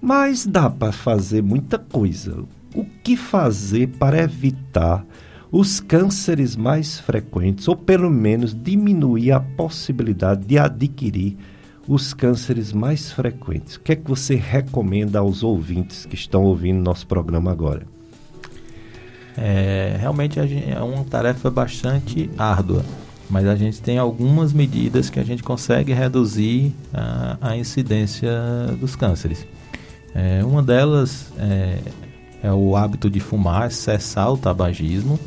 Mas 0.00 0.46
dá 0.46 0.70
para 0.70 0.92
fazer 0.92 1.42
muita 1.42 1.78
coisa 1.78 2.44
o 2.74 2.84
que 3.02 3.16
fazer 3.16 3.88
para 3.98 4.22
evitar 4.22 5.04
os 5.52 5.80
cânceres 5.80 6.54
mais 6.54 7.00
frequentes, 7.00 7.66
ou 7.66 7.76
pelo 7.76 8.08
menos 8.08 8.54
diminuir 8.54 9.32
a 9.32 9.40
possibilidade 9.40 10.46
de 10.46 10.58
adquirir 10.58 11.36
os 11.88 12.14
cânceres 12.14 12.72
mais 12.72 13.10
frequentes. 13.10 13.74
O 13.74 13.80
que 13.80 13.92
é 13.92 13.96
que 13.96 14.08
você 14.08 14.36
recomenda 14.36 15.18
aos 15.18 15.42
ouvintes 15.42 16.06
que 16.06 16.14
estão 16.14 16.44
ouvindo 16.44 16.80
nosso 16.80 17.06
programa 17.06 17.50
agora? 17.50 17.84
É, 19.36 19.96
realmente 19.98 20.38
é 20.38 20.80
uma 20.80 21.04
tarefa 21.04 21.50
bastante 21.50 22.30
árdua, 22.38 22.84
mas 23.30 23.46
a 23.46 23.54
gente 23.54 23.80
tem 23.80 23.96
algumas 23.96 24.52
medidas 24.52 25.08
que 25.08 25.20
a 25.20 25.24
gente 25.24 25.42
consegue 25.42 25.92
reduzir 25.92 26.74
a, 26.92 27.38
a 27.40 27.56
incidência 27.56 28.30
dos 28.78 28.96
cânceres. 28.96 29.46
É, 30.14 30.44
uma 30.44 30.62
delas 30.62 31.32
é 31.38 31.78
é 32.42 32.52
o 32.52 32.76
hábito 32.76 33.10
de 33.10 33.20
fumar, 33.20 33.70
cessar 33.70 34.32
o 34.32 34.38
tabagismo. 34.38 35.18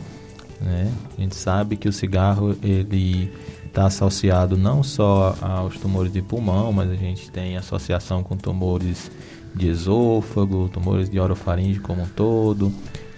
Né? 0.60 0.92
A 1.18 1.22
gente 1.22 1.36
sabe 1.36 1.76
que 1.76 1.88
o 1.88 1.94
cigarro 1.94 2.56
ele 2.64 3.32
está 3.66 3.86
associado 3.86 4.58
não 4.58 4.84
só 4.84 5.36
aos 5.42 5.78
tumores 5.78 6.12
de 6.12 6.22
pulmão, 6.22 6.72
mas 6.72 6.90
a 6.90 6.96
gente 6.96 7.30
tem 7.32 7.58
associação 7.58 8.24
com 8.24 8.38
tumores 8.38 9.12
de 9.56 9.68
esôfago, 9.68 10.70
tumores 10.70 11.10
de 11.10 11.20
orofaringe 11.20 11.80
como 11.80 12.04
um 12.04 12.08
todo, 12.08 12.74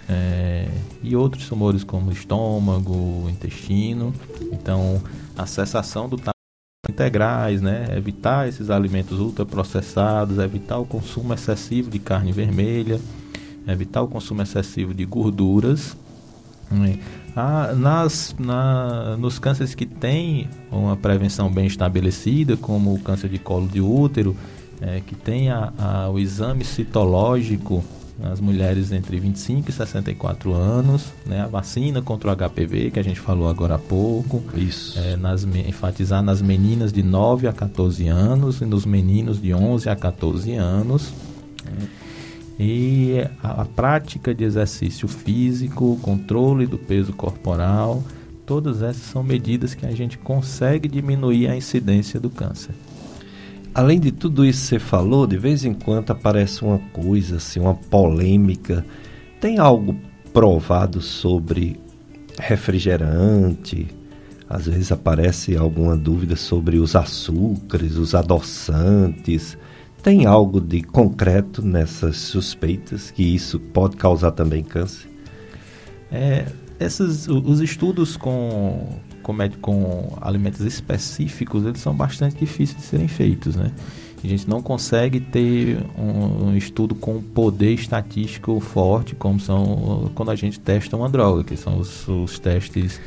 é, 0.08 0.68
e 1.02 1.16
outros 1.16 1.48
tumores 1.48 1.84
como 1.84 2.12
estômago, 2.12 3.28
intestino. 3.28 4.14
Então, 4.52 5.02
a 5.36 5.46
cessação 5.46 6.08
do 6.08 6.16
integrais, 6.88 7.60
né? 7.60 7.86
evitar 7.96 8.48
esses 8.48 8.70
alimentos 8.70 9.18
ultraprocessados, 9.18 10.38
evitar 10.38 10.78
o 10.78 10.86
consumo 10.86 11.34
excessivo 11.34 11.90
de 11.90 11.98
carne 11.98 12.32
vermelha, 12.32 13.00
evitar 13.66 14.02
o 14.02 14.08
consumo 14.08 14.42
excessivo 14.42 14.94
de 14.94 15.04
gorduras. 15.04 15.96
Né? 16.70 16.98
Ah, 17.34 17.74
nas, 17.74 18.34
na, 18.38 19.16
nos 19.16 19.38
cânceres 19.38 19.74
que 19.74 19.84
têm 19.84 20.48
uma 20.70 20.96
prevenção 20.96 21.50
bem 21.50 21.66
estabelecida, 21.66 22.56
como 22.56 22.94
o 22.94 23.00
câncer 23.00 23.28
de 23.28 23.38
colo 23.38 23.68
de 23.68 23.80
útero, 23.80 24.36
é, 24.80 25.00
que 25.00 25.14
tem 25.14 25.50
a, 25.50 25.72
a, 25.78 26.08
o 26.08 26.18
exame 26.18 26.64
citológico 26.64 27.84
nas 28.18 28.40
mulheres 28.40 28.92
entre 28.92 29.18
25 29.20 29.68
e 29.68 29.72
64 29.72 30.54
anos, 30.54 31.12
né, 31.26 31.42
a 31.42 31.46
vacina 31.46 32.00
contra 32.00 32.30
o 32.30 32.36
HPV, 32.36 32.90
que 32.90 32.98
a 32.98 33.04
gente 33.04 33.20
falou 33.20 33.48
agora 33.48 33.74
há 33.74 33.78
pouco. 33.78 34.42
Isso. 34.54 34.98
É, 34.98 35.16
nas, 35.16 35.44
enfatizar 35.44 36.22
nas 36.22 36.40
meninas 36.40 36.92
de 36.92 37.02
9 37.02 37.46
a 37.46 37.52
14 37.52 38.08
anos 38.08 38.60
e 38.60 38.64
nos 38.64 38.86
meninos 38.86 39.40
de 39.40 39.52
11 39.52 39.88
a 39.90 39.96
14 39.96 40.54
anos. 40.54 41.12
É, 41.66 42.06
e 42.58 43.20
a, 43.42 43.62
a 43.62 43.64
prática 43.66 44.34
de 44.34 44.44
exercício 44.44 45.06
físico, 45.06 45.98
controle 46.00 46.66
do 46.66 46.78
peso 46.78 47.12
corporal, 47.12 48.02
todas 48.46 48.80
essas 48.80 49.02
são 49.02 49.22
medidas 49.22 49.74
que 49.74 49.84
a 49.84 49.92
gente 49.92 50.16
consegue 50.16 50.88
diminuir 50.88 51.48
a 51.48 51.56
incidência 51.56 52.18
do 52.18 52.30
câncer. 52.30 52.74
Além 53.76 54.00
de 54.00 54.10
tudo 54.10 54.42
isso 54.42 54.62
que 54.62 54.66
você 54.68 54.78
falou, 54.78 55.26
de 55.26 55.36
vez 55.36 55.62
em 55.62 55.74
quando 55.74 56.10
aparece 56.10 56.64
uma 56.64 56.78
coisa 56.94 57.36
assim, 57.36 57.60
uma 57.60 57.74
polêmica. 57.74 58.82
Tem 59.38 59.58
algo 59.58 59.94
provado 60.32 61.02
sobre 61.02 61.78
refrigerante? 62.38 63.86
Às 64.48 64.64
vezes 64.64 64.90
aparece 64.90 65.58
alguma 65.58 65.94
dúvida 65.94 66.36
sobre 66.36 66.78
os 66.78 66.96
açúcares, 66.96 67.96
os 67.96 68.14
adoçantes. 68.14 69.58
Tem 70.02 70.24
algo 70.24 70.58
de 70.58 70.80
concreto 70.80 71.60
nessas 71.60 72.16
suspeitas 72.16 73.10
que 73.10 73.34
isso 73.34 73.60
pode 73.60 73.98
causar 73.98 74.30
também 74.30 74.64
câncer? 74.64 75.06
É, 76.10 76.46
esses, 76.80 77.28
os 77.28 77.60
estudos 77.60 78.16
com, 78.16 78.98
com, 79.26 79.36
com 79.60 80.18
alimentos 80.20 80.60
específicos 80.60 81.64
eles 81.64 81.80
são 81.80 81.92
bastante 81.92 82.36
difíceis 82.36 82.78
de 82.80 82.84
serem 82.84 83.08
feitos, 83.08 83.56
né? 83.56 83.72
A 84.22 84.26
gente 84.28 84.48
não 84.48 84.62
consegue 84.62 85.20
ter 85.20 85.78
um, 85.98 86.46
um, 86.46 86.56
estudo 86.56 86.94
com 86.94 87.20
poder 87.20 87.74
estatístico 87.74 88.58
forte, 88.60 89.14
como 89.14 89.38
são 89.38 90.10
quando 90.14 90.30
a 90.30 90.34
gente 90.34 90.58
testa 90.58 90.96
uma 90.96 91.08
droga, 91.08 91.44
que 91.44 91.56
são 91.56 91.78
os, 91.78 92.08
os 92.08 92.38
testes 92.38 93.00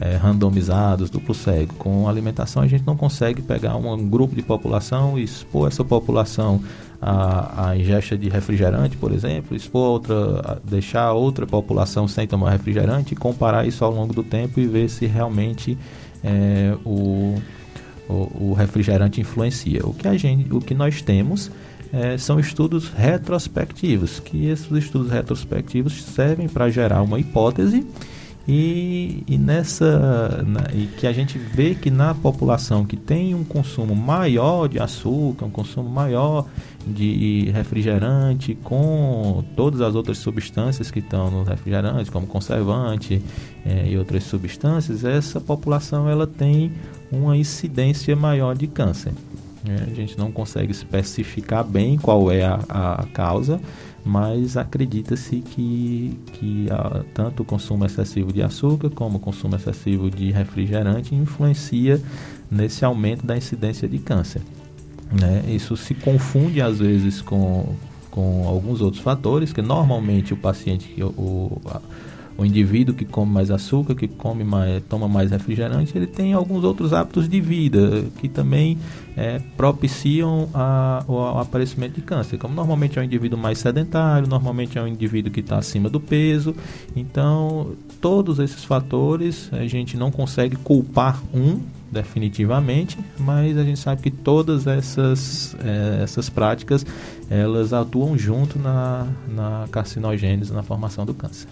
é, 0.00 0.16
randomizados, 0.16 1.10
duplo 1.10 1.34
cego. 1.34 1.74
Com 1.74 2.08
alimentação 2.08 2.62
a 2.62 2.66
gente 2.66 2.84
não 2.86 2.96
consegue 2.96 3.40
pegar 3.40 3.76
um 3.76 4.08
grupo 4.08 4.34
de 4.34 4.42
população 4.42 5.18
e 5.18 5.22
expor 5.22 5.68
essa 5.68 5.84
população 5.84 6.60
à, 7.00 7.68
à 7.70 7.76
ingesta 7.76 8.16
de 8.16 8.28
refrigerante, 8.28 8.96
por 8.96 9.12
exemplo, 9.12 9.56
expor 9.56 9.88
outra, 9.88 10.60
deixar 10.64 11.12
outra 11.12 11.46
população 11.46 12.08
sem 12.08 12.26
tomar 12.26 12.50
refrigerante 12.50 13.14
comparar 13.14 13.66
isso 13.66 13.84
ao 13.84 13.92
longo 13.92 14.12
do 14.12 14.22
tempo 14.22 14.58
e 14.58 14.66
ver 14.66 14.88
se 14.88 15.06
realmente 15.06 15.78
é, 16.24 16.74
o, 16.84 17.36
o, 18.08 18.48
o, 18.50 18.52
refrigerante 18.52 19.20
influencia. 19.20 19.80
O 19.84 19.94
que, 19.94 20.08
a 20.08 20.16
gente, 20.16 20.52
o 20.52 20.60
que 20.60 20.74
nós 20.74 21.00
temos 21.00 21.50
é, 21.92 22.18
são 22.18 22.40
estudos 22.40 22.88
retrospectivos, 22.88 24.18
que 24.20 24.46
esses 24.46 24.70
estudos 24.72 25.10
retrospectivos 25.10 26.02
servem 26.02 26.48
para 26.48 26.68
gerar 26.68 27.02
uma 27.02 27.18
hipótese 27.20 27.86
e, 28.48 29.24
e 29.28 29.36
nessa 29.36 30.42
na, 30.46 30.72
e 30.72 30.86
que 30.86 31.06
a 31.06 31.12
gente 31.12 31.36
vê 31.36 31.74
que 31.74 31.90
na 31.90 32.14
população 32.14 32.86
que 32.86 32.96
tem 32.96 33.34
um 33.34 33.44
consumo 33.44 33.94
maior 33.94 34.68
de 34.68 34.78
açúcar, 34.78 35.44
um 35.44 35.50
consumo 35.50 35.90
maior 35.90 36.46
de 36.86 37.50
refrigerante, 37.52 38.54
com 38.64 39.44
todas 39.54 39.82
as 39.82 39.94
outras 39.94 40.16
substâncias 40.16 40.90
que 40.90 41.00
estão 41.00 41.30
no 41.30 41.42
refrigerante, 41.42 42.10
como 42.10 42.26
conservante 42.26 43.22
é, 43.66 43.86
e 43.86 43.98
outras 43.98 44.24
substâncias, 44.24 45.04
essa 45.04 45.38
população 45.38 46.08
ela 46.08 46.26
tem 46.26 46.72
uma 47.12 47.36
incidência 47.36 48.16
maior 48.16 48.56
de 48.56 48.66
câncer. 48.66 49.12
É, 49.68 49.90
a 49.90 49.94
gente 49.94 50.16
não 50.16 50.32
consegue 50.32 50.72
especificar 50.72 51.64
bem 51.64 51.98
qual 51.98 52.30
é 52.30 52.44
a, 52.44 52.60
a 52.70 53.06
causa, 53.12 53.60
mas 54.08 54.56
acredita-se 54.56 55.40
que, 55.40 56.18
que 56.32 56.66
a, 56.70 57.04
tanto 57.12 57.42
o 57.42 57.44
consumo 57.44 57.84
excessivo 57.84 58.32
de 58.32 58.42
açúcar 58.42 58.88
como 58.88 59.18
o 59.18 59.20
consumo 59.20 59.54
excessivo 59.54 60.10
de 60.10 60.30
refrigerante 60.30 61.14
influencia 61.14 62.00
nesse 62.50 62.86
aumento 62.86 63.26
da 63.26 63.36
incidência 63.36 63.86
de 63.86 63.98
câncer. 63.98 64.40
Né? 65.12 65.44
Isso 65.48 65.76
se 65.76 65.94
confunde 65.94 66.62
às 66.62 66.78
vezes 66.78 67.20
com, 67.20 67.76
com 68.10 68.48
alguns 68.48 68.80
outros 68.80 69.02
fatores, 69.02 69.52
que 69.52 69.60
normalmente 69.60 70.32
o 70.32 70.38
paciente, 70.38 70.90
o, 71.02 71.60
a, 71.66 71.82
o 72.38 72.46
indivíduo 72.46 72.94
que 72.94 73.04
come 73.04 73.32
mais 73.32 73.50
açúcar, 73.50 73.96
que 73.96 74.06
come 74.06 74.44
mais, 74.44 74.80
toma 74.84 75.08
mais 75.08 75.32
refrigerante, 75.32 75.98
ele 75.98 76.06
tem 76.06 76.32
alguns 76.32 76.62
outros 76.62 76.92
hábitos 76.92 77.28
de 77.28 77.40
vida 77.40 78.04
que 78.20 78.28
também 78.28 78.78
é, 79.16 79.40
propiciam 79.56 80.48
a, 80.54 81.04
o, 81.08 81.14
o, 81.14 81.38
aparecimento 81.40 81.96
de 81.96 82.02
câncer. 82.02 82.38
Como 82.38 82.54
normalmente 82.54 82.96
é 82.96 83.02
um 83.02 83.04
indivíduo 83.04 83.36
mais 83.36 83.58
sedentário, 83.58 84.28
normalmente 84.28 84.78
é 84.78 84.82
um 84.82 84.86
indivíduo 84.86 85.32
que 85.32 85.40
está 85.40 85.58
acima 85.58 85.90
do 85.90 85.98
peso, 85.98 86.54
então 86.94 87.72
todos 88.00 88.38
esses 88.38 88.64
fatores 88.64 89.50
a 89.52 89.66
gente 89.66 89.96
não 89.96 90.12
consegue 90.12 90.54
culpar 90.54 91.20
um 91.34 91.60
definitivamente, 91.90 92.96
mas 93.18 93.58
a 93.58 93.64
gente 93.64 93.80
sabe 93.80 94.00
que 94.00 94.10
todas 94.12 94.68
essas, 94.68 95.56
é, 95.64 96.04
essas 96.04 96.30
práticas 96.30 96.86
elas 97.28 97.72
atuam 97.72 98.16
junto 98.16 98.60
na, 98.60 99.08
na 99.26 99.66
carcinogênese, 99.72 100.52
na 100.52 100.62
formação 100.62 101.04
do 101.04 101.12
câncer. 101.12 101.48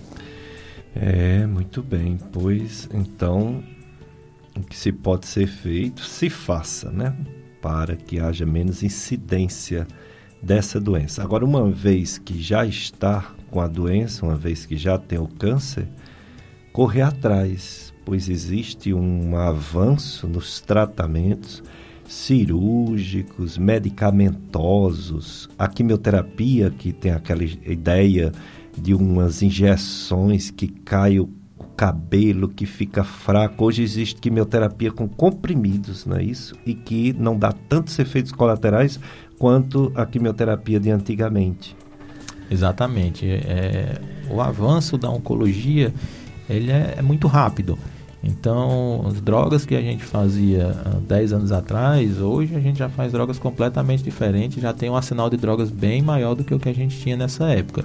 É, 0.99 1.47
muito 1.47 1.83
bem. 1.83 2.19
Pois 2.33 2.89
então, 2.93 3.63
o 4.57 4.63
que 4.63 4.77
se 4.77 4.91
pode 4.91 5.27
ser 5.27 5.47
feito, 5.47 6.03
se 6.03 6.31
faça, 6.31 6.91
né? 6.91 7.15
Para 7.61 7.97
que 7.97 8.19
haja 8.19 8.47
menos 8.47 8.83
incidência 8.83 9.87
dessa 10.43 10.81
doença. 10.81 11.23
Agora, 11.23 11.45
uma 11.45 11.71
vez 11.71 12.17
que 12.17 12.41
já 12.41 12.65
está 12.65 13.35
com 13.51 13.61
a 13.61 13.69
doença, 13.69 14.25
uma 14.25 14.37
vez 14.37 14.65
que 14.65 14.77
já 14.77 14.97
tem 14.97 15.19
o 15.19 15.27
câncer, 15.27 15.87
correr 16.73 17.03
atrás, 17.03 17.93
pois 18.05 18.29
existe 18.29 18.95
um 18.95 19.37
avanço 19.37 20.27
nos 20.27 20.61
tratamentos 20.61 21.63
cirúrgicos, 22.09 23.59
medicamentosos, 23.59 25.49
a 25.59 25.67
quimioterapia 25.69 26.71
que 26.71 26.93
tem 26.93 27.13
aquela 27.13 27.43
ideia 27.43 28.33
de 28.77 28.95
umas 28.95 29.43
injeções 29.43 30.51
que 30.51 30.69
cai 30.69 31.19
o 31.19 31.29
cabelo, 31.77 32.49
que 32.49 32.65
fica 32.65 33.05
fraco. 33.05 33.65
Hoje 33.65 33.83
existe 33.83 34.21
quimioterapia 34.21 34.91
com 34.91 35.07
comprimidos, 35.07 36.07
não 36.07 36.17
é 36.17 36.23
isso? 36.23 36.55
E 36.65 36.75
que 36.75 37.13
não 37.13 37.39
dá 37.39 37.53
tantos 37.53 37.99
efeitos 37.99 38.33
colaterais 38.33 38.99
quanto 39.39 39.93
a 39.95 40.07
quimioterapia 40.07 40.81
de 40.81 40.91
antigamente. 40.91 41.77
Exatamente. 42.51 43.29
É, 43.29 44.01
o 44.31 44.41
avanço 44.41 44.97
da 44.97 45.11
oncologia 45.11 45.93
ele 46.49 46.71
é, 46.71 46.95
é, 46.99 47.03
muito 47.03 47.27
rápido. 47.27 47.79
Então, 48.23 49.05
as 49.07 49.21
drogas 49.21 49.65
que 49.65 49.75
a 49.75 49.81
gente 49.81 50.03
fazia 50.03 50.75
há 50.85 50.99
10 51.01 51.33
anos 51.33 51.53
atrás, 51.53 52.21
hoje 52.21 52.57
a 52.57 52.61
gente 52.61 52.79
já 52.79 52.89
faz 52.89 53.13
drogas 53.13 53.39
completamente 53.39 54.03
diferentes, 54.03 54.61
já 54.61 54.73
tem 54.73 54.91
um 54.91 54.97
arsenal 54.97 55.31
de 55.31 55.37
drogas 55.37 55.71
bem 55.71 56.03
maior 56.03 56.35
do 56.35 56.43
que 56.43 56.55
o 56.55 56.59
que 56.59 56.69
a 56.69 56.75
gente 56.75 56.99
tinha 56.99 57.17
nessa 57.17 57.49
época. 57.49 57.85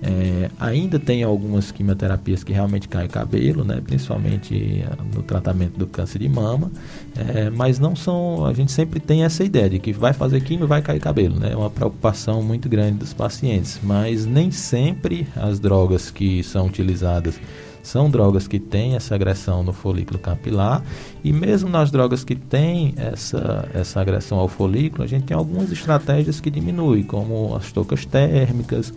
É, 0.00 0.48
ainda 0.60 0.98
tem 0.98 1.24
algumas 1.24 1.72
quimioterapias 1.72 2.44
que 2.44 2.52
realmente 2.52 2.88
caem 2.88 3.08
cabelo, 3.08 3.64
né, 3.64 3.80
principalmente 3.84 4.84
eh, 4.84 4.88
no 5.12 5.24
tratamento 5.24 5.76
do 5.76 5.88
câncer 5.88 6.20
de 6.20 6.28
mama, 6.28 6.70
é, 7.16 7.50
mas 7.50 7.80
não 7.80 7.96
são. 7.96 8.46
A 8.46 8.52
gente 8.52 8.70
sempre 8.70 9.00
tem 9.00 9.24
essa 9.24 9.42
ideia 9.42 9.68
de 9.68 9.80
que 9.80 9.92
vai 9.92 10.12
fazer 10.12 10.40
quimio 10.40 10.68
vai 10.68 10.82
cair 10.82 11.00
cabelo, 11.00 11.34
né, 11.38 11.50
é 11.52 11.56
uma 11.56 11.70
preocupação 11.70 12.42
muito 12.42 12.68
grande 12.68 12.98
dos 12.98 13.12
pacientes, 13.12 13.80
mas 13.82 14.24
nem 14.24 14.52
sempre 14.52 15.26
as 15.34 15.58
drogas 15.58 16.12
que 16.12 16.44
são 16.44 16.66
utilizadas 16.66 17.40
são 17.88 18.10
drogas 18.10 18.46
que 18.46 18.58
têm 18.58 18.96
essa 18.96 19.14
agressão 19.14 19.62
no 19.62 19.72
folículo 19.72 20.18
capilar. 20.18 20.82
E 21.24 21.32
mesmo 21.32 21.70
nas 21.70 21.90
drogas 21.90 22.22
que 22.22 22.34
têm 22.34 22.92
essa, 22.96 23.66
essa 23.72 24.00
agressão 24.00 24.38
ao 24.38 24.46
folículo, 24.46 25.04
a 25.04 25.06
gente 25.06 25.24
tem 25.24 25.36
algumas 25.36 25.72
estratégias 25.72 26.38
que 26.38 26.50
diminuem, 26.50 27.02
como 27.02 27.56
as 27.56 27.72
tocas 27.72 28.04
térmicas, 28.04 28.92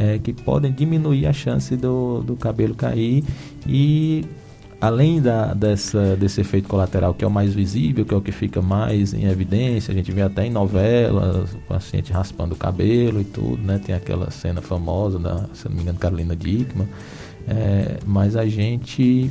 é, 0.00 0.18
que 0.18 0.32
podem 0.32 0.72
diminuir 0.72 1.26
a 1.26 1.32
chance 1.32 1.76
do, 1.76 2.22
do 2.22 2.34
cabelo 2.34 2.74
cair 2.74 3.22
e 3.66 4.24
além 4.80 5.20
da, 5.20 5.52
dessa, 5.52 6.16
desse 6.16 6.40
efeito 6.40 6.66
colateral 6.66 7.12
que 7.12 7.22
é 7.22 7.28
o 7.28 7.30
mais 7.30 7.52
visível, 7.52 8.06
que 8.06 8.14
é 8.14 8.16
o 8.16 8.20
que 8.22 8.32
fica 8.32 8.62
mais 8.62 9.12
em 9.12 9.26
evidência, 9.26 9.92
a 9.92 9.94
gente 9.94 10.10
vê 10.10 10.22
até 10.22 10.46
em 10.46 10.50
novelas, 10.50 11.52
o 11.52 11.58
paciente 11.68 12.10
raspando 12.10 12.54
o 12.54 12.56
cabelo 12.56 13.20
e 13.20 13.24
tudo, 13.24 13.62
né? 13.62 13.78
Tem 13.78 13.94
aquela 13.94 14.30
cena 14.30 14.62
famosa 14.62 15.18
da, 15.18 15.44
se 15.52 15.68
não 15.68 15.76
me 15.76 15.82
engano, 15.82 15.98
Carolina 15.98 16.34
Dickman. 16.34 16.88
É, 17.46 17.98
mas 18.06 18.36
a 18.36 18.46
gente 18.46 19.30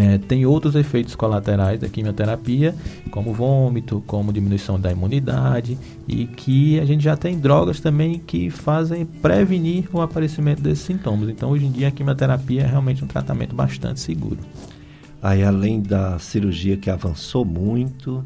é, 0.00 0.18
tem 0.18 0.44
outros 0.46 0.74
efeitos 0.74 1.14
colaterais 1.14 1.80
da 1.80 1.88
quimioterapia, 1.88 2.74
como 3.10 3.32
vômito, 3.32 4.02
como 4.06 4.32
diminuição 4.32 4.78
da 4.78 4.90
imunidade, 4.90 5.78
e 6.06 6.26
que 6.26 6.78
a 6.78 6.84
gente 6.84 7.02
já 7.02 7.16
tem 7.16 7.38
drogas 7.38 7.80
também 7.80 8.18
que 8.18 8.50
fazem 8.50 9.04
prevenir 9.04 9.88
o 9.92 10.00
aparecimento 10.00 10.62
desses 10.62 10.84
sintomas. 10.84 11.28
Então, 11.28 11.50
hoje 11.50 11.66
em 11.66 11.70
dia, 11.70 11.88
a 11.88 11.90
quimioterapia 11.90 12.62
é 12.62 12.66
realmente 12.66 13.04
um 13.04 13.06
tratamento 13.06 13.54
bastante 13.54 14.00
seguro. 14.00 14.38
Aí, 15.22 15.42
além 15.42 15.80
da 15.80 16.18
cirurgia 16.18 16.76
que 16.76 16.90
avançou 16.90 17.44
muito, 17.44 18.24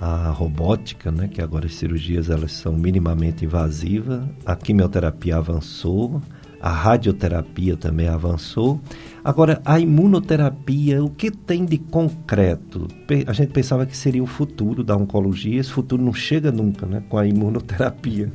a 0.00 0.30
robótica, 0.30 1.10
né, 1.10 1.28
que 1.28 1.40
agora 1.40 1.66
as 1.66 1.74
cirurgias 1.74 2.28
elas 2.28 2.52
são 2.52 2.74
minimamente 2.74 3.44
invasivas, 3.44 4.22
a 4.44 4.54
quimioterapia 4.54 5.36
avançou, 5.36 6.20
a 6.60 6.70
radioterapia 6.70 7.76
também 7.76 8.08
avançou. 8.08 8.80
Agora, 9.24 9.62
a 9.64 9.80
imunoterapia, 9.80 11.02
o 11.02 11.08
que 11.08 11.30
tem 11.30 11.64
de 11.64 11.78
concreto? 11.78 12.86
A 13.26 13.32
gente 13.32 13.52
pensava 13.52 13.86
que 13.86 13.96
seria 13.96 14.22
o 14.22 14.26
futuro 14.26 14.84
da 14.84 14.94
oncologia, 14.94 15.58
esse 15.58 15.70
futuro 15.70 16.02
não 16.02 16.12
chega 16.12 16.52
nunca 16.52 16.84
né, 16.84 17.02
com 17.08 17.16
a 17.16 17.26
imunoterapia. 17.26 18.30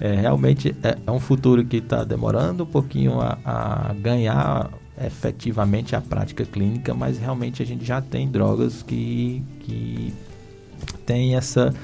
É, 0.00 0.14
realmente 0.14 0.74
é, 0.82 0.96
é 1.04 1.10
um 1.10 1.18
futuro 1.18 1.64
que 1.64 1.78
está 1.78 2.04
demorando 2.04 2.62
um 2.62 2.66
pouquinho 2.66 3.20
a, 3.20 3.38
a 3.44 3.94
ganhar 3.94 4.70
efetivamente 5.04 5.96
a 5.96 6.00
prática 6.00 6.44
clínica, 6.44 6.94
mas 6.94 7.18
realmente 7.18 7.60
a 7.62 7.66
gente 7.66 7.84
já 7.84 8.00
tem 8.00 8.28
drogas 8.28 8.82
que, 8.82 9.42
que 9.60 10.14
tem 11.04 11.34
essa, 11.34 11.74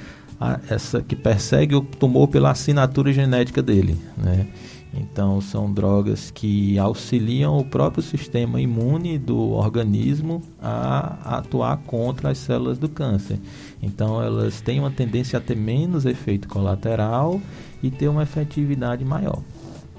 a, 0.40 0.60
essa 0.70 1.02
que 1.02 1.16
persegue 1.16 1.74
o 1.74 1.80
tumor 1.80 2.28
pela 2.28 2.50
assinatura 2.52 3.12
genética 3.12 3.60
dele, 3.60 3.96
né? 4.16 4.46
Então, 4.92 5.40
são 5.40 5.72
drogas 5.72 6.30
que 6.30 6.78
auxiliam 6.78 7.58
o 7.58 7.64
próprio 7.64 8.02
sistema 8.02 8.60
imune 8.60 9.18
do 9.18 9.50
organismo 9.50 10.42
a 10.60 11.36
atuar 11.38 11.76
contra 11.78 12.30
as 12.30 12.38
células 12.38 12.78
do 12.78 12.88
câncer. 12.88 13.38
Então, 13.82 14.22
elas 14.22 14.60
têm 14.60 14.80
uma 14.80 14.90
tendência 14.90 15.38
a 15.38 15.42
ter 15.42 15.56
menos 15.56 16.06
efeito 16.06 16.48
colateral 16.48 17.40
e 17.82 17.90
ter 17.90 18.08
uma 18.08 18.22
efetividade 18.22 19.04
maior. 19.04 19.42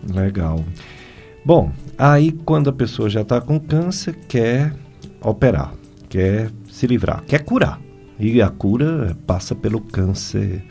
Legal. 0.07 0.63
Bom, 1.45 1.71
aí 1.97 2.31
quando 2.31 2.69
a 2.69 2.73
pessoa 2.73 3.09
já 3.09 3.21
está 3.21 3.39
com 3.39 3.59
câncer, 3.59 4.15
quer 4.27 4.75
operar, 5.21 5.73
quer 6.09 6.51
se 6.69 6.85
livrar, 6.85 7.23
quer 7.25 7.43
curar. 7.43 7.79
E 8.19 8.41
a 8.41 8.49
cura 8.49 9.17
passa 9.25 9.55
pelo 9.55 9.79
câncer 9.79 10.63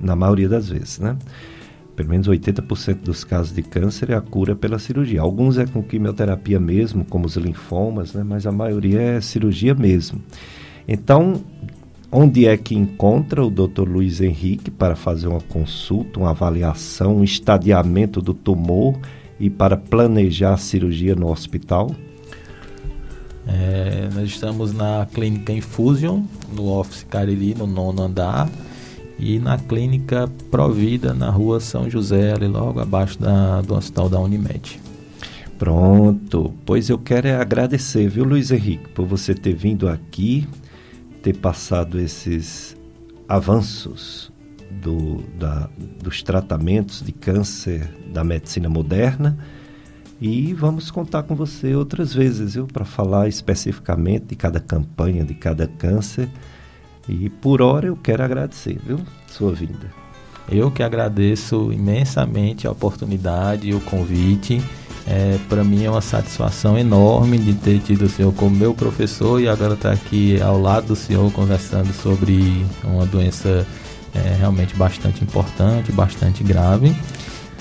na 0.00 0.16
maioria 0.16 0.48
das 0.48 0.68
vezes, 0.68 0.98
né? 0.98 1.16
Pelo 1.96 2.10
menos 2.10 2.28
80% 2.28 2.96
dos 2.96 3.24
casos 3.24 3.54
de 3.54 3.62
câncer 3.62 4.10
é 4.10 4.14
a 4.14 4.20
cura 4.20 4.54
pela 4.54 4.78
cirurgia. 4.78 5.22
Alguns 5.22 5.56
é 5.56 5.64
com 5.64 5.82
quimioterapia 5.82 6.60
mesmo, 6.60 7.04
como 7.06 7.24
os 7.24 7.36
linfomas, 7.36 8.12
né? 8.12 8.22
mas 8.22 8.46
a 8.46 8.52
maioria 8.52 9.00
é 9.00 9.20
cirurgia 9.20 9.74
mesmo. 9.74 10.20
Então, 10.86 11.42
onde 12.12 12.46
é 12.46 12.54
que 12.56 12.74
encontra 12.74 13.42
o 13.42 13.50
Dr. 13.50 13.88
Luiz 13.88 14.20
Henrique 14.20 14.70
para 14.70 14.94
fazer 14.94 15.26
uma 15.26 15.40
consulta, 15.40 16.20
uma 16.20 16.30
avaliação, 16.30 17.16
um 17.16 17.24
estadiamento 17.24 18.20
do 18.20 18.34
tumor 18.34 18.98
e 19.40 19.48
para 19.48 19.76
planejar 19.76 20.52
a 20.52 20.58
cirurgia 20.58 21.14
no 21.14 21.30
hospital? 21.30 21.90
É, 23.46 24.08
nós 24.14 24.28
estamos 24.28 24.74
na 24.74 25.06
clínica 25.06 25.52
Infusion, 25.52 26.24
no 26.52 26.68
Office 26.68 27.06
Cariri, 27.08 27.54
no 27.54 27.66
nono 27.66 28.02
andar 28.02 28.50
e 29.18 29.38
na 29.38 29.58
clínica 29.58 30.28
Provida, 30.50 31.14
na 31.14 31.30
rua 31.30 31.60
São 31.60 31.88
José, 31.88 32.32
ali 32.32 32.46
logo 32.46 32.80
abaixo 32.80 33.18
da, 33.18 33.62
do 33.62 33.74
hospital 33.74 34.08
da 34.08 34.20
Unimed. 34.20 34.80
Pronto, 35.58 36.52
pois 36.66 36.90
eu 36.90 36.98
quero 36.98 37.28
é 37.28 37.34
agradecer, 37.34 38.08
viu, 38.08 38.24
Luiz 38.24 38.50
Henrique, 38.50 38.88
por 38.90 39.06
você 39.06 39.34
ter 39.34 39.54
vindo 39.54 39.88
aqui, 39.88 40.46
ter 41.22 41.34
passado 41.38 41.98
esses 41.98 42.76
avanços 43.26 44.30
do, 44.70 45.22
da, 45.38 45.68
dos 46.02 46.22
tratamentos 46.22 47.02
de 47.02 47.10
câncer 47.10 47.90
da 48.12 48.22
medicina 48.22 48.68
moderna. 48.68 49.38
E 50.20 50.52
vamos 50.52 50.90
contar 50.90 51.22
com 51.22 51.34
você 51.34 51.74
outras 51.74 52.12
vezes, 52.12 52.54
viu, 52.54 52.66
para 52.66 52.84
falar 52.84 53.28
especificamente 53.28 54.26
de 54.26 54.36
cada 54.36 54.60
campanha, 54.60 55.24
de 55.24 55.34
cada 55.34 55.66
câncer 55.66 56.28
e 57.08 57.28
por 57.28 57.62
hora 57.62 57.86
eu 57.86 57.96
quero 57.96 58.22
agradecer, 58.22 58.78
viu? 58.84 58.98
Sua 59.28 59.52
vinda. 59.52 59.90
Eu 60.48 60.70
que 60.70 60.82
agradeço 60.82 61.72
imensamente 61.72 62.66
a 62.66 62.70
oportunidade 62.70 63.68
e 63.68 63.74
o 63.74 63.80
convite 63.80 64.62
É, 65.08 65.38
para 65.48 65.62
mim 65.62 65.84
é 65.84 65.90
uma 65.90 66.00
satisfação 66.00 66.76
enorme 66.76 67.38
de 67.38 67.54
ter 67.54 67.78
tido 67.78 68.06
o 68.06 68.08
senhor 68.08 68.34
como 68.34 68.56
meu 68.56 68.74
professor 68.74 69.40
e 69.40 69.48
agora 69.48 69.74
estar 69.74 69.90
tá 69.90 69.94
aqui 69.94 70.42
ao 70.42 70.60
lado 70.60 70.88
do 70.88 70.96
senhor 70.96 71.32
conversando 71.32 71.92
sobre 71.92 72.66
uma 72.82 73.06
doença 73.06 73.64
é, 74.12 74.34
realmente 74.36 74.74
bastante 74.74 75.22
importante, 75.22 75.92
bastante 75.92 76.42
grave. 76.42 76.92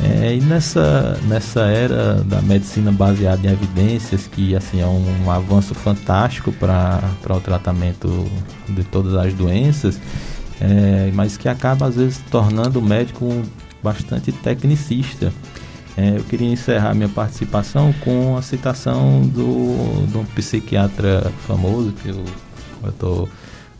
É, 0.03 0.35
e 0.35 0.41
nessa, 0.41 1.17
nessa 1.27 1.61
era 1.61 2.15
da 2.15 2.41
medicina 2.41 2.91
baseada 2.91 3.47
em 3.47 3.51
evidências, 3.51 4.27
que 4.27 4.55
assim, 4.55 4.81
é 4.81 4.85
um, 4.85 5.26
um 5.26 5.31
avanço 5.31 5.73
fantástico 5.73 6.51
para 6.51 7.01
o 7.30 7.39
tratamento 7.39 8.30
de 8.67 8.84
todas 8.84 9.13
as 9.15 9.34
doenças, 9.34 9.99
é, 10.59 11.11
mas 11.13 11.38
que 11.38 11.47
acaba 11.47 11.88
às 11.88 11.95
vezes 11.95 12.22
tornando 12.30 12.80
o 12.80 12.81
médico 12.81 13.41
bastante 13.81 14.31
tecnicista. 14.31 15.31
É, 15.97 16.17
eu 16.17 16.23
queria 16.26 16.51
encerrar 16.51 16.93
minha 16.93 17.07
participação 17.07 17.93
com 18.01 18.35
a 18.35 18.41
citação 18.41 19.22
do, 19.22 20.05
de 20.07 20.17
um 20.17 20.26
psiquiatra 20.26 21.31
famoso 21.47 21.93
que 21.93 22.09
eu, 22.09 22.26
eu 22.84 22.91
tô, 22.91 23.30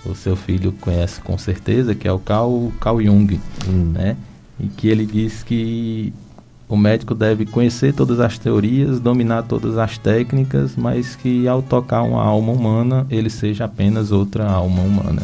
o 0.06 0.16
seu 0.16 0.36
filho 0.38 0.72
conhece 0.80 1.20
com 1.20 1.38
certeza, 1.38 1.94
que 1.94 2.08
é 2.08 2.12
o 2.12 2.20
Carl, 2.20 2.72
Carl 2.80 3.02
Jung, 3.02 3.38
hum. 3.68 3.92
né? 3.94 4.16
Em 4.60 4.68
que 4.68 4.88
ele 4.88 5.06
diz 5.06 5.44
que 5.44 6.14
o 6.68 6.76
médico 6.76 7.14
deve 7.14 7.46
conhecer 7.46 7.94
todas 7.94 8.20
as 8.20 8.40
teorias, 8.40 9.00
dominar 9.00 9.44
todas 9.44 9.78
as 9.78 9.98
técnicas, 9.98 10.76
mas 10.76 11.16
que 11.16 11.48
ao 11.48 11.62
tocar 11.62 12.02
uma 12.02 12.24
alma 12.24 12.52
humana, 12.52 13.06
ele 13.10 13.30
seja 13.30 13.66
apenas 13.66 14.12
outra 14.12 14.50
alma 14.50 14.82
humana. 14.82 15.22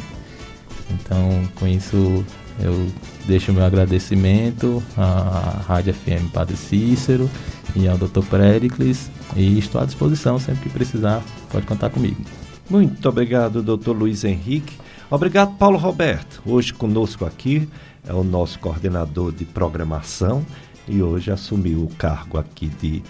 Então, 0.91 1.43
com 1.55 1.67
isso, 1.67 2.23
eu 2.59 2.87
deixo 3.25 3.51
meu 3.51 3.63
agradecimento 3.63 4.83
à 4.95 5.61
Rádio 5.65 5.93
FM 5.93 6.31
Padre 6.31 6.55
Cícero 6.55 7.29
e 7.75 7.87
ao 7.87 7.97
Dr. 7.97 8.23
Pericles 8.29 9.09
e 9.35 9.57
estou 9.57 9.81
à 9.81 9.85
disposição 9.85 10.37
sempre 10.37 10.63
que 10.63 10.69
precisar, 10.69 11.23
pode 11.51 11.65
contar 11.65 11.89
comigo. 11.89 12.21
Muito 12.69 13.07
obrigado, 13.09 13.63
Dr. 13.63 13.91
Luiz 13.91 14.23
Henrique. 14.23 14.77
Obrigado, 15.09 15.57
Paulo 15.57 15.77
Roberto. 15.77 16.41
Hoje 16.45 16.73
conosco 16.73 17.25
aqui 17.25 17.67
é 18.07 18.13
o 18.13 18.23
nosso 18.23 18.59
coordenador 18.59 19.31
de 19.31 19.45
programação 19.45 20.45
e 20.87 21.01
hoje 21.01 21.31
assumiu 21.31 21.83
o 21.83 21.95
cargo 21.95 22.37
aqui 22.37 22.67
de 22.67 23.03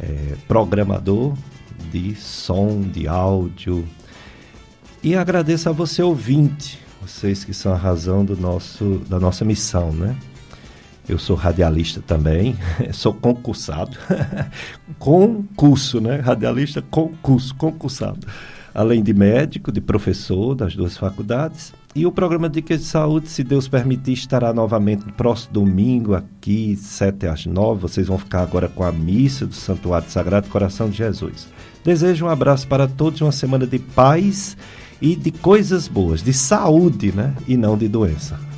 é, 0.00 0.34
programador 0.48 1.34
de 1.90 2.14
som, 2.14 2.80
de 2.80 3.08
áudio. 3.08 3.86
E 5.02 5.16
agradeço 5.16 5.68
a 5.68 5.72
você, 5.72 6.02
ouvinte, 6.02 6.78
vocês 7.00 7.44
que 7.44 7.52
são 7.52 7.72
a 7.72 7.76
razão 7.76 8.24
do 8.24 8.36
nosso, 8.36 9.00
da 9.08 9.18
nossa 9.18 9.44
missão, 9.44 9.92
né? 9.92 10.16
Eu 11.08 11.18
sou 11.18 11.34
radialista 11.34 12.00
também, 12.00 12.56
sou 12.92 13.12
concursado, 13.12 13.98
concurso, 14.98 16.00
né? 16.00 16.16
Radialista 16.16 16.80
concurso, 16.80 17.54
concursado. 17.56 18.26
Além 18.72 19.02
de 19.02 19.12
médico, 19.12 19.72
de 19.72 19.80
professor 19.80 20.54
das 20.54 20.74
duas 20.74 20.96
faculdades 20.96 21.74
e 21.94 22.06
o 22.06 22.12
programa 22.12 22.48
Dicas 22.48 22.80
de 22.80 22.86
Saúde, 22.86 23.28
se 23.28 23.44
Deus 23.44 23.68
permitir, 23.68 24.14
estará 24.14 24.52
novamente 24.54 25.04
no 25.04 25.12
próximo 25.12 25.52
domingo, 25.52 26.14
aqui, 26.14 26.74
7 26.74 27.26
às 27.26 27.44
9. 27.44 27.82
Vocês 27.82 28.06
vão 28.06 28.16
ficar 28.16 28.40
agora 28.40 28.66
com 28.66 28.82
a 28.82 28.90
missa 28.90 29.46
do 29.46 29.54
Santuário 29.54 30.10
Sagrado 30.10 30.48
Coração 30.48 30.88
de 30.88 30.96
Jesus. 30.96 31.48
Desejo 31.84 32.24
um 32.24 32.28
abraço 32.28 32.66
para 32.66 32.88
todos, 32.88 33.20
uma 33.20 33.32
semana 33.32 33.66
de 33.66 33.78
paz 33.78 34.56
e 35.02 35.14
de 35.14 35.30
coisas 35.30 35.86
boas, 35.86 36.22
de 36.22 36.32
saúde, 36.32 37.12
né? 37.12 37.34
E 37.46 37.58
não 37.58 37.76
de 37.76 37.88
doença. 37.88 38.51